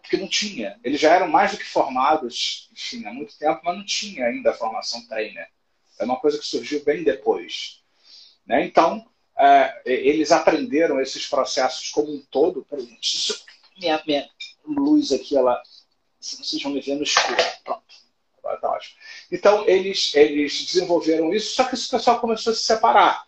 Porque 0.00 0.16
não 0.16 0.28
tinha. 0.28 0.78
Eles 0.84 1.00
já 1.00 1.14
eram 1.14 1.28
mais 1.28 1.50
do 1.52 1.58
que 1.58 1.64
formados, 1.64 2.68
enfim, 2.72 3.04
há 3.06 3.12
muito 3.12 3.36
tempo, 3.36 3.60
mas 3.64 3.76
não 3.76 3.84
tinha 3.84 4.26
ainda 4.26 4.50
a 4.50 4.54
formação 4.54 5.04
trainer. 5.06 5.48
É 5.98 6.04
uma 6.04 6.20
coisa 6.20 6.38
que 6.38 6.46
surgiu 6.46 6.84
bem 6.84 7.02
depois. 7.02 7.82
Né? 8.46 8.64
Então, 8.64 9.04
é, 9.36 9.82
eles 9.84 10.30
aprenderam 10.30 11.00
esses 11.00 11.26
processos 11.26 11.90
como 11.90 12.12
um 12.12 12.22
todo. 12.30 12.66
Minha, 13.78 14.02
minha 14.06 14.28
luz 14.64 15.12
aqui, 15.12 15.36
ela, 15.36 15.60
vocês 16.20 16.62
vão 16.62 16.72
me 16.72 16.80
ver 16.80 16.94
no 16.94 17.02
escuro. 17.02 17.36
Pronto, 17.64 17.84
agora 18.38 18.56
está 18.56 18.70
ótimo. 18.70 18.96
Então, 19.30 19.68
eles, 19.68 20.14
eles 20.14 20.64
desenvolveram 20.66 21.34
isso, 21.34 21.54
só 21.54 21.64
que 21.64 21.74
esse 21.74 21.90
pessoal 21.90 22.20
começou 22.20 22.52
a 22.52 22.56
se 22.56 22.62
separar. 22.62 23.26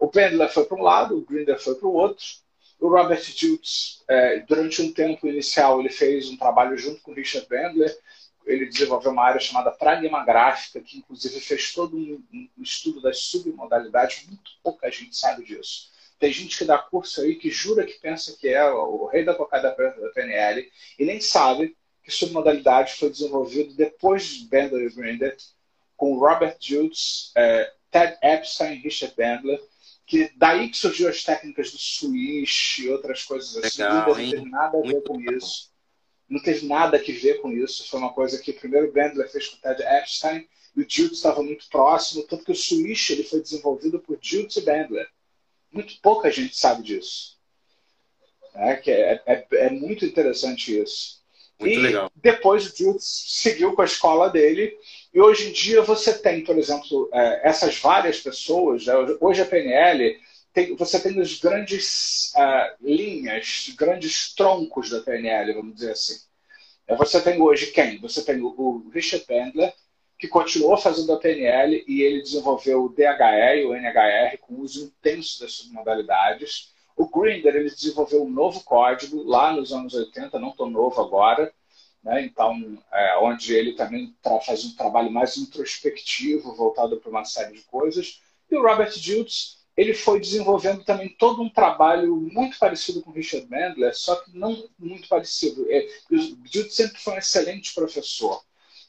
O 0.00 0.08
Pendler 0.08 0.52
foi 0.52 0.64
para 0.64 0.76
um 0.76 0.82
lado, 0.82 1.16
o 1.16 1.24
Grinder 1.24 1.60
foi 1.60 1.76
para 1.76 1.86
o 1.86 1.94
outro. 1.94 2.24
O 2.80 2.88
Robert 2.88 3.22
Jutes, 3.22 4.02
é, 4.08 4.40
durante 4.40 4.82
um 4.82 4.92
tempo 4.92 5.28
inicial, 5.28 5.78
ele 5.78 5.90
fez 5.90 6.28
um 6.28 6.36
trabalho 6.36 6.76
junto 6.76 7.00
com 7.02 7.12
o 7.12 7.14
Richard 7.14 7.46
Bandler 7.46 7.94
ele 8.46 8.66
desenvolveu 8.66 9.12
uma 9.12 9.24
área 9.24 9.40
chamada 9.40 9.70
pragma 9.70 10.24
gráfica, 10.24 10.80
que 10.80 10.98
inclusive 10.98 11.40
fez 11.40 11.72
todo 11.72 11.96
um, 11.96 12.22
um, 12.32 12.62
estudo 12.62 13.00
das 13.00 13.18
submodalidades, 13.18 14.26
muito 14.26 14.50
pouca 14.62 14.90
gente 14.90 15.16
sabe 15.16 15.44
disso. 15.44 15.90
Tem 16.18 16.32
gente 16.32 16.58
que 16.58 16.64
dá 16.64 16.76
curso 16.76 17.22
aí 17.22 17.36
que 17.36 17.50
jura 17.50 17.86
que 17.86 17.94
pensa 17.94 18.36
que 18.36 18.48
é 18.48 18.64
o 18.70 19.06
rei 19.06 19.24
da 19.24 19.34
cocada 19.34 19.74
da 19.74 20.10
PNL 20.10 20.70
e 20.98 21.04
nem 21.04 21.20
sabe 21.20 21.76
que 22.02 22.10
submodalidade 22.10 22.94
foi 22.94 23.10
desenvolvido 23.10 23.74
depois 23.74 24.24
de 24.26 24.48
Bandler 24.48 24.86
e 24.86 24.94
Grinder, 24.94 25.36
com 25.96 26.18
Robert 26.18 26.56
Jutes, 26.60 27.32
é, 27.36 27.72
Ted 27.90 28.18
Epstein 28.22 28.74
e 28.74 28.82
Richard 28.82 29.14
Bandler, 29.16 29.60
que 30.10 30.32
daí 30.36 30.68
que 30.68 30.76
surgiu 30.76 31.08
as 31.08 31.22
técnicas 31.22 31.70
do 31.70 31.78
switch 31.78 32.80
e 32.80 32.88
outras 32.88 33.22
coisas 33.22 33.56
assim, 33.56 33.82
Legal, 33.82 34.08
não 34.08 34.14
tem 34.14 34.50
nada 34.50 34.76
a 34.78 34.82
ver 34.82 34.88
muito 34.88 35.04
com 35.04 35.16
legal. 35.16 35.36
isso 35.36 35.70
não 36.30 36.40
teve 36.40 36.64
nada 36.64 36.96
a 36.96 37.00
ver 37.00 37.40
com 37.40 37.50
isso. 37.50 37.88
Foi 37.88 37.98
uma 37.98 38.12
coisa 38.12 38.40
que 38.40 38.52
primeiro 38.52 38.88
o 38.88 38.92
Bandler 38.92 39.30
fez 39.30 39.48
com 39.48 39.56
o 39.56 39.60
Ted 39.60 39.82
Epstein 39.82 40.48
e 40.76 40.80
o 40.80 40.86
Jutes 40.88 41.18
estava 41.18 41.42
muito 41.42 41.68
próximo, 41.68 42.22
tanto 42.22 42.44
que 42.44 42.52
o 42.52 42.54
Switch 42.54 43.10
ele 43.10 43.24
foi 43.24 43.42
desenvolvido 43.42 43.98
por 43.98 44.16
Jutes 44.22 44.56
e 44.58 44.60
Bandler. 44.60 45.08
Muito 45.72 46.00
pouca 46.00 46.30
gente 46.30 46.56
sabe 46.56 46.84
disso. 46.84 47.36
É, 48.54 48.76
que 48.76 48.90
é, 48.90 49.22
é, 49.26 49.46
é 49.52 49.70
muito 49.70 50.04
interessante 50.04 50.76
isso. 50.80 51.19
Muito 51.60 51.72
e 51.72 51.76
legal. 51.76 52.10
depois 52.16 52.66
o 52.66 52.76
Jutes 52.76 53.24
seguiu 53.28 53.74
com 53.74 53.82
a 53.82 53.84
escola 53.84 54.30
dele 54.30 54.74
e 55.12 55.20
hoje 55.20 55.48
em 55.48 55.52
dia 55.52 55.82
você 55.82 56.16
tem, 56.16 56.42
por 56.42 56.56
exemplo, 56.56 57.08
é, 57.12 57.48
essas 57.48 57.78
várias 57.78 58.18
pessoas. 58.20 58.86
Né? 58.86 58.94
Hoje 59.20 59.42
a 59.42 59.46
PNL 59.46 60.18
tem, 60.52 60.74
você 60.74 61.00
tem 61.00 61.20
as 61.20 61.38
grandes 61.38 62.32
uh, 62.34 62.76
linhas, 62.80 63.72
grandes 63.76 64.34
troncos 64.34 64.90
da 64.90 65.00
PNL, 65.00 65.54
vamos 65.54 65.74
dizer 65.74 65.92
assim. 65.92 66.18
É, 66.86 66.96
você 66.96 67.20
tem 67.20 67.40
hoje 67.40 67.66
quem? 67.66 68.00
Você 68.00 68.24
tem 68.24 68.40
o 68.40 68.90
Richard 68.92 69.24
Bandler, 69.26 69.72
que 70.18 70.28
continuou 70.28 70.76
fazendo 70.76 71.12
a 71.12 71.18
PNL 71.18 71.84
e 71.86 72.02
ele 72.02 72.22
desenvolveu 72.22 72.84
o 72.84 72.88
DHE 72.88 73.60
e 73.60 73.64
o 73.64 73.74
NHR 73.74 74.38
com 74.40 74.60
uso 74.60 74.86
intenso 74.86 75.40
das 75.40 75.52
submodalidades. 75.52 76.72
O 77.00 77.08
Grinder 77.08 77.56
ele 77.56 77.70
desenvolveu 77.70 78.22
um 78.22 78.28
novo 78.28 78.62
código 78.62 79.22
lá 79.22 79.54
nos 79.54 79.72
anos 79.72 79.94
80, 79.94 80.38
não 80.38 80.50
tão 80.50 80.68
novo 80.68 81.00
agora, 81.00 81.50
né? 82.04 82.22
então 82.22 82.78
é, 82.92 83.16
onde 83.22 83.54
ele 83.54 83.72
também 83.72 84.14
faz 84.44 84.66
um 84.66 84.76
trabalho 84.76 85.10
mais 85.10 85.38
introspectivo, 85.38 86.54
voltado 86.54 86.98
para 86.98 87.08
uma 87.08 87.24
série 87.24 87.54
de 87.56 87.62
coisas. 87.62 88.20
E 88.50 88.54
o 88.54 88.62
Robert 88.62 88.92
Diltz 88.98 89.64
ele 89.74 89.94
foi 89.94 90.20
desenvolvendo 90.20 90.84
também 90.84 91.08
todo 91.08 91.40
um 91.40 91.48
trabalho 91.48 92.14
muito 92.14 92.58
parecido 92.58 93.00
com 93.00 93.12
o 93.12 93.14
Richard 93.14 93.46
Bandler, 93.46 93.96
só 93.96 94.16
que 94.16 94.36
não 94.36 94.68
muito 94.78 95.08
parecido. 95.08 95.66
É, 95.70 95.88
o 96.10 96.36
Diltz 96.50 96.74
sempre 96.74 97.00
foi 97.00 97.14
um 97.14 97.18
excelente 97.18 97.72
professor. 97.72 98.42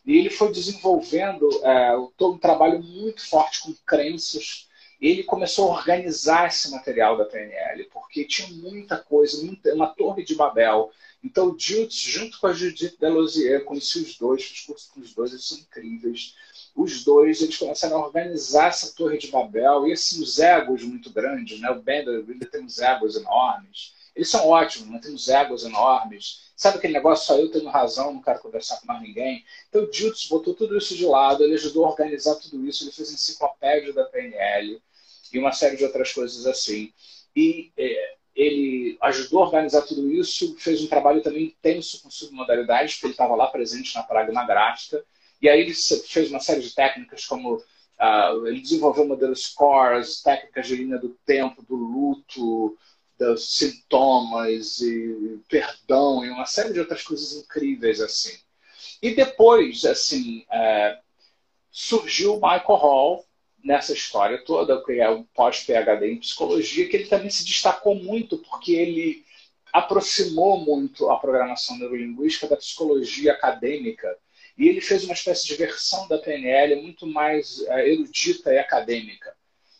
E 0.05 0.17
ele 0.17 0.29
foi 0.29 0.51
desenvolvendo 0.51 1.47
é, 1.63 1.95
um 1.95 2.37
trabalho 2.37 2.83
muito 2.83 3.25
forte 3.29 3.61
com 3.61 3.73
crenças. 3.85 4.67
Ele 5.01 5.23
começou 5.23 5.71
a 5.71 5.77
organizar 5.77 6.47
esse 6.47 6.69
material 6.69 7.17
da 7.17 7.25
PNL, 7.25 7.85
porque 7.85 8.23
tinha 8.23 8.47
muita 8.49 8.99
coisa, 8.99 9.43
muita, 9.43 9.73
uma 9.73 9.87
torre 9.87 10.23
de 10.23 10.35
Babel. 10.35 10.91
Então, 11.23 11.47
o 11.47 11.57
Diltz, 11.57 11.95
junto 11.95 12.39
com 12.39 12.45
a 12.45 12.53
Judith 12.53 12.97
Delosier, 12.99 13.65
conheci 13.65 13.97
os 13.97 14.15
dois, 14.15 14.43
fiz 14.43 14.61
curso 14.61 14.91
com 14.93 15.01
os 15.01 15.11
dois, 15.11 15.31
eles 15.31 15.45
são 15.45 15.57
incríveis. 15.57 16.35
Os 16.75 17.03
dois, 17.03 17.41
eles 17.41 17.57
começaram 17.57 17.97
a 17.97 18.05
organizar 18.05 18.67
essa 18.67 18.95
torre 18.95 19.17
de 19.17 19.27
Babel, 19.29 19.87
e 19.87 19.93
assim, 19.93 20.21
os 20.21 20.37
egos 20.37 20.83
muito 20.83 21.09
grandes, 21.11 21.59
né? 21.59 21.71
o 21.71 21.81
Bender 21.81 22.23
ainda 22.27 22.45
tem 22.45 22.63
uns 22.63 22.79
egos 22.79 23.15
enormes. 23.15 23.93
Eles 24.15 24.29
são 24.29 24.47
ótimos, 24.47 24.87
mas 24.87 25.01
tem 25.01 25.13
uns 25.13 25.29
egos 25.29 25.63
enormes. 25.63 26.51
Sabe 26.55 26.77
aquele 26.77 26.93
negócio, 26.93 27.25
só 27.25 27.39
eu 27.39 27.49
tenho 27.49 27.69
razão, 27.69 28.13
não 28.13 28.21
quero 28.21 28.39
conversar 28.39 28.79
com 28.79 28.85
mais 28.85 29.01
ninguém? 29.01 29.43
Então 29.67 29.83
o 29.83 29.89
Diltz 29.89 30.27
botou 30.27 30.53
tudo 30.53 30.77
isso 30.77 30.95
de 30.95 31.05
lado, 31.05 31.43
ele 31.43 31.55
ajudou 31.55 31.85
a 31.85 31.89
organizar 31.89 32.35
tudo 32.35 32.63
isso, 32.67 32.83
ele 32.83 32.91
fez 32.91 33.11
enciclopédia 33.11 33.93
da 33.93 34.03
PNL 34.03 34.79
e 35.33 35.39
uma 35.39 35.51
série 35.51 35.77
de 35.77 35.83
outras 35.83 36.11
coisas 36.13 36.45
assim. 36.45 36.91
E 37.35 37.71
é, 37.77 38.15
ele 38.35 38.97
ajudou 39.01 39.41
a 39.41 39.45
organizar 39.45 39.81
tudo 39.83 40.11
isso, 40.11 40.55
fez 40.57 40.81
um 40.81 40.87
trabalho 40.87 41.21
também 41.21 41.45
intenso 41.45 42.01
com 42.01 42.09
submodalidades, 42.09 42.95
porque 42.95 43.07
ele 43.07 43.13
estava 43.13 43.35
lá 43.35 43.47
presente 43.47 43.95
na 43.95 44.03
Pragma 44.03 44.45
Gráfica. 44.45 45.03
E 45.41 45.49
aí 45.49 45.61
ele 45.61 45.73
fez 45.73 46.29
uma 46.29 46.39
série 46.39 46.61
de 46.61 46.73
técnicas 46.73 47.25
como 47.25 47.55
uh, 47.55 48.47
ele 48.47 48.61
desenvolveu 48.61 49.07
modelos 49.07 49.43
scores, 49.43 50.21
técnicas 50.21 50.67
de 50.67 50.75
linha 50.75 50.97
do 50.97 51.09
tempo, 51.25 51.63
do 51.63 51.75
luto, 51.75 52.77
dos 53.17 53.55
sintomas 53.55 54.79
e 54.81 55.39
perdão 55.47 56.25
e 56.25 56.29
uma 56.29 56.45
série 56.45 56.73
de 56.73 56.79
outras 56.79 57.03
coisas 57.03 57.33
incríveis 57.33 58.01
assim. 58.01 58.37
E 59.01 59.13
depois, 59.13 59.85
assim, 59.85 60.45
é, 60.51 60.99
surgiu 61.69 62.35
o 62.35 62.41
Michael 62.41 62.77
Hall 62.77 63.25
nessa 63.63 63.93
história 63.93 64.43
toda, 64.43 64.83
que 64.83 64.99
é 64.99 65.09
um 65.09 65.23
pós-PhD 65.23 66.11
em 66.11 66.19
psicologia, 66.19 66.87
que 66.87 66.97
ele 66.97 67.07
também 67.07 67.29
se 67.29 67.45
destacou 67.45 67.95
muito 67.95 68.37
porque 68.37 68.73
ele 68.73 69.23
aproximou 69.71 70.59
muito 70.59 71.09
a 71.09 71.17
programação 71.17 71.77
neurolinguística 71.77 72.47
da 72.47 72.57
psicologia 72.57 73.33
acadêmica 73.33 74.17
e 74.57 74.67
ele 74.67 74.81
fez 74.81 75.03
uma 75.03 75.13
espécie 75.13 75.47
de 75.47 75.55
versão 75.55 76.07
da 76.07 76.17
PNL 76.17 76.81
muito 76.81 77.07
mais 77.07 77.61
é, 77.67 77.89
erudita 77.89 78.53
e 78.53 78.59
acadêmica. 78.59 79.33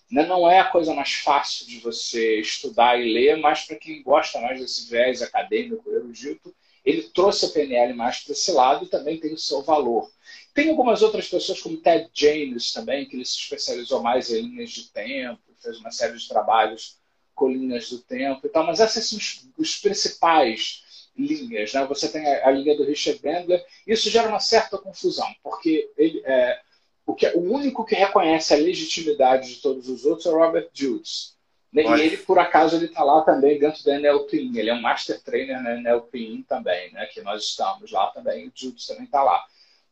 Né, 0.09 0.25
não 0.25 0.49
é 0.49 0.59
a 0.59 0.65
coisa 0.65 0.93
mais 0.93 1.13
fácil 1.13 1.65
de 1.67 1.79
você 1.79 2.39
estudar 2.39 2.99
e 2.99 3.13
ler, 3.13 3.37
mas 3.37 3.63
para 3.63 3.77
quem 3.77 4.03
gosta 4.03 4.41
mais 4.41 4.59
desse 4.59 4.89
viés 4.89 5.21
acadêmico, 5.21 5.89
erudito, 5.89 6.53
ele 6.83 7.03
trouxe 7.03 7.45
a 7.45 7.49
PNL 7.49 7.93
mais 7.93 8.19
para 8.19 8.33
esse 8.33 8.51
lado 8.51 8.85
e 8.85 8.89
também 8.89 9.19
tem 9.19 9.33
o 9.33 9.37
seu 9.37 9.61
valor. 9.61 10.09
Tem 10.53 10.69
algumas 10.69 11.01
outras 11.01 11.29
pessoas, 11.29 11.61
como 11.61 11.77
Ted 11.77 12.09
James 12.13 12.73
também, 12.73 13.05
que 13.05 13.15
ele 13.15 13.25
se 13.25 13.37
especializou 13.37 14.01
mais 14.01 14.29
em 14.29 14.41
linhas 14.41 14.71
de 14.71 14.89
tempo, 14.89 15.39
fez 15.61 15.77
uma 15.79 15.91
série 15.91 16.17
de 16.17 16.27
trabalhos 16.27 16.97
com 17.33 17.49
linhas 17.49 17.89
do 17.89 17.99
tempo 17.99 18.45
e 18.45 18.49
tal, 18.49 18.65
mas 18.65 18.79
essas 18.79 19.07
são 19.07 19.17
os, 19.17 19.47
os 19.57 19.77
principais 19.77 20.83
linhas. 21.17 21.73
Né? 21.73 21.85
Você 21.85 22.09
tem 22.09 22.25
a, 22.27 22.47
a, 22.47 22.51
linha 22.51 22.75
do 22.75 22.83
Richard 22.83 23.19
Bandler, 23.21 23.63
isso 23.87 24.09
gera 24.09 24.27
uma 24.27 24.39
certa 24.39 24.77
confusão, 24.77 25.27
porque 25.43 25.89
ele, 25.97 26.21
é, 26.25 26.59
o, 27.05 27.13
que, 27.13 27.27
o 27.29 27.39
único 27.39 27.85
que 27.85 27.95
reconhece 27.95 28.53
a 28.53 28.57
legitimidade 28.57 29.55
de 29.55 29.61
todos 29.61 29.87
os 29.87 30.05
outros 30.05 30.25
é 30.25 30.29
o 30.29 30.37
Robert 30.37 30.69
Jutes. 30.73 31.35
Né? 31.71 31.83
E 31.83 32.01
ele, 32.01 32.17
por 32.17 32.37
acaso, 32.37 32.75
ele 32.75 32.85
está 32.85 33.03
lá 33.03 33.21
também 33.21 33.57
dentro 33.57 33.83
da 33.85 33.95
NLP. 33.95 34.51
Ele 34.53 34.69
é 34.69 34.73
um 34.73 34.81
Master 34.81 35.21
Trainer 35.21 35.61
na 35.63 35.75
NLP 35.75 36.43
também, 36.47 36.91
né? 36.91 37.05
que 37.05 37.21
nós 37.21 37.43
estamos 37.43 37.91
lá 37.91 38.07
também. 38.07 38.47
O 38.47 38.51
Jutes 38.53 38.85
também 38.87 39.05
está 39.05 39.23
lá. 39.23 39.41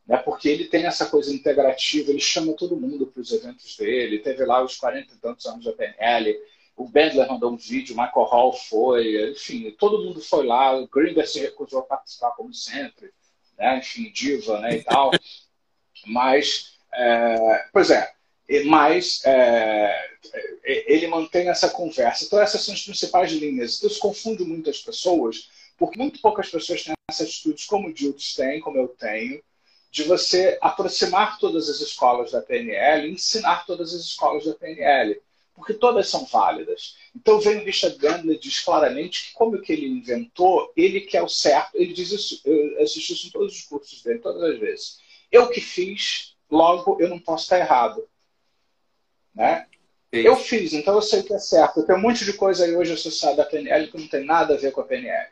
Né? 0.09 0.17
Porque 0.17 0.49
ele 0.49 0.65
tem 0.65 0.87
essa 0.87 1.05
coisa 1.05 1.31
integrativa, 1.31 2.09
ele 2.09 2.19
chama 2.19 2.53
todo 2.53 2.75
mundo 2.75 3.05
para 3.05 3.21
os 3.21 3.31
eventos 3.31 3.77
dele. 3.77 4.17
Teve 4.17 4.43
lá 4.43 4.63
os 4.63 4.75
40 4.75 5.13
e 5.13 5.17
tantos 5.17 5.45
anos 5.45 5.63
da 5.63 5.71
PNL. 5.71 6.35
O 6.75 6.87
Bandler 6.89 7.27
mandou 7.27 7.51
um 7.51 7.57
vídeo, 7.57 7.93
o 7.93 7.97
Michael 7.97 8.25
Hall 8.25 8.53
foi, 8.53 9.31
enfim, 9.31 9.69
todo 9.77 10.03
mundo 10.03 10.19
foi 10.19 10.47
lá. 10.47 10.75
O 10.75 10.87
Grinder 10.87 11.29
se 11.29 11.39
recusou 11.39 11.81
a 11.81 11.83
participar 11.83 12.31
como 12.31 12.51
sempre, 12.51 13.11
né? 13.55 13.77
enfim, 13.77 14.11
diva 14.11 14.59
né? 14.61 14.77
e 14.77 14.83
tal. 14.83 15.11
Mas 16.07 16.79
é, 16.91 17.67
pois 17.71 17.91
é, 17.91 18.11
mas 18.65 19.23
é, 19.25 20.09
é, 20.63 20.91
ele 20.91 21.05
mantém 21.05 21.49
essa 21.49 21.69
conversa. 21.69 22.25
Então, 22.25 22.41
essas 22.41 22.63
são 22.63 22.73
as 22.73 22.81
principais 22.81 23.31
linhas. 23.31 23.77
Então, 23.77 23.87
isso 23.87 23.99
confunde 23.99 24.43
muitas 24.43 24.81
pessoas, 24.81 25.51
porque 25.77 25.99
muito 25.99 26.19
poucas 26.19 26.49
pessoas 26.49 26.83
têm 26.83 26.95
essa 27.07 27.23
atitude, 27.23 27.67
como 27.67 27.89
o 27.89 27.93
Diltz 27.93 28.33
tem, 28.33 28.59
como 28.59 28.77
eu 28.77 28.87
tenho, 28.87 29.39
de 29.91 30.03
você 30.03 30.57
aproximar 30.61 31.39
todas 31.39 31.69
as 31.69 31.79
escolas 31.79 32.31
da 32.31 32.41
PNL 32.41 33.09
ensinar 33.09 33.65
todas 33.65 33.93
as 33.93 34.01
escolas 34.01 34.45
da 34.45 34.53
PNL, 34.53 35.19
porque 35.55 35.73
todas 35.73 36.07
são 36.07 36.25
válidas. 36.25 36.97
Então, 37.15 37.39
vem 37.39 37.57
o 37.57 37.65
Richard 37.65 37.97
Gandler 37.97 38.39
diz 38.39 38.59
claramente 38.59 39.27
que, 39.27 39.33
como 39.33 39.61
que 39.61 39.73
ele 39.73 39.87
inventou, 39.87 40.71
ele 40.75 41.01
quer 41.01 41.21
o 41.21 41.27
certo. 41.27 41.75
Ele 41.75 41.91
diz 41.91 42.11
isso, 42.11 42.41
eu 42.45 42.81
assisti 42.81 43.13
isso 43.13 43.27
em 43.27 43.31
todos 43.31 43.53
os 43.53 43.63
cursos 43.63 44.01
dele, 44.01 44.19
todas 44.19 44.41
as 44.43 44.59
vezes. 44.59 44.99
Eu 45.31 45.49
que 45.49 45.59
fiz, 45.59 46.35
logo 46.49 46.97
eu 46.99 47.09
não 47.09 47.19
posso 47.19 47.43
estar 47.43 47.59
errado. 47.59 48.07
Né? 49.33 49.65
Eu 50.11 50.35
fiz, 50.35 50.73
então 50.73 50.95
eu 50.95 51.01
sei 51.01 51.21
que 51.23 51.33
é 51.33 51.39
certo. 51.39 51.83
Tem 51.83 51.95
um 51.95 52.01
monte 52.01 52.25
de 52.25 52.33
coisa 52.33 52.65
aí 52.65 52.75
hoje 52.75 52.93
associada 52.93 53.43
à 53.43 53.45
PNL 53.45 53.91
que 53.91 53.97
não 53.97 54.07
tem 54.07 54.25
nada 54.25 54.53
a 54.53 54.57
ver 54.57 54.71
com 54.71 54.81
a 54.81 54.85
PNL. 54.85 55.29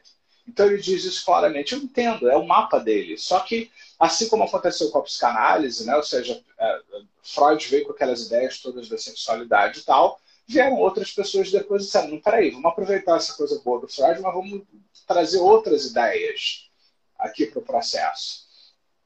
Então 0.47 0.67
ele 0.67 0.77
diz 0.77 1.03
isso 1.03 1.25
claramente. 1.25 1.73
Eu 1.73 1.79
entendo, 1.79 2.29
é 2.29 2.37
o 2.37 2.45
mapa 2.45 2.79
dele. 2.79 3.17
Só 3.17 3.39
que, 3.39 3.71
assim 3.99 4.27
como 4.27 4.43
aconteceu 4.43 4.89
com 4.91 4.99
a 4.99 5.03
psicanálise, 5.03 5.85
né? 5.85 5.95
ou 5.95 6.03
seja, 6.03 6.41
é, 6.59 6.79
Freud 7.23 7.67
veio 7.67 7.85
com 7.85 7.91
aquelas 7.91 8.25
ideias 8.25 8.59
todas 8.59 8.87
da 8.87 8.97
sexualidade 8.97 9.79
e 9.79 9.83
tal, 9.83 10.19
vieram 10.47 10.77
outras 10.77 11.11
pessoas 11.11 11.51
depois 11.51 11.83
e 11.83 11.85
disseram: 11.85 12.09
não, 12.09 12.21
peraí, 12.21 12.51
vamos 12.51 12.71
aproveitar 12.71 13.17
essa 13.17 13.33
coisa 13.33 13.59
boa 13.63 13.81
do 13.81 13.87
Freud, 13.87 14.21
mas 14.21 14.33
vamos 14.33 14.63
trazer 15.05 15.39
outras 15.39 15.85
ideias 15.85 16.69
aqui 17.17 17.47
para 17.47 17.59
o 17.59 17.65
processo. 17.65 18.47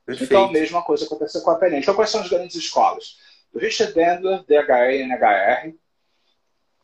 Perfeito. 0.06 0.34
Então, 0.34 0.46
a 0.46 0.52
mesma 0.52 0.82
coisa 0.82 1.06
aconteceu 1.06 1.42
com 1.42 1.52
a 1.52 1.56
PNL. 1.56 1.82
Então, 1.82 1.96
quais 1.96 2.10
são 2.10 2.22
as 2.22 2.30
grandes 2.30 2.56
escolas? 2.56 3.18
Do 3.54 3.60
Richard 3.60 3.94
Bandler, 3.94 4.44
DHE 4.46 4.98
e 4.98 5.04
NHR, 5.04 5.74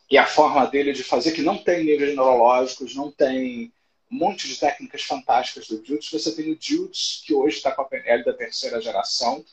e 0.09 0.17
a 0.17 0.25
forma 0.25 0.65
dele 0.67 0.93
de 0.93 1.03
fazer, 1.03 1.33
que 1.33 1.41
não 1.41 1.57
tem 1.57 1.83
níveis 1.83 2.15
neurológicos, 2.15 2.95
não 2.95 3.11
tem 3.11 3.73
um 4.11 4.17
monte 4.17 4.47
de 4.47 4.59
técnicas 4.59 5.03
fantásticas 5.03 5.67
do 5.67 5.81
Diltz. 5.81 6.11
Você 6.11 6.35
tem 6.35 6.51
o 6.51 6.55
Diltz, 6.55 7.23
que 7.25 7.33
hoje 7.33 7.57
está 7.57 7.71
com 7.71 7.81
a 7.81 7.85
PNL 7.85 8.23
da 8.23 8.33
terceira 8.33 8.81
geração, 8.81 9.43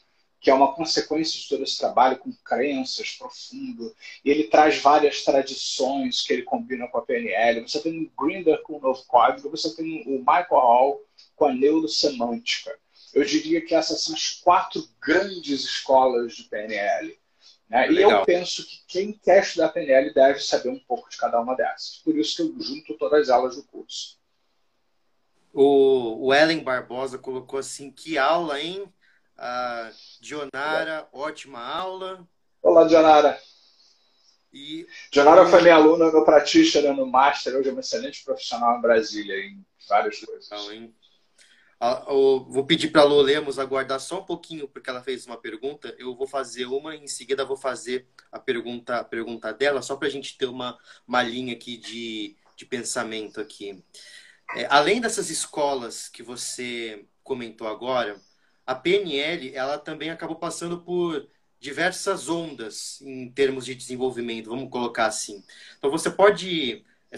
que 0.41 0.51
é 0.51 0.55
uma 0.55 0.75
consequência 0.75 1.41
de 1.41 1.49
todo 1.49 1.65
esse 1.65 1.79
trabalho 1.79 2.19
com 2.19 2.33
crenças 2.45 3.13
profundo. 3.13 3.95
E 4.25 4.31
ele 4.31 4.45
traz 4.45 4.79
várias 4.79 5.25
tradições 5.25 6.23
que 6.23 6.33
ele 6.33 6.43
combina 6.43 6.87
com 6.89 6.99
a 6.99 7.03
PNL. 7.03 7.63
Você 7.63 7.81
tem 7.81 8.03
o 8.03 8.25
Grinder 8.25 8.61
com 8.63 8.77
o 8.77 8.81
novo 8.81 9.05
código, 9.07 9.51
você 9.51 9.75
tem 9.75 10.03
o 10.07 10.19
Michael 10.19 10.47
Hall 10.51 11.01
com 11.35 11.47
a 11.47 11.53
neurosemântica 11.53 12.79
eu 13.15 13.25
diria 13.25 13.65
que 13.65 13.75
essas 13.75 14.03
são 14.03 14.15
as 14.15 14.41
quatro 14.43 14.87
grandes 15.01 15.65
escolas 15.65 16.35
de 16.35 16.45
PNL. 16.45 17.17
Né? 17.69 17.93
E 17.93 18.03
eu 18.03 18.25
penso 18.25 18.67
que 18.67 18.83
quem 18.89 19.13
quer 19.13 19.43
estudar 19.43 19.69
PNL 19.69 20.13
deve 20.13 20.41
saber 20.41 20.69
um 20.69 20.81
pouco 20.81 21.09
de 21.09 21.17
cada 21.17 21.41
uma 21.41 21.55
dessas. 21.55 22.01
Por 22.05 22.19
isso 22.19 22.37
que 22.37 22.43
eu 22.43 22.61
junto 22.61 22.99
todas 22.99 23.29
elas 23.29 23.57
no 23.57 23.63
curso. 23.63 24.19
O, 25.55 26.27
o 26.27 26.35
Ellen 26.35 26.65
Barbosa 26.65 27.17
colocou 27.17 27.61
assim: 27.61 27.91
que 27.91 28.19
aula, 28.19 28.61
hein? 28.61 28.93
A 29.39 29.91
Dionara, 30.21 31.09
ótima 31.13 31.61
aula. 31.61 32.27
Olá, 32.61 32.85
Dionara. 32.85 33.39
E... 34.53 34.87
Dionara 35.13 35.47
foi 35.47 35.63
minha 35.63 35.77
aluna 35.77 36.11
no 36.11 36.25
Practitioner, 36.25 36.93
no 36.93 37.07
Master. 37.07 37.57
Hoje 37.57 37.69
é 37.69 37.73
uma 37.73 37.81
excelente 37.81 38.25
profissional 38.25 38.79
em 38.79 38.83
Brasília, 38.83 39.37
em 39.37 39.65
várias 39.89 40.19
coisas. 40.21 40.47
Então, 40.47 40.73
hein? 40.73 40.95
vou 42.49 42.65
pedir 42.65 42.89
para 42.89 43.03
a 43.03 43.05
Lu 43.05 43.21
Lemos 43.21 43.59
aguardar 43.59 44.01
só 44.01 44.21
um 44.21 44.25
pouquinho, 44.25 44.67
porque 44.67 44.91
ela 44.91 45.03
fez 45.03 45.27
uma 45.27 45.37
pergunta. 45.37 45.95
Eu 45.99 46.17
vou 46.17 46.27
fazer 46.27 46.67
uma, 46.67 46.97
em 46.97 47.07
seguida 47.07 47.45
vou 47.45 47.57
fazer 47.57 48.07
a 48.33 48.39
pergunta, 48.39 48.97
a 48.97 49.05
pergunta 49.05 49.53
dela, 49.53 49.83
só 49.83 49.97
para 49.97 50.09
a 50.09 50.11
gente 50.11 50.37
ter 50.37 50.47
uma, 50.47 50.79
uma 51.07 51.23
linha 51.23 51.55
aqui 51.55 51.77
de, 51.77 52.37
de 52.57 52.65
pensamento 52.65 53.41
aqui. 53.41 53.85
É, 54.55 54.67
além 54.71 55.01
dessas 55.01 55.31
escolas 55.31 56.09
que 56.09 56.23
você 56.23 57.07
comentou 57.23 57.67
agora, 57.67 58.21
a 58.67 58.75
PNL 58.75 59.55
ela 59.55 59.79
também 59.79 60.11
acabou 60.11 60.37
passando 60.37 60.81
por 60.81 61.29
diversas 61.59 62.29
ondas 62.29 63.01
em 63.01 63.31
termos 63.31 63.65
de 63.65 63.75
desenvolvimento, 63.75 64.51
vamos 64.51 64.71
colocar 64.71 65.07
assim. 65.07 65.43
Então 65.79 65.91
você 65.91 66.11
pode 66.11 66.85
é, 67.11 67.17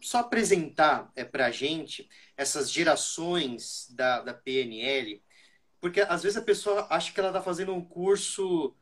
só 0.00 0.18
apresentar 0.18 1.10
é, 1.16 1.24
para 1.24 1.46
a 1.46 1.50
gente 1.50 2.08
essas 2.36 2.70
gerações 2.70 3.88
da, 3.90 4.20
da 4.20 4.34
PNL, 4.34 5.22
porque 5.80 6.00
às 6.02 6.22
vezes 6.22 6.36
a 6.36 6.42
pessoa 6.42 6.86
acha 6.90 7.12
que 7.12 7.20
ela 7.20 7.30
está 7.30 7.40
fazendo 7.40 7.72
um 7.72 7.82
curso 7.82 8.74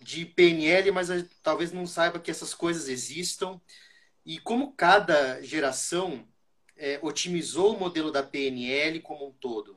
de 0.00 0.24
PNL, 0.26 0.90
mas 0.90 1.08
talvez 1.42 1.72
não 1.72 1.86
saiba 1.86 2.20
que 2.20 2.30
essas 2.30 2.54
coisas 2.54 2.88
existam. 2.88 3.60
E 4.24 4.38
como 4.40 4.72
cada 4.72 5.40
geração 5.42 6.26
é, 6.76 6.98
otimizou 7.02 7.74
o 7.74 7.78
modelo 7.78 8.12
da 8.12 8.22
PNL 8.22 9.00
como 9.00 9.26
um 9.26 9.32
todo? 9.32 9.76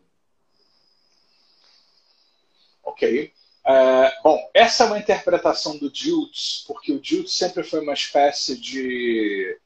Ok. 2.83 3.33
Uh, 3.65 4.23
bom, 4.23 4.49
essa 4.53 4.83
é 4.83 4.87
uma 4.87 4.97
interpretação 4.97 5.77
do 5.77 5.91
Diltz, 5.91 6.63
porque 6.65 6.91
o 6.91 6.99
Diltz 6.99 7.35
sempre 7.35 7.63
foi 7.63 7.81
uma 7.81 7.93
espécie 7.93 8.57
de 8.57 9.59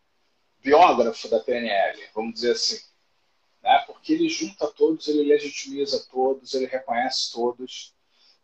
biógrafo 0.62 1.30
da 1.30 1.40
PNL, 1.40 2.02
vamos 2.14 2.36
dizer 2.36 2.52
assim. 2.52 2.80
Né? 3.62 3.84
Porque 3.88 4.14
ele 4.14 4.28
junta 4.28 4.68
todos, 4.68 5.08
ele 5.08 5.24
legitimiza 5.24 6.06
todos, 6.12 6.54
ele 6.54 6.66
reconhece 6.66 7.32
todos. 7.32 7.94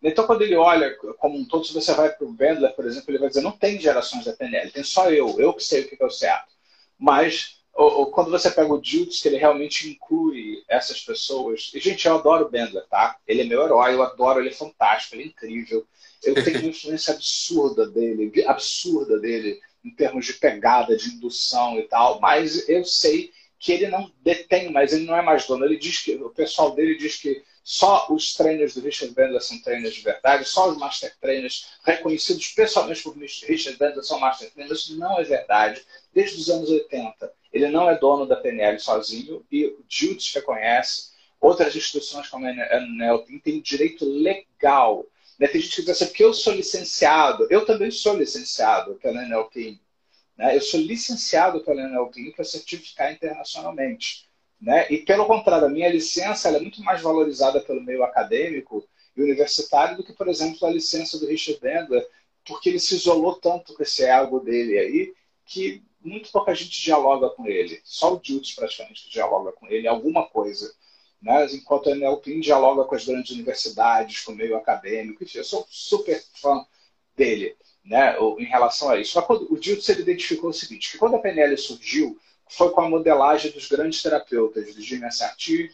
Então, 0.02 0.26
quando 0.26 0.44
ele 0.44 0.56
olha 0.56 0.96
como 1.18 1.38
um 1.38 1.46
todo, 1.46 1.66
se 1.66 1.74
você 1.74 1.94
vai 1.94 2.10
para 2.10 2.26
o 2.26 2.32
Bendler, 2.32 2.74
por 2.74 2.86
exemplo, 2.86 3.12
ele 3.12 3.20
vai 3.20 3.28
dizer: 3.28 3.42
não 3.42 3.52
tem 3.52 3.80
gerações 3.80 4.24
da 4.24 4.34
PNL, 4.34 4.72
tem 4.72 4.84
só 4.84 5.12
eu, 5.12 5.40
eu 5.40 5.54
que 5.54 5.64
sei 5.64 5.82
o 5.82 5.90
que 5.90 6.02
é 6.02 6.06
o 6.06 6.10
certo. 6.10 6.54
Mas 6.98 7.59
ou, 7.80 8.00
ou, 8.00 8.06
quando 8.08 8.30
você 8.30 8.52
pega 8.52 8.74
o 8.74 8.84
Jutes, 8.84 9.22
que 9.22 9.30
ele 9.30 9.38
realmente 9.38 9.90
inclui 9.90 10.62
essas 10.68 11.00
pessoas. 11.00 11.72
E, 11.74 11.80
gente, 11.80 12.06
eu 12.06 12.16
adoro 12.16 12.46
o 12.46 12.50
Bendler, 12.50 12.86
tá? 12.90 13.16
Ele 13.26 13.44
é 13.44 13.46
meu 13.46 13.64
herói, 13.64 13.94
eu 13.94 14.04
adoro, 14.04 14.42
ele 14.42 14.50
é 14.50 14.54
fantástico, 14.54 15.16
ele 15.16 15.24
é 15.24 15.28
incrível. 15.28 15.88
Eu 16.22 16.34
tenho 16.44 16.60
uma 16.60 16.68
influência 16.72 17.14
absurda 17.14 17.88
dele, 17.88 18.44
absurda 18.46 19.18
dele, 19.18 19.62
em 19.82 19.92
termos 19.92 20.26
de 20.26 20.34
pegada, 20.34 20.98
de 20.98 21.08
indução 21.08 21.80
e 21.80 21.84
tal, 21.84 22.20
mas 22.20 22.68
eu 22.68 22.84
sei 22.84 23.32
que 23.58 23.72
ele 23.72 23.88
não 23.88 24.12
detém 24.22 24.70
mais, 24.74 24.92
ele 24.92 25.06
não 25.06 25.16
é 25.16 25.22
mais 25.22 25.48
dono. 25.48 25.64
Ele 25.64 25.78
diz 25.78 26.00
que, 26.00 26.16
o 26.16 26.32
pessoal 26.32 26.76
dele 26.76 26.98
diz 26.98 27.16
que 27.16 27.42
só 27.72 28.08
os 28.10 28.34
trainers 28.34 28.74
do 28.74 28.82
Richard 28.82 29.14
Bendler 29.14 29.40
são 29.44 29.62
trainers 29.62 29.94
de 29.94 30.02
verdade, 30.02 30.44
só 30.44 30.72
os 30.72 30.78
master 30.80 31.16
trainers 31.22 31.68
reconhecidos 31.84 32.48
pessoalmente 32.48 33.04
por 33.04 33.16
Richard 33.16 33.78
Bendler 33.78 34.04
são 34.04 34.20
master 34.20 34.52
trainers. 34.52 34.80
Isso 34.80 34.98
não 34.98 35.20
é 35.20 35.24
verdade. 35.24 35.86
Desde 36.12 36.42
os 36.42 36.50
anos 36.50 36.68
80, 36.68 37.32
ele 37.54 37.70
não 37.70 37.88
é 37.88 37.96
dono 37.96 38.26
da 38.26 38.38
PNL 38.38 38.80
sozinho 38.80 39.46
e 39.52 39.68
o 39.68 39.86
Jutes 39.88 40.34
reconhece. 40.34 41.12
Outras 41.40 41.76
instituições 41.76 42.28
como 42.28 42.48
a 42.48 42.50
NLP 42.50 43.38
têm 43.38 43.62
direito 43.62 44.04
legal. 44.04 45.06
Né? 45.38 45.48
Tem 45.48 45.62
gente 45.62 45.76
que 45.76 45.82
diz 45.84 45.92
assim, 45.92 46.08
porque 46.08 46.24
eu 46.24 46.34
sou 46.34 46.54
licenciado. 46.54 47.46
Eu 47.52 47.68
também 47.68 47.92
sou 47.92 48.18
licenciado 48.18 48.96
pela 48.96 49.22
NLP. 49.22 49.78
Né? 50.36 50.56
Eu 50.56 50.62
sou 50.62 50.80
licenciado 50.80 51.64
pela 51.64 51.84
NLP 51.84 52.32
para 52.36 52.46
certificar 52.46 53.14
internacionalmente. 53.14 54.28
Né? 54.62 54.88
E, 54.90 54.98
pelo 54.98 55.26
contrário, 55.26 55.68
a 55.68 55.70
minha 55.70 55.90
licença 55.90 56.50
é 56.50 56.60
muito 56.60 56.84
mais 56.84 57.02
valorizada 57.02 57.62
pelo 57.62 57.82
meio 57.82 58.04
acadêmico 58.04 58.86
e 59.16 59.22
universitário 59.22 59.96
do 59.96 60.04
que, 60.04 60.14
por 60.14 60.28
exemplo, 60.28 60.68
a 60.68 60.72
licença 60.72 61.18
do 61.18 61.28
Richard 61.28 61.62
Bandler, 61.62 62.06
porque 62.46 62.70
ele 62.70 62.80
se 62.80 62.96
isolou 62.96 63.36
tanto 63.36 63.74
com 63.74 63.84
esse 63.84 64.04
ego 64.04 64.40
dele 64.40 64.78
aí, 64.78 65.14
que 65.46 65.84
muito 66.02 66.32
pouca 66.32 66.54
gente 66.54 66.82
dialoga 66.82 67.30
com 67.30 67.48
ele. 67.48 67.80
Só 67.84 68.14
o 68.14 68.22
Jutes 68.22 68.56
praticamente 68.56 69.04
que 69.04 69.10
dialoga 69.10 69.52
com 69.52 69.68
ele, 69.68 69.88
alguma 69.88 70.28
coisa. 70.28 70.74
Né? 71.22 71.46
Enquanto 71.54 71.88
o 71.88 71.92
NLP 71.92 72.40
dialoga 72.40 72.84
com 72.86 72.96
as 72.96 73.06
grandes 73.06 73.32
universidades, 73.32 74.22
com 74.22 74.32
o 74.32 74.36
meio 74.36 74.56
acadêmico, 74.56 75.24
enfim, 75.24 75.40
eu 75.40 75.44
sou 75.44 75.66
super 75.70 76.22
fã 76.36 76.66
dele 77.16 77.56
né, 77.84 78.16
em 78.38 78.46
relação 78.46 78.90
a 78.90 79.00
isso. 79.00 79.18
Mas 79.18 79.26
quando, 79.26 79.52
o 79.52 79.62
Jutes 79.62 79.88
ele 79.90 80.02
identificou 80.02 80.50
o 80.50 80.54
seguinte, 80.54 80.92
que 80.92 80.98
quando 80.98 81.16
a 81.16 81.20
PNL 81.20 81.58
surgiu, 81.58 82.18
foi 82.50 82.72
com 82.72 82.82
a 82.82 82.90
modelagem 82.90 83.52
dos 83.52 83.68
grandes 83.68 84.02
terapeutas, 84.02 84.74
Jimmy 84.76 85.06
Assarti, 85.06 85.70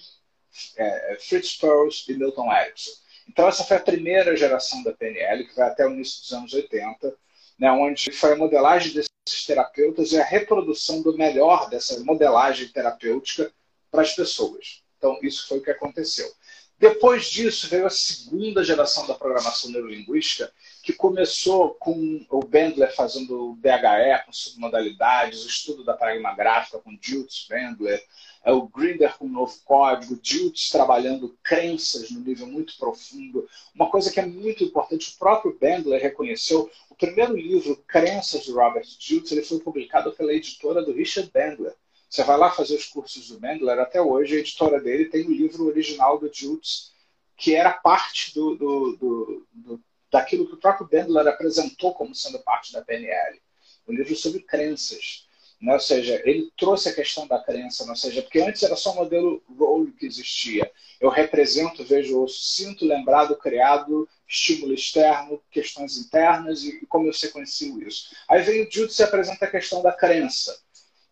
é, 0.77 1.17
Fritz 1.19 1.55
Perls 1.57 2.05
e 2.07 2.13
Milton 2.13 2.51
Erickson. 2.53 2.91
Então 3.27 3.47
essa 3.47 3.63
foi 3.63 3.77
a 3.77 3.81
primeira 3.81 4.35
geração 4.35 4.83
da 4.83 4.91
PNL, 4.91 5.47
que 5.47 5.55
vai 5.55 5.67
até 5.67 5.87
o 5.87 5.91
início 5.91 6.21
dos 6.21 6.33
anos 6.33 6.53
80, 6.53 7.15
né, 7.57 7.71
onde 7.71 8.11
foi 8.11 8.33
a 8.33 8.37
modelagem 8.37 8.93
desses 8.93 9.45
terapeutas 9.45 10.11
e 10.11 10.19
a 10.19 10.23
reprodução 10.23 11.01
do 11.01 11.17
melhor 11.17 11.69
dessa 11.69 11.99
modelagem 12.03 12.67
terapêutica 12.67 13.51
para 13.89 14.01
as 14.01 14.13
pessoas. 14.13 14.83
Então, 14.97 15.17
isso 15.23 15.47
foi 15.47 15.59
o 15.59 15.61
que 15.61 15.71
aconteceu. 15.71 16.31
Depois 16.77 17.25
disso, 17.25 17.69
veio 17.69 17.85
a 17.85 17.89
segunda 17.89 18.63
geração 18.63 19.07
da 19.07 19.13
programação 19.13 19.71
neurolinguística, 19.71 20.51
que 20.85 20.93
começou 20.93 21.71
com 21.79 22.23
o 22.29 22.45
Bendler 22.45 22.95
fazendo 22.95 23.53
o 23.53 23.55
DHE 23.55 24.23
com 24.23 24.31
submodalidades, 24.31 25.43
o 25.43 25.47
estudo 25.47 25.83
da 25.83 25.95
paradigma 25.95 26.35
gráfica 26.35 26.77
com 26.77 26.95
Diltz, 26.95 27.47
Bendler, 27.49 28.05
é 28.43 28.51
o 28.51 28.67
Grinder 28.67 29.17
com 29.17 29.25
um 29.25 29.29
novo 29.29 29.55
código, 29.65 30.15
Diltz 30.21 30.69
trabalhando 30.69 31.35
crenças 31.41 32.11
no 32.11 32.19
nível 32.19 32.45
muito 32.45 32.77
profundo. 32.77 33.49
Uma 33.73 33.89
coisa 33.89 34.11
que 34.11 34.19
é 34.19 34.25
muito 34.27 34.63
importante, 34.63 35.11
o 35.11 35.17
próprio 35.17 35.57
Bendler 35.59 35.99
reconheceu, 35.99 36.69
o 36.87 36.93
primeiro 36.93 37.35
livro, 37.35 37.83
Crenças, 37.87 38.43
de 38.43 38.51
Robert 38.51 38.85
Diltz, 38.99 39.31
ele 39.31 39.41
foi 39.41 39.57
publicado 39.57 40.11
pela 40.11 40.33
editora 40.33 40.83
do 40.83 40.93
Richard 40.93 41.31
Bendler. 41.33 41.73
Você 42.07 42.23
vai 42.23 42.37
lá 42.37 42.51
fazer 42.51 42.75
os 42.75 42.85
cursos 42.85 43.29
do 43.29 43.39
Bendler, 43.39 43.79
até 43.79 43.99
hoje 43.99 44.35
a 44.35 44.39
editora 44.39 44.79
dele 44.79 45.05
tem 45.05 45.25
o 45.25 45.31
livro 45.31 45.65
original 45.65 46.19
do 46.19 46.29
Diltz, 46.29 46.93
que 47.35 47.55
era 47.55 47.71
parte 47.71 48.35
do, 48.35 48.55
do, 48.55 48.97
do, 48.97 49.47
do 49.51 49.83
daquilo 50.15 50.47
que 50.47 50.53
o 50.53 50.59
próprio 50.59 50.87
Bendler 50.87 51.27
apresentou 51.27 51.93
como 51.93 52.15
sendo 52.15 52.39
parte 52.39 52.71
da 52.71 52.81
PNL. 52.81 53.41
Um 53.85 53.93
livro 53.93 54.15
sobre 54.15 54.39
crenças. 54.39 55.27
Né? 55.61 55.73
Ou 55.73 55.79
seja, 55.79 56.21
ele 56.23 56.49
trouxe 56.57 56.87
a 56.87 56.93
questão 56.93 57.27
da 57.27 57.37
crença, 57.37 57.83
né? 57.83 57.89
ou 57.89 57.95
seja, 57.97 58.21
porque 58.21 58.39
antes 58.39 58.63
era 58.63 58.77
só 58.77 58.93
o 58.93 58.95
modelo 58.95 59.43
role 59.57 59.91
que 59.91 60.05
existia. 60.05 60.71
Eu 61.01 61.09
represento, 61.09 61.83
vejo, 61.83 62.21
eu 62.21 62.27
sinto, 62.29 62.85
lembrado, 62.85 63.35
criado, 63.35 64.07
estímulo 64.25 64.73
externo, 64.73 65.41
questões 65.51 65.97
internas 65.97 66.63
e, 66.63 66.69
e 66.81 66.85
como 66.85 67.07
eu 67.07 67.13
sequencio 67.13 67.85
isso. 67.85 68.15
Aí 68.29 68.41
vem 68.41 68.63
o 68.63 68.71
Jude 68.71 68.93
e 68.97 69.03
apresenta 69.03 69.45
a 69.45 69.51
questão 69.51 69.81
da 69.83 69.91
crença. 69.91 70.57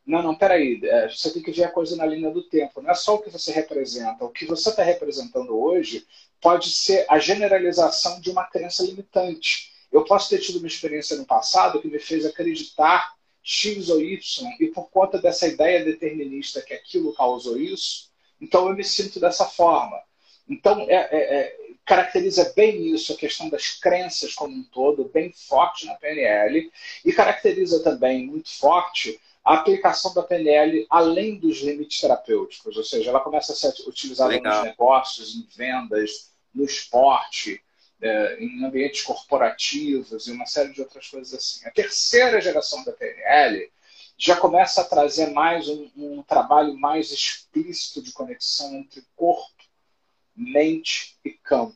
Não, 0.05 0.21
não, 0.21 0.35
peraí, 0.35 0.79
é, 0.83 1.07
você 1.07 1.31
tem 1.31 1.41
que 1.41 1.51
ver 1.51 1.63
a 1.63 1.71
coisa 1.71 1.95
na 1.95 2.05
linha 2.05 2.29
do 2.29 2.43
tempo. 2.43 2.81
Não 2.81 2.91
é 2.91 2.93
só 2.93 3.15
o 3.15 3.21
que 3.21 3.29
você 3.29 3.51
representa. 3.51 4.25
O 4.25 4.29
que 4.29 4.45
você 4.45 4.69
está 4.69 4.83
representando 4.83 5.57
hoje 5.57 6.05
pode 6.41 6.69
ser 6.71 7.05
a 7.09 7.17
generalização 7.19 8.19
de 8.19 8.29
uma 8.29 8.43
crença 8.43 8.83
limitante. 8.83 9.71
Eu 9.91 10.03
posso 10.03 10.29
ter 10.29 10.39
tido 10.39 10.57
uma 10.57 10.67
experiência 10.67 11.15
no 11.15 11.25
passado 11.25 11.81
que 11.81 11.87
me 11.87 11.99
fez 11.99 12.25
acreditar 12.25 13.13
X 13.43 13.89
ou 13.89 14.01
Y, 14.01 14.17
e 14.59 14.67
por 14.67 14.89
conta 14.89 15.19
dessa 15.19 15.47
ideia 15.47 15.83
determinista 15.83 16.61
que 16.61 16.73
aquilo 16.73 17.13
causou 17.13 17.57
isso, 17.57 18.09
então 18.39 18.69
eu 18.69 18.75
me 18.75 18.83
sinto 18.83 19.19
dessa 19.19 19.45
forma. 19.45 20.01
Então, 20.49 20.81
é, 20.89 20.95
é, 20.95 21.39
é, 21.39 21.57
caracteriza 21.85 22.53
bem 22.55 22.93
isso, 22.93 23.11
a 23.11 23.17
questão 23.17 23.49
das 23.49 23.71
crenças 23.71 24.33
como 24.33 24.55
um 24.55 24.63
todo, 24.63 25.09
bem 25.13 25.31
forte 25.33 25.85
na 25.85 25.95
PNL, 25.95 26.71
e 27.03 27.11
caracteriza 27.11 27.83
também 27.83 28.25
muito 28.25 28.49
forte 28.49 29.19
a 29.43 29.55
aplicação 29.55 30.13
da 30.13 30.23
PNL 30.23 30.87
além 30.89 31.37
dos 31.37 31.59
limites 31.61 31.99
terapêuticos, 31.99 32.77
ou 32.77 32.83
seja, 32.83 33.09
ela 33.09 33.19
começa 33.19 33.51
a 33.51 33.55
ser 33.55 33.73
utilizada 33.87 34.29
Legal. 34.29 34.55
nos 34.55 34.63
negócios, 34.63 35.35
em 35.35 35.45
vendas, 35.55 36.31
no 36.53 36.63
esporte, 36.63 37.61
é, 38.01 38.37
em 38.43 38.63
ambientes 38.63 39.01
corporativos 39.01 40.27
e 40.27 40.31
uma 40.31 40.45
série 40.45 40.71
de 40.71 40.81
outras 40.81 41.07
coisas 41.07 41.33
assim. 41.33 41.65
A 41.67 41.71
terceira 41.71 42.39
geração 42.39 42.83
da 42.83 42.93
PNL 42.93 43.71
já 44.17 44.35
começa 44.35 44.81
a 44.81 44.85
trazer 44.85 45.31
mais 45.31 45.67
um, 45.67 45.89
um 45.95 46.23
trabalho 46.23 46.77
mais 46.77 47.11
explícito 47.11 48.01
de 48.01 48.11
conexão 48.11 48.73
entre 48.75 49.03
corpo, 49.15 49.63
mente 50.35 51.17
e 51.23 51.31
campo. 51.31 51.75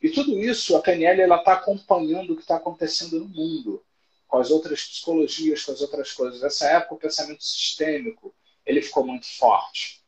E 0.00 0.08
tudo 0.10 0.38
isso, 0.38 0.76
a 0.76 0.80
PNL 0.80 1.34
está 1.34 1.54
acompanhando 1.54 2.32
o 2.32 2.36
que 2.36 2.42
está 2.42 2.56
acontecendo 2.56 3.18
no 3.18 3.28
mundo, 3.28 3.84
com 4.28 4.38
as 4.38 4.50
outras 4.50 4.84
psicologias, 4.84 5.64
com 5.64 5.72
as 5.72 5.80
outras 5.80 6.12
coisas. 6.12 6.42
Nessa 6.42 6.68
época, 6.70 6.94
o 6.94 6.98
pensamento 6.98 7.42
sistêmico 7.42 8.34
ele 8.64 8.82
ficou 8.82 9.04
muito 9.04 9.26
forte. 9.26 10.04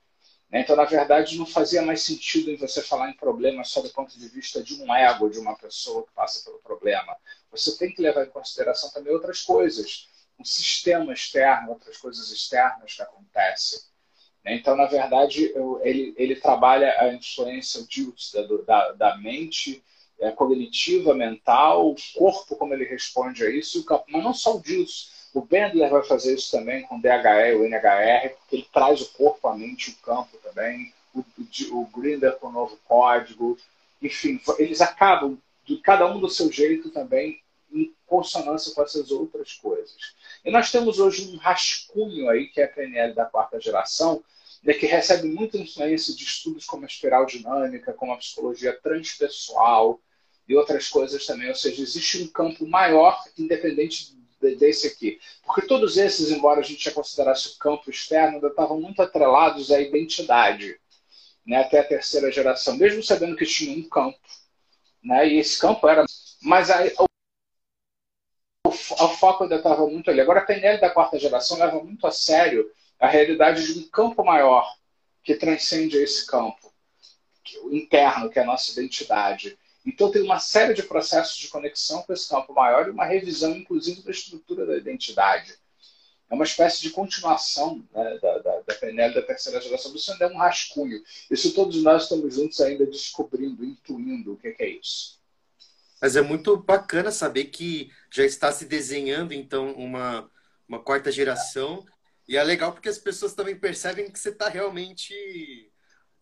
Né? 0.50 0.60
Então, 0.60 0.76
na 0.76 0.84
verdade, 0.84 1.38
não 1.38 1.46
fazia 1.46 1.80
mais 1.80 2.02
sentido 2.02 2.50
em 2.50 2.56
você 2.56 2.82
falar 2.82 3.10
em 3.10 3.16
problema 3.16 3.64
só 3.64 3.80
do 3.80 3.88
ponto 3.88 4.16
de 4.18 4.28
vista 4.28 4.62
de 4.62 4.74
um 4.82 4.94
ego, 4.94 5.30
de 5.30 5.38
uma 5.38 5.56
pessoa 5.56 6.04
que 6.04 6.12
passa 6.12 6.44
pelo 6.44 6.58
problema. 6.58 7.16
Você 7.50 7.76
tem 7.78 7.92
que 7.92 8.02
levar 8.02 8.24
em 8.24 8.30
consideração 8.30 8.90
também 8.90 9.12
outras 9.12 9.40
coisas, 9.42 10.08
um 10.38 10.44
sistema 10.44 11.12
externo, 11.12 11.70
outras 11.70 11.96
coisas 11.96 12.30
externas 12.30 12.94
que 12.94 13.02
acontecem. 13.02 13.80
Né? 14.44 14.54
Então, 14.54 14.76
na 14.76 14.86
verdade, 14.86 15.52
ele, 15.82 16.14
ele 16.18 16.36
trabalha 16.36 17.00
a 17.00 17.14
influência 17.14 17.86
da, 18.34 18.42
da, 18.66 18.92
da 18.92 19.16
mente 19.16 19.82
é, 20.20 20.30
cognitiva, 20.30 21.14
mental, 21.14 21.90
o 21.90 21.96
corpo, 22.14 22.54
como 22.54 22.74
ele 22.74 22.84
responde 22.84 23.42
a 23.42 23.50
isso, 23.50 23.84
mas 24.08 24.22
não 24.22 24.34
só 24.34 24.56
o 24.56 24.60
Dills. 24.60 25.18
O 25.32 25.40
Bendler 25.40 25.88
vai 25.88 26.02
fazer 26.02 26.34
isso 26.34 26.50
também 26.50 26.82
com 26.82 27.00
DHE, 27.00 27.54
o 27.56 27.64
NHR, 27.64 28.30
porque 28.36 28.56
ele 28.56 28.68
traz 28.72 29.00
o 29.00 29.12
corpo, 29.12 29.48
a 29.48 29.56
mente, 29.56 29.90
o 29.90 29.96
campo 30.04 30.36
também. 30.42 30.92
O, 31.14 31.24
o, 31.72 31.86
Grinder 31.86 32.36
com 32.36 32.48
o 32.48 32.52
novo 32.52 32.78
código. 32.86 33.56
Enfim, 34.02 34.40
eles 34.58 34.80
acabam, 34.80 35.38
cada 35.82 36.06
um 36.06 36.20
do 36.20 36.28
seu 36.28 36.50
jeito 36.52 36.90
também, 36.90 37.40
em 37.72 37.92
consonância 38.06 38.74
com 38.74 38.82
essas 38.82 39.10
outras 39.10 39.54
coisas. 39.54 40.14
E 40.44 40.50
nós 40.50 40.70
temos 40.70 40.98
hoje 40.98 41.32
um 41.32 41.36
rascunho 41.36 42.28
aí, 42.28 42.46
que 42.48 42.60
é 42.60 42.64
a 42.64 42.68
PNL 42.68 43.14
da 43.14 43.24
quarta 43.24 43.60
geração, 43.60 44.22
né, 44.62 44.74
que 44.74 44.86
recebe 44.86 45.28
muita 45.28 45.56
influência 45.56 46.14
de 46.14 46.24
estudos 46.24 46.66
como 46.66 46.84
a 46.84 46.86
espiral 46.86 47.24
dinâmica, 47.24 47.92
como 47.92 48.12
a 48.12 48.16
psicologia 48.16 48.72
transpessoal 48.72 50.00
e 50.50 50.56
outras 50.56 50.88
coisas 50.88 51.24
também. 51.24 51.48
Ou 51.48 51.54
seja, 51.54 51.80
existe 51.80 52.20
um 52.20 52.26
campo 52.26 52.66
maior, 52.66 53.22
independente 53.38 54.12
desse 54.58 54.88
aqui. 54.88 55.20
Porque 55.46 55.62
todos 55.62 55.96
esses, 55.96 56.28
embora 56.32 56.58
a 56.58 56.62
gente 56.62 56.82
já 56.82 56.90
considerasse 56.90 57.50
o 57.50 57.58
campo 57.58 57.88
externo, 57.88 58.34
ainda 58.34 58.48
estavam 58.48 58.80
muito 58.80 59.00
atrelados 59.00 59.70
à 59.70 59.80
identidade, 59.80 60.76
né, 61.46 61.58
até 61.58 61.78
a 61.78 61.86
terceira 61.86 62.32
geração, 62.32 62.76
mesmo 62.76 63.00
sabendo 63.00 63.36
que 63.36 63.46
tinha 63.46 63.78
um 63.78 63.88
campo. 63.88 64.18
Né, 65.04 65.28
e 65.28 65.38
esse 65.38 65.56
campo 65.56 65.86
era. 65.88 66.04
Mas 66.42 66.68
aí, 66.68 66.92
o 68.66 69.08
foco 69.08 69.44
ainda 69.44 69.56
estava 69.56 69.86
muito 69.86 70.10
ali. 70.10 70.20
Agora, 70.20 70.40
a 70.40 70.44
PNL 70.44 70.80
da 70.80 70.90
quarta 70.90 71.16
geração 71.16 71.58
leva 71.58 71.80
muito 71.82 72.04
a 72.08 72.10
sério 72.10 72.68
a 72.98 73.06
realidade 73.06 73.72
de 73.72 73.78
um 73.78 73.88
campo 73.88 74.24
maior 74.24 74.66
que 75.22 75.36
transcende 75.36 75.96
esse 75.96 76.26
campo 76.26 76.70
o 77.62 77.74
interno, 77.74 78.30
que 78.30 78.38
é 78.38 78.42
a 78.42 78.46
nossa 78.46 78.72
identidade. 78.72 79.58
Então, 79.84 80.10
tem 80.10 80.22
uma 80.22 80.38
série 80.38 80.74
de 80.74 80.82
processos 80.82 81.36
de 81.36 81.48
conexão 81.48 82.02
com 82.02 82.12
esse 82.12 82.28
campo 82.28 82.52
maior 82.52 82.86
e 82.86 82.90
uma 82.90 83.06
revisão, 83.06 83.56
inclusive, 83.56 84.02
da 84.02 84.10
estrutura 84.10 84.66
da 84.66 84.76
identidade. 84.76 85.54
É 86.28 86.34
uma 86.34 86.44
espécie 86.44 86.82
de 86.82 86.90
continuação 86.90 87.84
né, 87.92 88.18
da, 88.18 88.38
da, 88.38 88.60
da 88.60 88.74
PNL 88.74 89.14
da 89.14 89.22
terceira 89.22 89.60
geração. 89.60 89.94
Isso 89.94 90.12
ainda 90.12 90.26
é 90.26 90.28
um 90.28 90.36
rascunho. 90.36 91.02
Isso 91.30 91.54
todos 91.54 91.82
nós 91.82 92.04
estamos 92.04 92.34
juntos 92.34 92.60
ainda 92.60 92.86
descobrindo, 92.86 93.64
intuindo 93.64 94.34
o 94.34 94.36
que 94.36 94.54
é 94.58 94.68
isso. 94.68 95.18
Mas 96.00 96.16
é 96.16 96.22
muito 96.22 96.56
bacana 96.56 97.10
saber 97.10 97.46
que 97.46 97.90
já 98.10 98.24
está 98.24 98.52
se 98.52 98.64
desenhando, 98.64 99.32
então, 99.32 99.72
uma, 99.72 100.30
uma 100.68 100.78
quarta 100.78 101.10
geração. 101.10 101.84
E 102.28 102.36
é 102.36 102.44
legal 102.44 102.72
porque 102.72 102.88
as 102.88 102.98
pessoas 102.98 103.34
também 103.34 103.56
percebem 103.56 104.10
que 104.10 104.18
você 104.18 104.28
está 104.28 104.48
realmente 104.48 105.69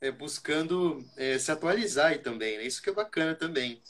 é, 0.01 0.11
buscando 0.11 1.05
é, 1.16 1.38
se 1.38 1.51
atualizar 1.51 2.09
aí 2.09 2.18
também. 2.18 2.59
Né? 2.59 2.64
Isso 2.64 2.82
que 2.82 2.90
é 2.90 2.94
bacana 2.94 3.34
também. 3.34 3.82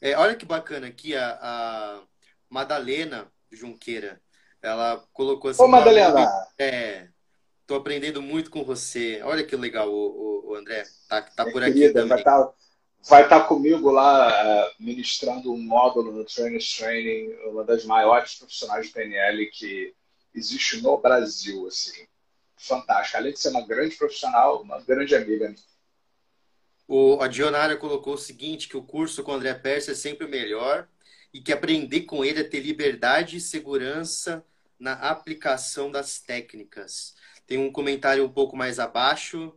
É, 0.00 0.16
olha 0.16 0.34
que 0.34 0.46
bacana 0.46 0.86
aqui 0.86 1.14
a, 1.14 1.38
a 1.40 2.02
Madalena 2.48 3.30
Junqueira. 3.50 4.20
Ela 4.62 5.02
colocou 5.12 5.50
assim. 5.50 5.62
Ô, 5.62 5.68
Madalena! 5.68 6.28
É, 6.58 7.08
tô 7.66 7.76
aprendendo 7.76 8.20
muito 8.20 8.50
com 8.50 8.64
você. 8.64 9.20
Olha 9.24 9.44
que 9.44 9.56
legal, 9.56 9.88
o, 9.88 9.94
o, 9.94 10.50
o 10.50 10.54
André. 10.54 10.84
Tá, 11.08 11.22
tá 11.22 11.44
por 11.50 11.62
aqui 11.62 11.74
querida, 11.74 12.00
também. 12.00 12.08
Vai 12.08 12.18
estar 12.18 12.44
tá, 12.44 12.54
vai 13.08 13.28
tá 13.28 13.40
comigo 13.40 13.90
lá 13.90 14.28
uh, 14.28 14.70
ministrando 14.78 15.52
um 15.52 15.58
módulo 15.58 16.12
no 16.12 16.24
Trainers 16.24 16.76
Training, 16.76 17.32
uma 17.46 17.64
das 17.64 17.84
maiores 17.84 18.34
profissionais 18.34 18.86
de 18.86 18.92
PNL 18.92 19.46
que 19.50 19.94
existe 20.34 20.82
no 20.82 20.96
Brasil, 20.98 21.66
assim. 21.66 22.06
Fantástica. 22.60 23.18
Além 23.18 23.32
de 23.32 23.40
ser 23.40 23.48
uma 23.48 23.66
grande 23.66 23.96
profissional, 23.96 24.62
uma 24.62 24.80
grande 24.80 25.14
amiga. 25.14 25.54
O, 26.86 27.20
a 27.20 27.28
Dionara 27.28 27.76
colocou 27.76 28.14
o 28.14 28.18
seguinte, 28.18 28.68
que 28.68 28.76
o 28.76 28.82
curso 28.82 29.22
com 29.22 29.32
o 29.32 29.34
André 29.34 29.54
Pérez 29.54 29.88
é 29.88 29.94
sempre 29.94 30.26
o 30.26 30.28
melhor 30.28 30.86
e 31.32 31.40
que 31.40 31.52
aprender 31.52 32.02
com 32.02 32.24
ele 32.24 32.40
é 32.40 32.44
ter 32.44 32.60
liberdade 32.60 33.36
e 33.36 33.40
segurança 33.40 34.44
na 34.78 34.92
aplicação 34.94 35.90
das 35.90 36.20
técnicas. 36.20 37.14
Tem 37.46 37.58
um 37.58 37.72
comentário 37.72 38.24
um 38.24 38.32
pouco 38.32 38.56
mais 38.56 38.78
abaixo. 38.78 39.54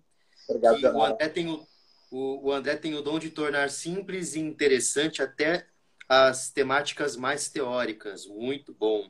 Obrigado, 0.48 0.80
que 0.80 0.88
o 0.88 1.04
André 1.04 1.30
tem 1.30 1.50
o, 1.50 1.68
o, 2.12 2.48
o 2.48 2.52
André 2.52 2.76
tem 2.76 2.94
o 2.94 3.02
dom 3.02 3.20
de 3.20 3.32
tornar 3.32 3.70
simples 3.70 4.36
e 4.36 4.40
interessante 4.40 5.22
até 5.22 5.66
as 6.08 6.52
temáticas 6.52 7.16
mais 7.16 7.50
teóricas. 7.50 8.26
Muito 8.28 8.74
bom. 8.74 9.10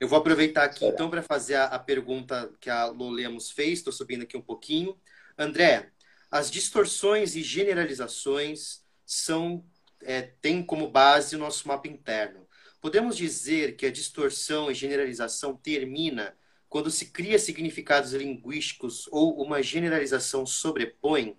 Eu 0.00 0.06
vou 0.06 0.18
aproveitar 0.18 0.64
aqui 0.64 0.84
é. 0.84 0.88
então 0.88 1.10
para 1.10 1.22
fazer 1.22 1.56
a, 1.56 1.64
a, 1.64 1.78
pergunta 1.78 2.52
que 2.60 2.70
a 2.70 2.86
Lolemos 2.86 3.50
fez. 3.50 3.78
Estou 3.78 3.92
subindo 3.92 4.22
aqui 4.22 4.36
um 4.36 4.42
pouquinho. 4.42 4.96
André, 5.36 5.90
as 6.30 6.50
distorções 6.50 7.34
e 7.34 7.42
generalizações 7.42 8.82
são 9.04 9.64
é, 10.02 10.22
têm 10.22 10.62
como 10.62 10.88
base 10.88 11.34
o 11.34 11.38
nosso 11.38 11.66
mapa 11.66 11.88
interno. 11.88 12.46
Podemos 12.80 13.16
dizer 13.16 13.76
que 13.76 13.86
a 13.86 13.90
distorção 13.90 14.70
e 14.70 14.74
generalização 14.74 15.56
termina 15.56 16.36
quando 16.68 16.90
se 16.90 17.06
cria 17.06 17.38
significados 17.38 18.12
linguísticos 18.12 19.08
ou 19.10 19.42
uma 19.42 19.62
generalização 19.62 20.46
sobrepõe? 20.46 21.36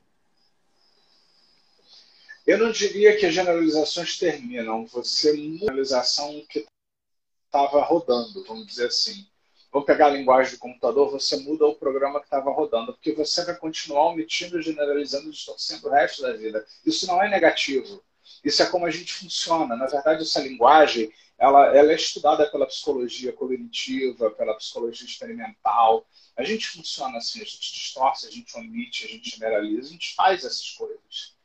Eu 2.46 2.58
não 2.58 2.72
diria 2.72 3.16
que 3.16 3.26
as 3.26 3.34
generalizações 3.34 4.18
terminam. 4.18 4.86
Você 4.88 5.32
muda 5.34 5.56
a 5.56 5.60
generalização 5.60 6.46
que 6.50 6.66
estava 7.50 7.82
rodando, 7.82 8.44
vamos 8.46 8.68
dizer 8.68 8.88
assim. 8.88 9.28
Vou 9.72 9.84
pegar 9.84 10.08
a 10.08 10.12
linguagem 10.12 10.54
do 10.54 10.60
computador, 10.60 11.12
você 11.12 11.38
muda 11.38 11.66
o 11.66 11.76
programa 11.76 12.20
que 12.20 12.26
estava 12.26 12.52
rodando, 12.52 12.94
porque 12.94 13.14
você 13.14 13.44
vai 13.46 13.56
continuar 13.56 14.08
omitindo, 14.08 14.62
generalizando, 14.62 15.30
distorcendo 15.30 15.88
o 15.88 15.92
resto 15.92 16.22
da 16.22 16.34
vida. 16.34 16.66
Isso 16.86 17.06
não 17.06 17.22
é 17.22 17.30
negativo. 17.30 18.04
Isso 18.44 18.64
é 18.64 18.66
como 18.66 18.86
a 18.86 18.92
gente 18.92 19.14
funciona. 19.14 19.76
Na 19.76 19.86
verdade, 19.86 20.24
essa 20.24 20.40
linguagem 20.40 21.12
ela, 21.40 21.68
ela 21.76 21.92
é 21.92 21.96
estudada 21.96 22.50
pela 22.52 22.68
psicologia 22.68 23.32
cognitiva, 23.32 24.30
pela 24.32 24.56
psicologia 24.56 25.08
experimental. 25.08 26.06
A 26.36 26.44
gente 26.44 26.68
funciona 26.68 27.18
assim, 27.18 27.42
a 27.42 27.46
gente 27.46 27.74
distorce, 27.74 28.28
a 28.28 28.32
gente 28.32 28.58
omite, 28.58 29.06
a 29.06 29.08
gente 29.08 29.30
generaliza, 29.30 29.88
a 29.88 29.92
gente 29.92 30.14
faz 30.16 30.44
essas 30.44 30.70
coisas. 30.72 31.38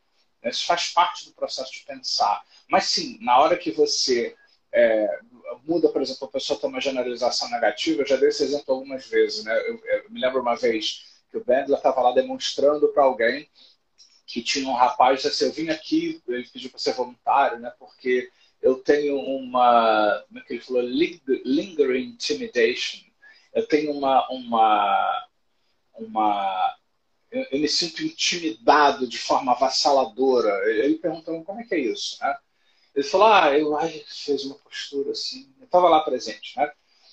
Isso 0.43 0.67
faz 0.67 0.89
parte 0.89 1.27
do 1.27 1.33
processo 1.33 1.73
de 1.73 1.85
pensar. 1.85 2.45
Mas 2.69 2.87
sim, 2.87 3.19
na 3.21 3.39
hora 3.39 3.57
que 3.57 3.71
você 3.71 4.37
é, 4.75 5.21
muda, 5.65 5.89
por 5.89 6.03
exemplo, 6.03 6.27
a 6.27 6.33
pessoa 6.33 6.59
tem 6.59 6.69
uma 6.69 6.81
generalização 6.81 7.49
negativa, 7.49 8.03
eu 8.03 8.07
já 8.07 8.17
dei 8.17 8.29
esse 8.29 8.43
exemplo 8.43 8.75
algumas 8.75 9.07
vezes. 9.07 9.45
Né? 9.45 9.57
Eu, 9.69 9.81
eu 9.85 10.11
me 10.11 10.21
lembro 10.21 10.43
uma 10.43 10.57
vez 10.57 11.15
que 11.31 11.39
o 11.39 11.45
Bendler 11.45 11.79
estava 11.79 12.01
lá 12.03 12.13
demonstrando 12.13 12.89
para 12.89 13.05
alguém 13.05 13.49
que 14.27 14.43
tinha 14.43 14.69
um 14.69 14.75
rapaz, 14.75 15.25
assim, 15.25 15.45
eu 15.45 15.53
vim 15.53 15.69
aqui, 15.69 16.21
ele 16.27 16.49
pediu 16.49 16.71
para 16.71 16.79
ser 16.79 16.95
voluntário, 16.95 17.61
né, 17.61 17.73
porque 17.79 18.31
eu 18.61 18.77
tenho 18.77 19.19
uma, 19.19 20.25
como 20.27 20.41
é 20.41 20.43
que 20.43 20.55
ele 20.55 20.63
falou, 20.63 20.83
lingering 20.83 22.09
intimidation. 22.09 23.01
Eu 23.53 23.67
tenho 23.69 23.93
uma, 23.93 24.27
uma, 24.31 25.29
uma 25.95 26.77
eu, 27.31 27.47
eu 27.53 27.59
me 27.59 27.69
sinto 27.69 28.03
intimidado 28.03 29.07
de 29.07 29.19
forma 29.19 29.53
avassaladora. 29.53 30.49
Ele 30.71 30.95
perguntou 30.95 31.45
como 31.45 31.61
é 31.61 31.65
que 31.65 31.75
é 31.75 31.81
isso, 31.81 32.17
né? 32.21 32.35
Ele 32.95 33.05
falou, 33.05 33.27
ah, 33.27 33.59
eu 33.59 33.77
ai, 33.77 34.05
fez 34.07 34.45
uma 34.45 34.55
postura 34.57 35.11
assim. 35.11 35.53
Eu 35.59 35.65
estava 35.65 35.89
lá 35.89 36.01
presente, 36.01 36.57
né? 36.57 36.71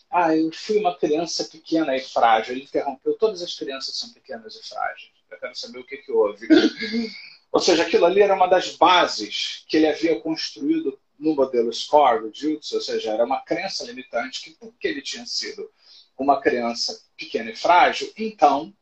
Ah, 0.10 0.36
eu 0.36 0.52
fui 0.52 0.78
uma 0.78 0.96
criança 0.96 1.46
pequena 1.46 1.96
e 1.96 2.02
frágil. 2.02 2.54
Ele 2.54 2.64
interrompeu. 2.64 3.18
Todas 3.18 3.42
as 3.42 3.56
crianças 3.56 3.96
são 3.98 4.10
pequenas 4.10 4.56
e 4.56 4.68
frágeis. 4.68 5.12
Eu 5.30 5.40
quero 5.40 5.56
saber 5.56 5.80
o 5.80 5.86
que, 5.86 5.98
que 5.98 6.12
houve. 6.12 6.48
Ou 7.52 7.60
seja, 7.60 7.84
aquilo 7.84 8.06
ali 8.06 8.22
era 8.22 8.34
uma 8.34 8.48
das 8.48 8.76
bases 8.76 9.66
que 9.68 9.78
ele 9.78 9.88
havia 9.88 10.20
construído 10.20 10.98
no 11.20 11.36
modelo 11.36 11.72
SCORE 11.72 12.22
do 12.22 12.34
Jutsu, 12.34 12.76
ou 12.76 12.82
seja, 12.82 13.12
era 13.12 13.24
uma 13.24 13.42
crença 13.42 13.84
limitante 13.84 14.42
que, 14.42 14.52
porque 14.52 14.88
ele 14.88 15.02
tinha 15.04 15.26
sido 15.26 15.70
uma 16.18 16.42
criança 16.42 17.00
pequena 17.16 17.52
e 17.52 17.56
frágil, 17.56 18.12
então 18.18 18.74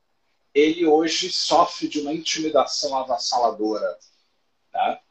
ele 0.53 0.85
hoje 0.85 1.31
sofre 1.31 1.87
de 1.87 1.99
uma 1.99 2.13
intimidação 2.13 2.97
avassaladora. 2.97 3.97
Tá? 4.71 5.01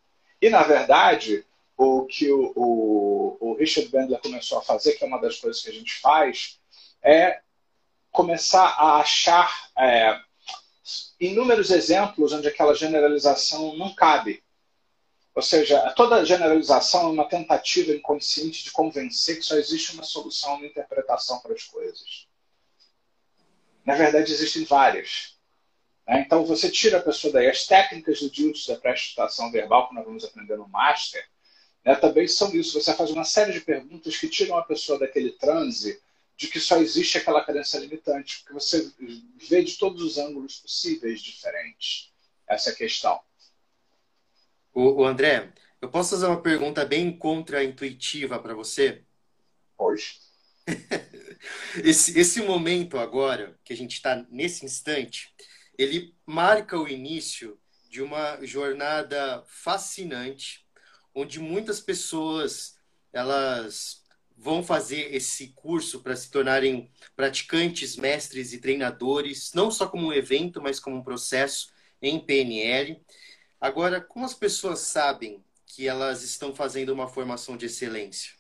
E, 0.41 0.49
na 0.49 0.63
verdade, 0.63 1.45
o 1.79 2.05
que 2.07 2.31
o, 2.33 2.53
o, 2.57 3.37
o 3.41 3.55
Richard 3.55 3.89
Bandler 3.89 4.21
começou 4.21 4.59
a 4.59 4.63
fazer, 4.63 4.95
que 4.95 5.05
é 5.05 5.07
uma 5.07 5.21
das 5.21 5.37
coisas 5.39 5.63
que 5.63 5.71
a 5.71 5.73
gente 5.73 5.95
faz, 6.01 6.59
é 7.01 7.41
começar 8.11 8.67
a 8.67 8.97
achar 8.97 9.71
é, 9.79 10.21
inúmeros 11.21 11.71
exemplos 11.71 12.33
onde 12.33 12.49
aquela 12.49 12.75
generalização 12.75 13.77
não 13.77 13.95
cabe. 13.95 14.43
Ou 15.37 15.43
seja, 15.43 15.93
toda 15.93 16.25
generalização 16.25 17.03
é 17.03 17.13
uma 17.13 17.29
tentativa 17.29 17.93
inconsciente 17.93 18.65
de 18.65 18.73
convencer 18.73 19.37
que 19.37 19.45
só 19.45 19.57
existe 19.57 19.93
uma 19.93 20.03
solução, 20.03 20.57
uma 20.57 20.67
interpretação 20.67 21.39
para 21.39 21.53
as 21.53 21.63
coisas. 21.63 22.27
Na 23.85 23.95
verdade, 23.95 24.33
existem 24.33 24.65
várias. 24.65 25.39
Né? 26.09 26.25
Então, 26.27 26.45
você 26.45 26.69
tira 26.69 26.99
a 26.99 27.03
pessoa 27.03 27.33
daí. 27.33 27.47
As 27.47 27.67
técnicas 27.67 28.19
do 28.19 28.35
Jiu-Jitsu 28.35 28.73
da 28.73 28.81
prestação 28.81 29.53
verbal, 29.53 29.89
que 29.89 29.95
nós 29.95 30.05
vamos 30.05 30.25
aprender 30.25 30.57
no 30.57 30.67
Master, 30.67 31.25
né, 31.89 31.95
também 31.95 32.29
são 32.29 32.55
isso. 32.55 32.79
Você 32.79 32.93
faz 32.95 33.11
uma 33.11 33.25
série 33.25 33.51
de 33.51 33.63
perguntas 33.63 34.15
que 34.15 34.29
tiram 34.29 34.59
a 34.59 34.63
pessoa 34.63 34.99
daquele 34.99 35.33
transe 35.33 35.99
de 36.37 36.47
que 36.47 36.61
só 36.61 36.77
existe 36.77 37.17
aquela 37.17 37.43
crença 37.43 37.79
limitante, 37.79 38.41
porque 38.41 38.53
você 38.53 38.93
vê 39.49 39.65
de 39.65 39.77
todos 39.77 40.03
os 40.03 40.19
ângulos 40.19 40.59
possíveis 40.59 41.23
diferentes 41.23 42.13
essa 42.47 42.75
questão. 42.75 43.19
O, 44.73 45.01
o 45.01 45.05
André, 45.05 45.51
eu 45.81 45.89
posso 45.89 46.11
fazer 46.11 46.27
uma 46.27 46.43
pergunta 46.43 46.85
bem 46.85 47.11
contra-intuitiva 47.11 48.39
para 48.39 48.55
você? 48.55 49.03
Pode. 49.75 50.21
esse, 51.83 52.19
esse 52.19 52.43
momento 52.43 52.99
agora, 52.99 53.59
que 53.65 53.73
a 53.73 53.77
gente 53.77 53.95
está 53.95 54.27
nesse 54.31 54.65
instante, 54.65 55.33
ele 55.79 56.15
marca 56.27 56.79
o 56.79 56.87
início 56.87 57.59
de 57.89 58.03
uma 58.03 58.45
jornada 58.45 59.43
fascinante, 59.47 60.68
onde 61.15 61.41
muitas 61.41 61.81
pessoas 61.81 62.77
elas 63.13 64.03
vão 64.37 64.63
fazer 64.63 65.15
esse 65.15 65.49
curso 65.49 66.01
para 66.01 66.15
se 66.15 66.31
tornarem 66.31 66.91
praticantes, 67.17 67.97
mestres 67.97 68.53
e 68.53 68.59
treinadores, 68.59 69.53
não 69.53 69.71
só 69.71 69.89
como 69.89 70.09
um 70.09 70.13
evento, 70.13 70.63
mas 70.63 70.79
como 70.79 70.97
um 70.97 71.03
processo 71.03 71.73
em 72.01 72.21
PNL. 72.21 73.03
Agora, 73.61 74.01
como 74.01 74.25
as 74.25 74.35
pessoas 74.35 74.81
sabem 74.81 75.43
que 75.67 75.89
elas 75.89 76.23
estão 76.23 76.55
fazendo 76.55 76.91
uma 76.91 77.09
formação 77.09 77.57
de 77.57 77.67
excelência? 77.67 78.33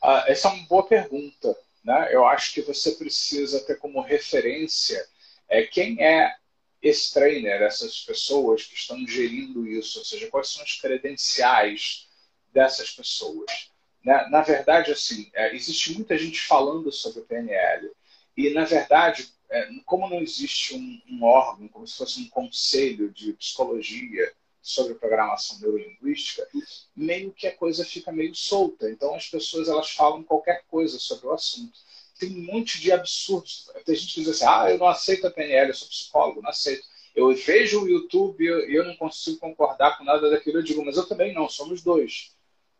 Ah, 0.00 0.24
essa 0.28 0.48
é 0.48 0.52
uma 0.52 0.66
boa 0.66 0.86
pergunta. 0.86 1.56
Né? 1.82 2.08
Eu 2.14 2.24
acho 2.26 2.54
que 2.54 2.62
você 2.62 2.92
precisa 2.92 3.60
ter 3.60 3.76
como 3.76 4.00
referência 4.00 5.04
é, 5.48 5.62
quem 5.64 6.02
é 6.02 6.36
esse 6.80 7.12
trainer, 7.12 7.60
essas 7.62 8.00
pessoas 8.00 8.64
que 8.64 8.74
estão 8.74 9.06
gerindo 9.06 9.66
isso, 9.66 9.98
ou 9.98 10.04
seja, 10.04 10.28
quais 10.28 10.48
são 10.48 10.62
as 10.62 10.80
credenciais 10.80 12.08
dessas 12.52 12.90
pessoas. 12.90 13.70
Né? 14.04 14.26
Na 14.30 14.42
verdade, 14.42 14.92
assim, 14.92 15.30
é, 15.34 15.54
existe 15.54 15.92
muita 15.92 16.16
gente 16.16 16.40
falando 16.40 16.90
sobre 16.92 17.20
o 17.20 17.24
PNL 17.24 17.90
e, 18.36 18.50
na 18.50 18.64
verdade, 18.64 19.28
é, 19.50 19.68
como 19.84 20.08
não 20.08 20.20
existe 20.20 20.74
um, 20.74 21.02
um, 21.08 21.24
órgão, 21.24 21.68
como 21.68 21.86
se 21.86 21.96
fosse 21.96 22.20
um 22.20 22.28
conselho 22.28 23.10
de 23.10 23.32
psicologia 23.32 24.32
sobre 24.60 24.94
programação 24.94 25.58
neurolinguística, 25.60 26.46
meio 26.94 27.32
que 27.32 27.46
a 27.46 27.56
coisa 27.56 27.84
fica 27.84 28.12
meio 28.12 28.34
solta. 28.34 28.90
Então, 28.90 29.14
as 29.14 29.26
pessoas 29.26 29.68
elas 29.68 29.90
falam 29.90 30.22
qualquer 30.22 30.62
coisa 30.68 30.98
sobre 30.98 31.26
o 31.26 31.32
assunto. 31.32 31.78
Tem 32.18 32.30
um 32.30 32.52
monte 32.52 32.80
de 32.80 32.90
absurdos. 32.92 33.70
Tem 33.84 33.94
gente 33.94 34.14
que 34.14 34.20
diz 34.20 34.30
assim, 34.30 34.44
ah, 34.46 34.70
eu 34.70 34.78
não 34.78 34.88
aceito 34.88 35.26
a 35.26 35.30
PNL, 35.30 35.68
eu 35.68 35.74
sou 35.74 35.88
psicólogo, 35.88 36.42
não 36.42 36.50
aceito. 36.50 36.84
Eu 37.14 37.34
vejo 37.34 37.82
o 37.82 37.88
YouTube 37.88 38.44
e 38.44 38.74
eu, 38.74 38.84
não 38.84 38.94
consigo 38.96 39.38
concordar 39.38 39.98
com 39.98 40.04
nada 40.04 40.30
daquilo. 40.30 40.58
Eu 40.58 40.62
digo, 40.62 40.84
mas 40.84 40.96
eu 40.96 41.06
também 41.06 41.34
não, 41.34 41.48
somos 41.48 41.82
dois. 41.82 42.32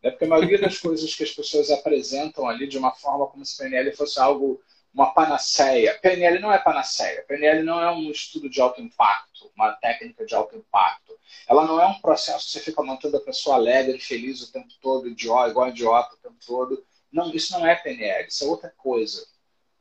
Né? 0.03 0.11
Porque 0.11 0.25
a 0.25 0.29
maioria 0.29 0.59
das 0.59 0.79
coisas 0.79 1.15
que 1.15 1.25
as 1.25 1.31
pessoas 1.33 1.71
apresentam 1.71 2.49
ali 2.49 2.67
de 2.67 2.79
uma 2.79 2.93
forma 2.93 3.27
como 3.27 3.45
se 3.45 3.57
PNL 3.57 3.91
fosse 3.97 4.21
algo, 4.21 4.61
uma 4.95 5.13
panaceia. 5.13 5.99
PNL 6.01 6.39
não 6.39 6.53
é 6.53 6.59
panaceia. 6.59 7.25
PNL 7.27 7.63
não 7.65 7.81
é 7.81 7.91
um 7.91 8.11
estudo 8.11 8.49
de 8.49 8.61
alto 8.61 8.81
impacto, 8.81 9.51
uma 9.57 9.73
técnica 9.73 10.25
de 10.25 10.35
alto 10.35 10.57
impacto. 10.57 11.19
Ela 11.49 11.67
não 11.67 11.81
é 11.81 11.87
um 11.87 12.01
processo 12.01 12.47
que 12.47 12.53
você 12.53 12.61
fica 12.61 12.83
mantendo 12.83 13.17
a 13.17 13.21
pessoa 13.21 13.57
alegre, 13.57 13.99
feliz 13.99 14.43
o 14.43 14.53
tempo 14.53 14.69
todo, 14.81 15.09
idiota, 15.09 15.51
igual 15.51 15.69
idiota 15.69 16.15
o 16.15 16.19
tempo 16.19 16.37
todo. 16.47 16.85
Não, 17.13 17.35
isso 17.35 17.53
não 17.53 17.67
é 17.67 17.75
PNL, 17.75 18.29
isso 18.29 18.45
é 18.45 18.47
outra 18.47 18.73
coisa. 18.77 19.27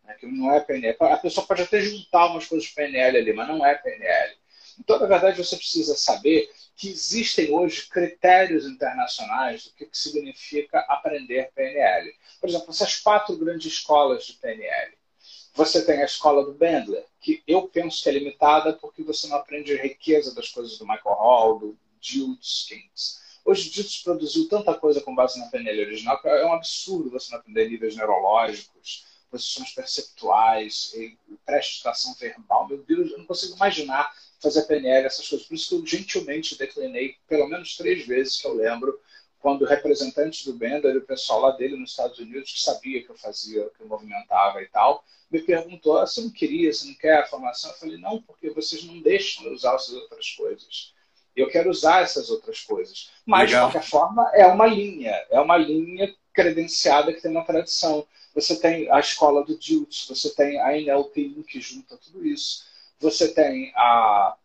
Né? 0.03 0.13
Que 0.19 0.25
não 0.25 0.53
é 0.53 0.59
PNL. 0.59 0.97
A 1.01 1.17
pessoa 1.17 1.45
pode 1.45 1.63
até 1.63 1.81
juntar 1.81 2.27
umas 2.27 2.45
coisas 2.45 2.67
de 2.67 2.73
PNL 2.73 3.17
ali, 3.17 3.33
mas 3.33 3.47
não 3.47 3.65
é 3.65 3.75
PNL. 3.75 4.37
Então, 4.79 4.99
na 4.99 5.07
verdade, 5.07 5.43
você 5.43 5.55
precisa 5.55 5.95
saber 5.95 6.49
que 6.75 6.89
existem 6.89 7.51
hoje 7.51 7.87
critérios 7.87 8.65
internacionais 8.65 9.65
do 9.65 9.71
que, 9.71 9.85
que 9.87 9.97
significa 9.97 10.79
aprender 10.87 11.51
PNL. 11.53 12.13
Por 12.39 12.49
exemplo, 12.49 12.69
essas 12.69 12.97
quatro 12.97 13.35
grandes 13.35 13.73
escolas 13.73 14.25
de 14.25 14.33
PNL. 14.33 14.95
Você 15.55 15.83
tem 15.83 16.03
a 16.03 16.05
escola 16.05 16.45
do 16.45 16.53
Bandler, 16.53 17.03
que 17.19 17.41
eu 17.47 17.67
penso 17.67 18.03
que 18.03 18.09
é 18.09 18.11
limitada 18.11 18.73
porque 18.73 19.01
você 19.01 19.25
não 19.25 19.37
aprende 19.37 19.73
a 19.73 19.81
riqueza 19.81 20.35
das 20.35 20.49
coisas 20.49 20.77
do 20.77 20.85
Michael 20.85 21.15
Hall, 21.15 21.59
do 21.59 21.77
Kings. 21.99 23.19
Hoje, 23.47 23.69
Dilts 23.69 24.03
produziu 24.03 24.49
tanta 24.49 24.73
coisa 24.73 24.99
com 24.99 25.15
base 25.15 25.39
na 25.39 25.45
PNL 25.45 25.85
original 25.85 26.21
que 26.21 26.27
é 26.27 26.45
um 26.45 26.51
absurdo 26.51 27.09
você 27.09 27.31
não 27.31 27.39
aprender 27.39 27.69
níveis 27.69 27.95
neurológicos, 27.95 29.05
posições 29.31 29.71
perceptuais, 29.71 30.93
pré-estação 31.45 32.13
verbal. 32.15 32.67
Meu 32.67 32.83
Deus, 32.83 33.09
eu 33.09 33.19
não 33.19 33.25
consigo 33.25 33.55
imaginar 33.55 34.13
fazer 34.41 34.63
PNL, 34.63 35.05
essas 35.05 35.29
coisas. 35.29 35.47
Por 35.47 35.55
isso 35.55 35.69
que 35.69 35.75
eu 35.75 35.85
gentilmente 35.85 36.57
declinei 36.57 37.15
pelo 37.25 37.47
menos 37.47 37.77
três 37.77 38.05
vezes 38.05 38.41
que 38.41 38.45
eu 38.45 38.53
lembro, 38.53 38.99
quando 39.39 39.63
representantes 39.63 40.45
do 40.45 40.51
Bender 40.51 40.93
e 40.93 40.97
o 40.97 41.05
pessoal 41.05 41.39
lá 41.39 41.51
dele 41.51 41.77
nos 41.77 41.91
Estados 41.91 42.19
Unidos, 42.19 42.51
que 42.51 42.59
sabia 42.59 43.01
que 43.01 43.09
eu 43.09 43.15
fazia, 43.15 43.69
que 43.77 43.81
eu 43.81 43.87
movimentava 43.87 44.61
e 44.61 44.67
tal, 44.67 45.05
me 45.31 45.41
perguntou: 45.41 45.97
ah, 45.97 46.05
você 46.05 46.19
não 46.19 46.31
queria, 46.31 46.73
você 46.73 46.85
não 46.85 46.95
quer 46.95 47.19
a 47.19 47.25
formação? 47.25 47.71
Eu 47.71 47.77
falei: 47.77 47.97
não, 47.97 48.21
porque 48.21 48.49
vocês 48.49 48.83
não 48.83 48.99
deixam 48.99 49.45
eu 49.45 49.53
usar 49.53 49.75
essas 49.75 49.93
outras 49.93 50.31
coisas. 50.31 50.96
Eu 51.37 51.49
quero 51.49 51.69
usar 51.69 52.01
essas 52.01 52.29
outras 52.29 52.61
coisas. 52.61 53.11
Mas, 53.25 53.49
Legal. 53.49 53.67
de 53.67 53.73
qualquer 53.73 53.87
forma, 53.87 54.29
é 54.33 54.45
uma 54.47 54.65
linha, 54.65 55.13
é 55.29 55.39
uma 55.39 55.55
linha 55.55 56.13
credenciada 56.33 57.13
que 57.13 57.21
tem 57.21 57.31
uma 57.31 57.45
tradição. 57.45 58.05
Você 58.35 58.59
tem 58.59 58.91
a 58.91 58.99
escola 58.99 59.45
do 59.45 59.57
Dilts, 59.57 60.07
você 60.07 60.33
tem 60.33 60.59
a 60.59 60.77
NLP 60.77 61.43
que 61.47 61.61
junta 61.61 61.95
tudo 61.97 62.25
isso 62.25 62.67
você 62.99 63.27
tem 63.29 63.71
a, 63.75 64.35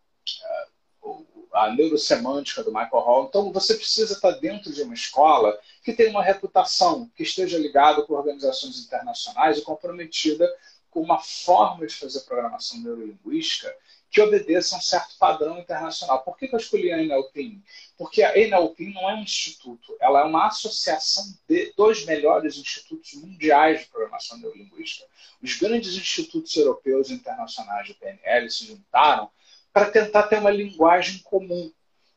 a, 1.03 1.17
a 1.53 1.73
neurosemântica 1.73 2.63
do 2.63 2.71
Michael 2.71 3.03
Hall. 3.03 3.25
Então, 3.25 3.51
você 3.51 3.75
precisa 3.75 4.13
estar 4.13 4.31
dentro 4.31 4.71
de 4.71 4.81
uma 4.83 4.93
escola 4.93 5.57
que 5.83 5.93
tem 5.93 6.09
uma 6.09 6.23
reputação, 6.23 7.09
que 7.15 7.23
esteja 7.23 7.57
ligada 7.57 8.03
com 8.03 8.13
organizações 8.13 8.79
internacionais 8.79 9.57
e 9.57 9.61
comprometida 9.61 10.49
com 10.89 11.01
uma 11.01 11.19
forma 11.19 11.87
de 11.87 11.95
fazer 11.95 12.21
programação 12.21 12.79
neurolinguística 12.79 13.73
que 14.13 14.21
obedeça 14.21 14.75
a 14.75 14.77
um 14.77 14.81
certo 14.81 15.17
padrão 15.17 15.57
internacional. 15.57 16.21
Por 16.21 16.37
que, 16.37 16.45
eu 16.45 16.59
escolhi 16.59 16.93
a 16.93 17.01
NLP? 17.01 17.57
Porque 17.97 18.21
a 18.21 18.37
NLP 18.37 18.93
não 18.93 19.09
é 19.09 19.15
um 19.15 19.23
instituto, 19.23 19.97
ela 19.99 20.21
é 20.21 20.23
uma 20.23 20.45
associação 20.45 21.25
de 21.49 21.73
dois 21.75 22.05
melhores 22.05 22.55
institutos 22.55 23.15
mundiais 23.15 23.81
de 23.81 23.87
programação 23.87 24.37
neurolinguística. 24.37 25.07
Os 25.41 25.57
grandes 25.57 25.95
institutos 25.95 26.55
europeus 26.55 27.09
e 27.09 27.13
internacionais 27.13 27.87
de 27.87 27.95
PNL 27.95 28.51
se 28.51 28.67
juntaram 28.67 29.31
para 29.73 29.89
tentar 29.89 30.23
ter 30.23 30.37
uma 30.37 30.51
linguagem 30.51 31.17
comum, 31.23 31.73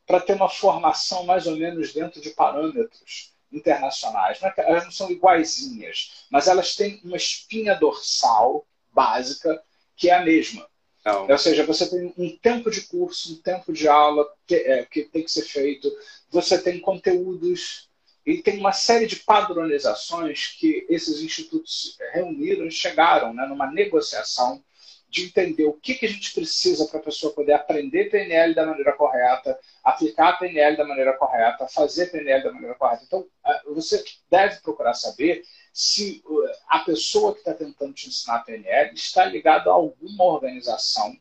para 0.06 0.20
ter 0.20 0.34
uma 0.34 0.50
formação 0.50 1.24
mais 1.24 1.46
ou 1.46 1.56
menos 1.56 1.94
dentro 1.94 2.20
de 2.20 2.28
parâmetros 2.28 3.32
internacionais. 3.50 4.42
É 4.42 4.52
elas 4.58 4.84
não 4.84 4.92
são 4.92 5.10
iguaizinhas, 5.10 6.26
mas 6.30 6.46
elas 6.46 6.76
têm 6.76 7.00
uma 7.02 7.16
espinha 7.16 7.74
dorsal 7.74 8.66
básica 8.92 9.62
que 9.96 10.10
é 10.10 10.14
a 10.14 10.22
mesma 10.22 10.68
não. 11.06 11.28
Ou 11.28 11.38
seja, 11.38 11.64
você 11.64 11.88
tem 11.88 12.12
um 12.18 12.36
tempo 12.36 12.68
de 12.68 12.80
curso, 12.82 13.34
um 13.34 13.40
tempo 13.40 13.72
de 13.72 13.86
aula 13.86 14.26
que, 14.44 14.56
é, 14.56 14.84
que 14.84 15.04
tem 15.04 15.22
que 15.22 15.30
ser 15.30 15.42
feito, 15.42 15.88
você 16.28 16.60
tem 16.60 16.80
conteúdos 16.80 17.88
e 18.26 18.42
tem 18.42 18.58
uma 18.58 18.72
série 18.72 19.06
de 19.06 19.16
padronizações 19.16 20.48
que 20.58 20.84
esses 20.90 21.20
institutos 21.20 21.96
reuniram 22.12 22.66
e 22.66 22.72
chegaram 22.72 23.32
né, 23.32 23.46
numa 23.46 23.70
negociação 23.70 24.60
de 25.08 25.26
entender 25.26 25.64
o 25.66 25.74
que, 25.74 25.94
que 25.94 26.06
a 26.06 26.08
gente 26.08 26.34
precisa 26.34 26.86
para 26.86 26.98
a 26.98 27.02
pessoa 27.02 27.32
poder 27.32 27.52
aprender 27.52 28.10
PNL 28.10 28.52
da 28.52 28.66
maneira 28.66 28.92
correta, 28.92 29.56
aplicar 29.84 30.36
PNL 30.40 30.76
da 30.76 30.84
maneira 30.84 31.12
correta, 31.12 31.68
fazer 31.68 32.10
PNL 32.10 32.42
da 32.42 32.52
maneira 32.52 32.74
correta. 32.74 33.04
Então, 33.06 33.24
você 33.66 34.02
deve 34.28 34.56
procurar 34.56 34.94
saber 34.94 35.42
se 35.76 36.22
uh, 36.24 36.48
a 36.68 36.78
pessoa 36.78 37.34
que 37.34 37.40
está 37.40 37.52
tentando 37.52 37.92
te 37.92 38.08
ensinar 38.08 38.44
PNL 38.44 38.94
está 38.94 39.26
ligada 39.26 39.68
a 39.68 39.74
alguma 39.74 40.24
organização 40.24 41.14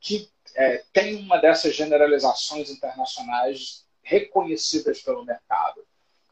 que 0.00 0.26
é, 0.56 0.82
tem 0.90 1.16
uma 1.16 1.36
dessas 1.36 1.76
generalizações 1.76 2.70
internacionais 2.70 3.84
reconhecidas 4.02 5.02
pelo 5.02 5.22
mercado. 5.22 5.84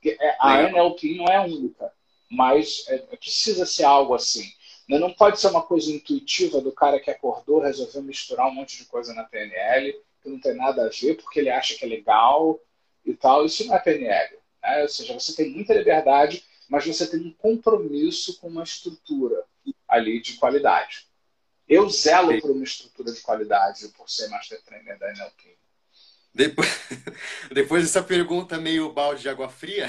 É, 0.03 0.35
a 0.41 0.63
NLP 0.63 1.17
não 1.17 1.27
é 1.27 1.39
única, 1.41 1.93
mas 2.31 2.87
é, 2.89 2.97
precisa 3.17 3.67
ser 3.67 3.85
algo 3.85 4.15
assim. 4.15 4.51
Não 4.89 5.13
pode 5.13 5.39
ser 5.39 5.49
uma 5.49 5.61
coisa 5.61 5.93
intuitiva 5.93 6.63
do 6.63 6.73
cara 6.73 6.99
que 6.99 7.11
acordou, 7.11 7.61
resolveu 7.61 8.03
misturar 8.03 8.49
um 8.49 8.55
monte 8.55 8.79
de 8.79 8.87
coisa 8.87 9.13
na 9.13 9.25
PNL, 9.25 9.93
que 10.23 10.31
não 10.31 10.41
tem 10.41 10.55
nada 10.55 10.87
a 10.87 10.89
ver, 10.89 11.19
porque 11.19 11.41
ele 11.41 11.51
acha 11.51 11.75
que 11.75 11.85
é 11.85 11.89
legal 11.89 12.59
e 13.05 13.13
tal. 13.13 13.45
Isso 13.45 13.67
não 13.67 13.77
é 13.77 13.79
PNL. 13.79 14.39
Né? 14.63 14.81
Ou 14.81 14.89
seja, 14.89 15.13
você 15.13 15.37
tem 15.37 15.51
muita 15.51 15.75
liberdade 15.75 16.48
mas 16.69 16.87
você 16.87 17.07
tem 17.07 17.21
um 17.21 17.33
compromisso 17.33 18.39
com 18.39 18.49
uma 18.49 18.63
estrutura 18.63 19.45
ali 19.89 20.21
de 20.21 20.35
qualidade. 20.35 21.07
Eu 21.69 21.89
zelo 21.89 22.33
Sim. 22.33 22.41
por 22.41 22.51
uma 22.51 22.65
estrutura 22.65 23.13
de 23.13 23.21
qualidade 23.21 23.89
por 23.89 24.09
ser 24.09 24.29
Master 24.29 24.61
Trainer 24.63 24.99
da 24.99 25.11
NLP. 25.11 25.59
Depois, 26.35 26.69
depois 27.53 27.83
dessa 27.83 28.03
pergunta 28.03 28.59
meio 28.59 28.93
balde 28.93 29.23
de 29.23 29.29
água 29.29 29.49
fria, 29.49 29.89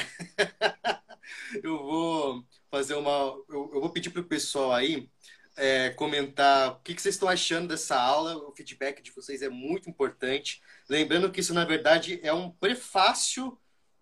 eu 1.63 1.77
vou 1.77 2.43
fazer 2.71 2.95
uma. 2.95 3.11
Eu, 3.47 3.71
eu 3.73 3.81
vou 3.81 3.89
pedir 3.89 4.09
para 4.09 4.21
o 4.21 4.27
pessoal 4.27 4.73
aí 4.73 5.09
é, 5.55 5.89
comentar 5.91 6.71
o 6.71 6.79
que, 6.79 6.95
que, 6.95 7.01
vocês 7.01 7.15
estão 7.15 7.29
achando 7.29 7.67
dessa 7.67 7.99
aula. 7.99 8.37
O 8.37 8.51
feedback 8.51 9.01
de 9.01 9.11
vocês 9.11 9.41
é 9.41 9.49
muito 9.49 9.89
importante. 9.89 10.61
Lembrando 10.89 11.31
que 11.31 11.41
isso, 11.41 11.53
na 11.53 11.65
verdade, 11.65 12.19
é 12.23 12.33
um 12.33 12.49
prefácio 12.49 13.57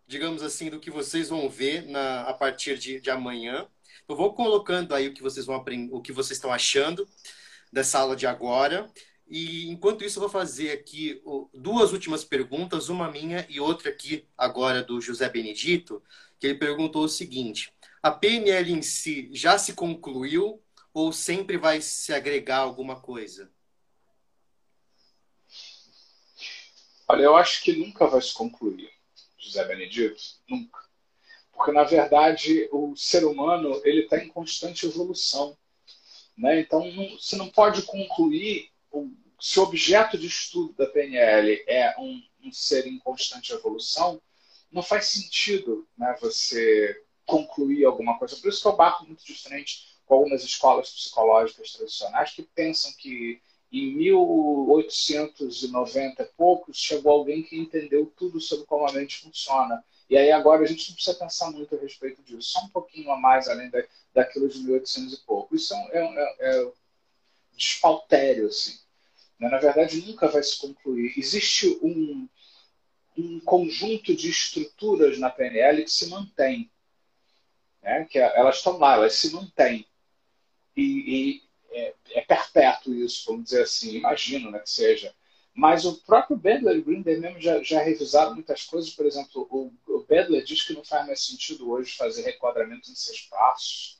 digamos 0.07 0.41
assim, 0.41 0.69
do 0.69 0.79
que 0.79 0.89
vocês 0.89 1.29
vão 1.29 1.49
ver 1.49 1.85
na, 1.85 2.21
a 2.21 2.33
partir 2.33 2.77
de, 2.77 2.99
de 2.99 3.09
amanhã. 3.09 3.67
Eu 4.07 4.15
vou 4.15 4.33
colocando 4.33 4.95
aí 4.95 5.07
o 5.07 5.13
que 5.13 5.21
vocês 5.21 5.45
vão 5.45 5.55
aprender, 5.55 5.93
o 5.93 6.01
que 6.01 6.13
vocês 6.13 6.37
estão 6.37 6.51
achando 6.51 7.07
dessa 7.71 7.99
aula 7.99 8.15
de 8.15 8.25
agora. 8.25 8.89
E 9.27 9.67
enquanto 9.69 10.05
isso, 10.05 10.17
eu 10.17 10.21
vou 10.21 10.29
fazer 10.29 10.71
aqui 10.71 11.21
duas 11.53 11.91
últimas 11.91 12.23
perguntas, 12.23 12.87
uma 12.87 13.11
minha 13.11 13.45
e 13.49 13.59
outra 13.59 13.89
aqui 13.89 14.25
agora 14.37 14.81
do 14.81 15.01
José 15.01 15.27
Benedito, 15.27 16.01
que 16.39 16.47
ele 16.47 16.57
perguntou 16.57 17.03
o 17.03 17.09
seguinte: 17.09 17.73
a 18.01 18.09
PNL 18.09 18.71
em 18.71 18.81
si 18.81 19.29
já 19.33 19.57
se 19.57 19.73
concluiu 19.73 20.63
ou 20.93 21.11
sempre 21.11 21.57
vai 21.57 21.81
se 21.81 22.13
agregar 22.13 22.59
alguma 22.59 23.01
coisa? 23.01 23.51
Olha, 27.09 27.23
eu 27.23 27.35
acho 27.35 27.61
que 27.63 27.73
nunca 27.73 28.07
vai 28.07 28.21
se 28.21 28.33
concluir, 28.33 28.89
José 29.37 29.63
Benedito, 29.65 30.21
nunca. 30.47 30.79
Porque, 31.51 31.71
na 31.71 31.83
verdade, 31.83 32.69
o 32.71 32.95
ser 32.95 33.25
humano 33.25 33.81
ele 33.83 34.01
está 34.01 34.17
em 34.17 34.27
constante 34.27 34.85
evolução. 34.85 35.57
Né? 36.37 36.59
Então, 36.59 36.91
não, 36.91 37.09
você 37.17 37.35
não 37.35 37.49
pode 37.49 37.81
concluir 37.83 38.71
se 39.39 39.59
o 39.59 39.63
objeto 39.63 40.17
de 40.17 40.27
estudo 40.27 40.73
da 40.73 40.87
PNL 40.87 41.63
é 41.67 41.95
um, 41.99 42.21
um 42.43 42.51
ser 42.51 42.87
em 42.87 42.97
constante 42.99 43.53
evolução, 43.53 44.21
não 44.71 44.81
faz 44.81 45.05
sentido 45.05 45.87
né, 45.97 46.15
você 46.19 47.03
concluir 47.25 47.85
alguma 47.85 48.17
coisa. 48.17 48.35
Por 48.37 48.49
isso 48.49 48.61
que 48.61 48.67
eu 48.67 48.75
bato 48.75 49.05
muito 49.05 49.23
de 49.23 49.35
frente 49.35 49.97
com 50.05 50.15
algumas 50.15 50.43
escolas 50.43 50.89
psicológicas 50.89 51.73
tradicionais 51.73 52.31
que 52.31 52.41
pensam 52.43 52.91
que 52.93 53.41
em 53.71 53.95
1890 53.95 56.23
e 56.23 56.25
poucos 56.37 56.77
chegou 56.77 57.11
alguém 57.11 57.43
que 57.43 57.57
entendeu 57.57 58.11
tudo 58.15 58.39
sobre 58.39 58.65
como 58.65 58.87
a 58.87 58.93
mente 58.93 59.21
funciona. 59.21 59.83
E 60.09 60.17
aí 60.17 60.31
agora 60.31 60.63
a 60.63 60.65
gente 60.65 60.87
não 60.87 60.95
precisa 60.95 61.17
pensar 61.17 61.51
muito 61.51 61.75
a 61.75 61.79
respeito 61.79 62.23
disso, 62.23 62.49
só 62.49 62.61
um 62.61 62.69
pouquinho 62.69 63.11
a 63.11 63.19
mais 63.19 63.49
além 63.49 63.69
da, 63.69 63.83
daquilo 64.13 64.47
de 64.47 64.59
1800 64.59 65.13
e 65.13 65.17
pouco. 65.25 65.55
Isso 65.55 65.73
é, 65.73 65.89
é, 65.93 66.35
é, 66.39 66.61
é 66.61 66.71
despautério, 67.55 68.47
assim. 68.47 68.79
Né? 69.39 69.49
Na 69.49 69.57
verdade, 69.57 70.01
nunca 70.01 70.27
vai 70.27 70.43
se 70.43 70.57
concluir. 70.57 71.13
Existe 71.17 71.77
um, 71.81 72.27
um 73.17 73.39
conjunto 73.41 74.15
de 74.15 74.29
estruturas 74.29 75.19
na 75.19 75.29
PNL 75.29 75.83
que 75.83 75.91
se 75.91 76.07
mantém. 76.07 76.71
Né? 77.81 78.05
Que 78.05 78.19
é, 78.19 78.39
elas 78.39 78.57
estão 78.57 78.77
lá, 78.77 78.93
elas 78.93 79.13
se 79.13 79.33
mantêm. 79.33 79.85
E, 80.75 80.83
e 80.83 81.46
é, 81.77 81.93
é, 82.11 82.21
perpétuo 82.21 82.93
isso, 82.93 83.25
vamos 83.27 83.45
dizer 83.45 83.63
assim, 83.63 83.95
imagino 83.95 84.49
né, 84.49 84.59
que 84.59 84.69
seja. 84.69 85.13
Mas 85.53 85.85
o 85.85 85.95
próprio 86.01 86.37
Bedler 86.37 86.77
e 86.77 86.81
Grinder 86.81 87.19
mesmo 87.19 87.41
já, 87.41 87.61
já 87.63 87.81
revisaram 87.81 88.33
muitas 88.33 88.63
coisas. 88.63 88.91
Por 88.91 89.05
exemplo, 89.05 89.47
o, 89.49 89.73
o 89.87 90.03
Bedler 90.03 90.43
diz 90.43 90.63
que 90.63 90.73
não 90.73 90.83
faz 90.83 91.05
mais 91.05 91.25
sentido 91.25 91.69
hoje 91.69 91.95
fazer 91.95 92.23
requadramento 92.23 92.91
em 92.91 92.95
seis 92.95 93.21
passos, 93.21 93.99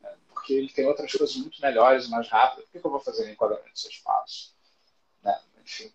né, 0.00 0.10
porque 0.28 0.52
ele 0.52 0.68
tem 0.68 0.86
outras 0.86 1.12
coisas 1.12 1.36
muito 1.36 1.60
melhores 1.60 2.08
mais 2.08 2.28
rápidas. 2.28 2.64
Por 2.64 2.72
que, 2.72 2.80
que 2.80 2.86
eu 2.86 2.90
vou 2.90 3.00
fazer 3.00 3.24
requadramento 3.26 3.70
em 3.70 3.76
seis 3.76 3.98
passos? 3.98 4.54
Né? 5.22 5.38
Enfim. 5.62 5.92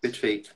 Perfeito. 0.00 0.54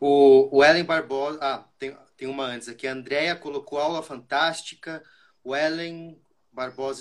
O, 0.00 0.56
o 0.56 0.64
Ellen 0.64 0.84
Barbosa. 0.84 1.38
Ah, 1.42 1.64
tem, 1.78 1.96
tem 2.16 2.28
uma 2.28 2.44
antes 2.44 2.68
aqui. 2.68 2.86
A 2.86 2.92
Andrea 2.92 3.36
colocou 3.36 3.78
aula 3.78 4.02
fantástica. 4.02 5.02
O 5.42 5.54
Ellen 5.56 6.20
Barbosa, 6.52 7.00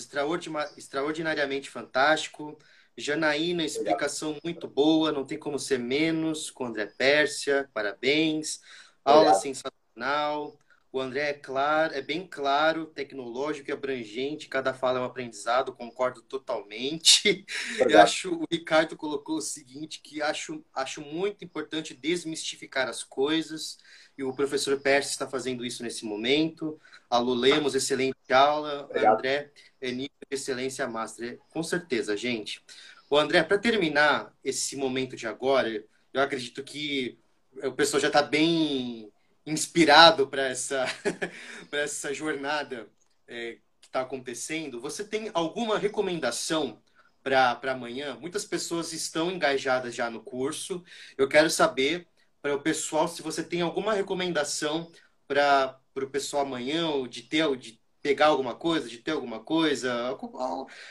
extraordinariamente 0.75 1.69
fantástico. 1.69 2.57
Janaína, 2.97 3.63
explicação 3.63 4.37
muito 4.43 4.67
boa, 4.67 5.11
não 5.11 5.25
tem 5.25 5.37
como 5.37 5.59
ser 5.59 5.77
menos. 5.77 6.49
Com 6.49 6.65
André 6.65 6.87
Pérsia, 6.87 7.69
parabéns. 7.73 8.59
Aula 9.05 9.31
Obrigado. 9.31 9.41
sensacional. 9.41 10.59
O 10.91 11.01
André 11.01 11.29
é 11.29 11.33
claro, 11.33 11.93
é 11.93 12.01
bem 12.01 12.25
claro, 12.25 12.85
tecnológico 12.85 13.69
e 13.69 13.73
abrangente, 13.73 14.47
cada 14.47 14.73
fala 14.73 14.99
é 14.99 15.01
um 15.01 15.05
aprendizado, 15.05 15.73
concordo 15.73 16.21
totalmente. 16.21 17.45
Eu 17.77 17.99
acho, 17.99 18.33
o 18.35 18.45
Ricardo 18.49 18.95
colocou 18.95 19.37
o 19.37 19.41
seguinte, 19.41 19.99
que 20.01 20.21
acho, 20.21 20.63
acho 20.73 21.01
muito 21.01 21.43
importante 21.43 21.93
desmistificar 21.93 22.87
as 22.87 23.03
coisas, 23.03 23.77
e 24.17 24.23
o 24.23 24.33
professor 24.33 24.79
Pérez 24.79 25.09
está 25.09 25.27
fazendo 25.27 25.65
isso 25.65 25.83
nesse 25.83 26.05
momento. 26.05 26.79
Alô 27.09 27.33
Lemos, 27.33 27.75
excelente 27.75 28.15
aula. 28.31 28.85
Obrigado. 28.85 29.13
André, 29.15 29.51
é 29.79 29.91
nível 29.91 30.09
de 30.29 30.35
excelência 30.35 30.87
master. 30.87 31.37
Com 31.49 31.61
certeza, 31.61 32.17
gente. 32.17 32.63
O 33.09 33.17
André, 33.17 33.43
para 33.43 33.59
terminar 33.59 34.33
esse 34.43 34.75
momento 34.75 35.15
de 35.15 35.27
agora, 35.27 35.83
eu 36.13 36.21
acredito 36.21 36.63
que 36.63 37.19
o 37.63 37.71
pessoal 37.71 38.01
já 38.01 38.07
está 38.07 38.21
bem 38.21 39.11
inspirado 39.47 40.27
para 40.27 40.43
essa, 40.47 40.85
essa 41.71 42.13
jornada 42.13 42.87
é, 43.27 43.57
que 43.79 43.87
está 43.87 44.01
acontecendo, 44.01 44.81
você 44.81 45.03
tem 45.03 45.31
alguma 45.33 45.77
recomendação 45.77 46.81
para 47.23 47.59
amanhã? 47.71 48.17
Muitas 48.19 48.45
pessoas 48.45 48.91
estão 48.93 49.31
engajadas 49.31 49.95
já 49.95 50.09
no 50.09 50.21
curso. 50.21 50.83
Eu 51.17 51.27
quero 51.27 51.49
saber 51.49 52.07
para 52.41 52.55
o 52.55 52.61
pessoal 52.61 53.07
se 53.07 53.21
você 53.21 53.43
tem 53.43 53.61
alguma 53.61 53.93
recomendação 53.93 54.91
para 55.27 55.79
o 55.95 56.07
pessoal 56.07 56.43
amanhã, 56.43 57.07
de 57.07 57.23
ter, 57.23 57.57
de 57.57 57.79
pegar 58.01 58.27
alguma 58.27 58.55
coisa, 58.55 58.87
de 58.89 58.97
ter 58.99 59.11
alguma 59.11 59.39
coisa, 59.39 60.17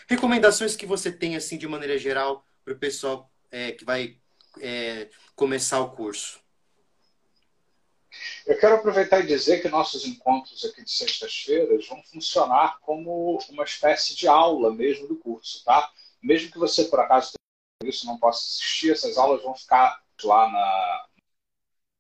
recomendações 0.09 0.77
que 0.77 0.87
você 0.87 1.13
tem 1.13 1.37
assim 1.37 1.59
de 1.59 1.69
maneira 1.69 1.99
geral 1.99 2.45
para 2.65 2.75
o 2.75 2.79
pessoal 2.79 3.31
é, 3.51 3.73
que 3.73 3.85
vai 3.85 4.19
é, 4.61 5.09
começar 5.35 5.81
o 5.81 5.93
curso. 5.93 6.46
Eu 8.47 8.57
quero 8.57 8.77
aproveitar 8.77 9.21
e 9.21 9.27
dizer 9.27 9.61
que 9.61 9.69
nossos 9.69 10.07
encontros 10.07 10.65
aqui 10.65 10.85
de 10.85 10.91
sextas-feiras 10.91 11.89
vão 11.89 12.01
funcionar 12.05 12.79
como 12.81 13.39
uma 13.51 13.65
espécie 13.65 14.15
de 14.15 14.29
aula 14.29 14.73
mesmo 14.73 15.09
do 15.09 15.17
curso, 15.17 15.65
tá? 15.65 15.91
Mesmo 16.23 16.53
que 16.53 16.59
você, 16.59 16.85
por 16.85 17.01
acaso, 17.01 17.33
isso 17.83 18.07
não 18.07 18.17
possa 18.19 18.39
assistir, 18.39 18.93
essas 18.93 19.19
aulas 19.19 19.43
vão 19.43 19.53
ficar 19.53 20.01
lá 20.23 20.49
na, 20.49 21.07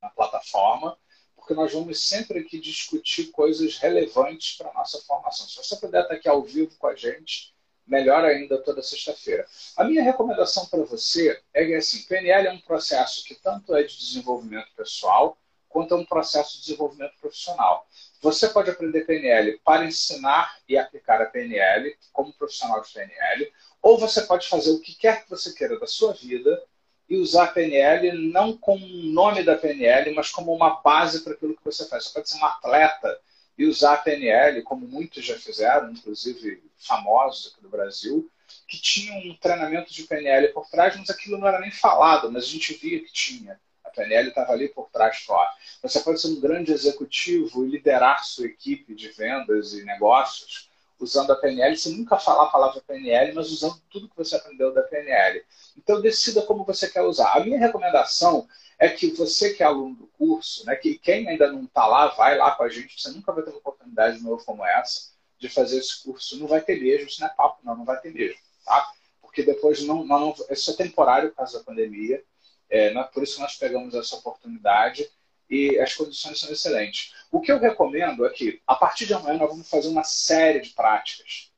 na 0.02 0.10
plataforma, 0.10 0.96
porque 1.34 1.52
nós 1.52 1.72
vamos 1.72 2.08
sempre 2.08 2.38
aqui 2.38 2.60
discutir 2.60 3.32
coisas 3.32 3.78
relevantes 3.78 4.56
para 4.56 4.70
a 4.70 4.74
nossa 4.74 5.00
formação. 5.02 5.48
Se 5.48 5.56
você 5.56 5.74
puder 5.76 6.02
estar 6.02 6.14
aqui 6.14 6.28
ao 6.28 6.44
vivo 6.44 6.76
com 6.78 6.86
a 6.86 6.94
gente, 6.94 7.52
melhor 7.84 8.24
ainda 8.24 8.62
toda 8.62 8.84
sexta-feira. 8.84 9.44
A 9.76 9.82
minha 9.82 10.02
recomendação 10.02 10.66
para 10.66 10.84
você 10.84 11.42
é 11.52 11.66
que 11.66 11.74
assim, 11.74 12.02
PNL 12.04 12.46
é 12.46 12.52
um 12.52 12.60
processo 12.60 13.24
que 13.24 13.34
tanto 13.34 13.74
é 13.74 13.82
de 13.82 13.98
desenvolvimento 13.98 14.68
pessoal, 14.76 15.36
quanto 15.76 15.94
a 15.94 15.98
um 15.98 16.06
processo 16.06 16.54
de 16.54 16.62
desenvolvimento 16.62 17.12
profissional. 17.20 17.86
Você 18.22 18.48
pode 18.48 18.70
aprender 18.70 19.04
PNL 19.04 19.60
para 19.62 19.84
ensinar 19.84 20.56
e 20.66 20.78
aplicar 20.78 21.20
a 21.20 21.26
PNL 21.26 21.94
como 22.14 22.32
profissional 22.32 22.80
de 22.80 22.90
PNL, 22.90 23.52
ou 23.82 23.98
você 23.98 24.22
pode 24.22 24.48
fazer 24.48 24.70
o 24.70 24.80
que 24.80 24.94
quer 24.94 25.22
que 25.22 25.28
você 25.28 25.52
queira 25.52 25.78
da 25.78 25.86
sua 25.86 26.14
vida 26.14 26.62
e 27.06 27.18
usar 27.18 27.44
a 27.44 27.48
PNL 27.48 28.10
não 28.32 28.56
como 28.56 28.86
o 28.86 29.12
nome 29.12 29.42
da 29.42 29.54
PNL, 29.54 30.14
mas 30.14 30.30
como 30.30 30.50
uma 30.54 30.80
base 30.80 31.22
para 31.22 31.34
aquilo 31.34 31.54
que 31.54 31.64
você 31.66 31.86
faz. 31.86 32.04
Você 32.04 32.14
pode 32.14 32.30
ser 32.30 32.38
um 32.38 32.46
atleta 32.46 33.20
e 33.58 33.66
usar 33.66 33.92
a 33.92 33.98
PNL, 33.98 34.62
como 34.62 34.88
muitos 34.88 35.26
já 35.26 35.38
fizeram, 35.38 35.92
inclusive 35.92 36.64
famosos 36.78 37.52
aqui 37.52 37.60
do 37.60 37.68
Brasil, 37.68 38.30
que 38.66 38.80
tinham 38.80 39.18
um 39.18 39.36
treinamento 39.36 39.92
de 39.92 40.04
PNL 40.04 40.48
por 40.54 40.66
trás, 40.70 40.96
mas 40.96 41.10
aquilo 41.10 41.36
não 41.36 41.46
era 41.46 41.60
nem 41.60 41.70
falado, 41.70 42.32
mas 42.32 42.44
a 42.44 42.46
gente 42.46 42.72
via 42.72 43.04
que 43.04 43.12
tinha. 43.12 43.60
PNL 43.96 44.28
estava 44.28 44.52
ali 44.52 44.68
por 44.68 44.88
trás 44.90 45.18
fora. 45.18 45.50
Você 45.82 46.00
pode 46.00 46.20
ser 46.20 46.28
um 46.28 46.40
grande 46.40 46.72
executivo 46.72 47.64
e 47.64 47.70
liderar 47.70 48.24
sua 48.24 48.46
equipe 48.46 48.94
de 48.94 49.08
vendas 49.08 49.72
e 49.72 49.84
negócios 49.84 50.70
usando 50.98 51.30
a 51.32 51.36
PNL, 51.36 51.76
sem 51.76 51.96
nunca 51.96 52.18
falar 52.18 52.44
a 52.44 52.50
palavra 52.50 52.82
PNL, 52.86 53.34
mas 53.34 53.50
usando 53.50 53.80
tudo 53.90 54.08
que 54.08 54.16
você 54.16 54.36
aprendeu 54.36 54.72
da 54.72 54.82
PNL. 54.82 55.44
Então, 55.76 56.00
decida 56.00 56.42
como 56.42 56.64
você 56.64 56.88
quer 56.88 57.02
usar. 57.02 57.32
A 57.32 57.40
minha 57.40 57.58
recomendação 57.58 58.48
é 58.78 58.88
que 58.88 59.10
você 59.10 59.52
que 59.54 59.62
é 59.62 59.66
aluno 59.66 59.94
do 59.94 60.06
curso, 60.06 60.64
né, 60.66 60.74
que 60.76 60.98
quem 60.98 61.28
ainda 61.28 61.50
não 61.50 61.64
está 61.64 61.86
lá, 61.86 62.08
vai 62.08 62.36
lá 62.36 62.52
com 62.52 62.62
a 62.62 62.68
gente, 62.68 63.00
você 63.00 63.10
nunca 63.10 63.32
vai 63.32 63.42
ter 63.42 63.50
uma 63.50 63.58
oportunidade 63.58 64.22
nova 64.22 64.42
como 64.44 64.64
essa 64.64 65.14
de 65.38 65.48
fazer 65.48 65.78
esse 65.78 66.02
curso. 66.02 66.38
Não 66.38 66.46
vai 66.46 66.60
ter 66.60 66.80
mesmo, 66.80 67.08
isso 67.08 67.20
não 67.20 67.28
é 67.28 67.34
papo, 67.34 67.60
não, 67.62 67.76
não 67.76 67.84
vai 67.84 68.00
ter 68.00 68.12
mesmo, 68.12 68.40
tá? 68.64 68.90
Porque 69.20 69.42
depois 69.42 69.82
não, 69.82 70.04
não, 70.04 70.34
isso 70.50 70.70
é 70.70 70.74
temporário 70.74 71.30
por 71.30 71.36
causa 71.36 71.58
da 71.58 71.64
pandemia. 71.64 72.22
É, 72.68 72.92
por 73.04 73.22
isso 73.22 73.40
nós 73.40 73.54
pegamos 73.56 73.94
essa 73.94 74.16
oportunidade 74.16 75.08
e 75.48 75.78
as 75.78 75.94
condições 75.94 76.40
são 76.40 76.50
excelentes. 76.50 77.14
O 77.30 77.40
que 77.40 77.52
eu 77.52 77.58
recomendo 77.58 78.26
é 78.26 78.30
que, 78.30 78.60
a 78.66 78.74
partir 78.74 79.06
de 79.06 79.14
amanhã, 79.14 79.38
nós 79.38 79.48
vamos 79.48 79.68
fazer 79.68 79.88
uma 79.88 80.04
série 80.04 80.60
de 80.60 80.70
práticas, 80.70 81.52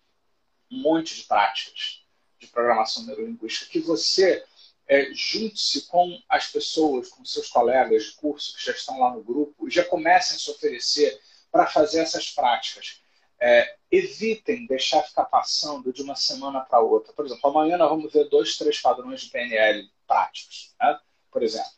um 0.71 0.83
monte 0.83 1.15
de 1.15 1.23
práticas 1.23 2.05
de 2.39 2.47
programação 2.47 3.05
neurolinguística, 3.05 3.71
que 3.71 3.81
você 3.81 4.45
é, 4.87 5.11
junte-se 5.13 5.87
com 5.87 6.21
as 6.29 6.47
pessoas, 6.47 7.09
com 7.09 7.25
seus 7.25 7.49
colegas 7.49 8.05
de 8.05 8.13
curso 8.13 8.57
que 8.57 8.65
já 8.65 8.73
estão 8.73 9.01
lá 9.01 9.11
no 9.13 9.23
grupo 9.23 9.67
e 9.67 9.71
já 9.71 9.85
comecem 9.85 10.37
a 10.37 10.39
se 10.39 10.51
oferecer 10.51 11.21
para 11.51 11.67
fazer 11.67 12.01
essas 12.01 12.31
práticas. 12.31 13.03
É, 13.41 13.77
evitem 13.91 14.67
deixar 14.67 15.03
ficar 15.03 15.25
passando 15.25 15.93
de 15.93 16.03
uma 16.03 16.17
semana 16.17 16.61
para 16.61 16.81
outra. 16.81 17.13
Por 17.13 17.25
exemplo, 17.25 17.51
amanhã 17.51 17.77
nós 17.77 17.89
vamos 17.89 18.13
ver 18.13 18.29
dois, 18.29 18.57
três 18.57 18.81
padrões 18.81 19.23
de 19.23 19.31
PNL 19.31 19.89
práticos, 20.09 20.75
né? 20.81 20.99
por 21.31 21.45
exemplo. 21.45 21.71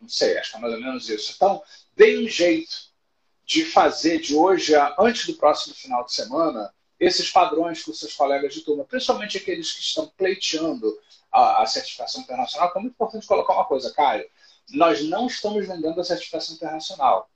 Não 0.00 0.08
sei, 0.08 0.36
acho 0.36 0.50
que 0.50 0.56
é 0.56 0.60
mais 0.60 0.74
ou 0.74 0.80
menos 0.80 1.08
isso. 1.08 1.32
Então, 1.36 1.62
dê 1.94 2.18
um 2.18 2.28
jeito 2.28 2.90
de 3.44 3.64
fazer 3.64 4.20
de 4.20 4.34
hoje 4.34 4.74
a 4.74 4.94
antes 4.98 5.26
do 5.26 5.34
próximo 5.34 5.74
final 5.74 6.04
de 6.04 6.12
semana 6.12 6.74
esses 6.98 7.30
padrões 7.30 7.82
com 7.82 7.92
seus 7.92 8.14
colegas 8.14 8.54
de 8.54 8.62
turma, 8.62 8.84
principalmente 8.84 9.36
aqueles 9.36 9.72
que 9.72 9.80
estão 9.80 10.08
pleiteando 10.16 10.98
a, 11.30 11.62
a 11.62 11.66
certificação 11.66 12.22
internacional, 12.22 12.72
é 12.74 12.80
muito 12.80 12.94
importante 12.94 13.26
colocar 13.26 13.52
uma 13.52 13.66
coisa, 13.66 13.92
Caio. 13.92 14.28
Nós 14.70 15.02
não 15.04 15.26
estamos 15.26 15.66
vendendo 15.66 16.00
a 16.00 16.04
certificação 16.04 16.56
internacional. 16.56 17.30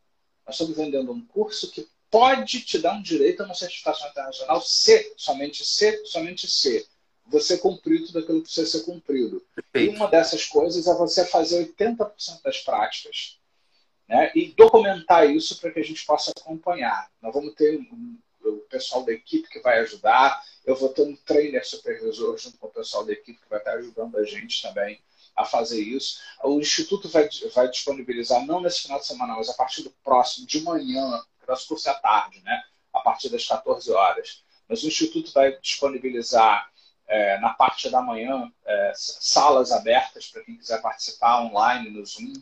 Nós 0.47 0.55
estamos 0.55 0.77
vendendo 0.77 1.13
um 1.13 1.25
curso 1.27 1.71
que 1.71 1.87
pode 2.11 2.63
te 2.63 2.79
dar 2.79 2.95
um 2.95 3.03
direito 3.03 3.43
a 3.43 3.47
uma 3.47 3.55
certificação 3.55 4.09
internacional 4.09 4.61
se, 4.63 5.13
somente 5.17 5.65
se, 5.65 6.05
somente 6.07 6.49
se 6.49 6.89
você 7.31 7.57
cumprir 7.57 8.05
tudo 8.07 8.19
aquilo 8.19 8.39
que 8.39 8.45
precisa 8.45 8.79
ser 8.79 8.85
cumprido. 8.85 9.45
Perfeito. 9.55 9.95
E 9.95 9.97
uma 9.97 10.09
dessas 10.09 10.45
coisas 10.47 10.87
é 10.87 10.95
você 10.95 11.25
fazer 11.25 11.73
80% 11.77 12.43
das 12.43 12.59
práticas 12.59 13.39
né, 14.09 14.33
e 14.35 14.53
documentar 14.53 15.31
isso 15.31 15.59
para 15.61 15.71
que 15.71 15.81
a 15.81 15.85
gente 15.85 16.05
possa 16.05 16.33
acompanhar. 16.37 17.11
Nós 17.23 17.33
vamos 17.33 17.55
ter 17.55 17.79
um, 17.79 18.19
o 18.45 18.59
pessoal 18.69 19.05
da 19.05 19.13
equipe 19.13 19.49
que 19.49 19.61
vai 19.61 19.79
ajudar, 19.81 20.43
eu 20.67 20.75
vou 20.75 20.89
ter 20.89 21.03
um 21.03 21.17
trainer 21.17 21.67
supervisor 21.67 22.37
junto 22.37 22.59
com 22.59 22.67
o 22.67 22.73
pessoal 22.73 23.05
da 23.05 23.13
equipe 23.13 23.41
que 23.41 23.49
vai 23.49 23.59
estar 23.59 23.75
ajudando 23.75 24.19
a 24.19 24.25
gente 24.25 24.61
também 24.61 25.01
a 25.37 25.45
fazer 25.45 25.81
isso. 25.81 26.21
O 26.43 26.59
Instituto 26.59 27.09
vai, 27.09 27.29
vai 27.55 27.69
disponibilizar, 27.69 28.45
não 28.45 28.61
nesse 28.61 28.83
final 28.83 28.99
de 28.99 29.07
semana, 29.07 29.37
mas 29.37 29.49
a 29.49 29.55
partir 29.55 29.83
do 29.83 29.91
próximo, 30.03 30.47
de 30.47 30.61
manhã, 30.61 31.23
nosso 31.47 31.69
curso 31.69 31.89
é 31.89 31.93
à 31.93 31.95
tarde, 31.95 32.41
né? 32.43 32.63
a 32.93 33.01
partir 33.01 33.29
das 33.29 33.47
14 33.47 33.91
horas. 33.93 34.43
Mas 34.69 34.83
o 34.83 34.89
Instituto 34.89 35.33
vai 35.33 35.57
disponibilizar 35.61 36.71
é, 37.11 37.41
na 37.41 37.51
parte 37.51 37.91
da 37.91 38.01
manhã 38.01 38.51
é, 38.65 38.93
salas 38.95 39.73
abertas 39.73 40.29
para 40.29 40.45
quem 40.45 40.57
quiser 40.57 40.81
participar 40.81 41.43
online 41.43 41.91
no 41.91 42.07
Zoom. 42.07 42.33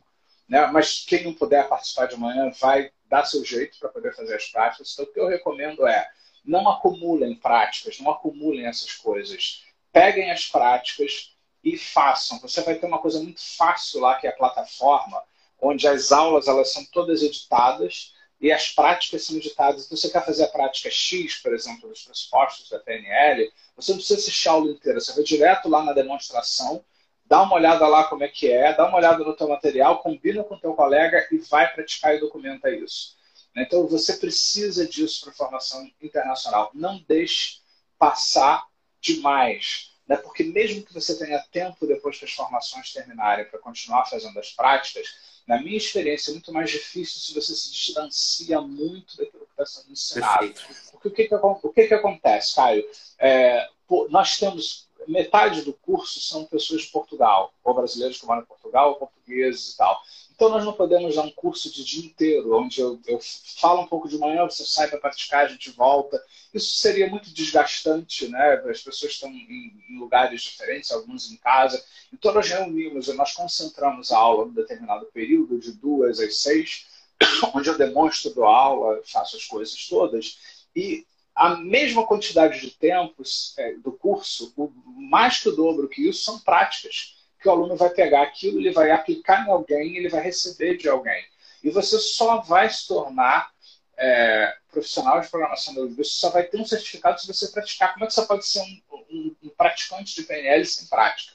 Né? 0.47 0.67
Mas 0.67 1.07
quem 1.07 1.25
não 1.25 1.33
puder 1.33 1.67
participar 1.67 2.07
de 2.07 2.17
manhã 2.19 2.53
vai 2.61 2.93
dar 3.09 3.25
seu 3.25 3.43
jeito 3.43 3.79
para 3.79 3.89
poder 3.89 4.15
fazer 4.15 4.37
as 4.37 4.45
práticas. 4.47 4.93
Então, 4.93 5.07
o 5.07 5.13
que 5.13 5.19
eu 5.19 5.27
recomendo 5.27 5.87
é 5.87 6.11
não 6.45 6.69
acumulem 6.69 7.35
práticas, 7.35 7.99
não 7.99 8.11
acumulem 8.11 8.67
essas 8.67 8.93
coisas. 8.93 9.65
Peguem 9.91 10.31
as 10.31 10.47
práticas 10.47 11.35
e 11.65 11.79
façam. 11.79 12.39
Você 12.41 12.61
vai 12.61 12.75
ter 12.75 12.87
uma 12.87 12.99
coisa 12.99 13.21
muito 13.21 13.41
fácil 13.57 14.01
lá, 14.01 14.17
que 14.17 14.27
é 14.27 14.31
a 14.31 14.37
plataforma, 14.37 15.23
onde 15.59 15.89
as 15.89 16.13
aulas 16.13 16.47
elas 16.47 16.71
são 16.71 16.85
todas 16.85 17.23
editadas 17.23 18.15
e 18.41 18.53
as 18.53 18.71
práticas 18.71 19.25
são 19.25 19.37
editadas. 19.37 19.87
Então, 19.87 19.97
você 19.97 20.11
quer 20.11 20.25
fazer 20.25 20.45
a 20.45 20.49
prática 20.49 20.91
X, 20.91 21.37
por 21.37 21.53
exemplo, 21.53 21.89
dos 21.89 22.03
pressupostos 22.03 22.71
da 22.71 22.79
PNL, 22.79 23.53
você 23.75 23.91
não 23.93 23.99
precisa 23.99 24.21
assistir 24.21 24.49
a 24.49 24.53
aula 24.53 24.71
inteira, 24.71 25.01
você 25.01 25.13
vai 25.13 25.25
direto 25.25 25.69
lá 25.69 25.83
na 25.83 25.93
demonstração, 25.93 26.85
dá 27.27 27.43
uma 27.43 27.55
olhada 27.55 27.87
lá 27.87 28.05
como 28.05 28.25
é 28.25 28.29
que 28.29 28.51
é, 28.51 28.73
dá 28.73 28.87
uma 28.87 28.97
olhada 28.97 29.23
no 29.25 29.37
teu 29.37 29.49
material, 29.49 30.03
combina 30.03 30.45
com 30.45 30.55
o 30.55 30.61
teu 30.61 30.75
colega 30.75 31.29
e 31.31 31.39
vai 31.39 31.73
praticar 31.73 32.15
e 32.15 32.21
documenta 32.21 32.71
isso. 32.71 33.17
Então, 33.57 33.87
você 33.87 34.17
precisa 34.17 34.87
disso 34.87 35.25
para 35.25 35.35
formação 35.35 35.91
internacional. 36.01 36.71
Não 36.73 37.05
deixe 37.09 37.61
passar 37.99 38.67
demais. 39.01 39.93
Né? 40.07 40.17
Porque 40.17 40.45
mesmo 40.45 40.85
que 40.85 40.95
você 40.95 41.19
tenha 41.19 41.45
tempo 41.51 41.87
depois 41.87 42.19
que 42.19 42.25
as 42.25 42.33
formações 42.33 42.93
terminarem 42.93 43.45
para 43.47 43.59
continuar 43.59 44.07
fazendo 44.07 44.39
as 44.39 44.51
práticas, 44.51 45.38
na 45.49 45.59
minha 45.63 45.79
experiência, 45.79 46.31
é 46.31 46.35
muito 46.35 46.53
mais 46.53 46.71
difícil 46.71 47.21
se 47.21 47.35
você 47.35 47.55
se 47.55 47.73
distancia 47.73 48.61
muito 48.61 49.17
daquilo 49.17 49.47
que 49.47 49.63
está 49.63 49.65
sendo 49.65 49.91
ensinado. 49.91 50.55
Porque 50.93 51.09
o 51.09 51.11
que, 51.11 51.25
que, 51.25 51.35
o 51.35 51.73
que, 51.73 51.89
que 51.89 51.95
acontece, 51.95 52.55
Caio? 52.55 52.85
É, 53.19 53.67
nós 54.11 54.37
temos 54.39 54.87
metade 55.07 55.63
do 55.63 55.73
curso 55.73 56.21
são 56.21 56.45
pessoas 56.45 56.83
de 56.83 56.89
Portugal, 56.89 57.55
ou 57.65 57.73
brasileiros 57.73 58.21
que 58.21 58.27
moram 58.27 58.43
em 58.43 58.45
Portugal, 58.45 58.91
ou 58.91 58.97
portugueses 58.97 59.73
e 59.73 59.77
tal. 59.79 59.99
Então 60.39 60.51
nós 60.51 60.65
não 60.65 60.73
podemos 60.73 61.17
dar 61.17 61.23
um 61.23 61.33
curso 61.33 61.69
de 61.69 61.83
dia 61.83 62.07
inteiro, 62.07 62.57
onde 62.57 62.81
eu, 62.81 63.01
eu 63.09 63.19
falo 63.61 63.83
um 63.83 63.89
pouco 63.89 64.09
de 64.09 64.17
manhã, 64.17 64.45
você 64.45 64.65
sai 64.65 64.87
para 64.87 65.01
praticar, 65.01 65.45
a 65.45 65.49
gente 65.49 65.69
volta. 65.71 66.23
Isso 66.55 66.77
seria 66.77 67.11
muito 67.11 67.35
desgastante, 67.35 68.29
né? 68.29 68.63
As 68.71 68.81
pessoas 68.81 69.11
estão 69.11 69.29
em, 69.29 69.75
em 69.91 69.99
lugares 69.99 70.43
diferentes, 70.43 70.93
alguns 70.93 71.29
em 71.29 71.37
casa. 71.39 71.85
Então 72.13 72.33
nós 72.33 72.49
reunimos, 72.49 73.09
nós 73.17 73.33
concentramos 73.33 74.13
a 74.13 74.19
aula 74.19 74.45
num 74.45 74.55
determinado 74.55 75.07
período, 75.07 75.59
de 75.59 75.73
duas 75.73 76.21
às 76.21 76.37
seis, 76.37 76.87
onde 77.53 77.69
eu 77.69 77.77
demonstro, 77.77 78.33
dou 78.33 78.45
aula, 78.45 79.03
faço 79.07 79.37
as 79.37 79.45
coisas 79.45 79.89
todas. 79.89 80.39
E 80.77 81.05
a 81.35 81.57
mesma 81.57 82.07
quantidade 82.07 82.61
de 82.61 82.71
tempos 82.71 83.55
é, 83.59 83.73
do 83.73 83.91
curso, 83.91 84.53
o 84.57 84.73
mais 84.87 85.41
que 85.41 85.49
o 85.49 85.57
dobro 85.57 85.89
que 85.89 86.09
isso, 86.09 86.23
são 86.23 86.39
práticas 86.39 87.18
que 87.41 87.49
o 87.49 87.51
aluno 87.51 87.77
vai 87.77 87.91
pegar 87.91 88.23
aquilo, 88.23 88.59
ele 88.59 88.73
vai 88.73 88.91
aplicar 88.91 89.47
em 89.47 89.51
alguém, 89.51 89.97
ele 89.97 90.09
vai 90.09 90.23
receber 90.23 90.77
de 90.77 90.89
alguém. 90.89 91.25
E 91.63 91.71
você 91.71 91.99
só 91.99 92.41
vai 92.41 92.69
se 92.69 92.87
tornar 92.87 93.51
é, 93.97 94.57
profissional 94.71 95.21
de 95.21 95.29
programação 95.29 95.75
da 95.75 95.85
você 95.87 96.11
só 96.11 96.31
vai 96.31 96.45
ter 96.45 96.61
um 96.61 96.65
certificado 96.65 97.21
se 97.21 97.27
você 97.27 97.49
praticar. 97.49 97.93
Como 97.93 98.05
é 98.05 98.09
que 98.09 98.15
você 98.15 98.27
pode 98.27 98.47
ser 98.47 98.61
um, 98.61 98.81
um, 99.11 99.37
um 99.45 99.49
praticante 99.51 100.15
de 100.15 100.23
PNL 100.23 100.65
sem 100.65 100.87
prática? 100.87 101.35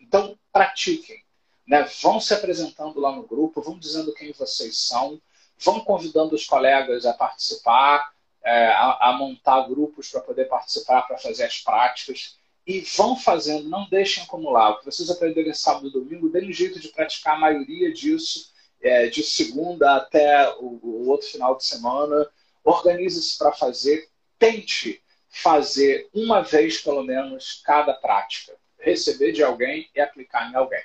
Então, 0.00 0.38
pratiquem. 0.52 1.22
Né? 1.66 1.82
Vão 2.02 2.18
se 2.18 2.32
apresentando 2.32 2.98
lá 2.98 3.14
no 3.14 3.26
grupo, 3.26 3.60
vão 3.60 3.78
dizendo 3.78 4.14
quem 4.14 4.32
vocês 4.32 4.78
são, 4.78 5.20
vão 5.58 5.80
convidando 5.80 6.34
os 6.34 6.46
colegas 6.46 7.04
a 7.04 7.12
participar, 7.12 8.10
é, 8.42 8.68
a, 8.68 9.10
a 9.10 9.12
montar 9.12 9.68
grupos 9.68 10.10
para 10.10 10.22
poder 10.22 10.46
participar, 10.46 11.02
para 11.02 11.18
fazer 11.18 11.44
as 11.44 11.60
práticas 11.60 12.38
e 12.68 12.80
vão 12.80 13.16
fazendo, 13.16 13.66
não 13.66 13.88
deixem 13.88 14.22
acumular. 14.22 14.72
O 14.72 14.78
que 14.78 14.84
vocês 14.84 15.08
aprenderem 15.08 15.54
sábado 15.54 15.88
e 15.88 15.90
domingo, 15.90 16.28
deem 16.28 16.50
um 16.50 16.52
jeito 16.52 16.78
de 16.78 16.88
praticar 16.88 17.36
a 17.36 17.38
maioria 17.38 17.90
disso, 17.90 18.52
é, 18.82 19.06
de 19.06 19.22
segunda 19.22 19.96
até 19.96 20.54
o, 20.58 20.78
o, 20.82 21.08
outro 21.08 21.26
final 21.26 21.56
de 21.56 21.64
semana. 21.64 22.28
Organize-se 22.62 23.38
para 23.38 23.52
fazer, 23.52 24.10
tente 24.38 25.02
fazer 25.30 26.10
uma 26.12 26.42
vez 26.42 26.78
pelo 26.82 27.02
menos 27.02 27.62
cada 27.64 27.94
prática. 27.94 28.54
Receber 28.78 29.32
de 29.32 29.42
alguém 29.42 29.88
e 29.96 30.00
aplicar 30.00 30.52
em 30.52 30.54
alguém. 30.54 30.84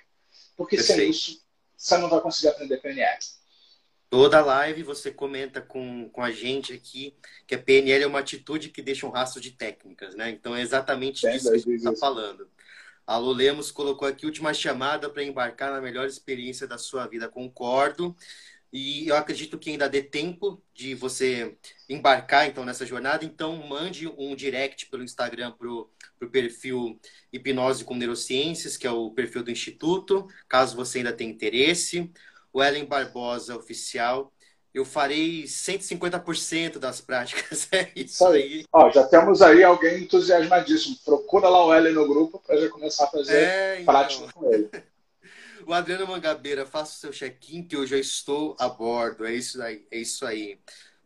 Porque 0.55 0.77
Perfeito. 0.77 0.99
sem 1.01 1.09
isso, 1.09 1.43
você 1.75 1.97
não 1.97 2.07
vai 2.07 2.21
conseguir 2.21 2.47
aprender 2.47 2.77
PNL. 2.77 3.19
Toda 4.13 4.45
live 4.45 4.83
você 4.83 5.09
comenta 5.09 5.59
com, 5.59 6.07
com 6.09 6.21
a 6.21 6.29
gente 6.29 6.71
aqui 6.71 7.15
que 7.47 7.55
a 7.55 7.57
PNL 7.57 8.03
é 8.03 8.05
uma 8.05 8.19
atitude 8.19 8.69
que 8.69 8.79
deixa 8.79 9.07
um 9.07 9.09
rastro 9.09 9.41
de 9.41 9.49
técnicas, 9.49 10.13
né? 10.13 10.29
Então 10.29 10.55
é 10.55 10.61
exatamente 10.61 11.25
é, 11.25 11.35
isso 11.35 11.49
que 11.49 11.55
a 11.55 11.57
gente 11.57 11.77
está 11.77 11.95
falando. 11.95 12.47
A 13.07 13.17
Lu 13.17 13.31
Lemos 13.31 13.71
colocou 13.71 14.07
aqui 14.07 14.27
última 14.27 14.53
chamada 14.53 15.09
para 15.09 15.23
embarcar 15.23 15.71
na 15.71 15.81
melhor 15.81 16.05
experiência 16.05 16.67
da 16.67 16.77
sua 16.77 17.07
vida. 17.07 17.27
Concordo. 17.27 18.15
E 18.71 19.07
eu 19.07 19.15
acredito 19.15 19.57
que 19.57 19.71
ainda 19.71 19.89
dê 19.89 20.03
tempo 20.03 20.61
de 20.75 20.93
você 20.93 21.57
embarcar 21.89 22.47
então 22.47 22.63
nessa 22.63 22.85
jornada. 22.85 23.25
Então 23.25 23.67
mande 23.67 24.07
um 24.07 24.35
direct 24.35 24.91
pelo 24.91 25.03
Instagram 25.03 25.53
para 25.53 25.67
o 25.67 25.89
perfil 26.31 26.99
Hipnose 27.31 27.83
com 27.83 27.95
Neurociências, 27.95 28.77
que 28.77 28.85
é 28.85 28.91
o 28.91 29.09
perfil 29.09 29.41
do 29.41 29.49
Instituto, 29.49 30.27
caso 30.47 30.75
você 30.75 30.99
ainda 30.99 31.11
tenha 31.11 31.31
interesse 31.31 32.11
o 32.53 32.63
Ellen 32.63 32.85
Barbosa 32.85 33.57
oficial. 33.57 34.31
Eu 34.73 34.85
farei 34.85 35.43
150% 35.43 36.77
das 36.77 37.01
práticas. 37.01 37.67
É 37.73 37.91
isso 37.95 38.25
aí. 38.25 38.65
Ó, 38.71 38.89
já 38.91 39.03
temos 39.05 39.41
aí 39.41 39.63
alguém 39.63 40.03
entusiasmadíssimo. 40.03 40.95
Procura 41.03 41.49
lá 41.49 41.65
o 41.65 41.73
Ellen 41.73 41.93
no 41.93 42.07
grupo 42.07 42.39
para 42.39 42.57
já 42.57 42.69
começar 42.69 43.05
a 43.05 43.07
fazer 43.07 43.35
é, 43.35 43.81
então. 43.81 43.93
prática 43.93 44.31
com 44.31 44.53
ele. 44.53 44.69
o 45.65 45.73
Adriano 45.73 46.07
Mangabeira, 46.07 46.65
faça 46.65 46.93
o 46.93 46.95
seu 46.95 47.11
check-in 47.11 47.63
que 47.63 47.75
eu 47.75 47.85
já 47.85 47.97
estou 47.97 48.55
a 48.59 48.69
bordo. 48.69 49.25
É 49.25 49.33
isso 49.33 49.61
aí. 49.61 49.85
É 49.91 49.97
isso 49.97 50.25
aí. 50.25 50.59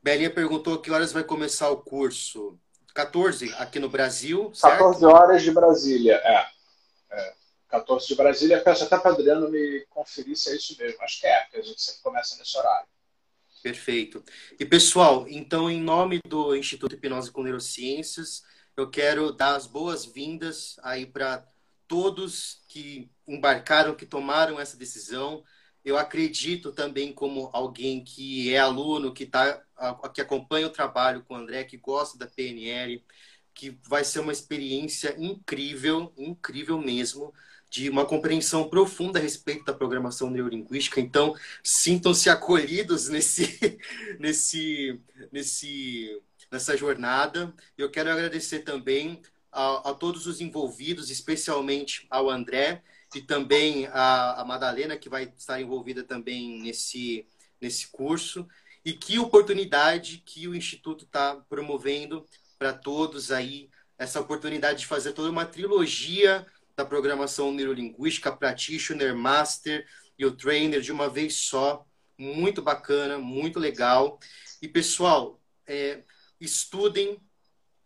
Belinha 0.03 0.29
perguntou 0.29 0.79
que 0.79 0.91
horas 0.91 1.11
vai 1.11 1.23
começar 1.23 1.69
o 1.69 1.77
curso. 1.77 2.57
14 2.93 3.53
aqui 3.59 3.79
no 3.79 3.89
Brasil. 3.89 4.49
Certo? 4.53 4.77
14 4.77 5.05
horas 5.05 5.43
de 5.43 5.51
Brasília, 5.51 6.15
é. 6.23 6.45
é. 7.11 7.33
14 7.67 8.07
de 8.07 8.15
Brasília. 8.15 8.61
Peço 8.61 8.83
até 8.83 8.97
para 8.97 9.11
Adriano 9.11 9.49
me 9.49 9.85
conferir 9.89 10.35
se 10.35 10.49
é 10.49 10.55
isso 10.55 10.75
mesmo. 10.77 11.01
Acho 11.01 11.19
que 11.19 11.27
é, 11.27 11.41
porque 11.41 11.57
a 11.57 11.61
gente 11.61 11.81
sempre 11.81 12.01
começa 12.01 12.37
nesse 12.37 12.57
horário. 12.57 12.87
Perfeito. 13.61 14.23
E 14.59 14.65
pessoal, 14.65 15.25
então, 15.27 15.69
em 15.69 15.81
nome 15.81 16.21
do 16.27 16.55
Instituto 16.55 16.95
Hipnose 16.95 17.31
com 17.31 17.43
Neurociências, 17.43 18.43
eu 18.75 18.89
quero 18.89 19.31
dar 19.31 19.55
as 19.55 19.67
boas-vindas 19.67 20.79
aí 20.83 21.05
para 21.05 21.45
todos 21.87 22.61
que 22.67 23.09
embarcaram, 23.27 23.95
que 23.95 24.05
tomaram 24.05 24.59
essa 24.59 24.77
decisão. 24.77 25.43
Eu 25.83 25.97
acredito 25.97 26.71
também 26.71 27.11
como 27.11 27.49
alguém 27.51 28.03
que 28.03 28.53
é 28.53 28.59
aluno, 28.59 29.13
que 29.13 29.25
tá, 29.25 29.61
que 30.13 30.21
acompanha 30.21 30.67
o 30.67 30.71
trabalho 30.71 31.23
com 31.23 31.33
o 31.33 31.37
André, 31.37 31.63
que 31.63 31.77
gosta 31.77 32.17
da 32.17 32.27
PNL, 32.27 33.03
que 33.53 33.79
vai 33.87 34.03
ser 34.03 34.19
uma 34.19 34.31
experiência 34.31 35.15
incrível, 35.17 36.13
incrível 36.15 36.77
mesmo 36.77 37.33
de 37.69 37.89
uma 37.89 38.05
compreensão 38.05 38.69
profunda 38.69 39.19
a 39.19 39.21
respeito 39.21 39.65
da 39.65 39.73
programação 39.73 40.29
neurolinguística. 40.29 40.99
Então, 40.99 41.35
sintam-se 41.63 42.29
acolhidos 42.29 43.09
nesse, 43.09 43.79
nesse, 44.19 44.99
nesse, 45.31 46.21
nessa 46.51 46.77
jornada. 46.77 47.53
Eu 47.77 47.91
quero 47.91 48.11
agradecer 48.11 48.59
também 48.59 49.21
a, 49.51 49.89
a 49.89 49.93
todos 49.93 50.27
os 50.27 50.39
envolvidos, 50.39 51.09
especialmente 51.09 52.05
ao 52.09 52.29
André 52.29 52.83
e 53.15 53.21
também 53.21 53.87
a, 53.87 54.41
a 54.41 54.45
Madalena, 54.45 54.97
que 54.97 55.09
vai 55.09 55.31
estar 55.37 55.59
envolvida 55.61 56.03
também 56.03 56.61
nesse, 56.61 57.25
nesse 57.59 57.87
curso. 57.87 58.47
E 58.85 58.93
que 58.93 59.19
oportunidade 59.19 60.23
que 60.25 60.47
o 60.47 60.55
Instituto 60.55 61.03
está 61.03 61.35
promovendo 61.49 62.25
para 62.57 62.71
todos 62.71 63.31
aí 63.31 63.69
essa 63.97 64.21
oportunidade 64.21 64.79
de 64.79 64.87
fazer 64.87 65.11
toda 65.13 65.29
uma 65.29 65.45
trilogia 65.45 66.45
da 66.77 66.85
programação 66.85 67.51
neurolinguística, 67.51 68.31
Practitioner, 68.31 69.15
Master 69.15 69.87
e 70.17 70.23
o 70.23 70.31
Trainer 70.31 70.79
de 70.79 70.91
uma 70.91 71.09
vez 71.09 71.35
só. 71.35 71.83
Muito 72.15 72.61
bacana, 72.61 73.17
muito 73.17 73.59
legal. 73.59 74.19
E, 74.61 74.67
pessoal, 74.67 75.41
é, 75.65 76.03
estudem, 76.39 77.19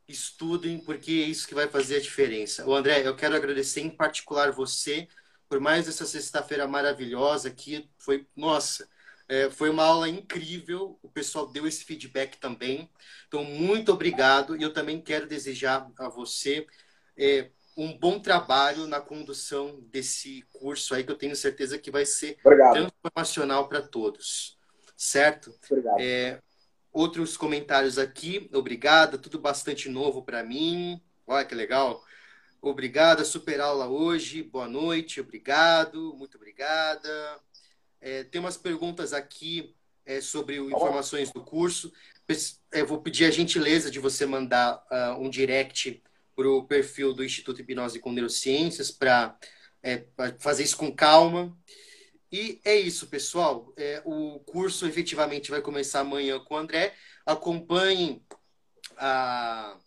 estudem, 0.07 0.77
porque 0.79 1.11
é 1.11 1.29
isso 1.29 1.47
que 1.47 1.55
vai 1.55 1.69
fazer 1.69 1.95
a 1.95 2.01
diferença. 2.01 2.67
O 2.67 2.75
André, 2.75 3.07
eu 3.07 3.15
quero 3.15 3.35
agradecer 3.35 3.79
em 3.79 3.89
particular 3.89 4.51
você 4.51 5.07
por 5.47 5.59
mais 5.59 5.87
essa 5.87 6.05
sexta-feira 6.05 6.67
maravilhosa 6.67 7.49
que 7.49 7.89
foi, 7.97 8.25
nossa, 8.35 8.87
é, 9.27 9.49
foi 9.49 9.69
uma 9.69 9.83
aula 9.83 10.09
incrível. 10.09 10.99
O 11.01 11.09
pessoal 11.09 11.47
deu 11.47 11.65
esse 11.65 11.85
feedback 11.85 12.37
também. 12.37 12.89
Então, 13.27 13.43
muito 13.45 13.91
obrigado. 13.91 14.55
E 14.57 14.61
eu 14.61 14.73
também 14.73 15.01
quero 15.01 15.27
desejar 15.27 15.89
a 15.97 16.09
você 16.09 16.67
é, 17.17 17.49
um 17.77 17.97
bom 17.97 18.19
trabalho 18.19 18.87
na 18.87 18.99
condução 18.99 19.79
desse 19.89 20.43
curso 20.53 20.93
aí, 20.93 21.03
que 21.03 21.11
eu 21.11 21.17
tenho 21.17 21.35
certeza 21.35 21.77
que 21.77 21.91
vai 21.91 22.05
ser 22.05 22.37
obrigado. 22.43 22.73
transformacional 22.73 23.67
para 23.67 23.81
todos. 23.81 24.57
Certo? 24.95 25.53
Obrigado. 25.69 25.99
É, 25.99 26.39
outros 26.91 27.37
comentários 27.37 27.97
aqui. 27.97 28.49
Obrigada. 28.53 29.17
Tudo 29.17 29.39
bastante 29.39 29.89
novo 29.89 30.23
para 30.23 30.43
mim. 30.43 31.01
Olha 31.25 31.45
que 31.45 31.55
legal. 31.55 32.03
Obrigada, 32.61 33.25
super 33.25 33.59
aula 33.59 33.87
hoje. 33.87 34.43
Boa 34.43 34.67
noite, 34.67 35.19
obrigado, 35.19 36.13
muito 36.15 36.37
obrigada. 36.37 37.39
É, 37.99 38.23
tem 38.23 38.39
umas 38.39 38.55
perguntas 38.55 39.13
aqui 39.13 39.75
é, 40.05 40.21
sobre 40.21 40.59
o, 40.59 40.69
informações 40.69 41.31
do 41.31 41.43
curso. 41.43 41.91
Eu 42.71 42.85
vou 42.85 43.01
pedir 43.01 43.25
a 43.25 43.31
gentileza 43.31 43.89
de 43.89 43.99
você 43.99 44.27
mandar 44.27 44.75
uh, 44.91 45.19
um 45.19 45.27
direct 45.27 46.03
para 46.41 46.49
o 46.49 46.63
perfil 46.63 47.13
do 47.13 47.23
Instituto 47.23 47.61
Hipnose 47.61 47.99
com 47.99 48.11
Neurociências 48.11 48.89
para 48.89 49.37
é, 49.83 50.03
fazer 50.39 50.63
isso 50.63 50.75
com 50.75 50.91
calma. 50.91 51.55
E 52.31 52.59
é 52.65 52.75
isso, 52.75 53.07
pessoal. 53.07 53.71
É, 53.77 54.01
o 54.03 54.39
curso 54.39 54.87
efetivamente 54.87 55.51
vai 55.51 55.61
começar 55.61 55.99
amanhã 55.99 56.39
com 56.39 56.55
o 56.55 56.57
André. 56.57 56.95
Acompanhem 57.25 58.25
a, 58.97 59.77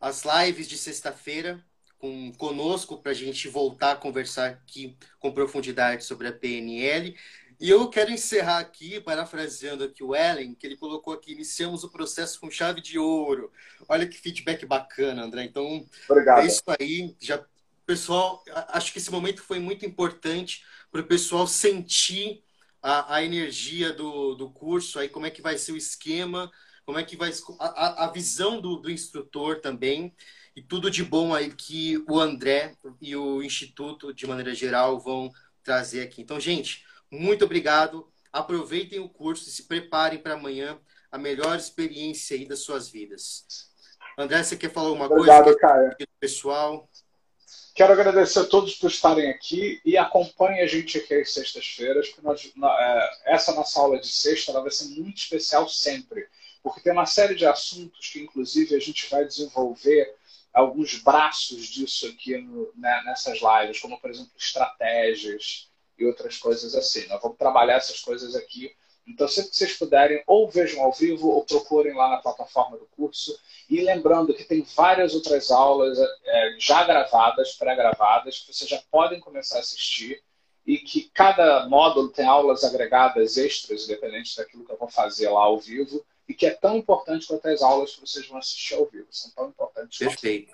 as 0.00 0.22
lives 0.24 0.68
de 0.68 0.78
sexta-feira 0.78 1.64
com, 1.98 2.32
conosco 2.34 3.02
para 3.02 3.10
a 3.10 3.14
gente 3.14 3.48
voltar 3.48 3.92
a 3.92 3.96
conversar 3.96 4.50
aqui 4.50 4.96
com 5.18 5.32
profundidade 5.32 6.04
sobre 6.04 6.28
a 6.28 6.32
PNL. 6.32 7.16
E 7.58 7.70
eu 7.70 7.88
quero 7.88 8.10
encerrar 8.10 8.58
aqui, 8.58 9.00
parafraseando 9.00 9.84
aqui 9.84 10.04
o 10.04 10.14
Ellen, 10.14 10.54
que 10.54 10.66
ele 10.66 10.76
colocou 10.76 11.14
aqui, 11.14 11.32
iniciamos 11.32 11.84
o 11.84 11.90
processo 11.90 12.38
com 12.38 12.50
chave 12.50 12.82
de 12.82 12.98
ouro. 12.98 13.50
Olha 13.88 14.06
que 14.06 14.18
feedback 14.18 14.66
bacana, 14.66 15.24
André. 15.24 15.44
Então, 15.44 15.86
Obrigado. 16.08 16.40
é 16.40 16.46
isso 16.46 16.62
aí. 16.78 17.16
Já, 17.18 17.42
pessoal, 17.86 18.44
acho 18.68 18.92
que 18.92 18.98
esse 18.98 19.10
momento 19.10 19.42
foi 19.42 19.58
muito 19.58 19.86
importante 19.86 20.64
para 20.92 21.00
o 21.00 21.06
pessoal 21.06 21.46
sentir 21.46 22.42
a, 22.82 23.16
a, 23.16 23.24
energia 23.24 23.92
do, 23.92 24.34
do 24.34 24.50
curso, 24.50 24.98
aí 24.98 25.08
como 25.08 25.26
é 25.26 25.30
que 25.30 25.42
vai 25.42 25.56
ser 25.56 25.72
o 25.72 25.76
esquema, 25.76 26.50
como 26.84 26.98
é 26.98 27.02
que 27.02 27.16
vai 27.16 27.32
a, 27.58 28.04
a 28.04 28.12
visão 28.12 28.60
do, 28.60 28.76
do 28.76 28.90
instrutor 28.90 29.60
também 29.60 30.14
e 30.54 30.62
tudo 30.62 30.90
de 30.90 31.04
bom 31.04 31.34
aí 31.34 31.52
que 31.52 32.02
o 32.08 32.18
André 32.18 32.76
e 33.00 33.14
o 33.16 33.42
Instituto, 33.42 34.14
de 34.14 34.26
maneira 34.26 34.54
geral, 34.54 34.98
vão 34.98 35.30
trazer 35.62 36.00
aqui. 36.00 36.22
Então, 36.22 36.38
gente, 36.38 36.85
muito 37.10 37.44
obrigado. 37.44 38.10
Aproveitem 38.32 38.98
o 38.98 39.08
curso 39.08 39.48
e 39.48 39.52
se 39.52 39.64
preparem 39.64 40.18
para 40.18 40.34
amanhã 40.34 40.78
a 41.10 41.18
melhor 41.18 41.56
experiência 41.56 42.36
aí 42.36 42.44
das 42.44 42.60
suas 42.60 42.88
vidas. 42.88 43.46
André, 44.18 44.42
você 44.42 44.56
quer 44.56 44.72
falar 44.72 44.88
alguma 44.88 45.06
Obrigado, 45.06 45.44
coisa? 45.44 45.58
Cara. 45.58 45.96
Pessoal. 46.18 46.88
Quero 47.74 47.92
agradecer 47.92 48.38
a 48.38 48.46
todos 48.46 48.74
por 48.76 48.90
estarem 48.90 49.28
aqui 49.28 49.80
e 49.84 49.98
acompanhem 49.98 50.62
a 50.62 50.66
gente 50.66 50.96
aqui 50.96 51.14
às 51.14 51.34
sextas-feiras, 51.34 52.08
porque 52.08 52.26
nós, 52.26 52.50
é, 52.80 53.34
essa 53.34 53.54
nossa 53.54 53.78
aula 53.78 54.00
de 54.00 54.08
sexta 54.08 54.50
ela 54.50 54.62
vai 54.62 54.70
ser 54.70 54.86
muito 54.98 55.18
especial 55.18 55.68
sempre, 55.68 56.26
porque 56.62 56.80
tem 56.80 56.92
uma 56.92 57.04
série 57.04 57.34
de 57.34 57.44
assuntos 57.44 58.08
que, 58.08 58.20
inclusive, 58.20 58.74
a 58.74 58.80
gente 58.80 59.10
vai 59.10 59.26
desenvolver 59.26 60.14
alguns 60.54 60.98
braços 61.02 61.66
disso 61.66 62.06
aqui 62.06 62.38
no, 62.38 62.72
né, 62.74 63.02
nessas 63.04 63.40
lives, 63.40 63.78
como, 63.78 64.00
por 64.00 64.08
exemplo, 64.08 64.32
estratégias, 64.38 65.68
e 65.98 66.04
outras 66.04 66.38
coisas 66.38 66.74
assim. 66.74 67.06
Nós 67.08 67.20
vamos 67.20 67.38
trabalhar 67.38 67.76
essas 67.76 68.00
coisas 68.00 68.34
aqui. 68.34 68.74
Então, 69.06 69.28
sempre 69.28 69.50
que 69.50 69.56
vocês 69.56 69.72
puderem, 69.74 70.22
ou 70.26 70.50
vejam 70.50 70.82
ao 70.82 70.92
vivo, 70.92 71.28
ou 71.28 71.44
procurem 71.44 71.94
lá 71.94 72.10
na 72.10 72.16
plataforma 72.16 72.76
do 72.76 72.86
curso. 72.86 73.38
E 73.70 73.80
lembrando 73.80 74.34
que 74.34 74.44
tem 74.44 74.62
várias 74.74 75.14
outras 75.14 75.50
aulas 75.50 75.96
é, 75.98 76.56
já 76.58 76.82
gravadas, 76.84 77.54
pré-gravadas, 77.54 78.40
que 78.40 78.52
vocês 78.52 78.68
já 78.68 78.82
podem 78.90 79.20
começar 79.20 79.58
a 79.58 79.60
assistir. 79.60 80.22
E 80.66 80.78
que 80.78 81.08
cada 81.14 81.68
módulo 81.68 82.08
tem 82.08 82.26
aulas 82.26 82.64
agregadas 82.64 83.36
extras, 83.36 83.84
independente 83.84 84.36
daquilo 84.36 84.64
que 84.64 84.72
eu 84.72 84.76
vou 84.76 84.88
fazer 84.88 85.28
lá 85.28 85.42
ao 85.42 85.60
vivo. 85.60 86.04
E 86.28 86.34
que 86.34 86.44
é 86.44 86.50
tão 86.50 86.76
importante 86.76 87.28
quanto 87.28 87.46
as 87.46 87.62
aulas 87.62 87.94
que 87.94 88.00
vocês 88.00 88.26
vão 88.26 88.38
assistir 88.38 88.74
ao 88.74 88.86
vivo. 88.86 89.06
São 89.10 89.30
tão 89.30 89.48
importantes. 89.48 89.98
Perfeito. 89.98 90.52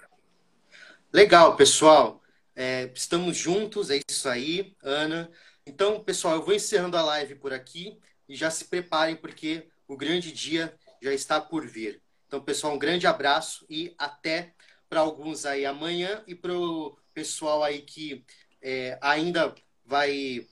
Legal, 1.11 1.57
pessoal. 1.57 2.22
É, 2.55 2.91
estamos 2.95 3.37
juntos, 3.37 3.91
é 3.91 4.01
isso 4.09 4.29
aí, 4.29 4.77
Ana. 4.83 5.31
Então, 5.67 6.03
pessoal, 6.03 6.37
eu 6.37 6.43
vou 6.43 6.55
encerrando 6.55 6.97
a 6.97 7.03
live 7.03 7.37
por 7.37 7.53
aqui 7.53 7.99
e 8.29 8.35
já 8.35 8.51
se 8.51 8.67
preparem 8.67 9.17
porque 9.17 9.69
o 9.87 9.97
grande 9.97 10.33
dia 10.33 10.75
já 11.01 11.13
está 11.13 11.41
por 11.41 11.67
vir. 11.67 12.03
Então, 12.27 12.41
pessoal, 12.41 12.75
um 12.75 12.79
grande 12.79 13.07
abraço 13.07 13.67
e 13.69 13.95
até 13.99 14.55
para 14.89 15.01
alguns 15.01 15.47
aí 15.47 15.65
amanhã 15.65 16.23
e 16.27 16.35
para 16.35 16.53
o 16.53 16.97
pessoal 17.15 17.63
aí 17.63 17.83
que 17.83 18.25
é, 18.61 18.99
ainda 19.01 19.55
vai 19.85 20.47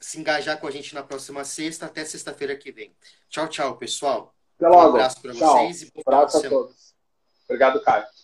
se 0.00 0.20
engajar 0.20 0.60
com 0.60 0.66
a 0.66 0.70
gente 0.70 0.94
na 0.94 1.02
próxima 1.02 1.44
sexta, 1.44 1.86
até 1.86 2.04
sexta-feira 2.04 2.56
que 2.56 2.70
vem. 2.70 2.94
Tchau, 3.28 3.48
tchau, 3.48 3.76
pessoal. 3.76 4.34
Até 4.56 4.68
logo. 4.68 4.82
Um 4.82 4.90
abraço 4.90 5.20
para 5.20 5.32
vocês 5.32 5.82
e 5.82 5.92
bom 5.94 6.02
abraço 6.06 6.38
a 6.38 6.48
todos. 6.48 6.94
Obrigado, 7.48 7.82
Caio. 7.82 8.23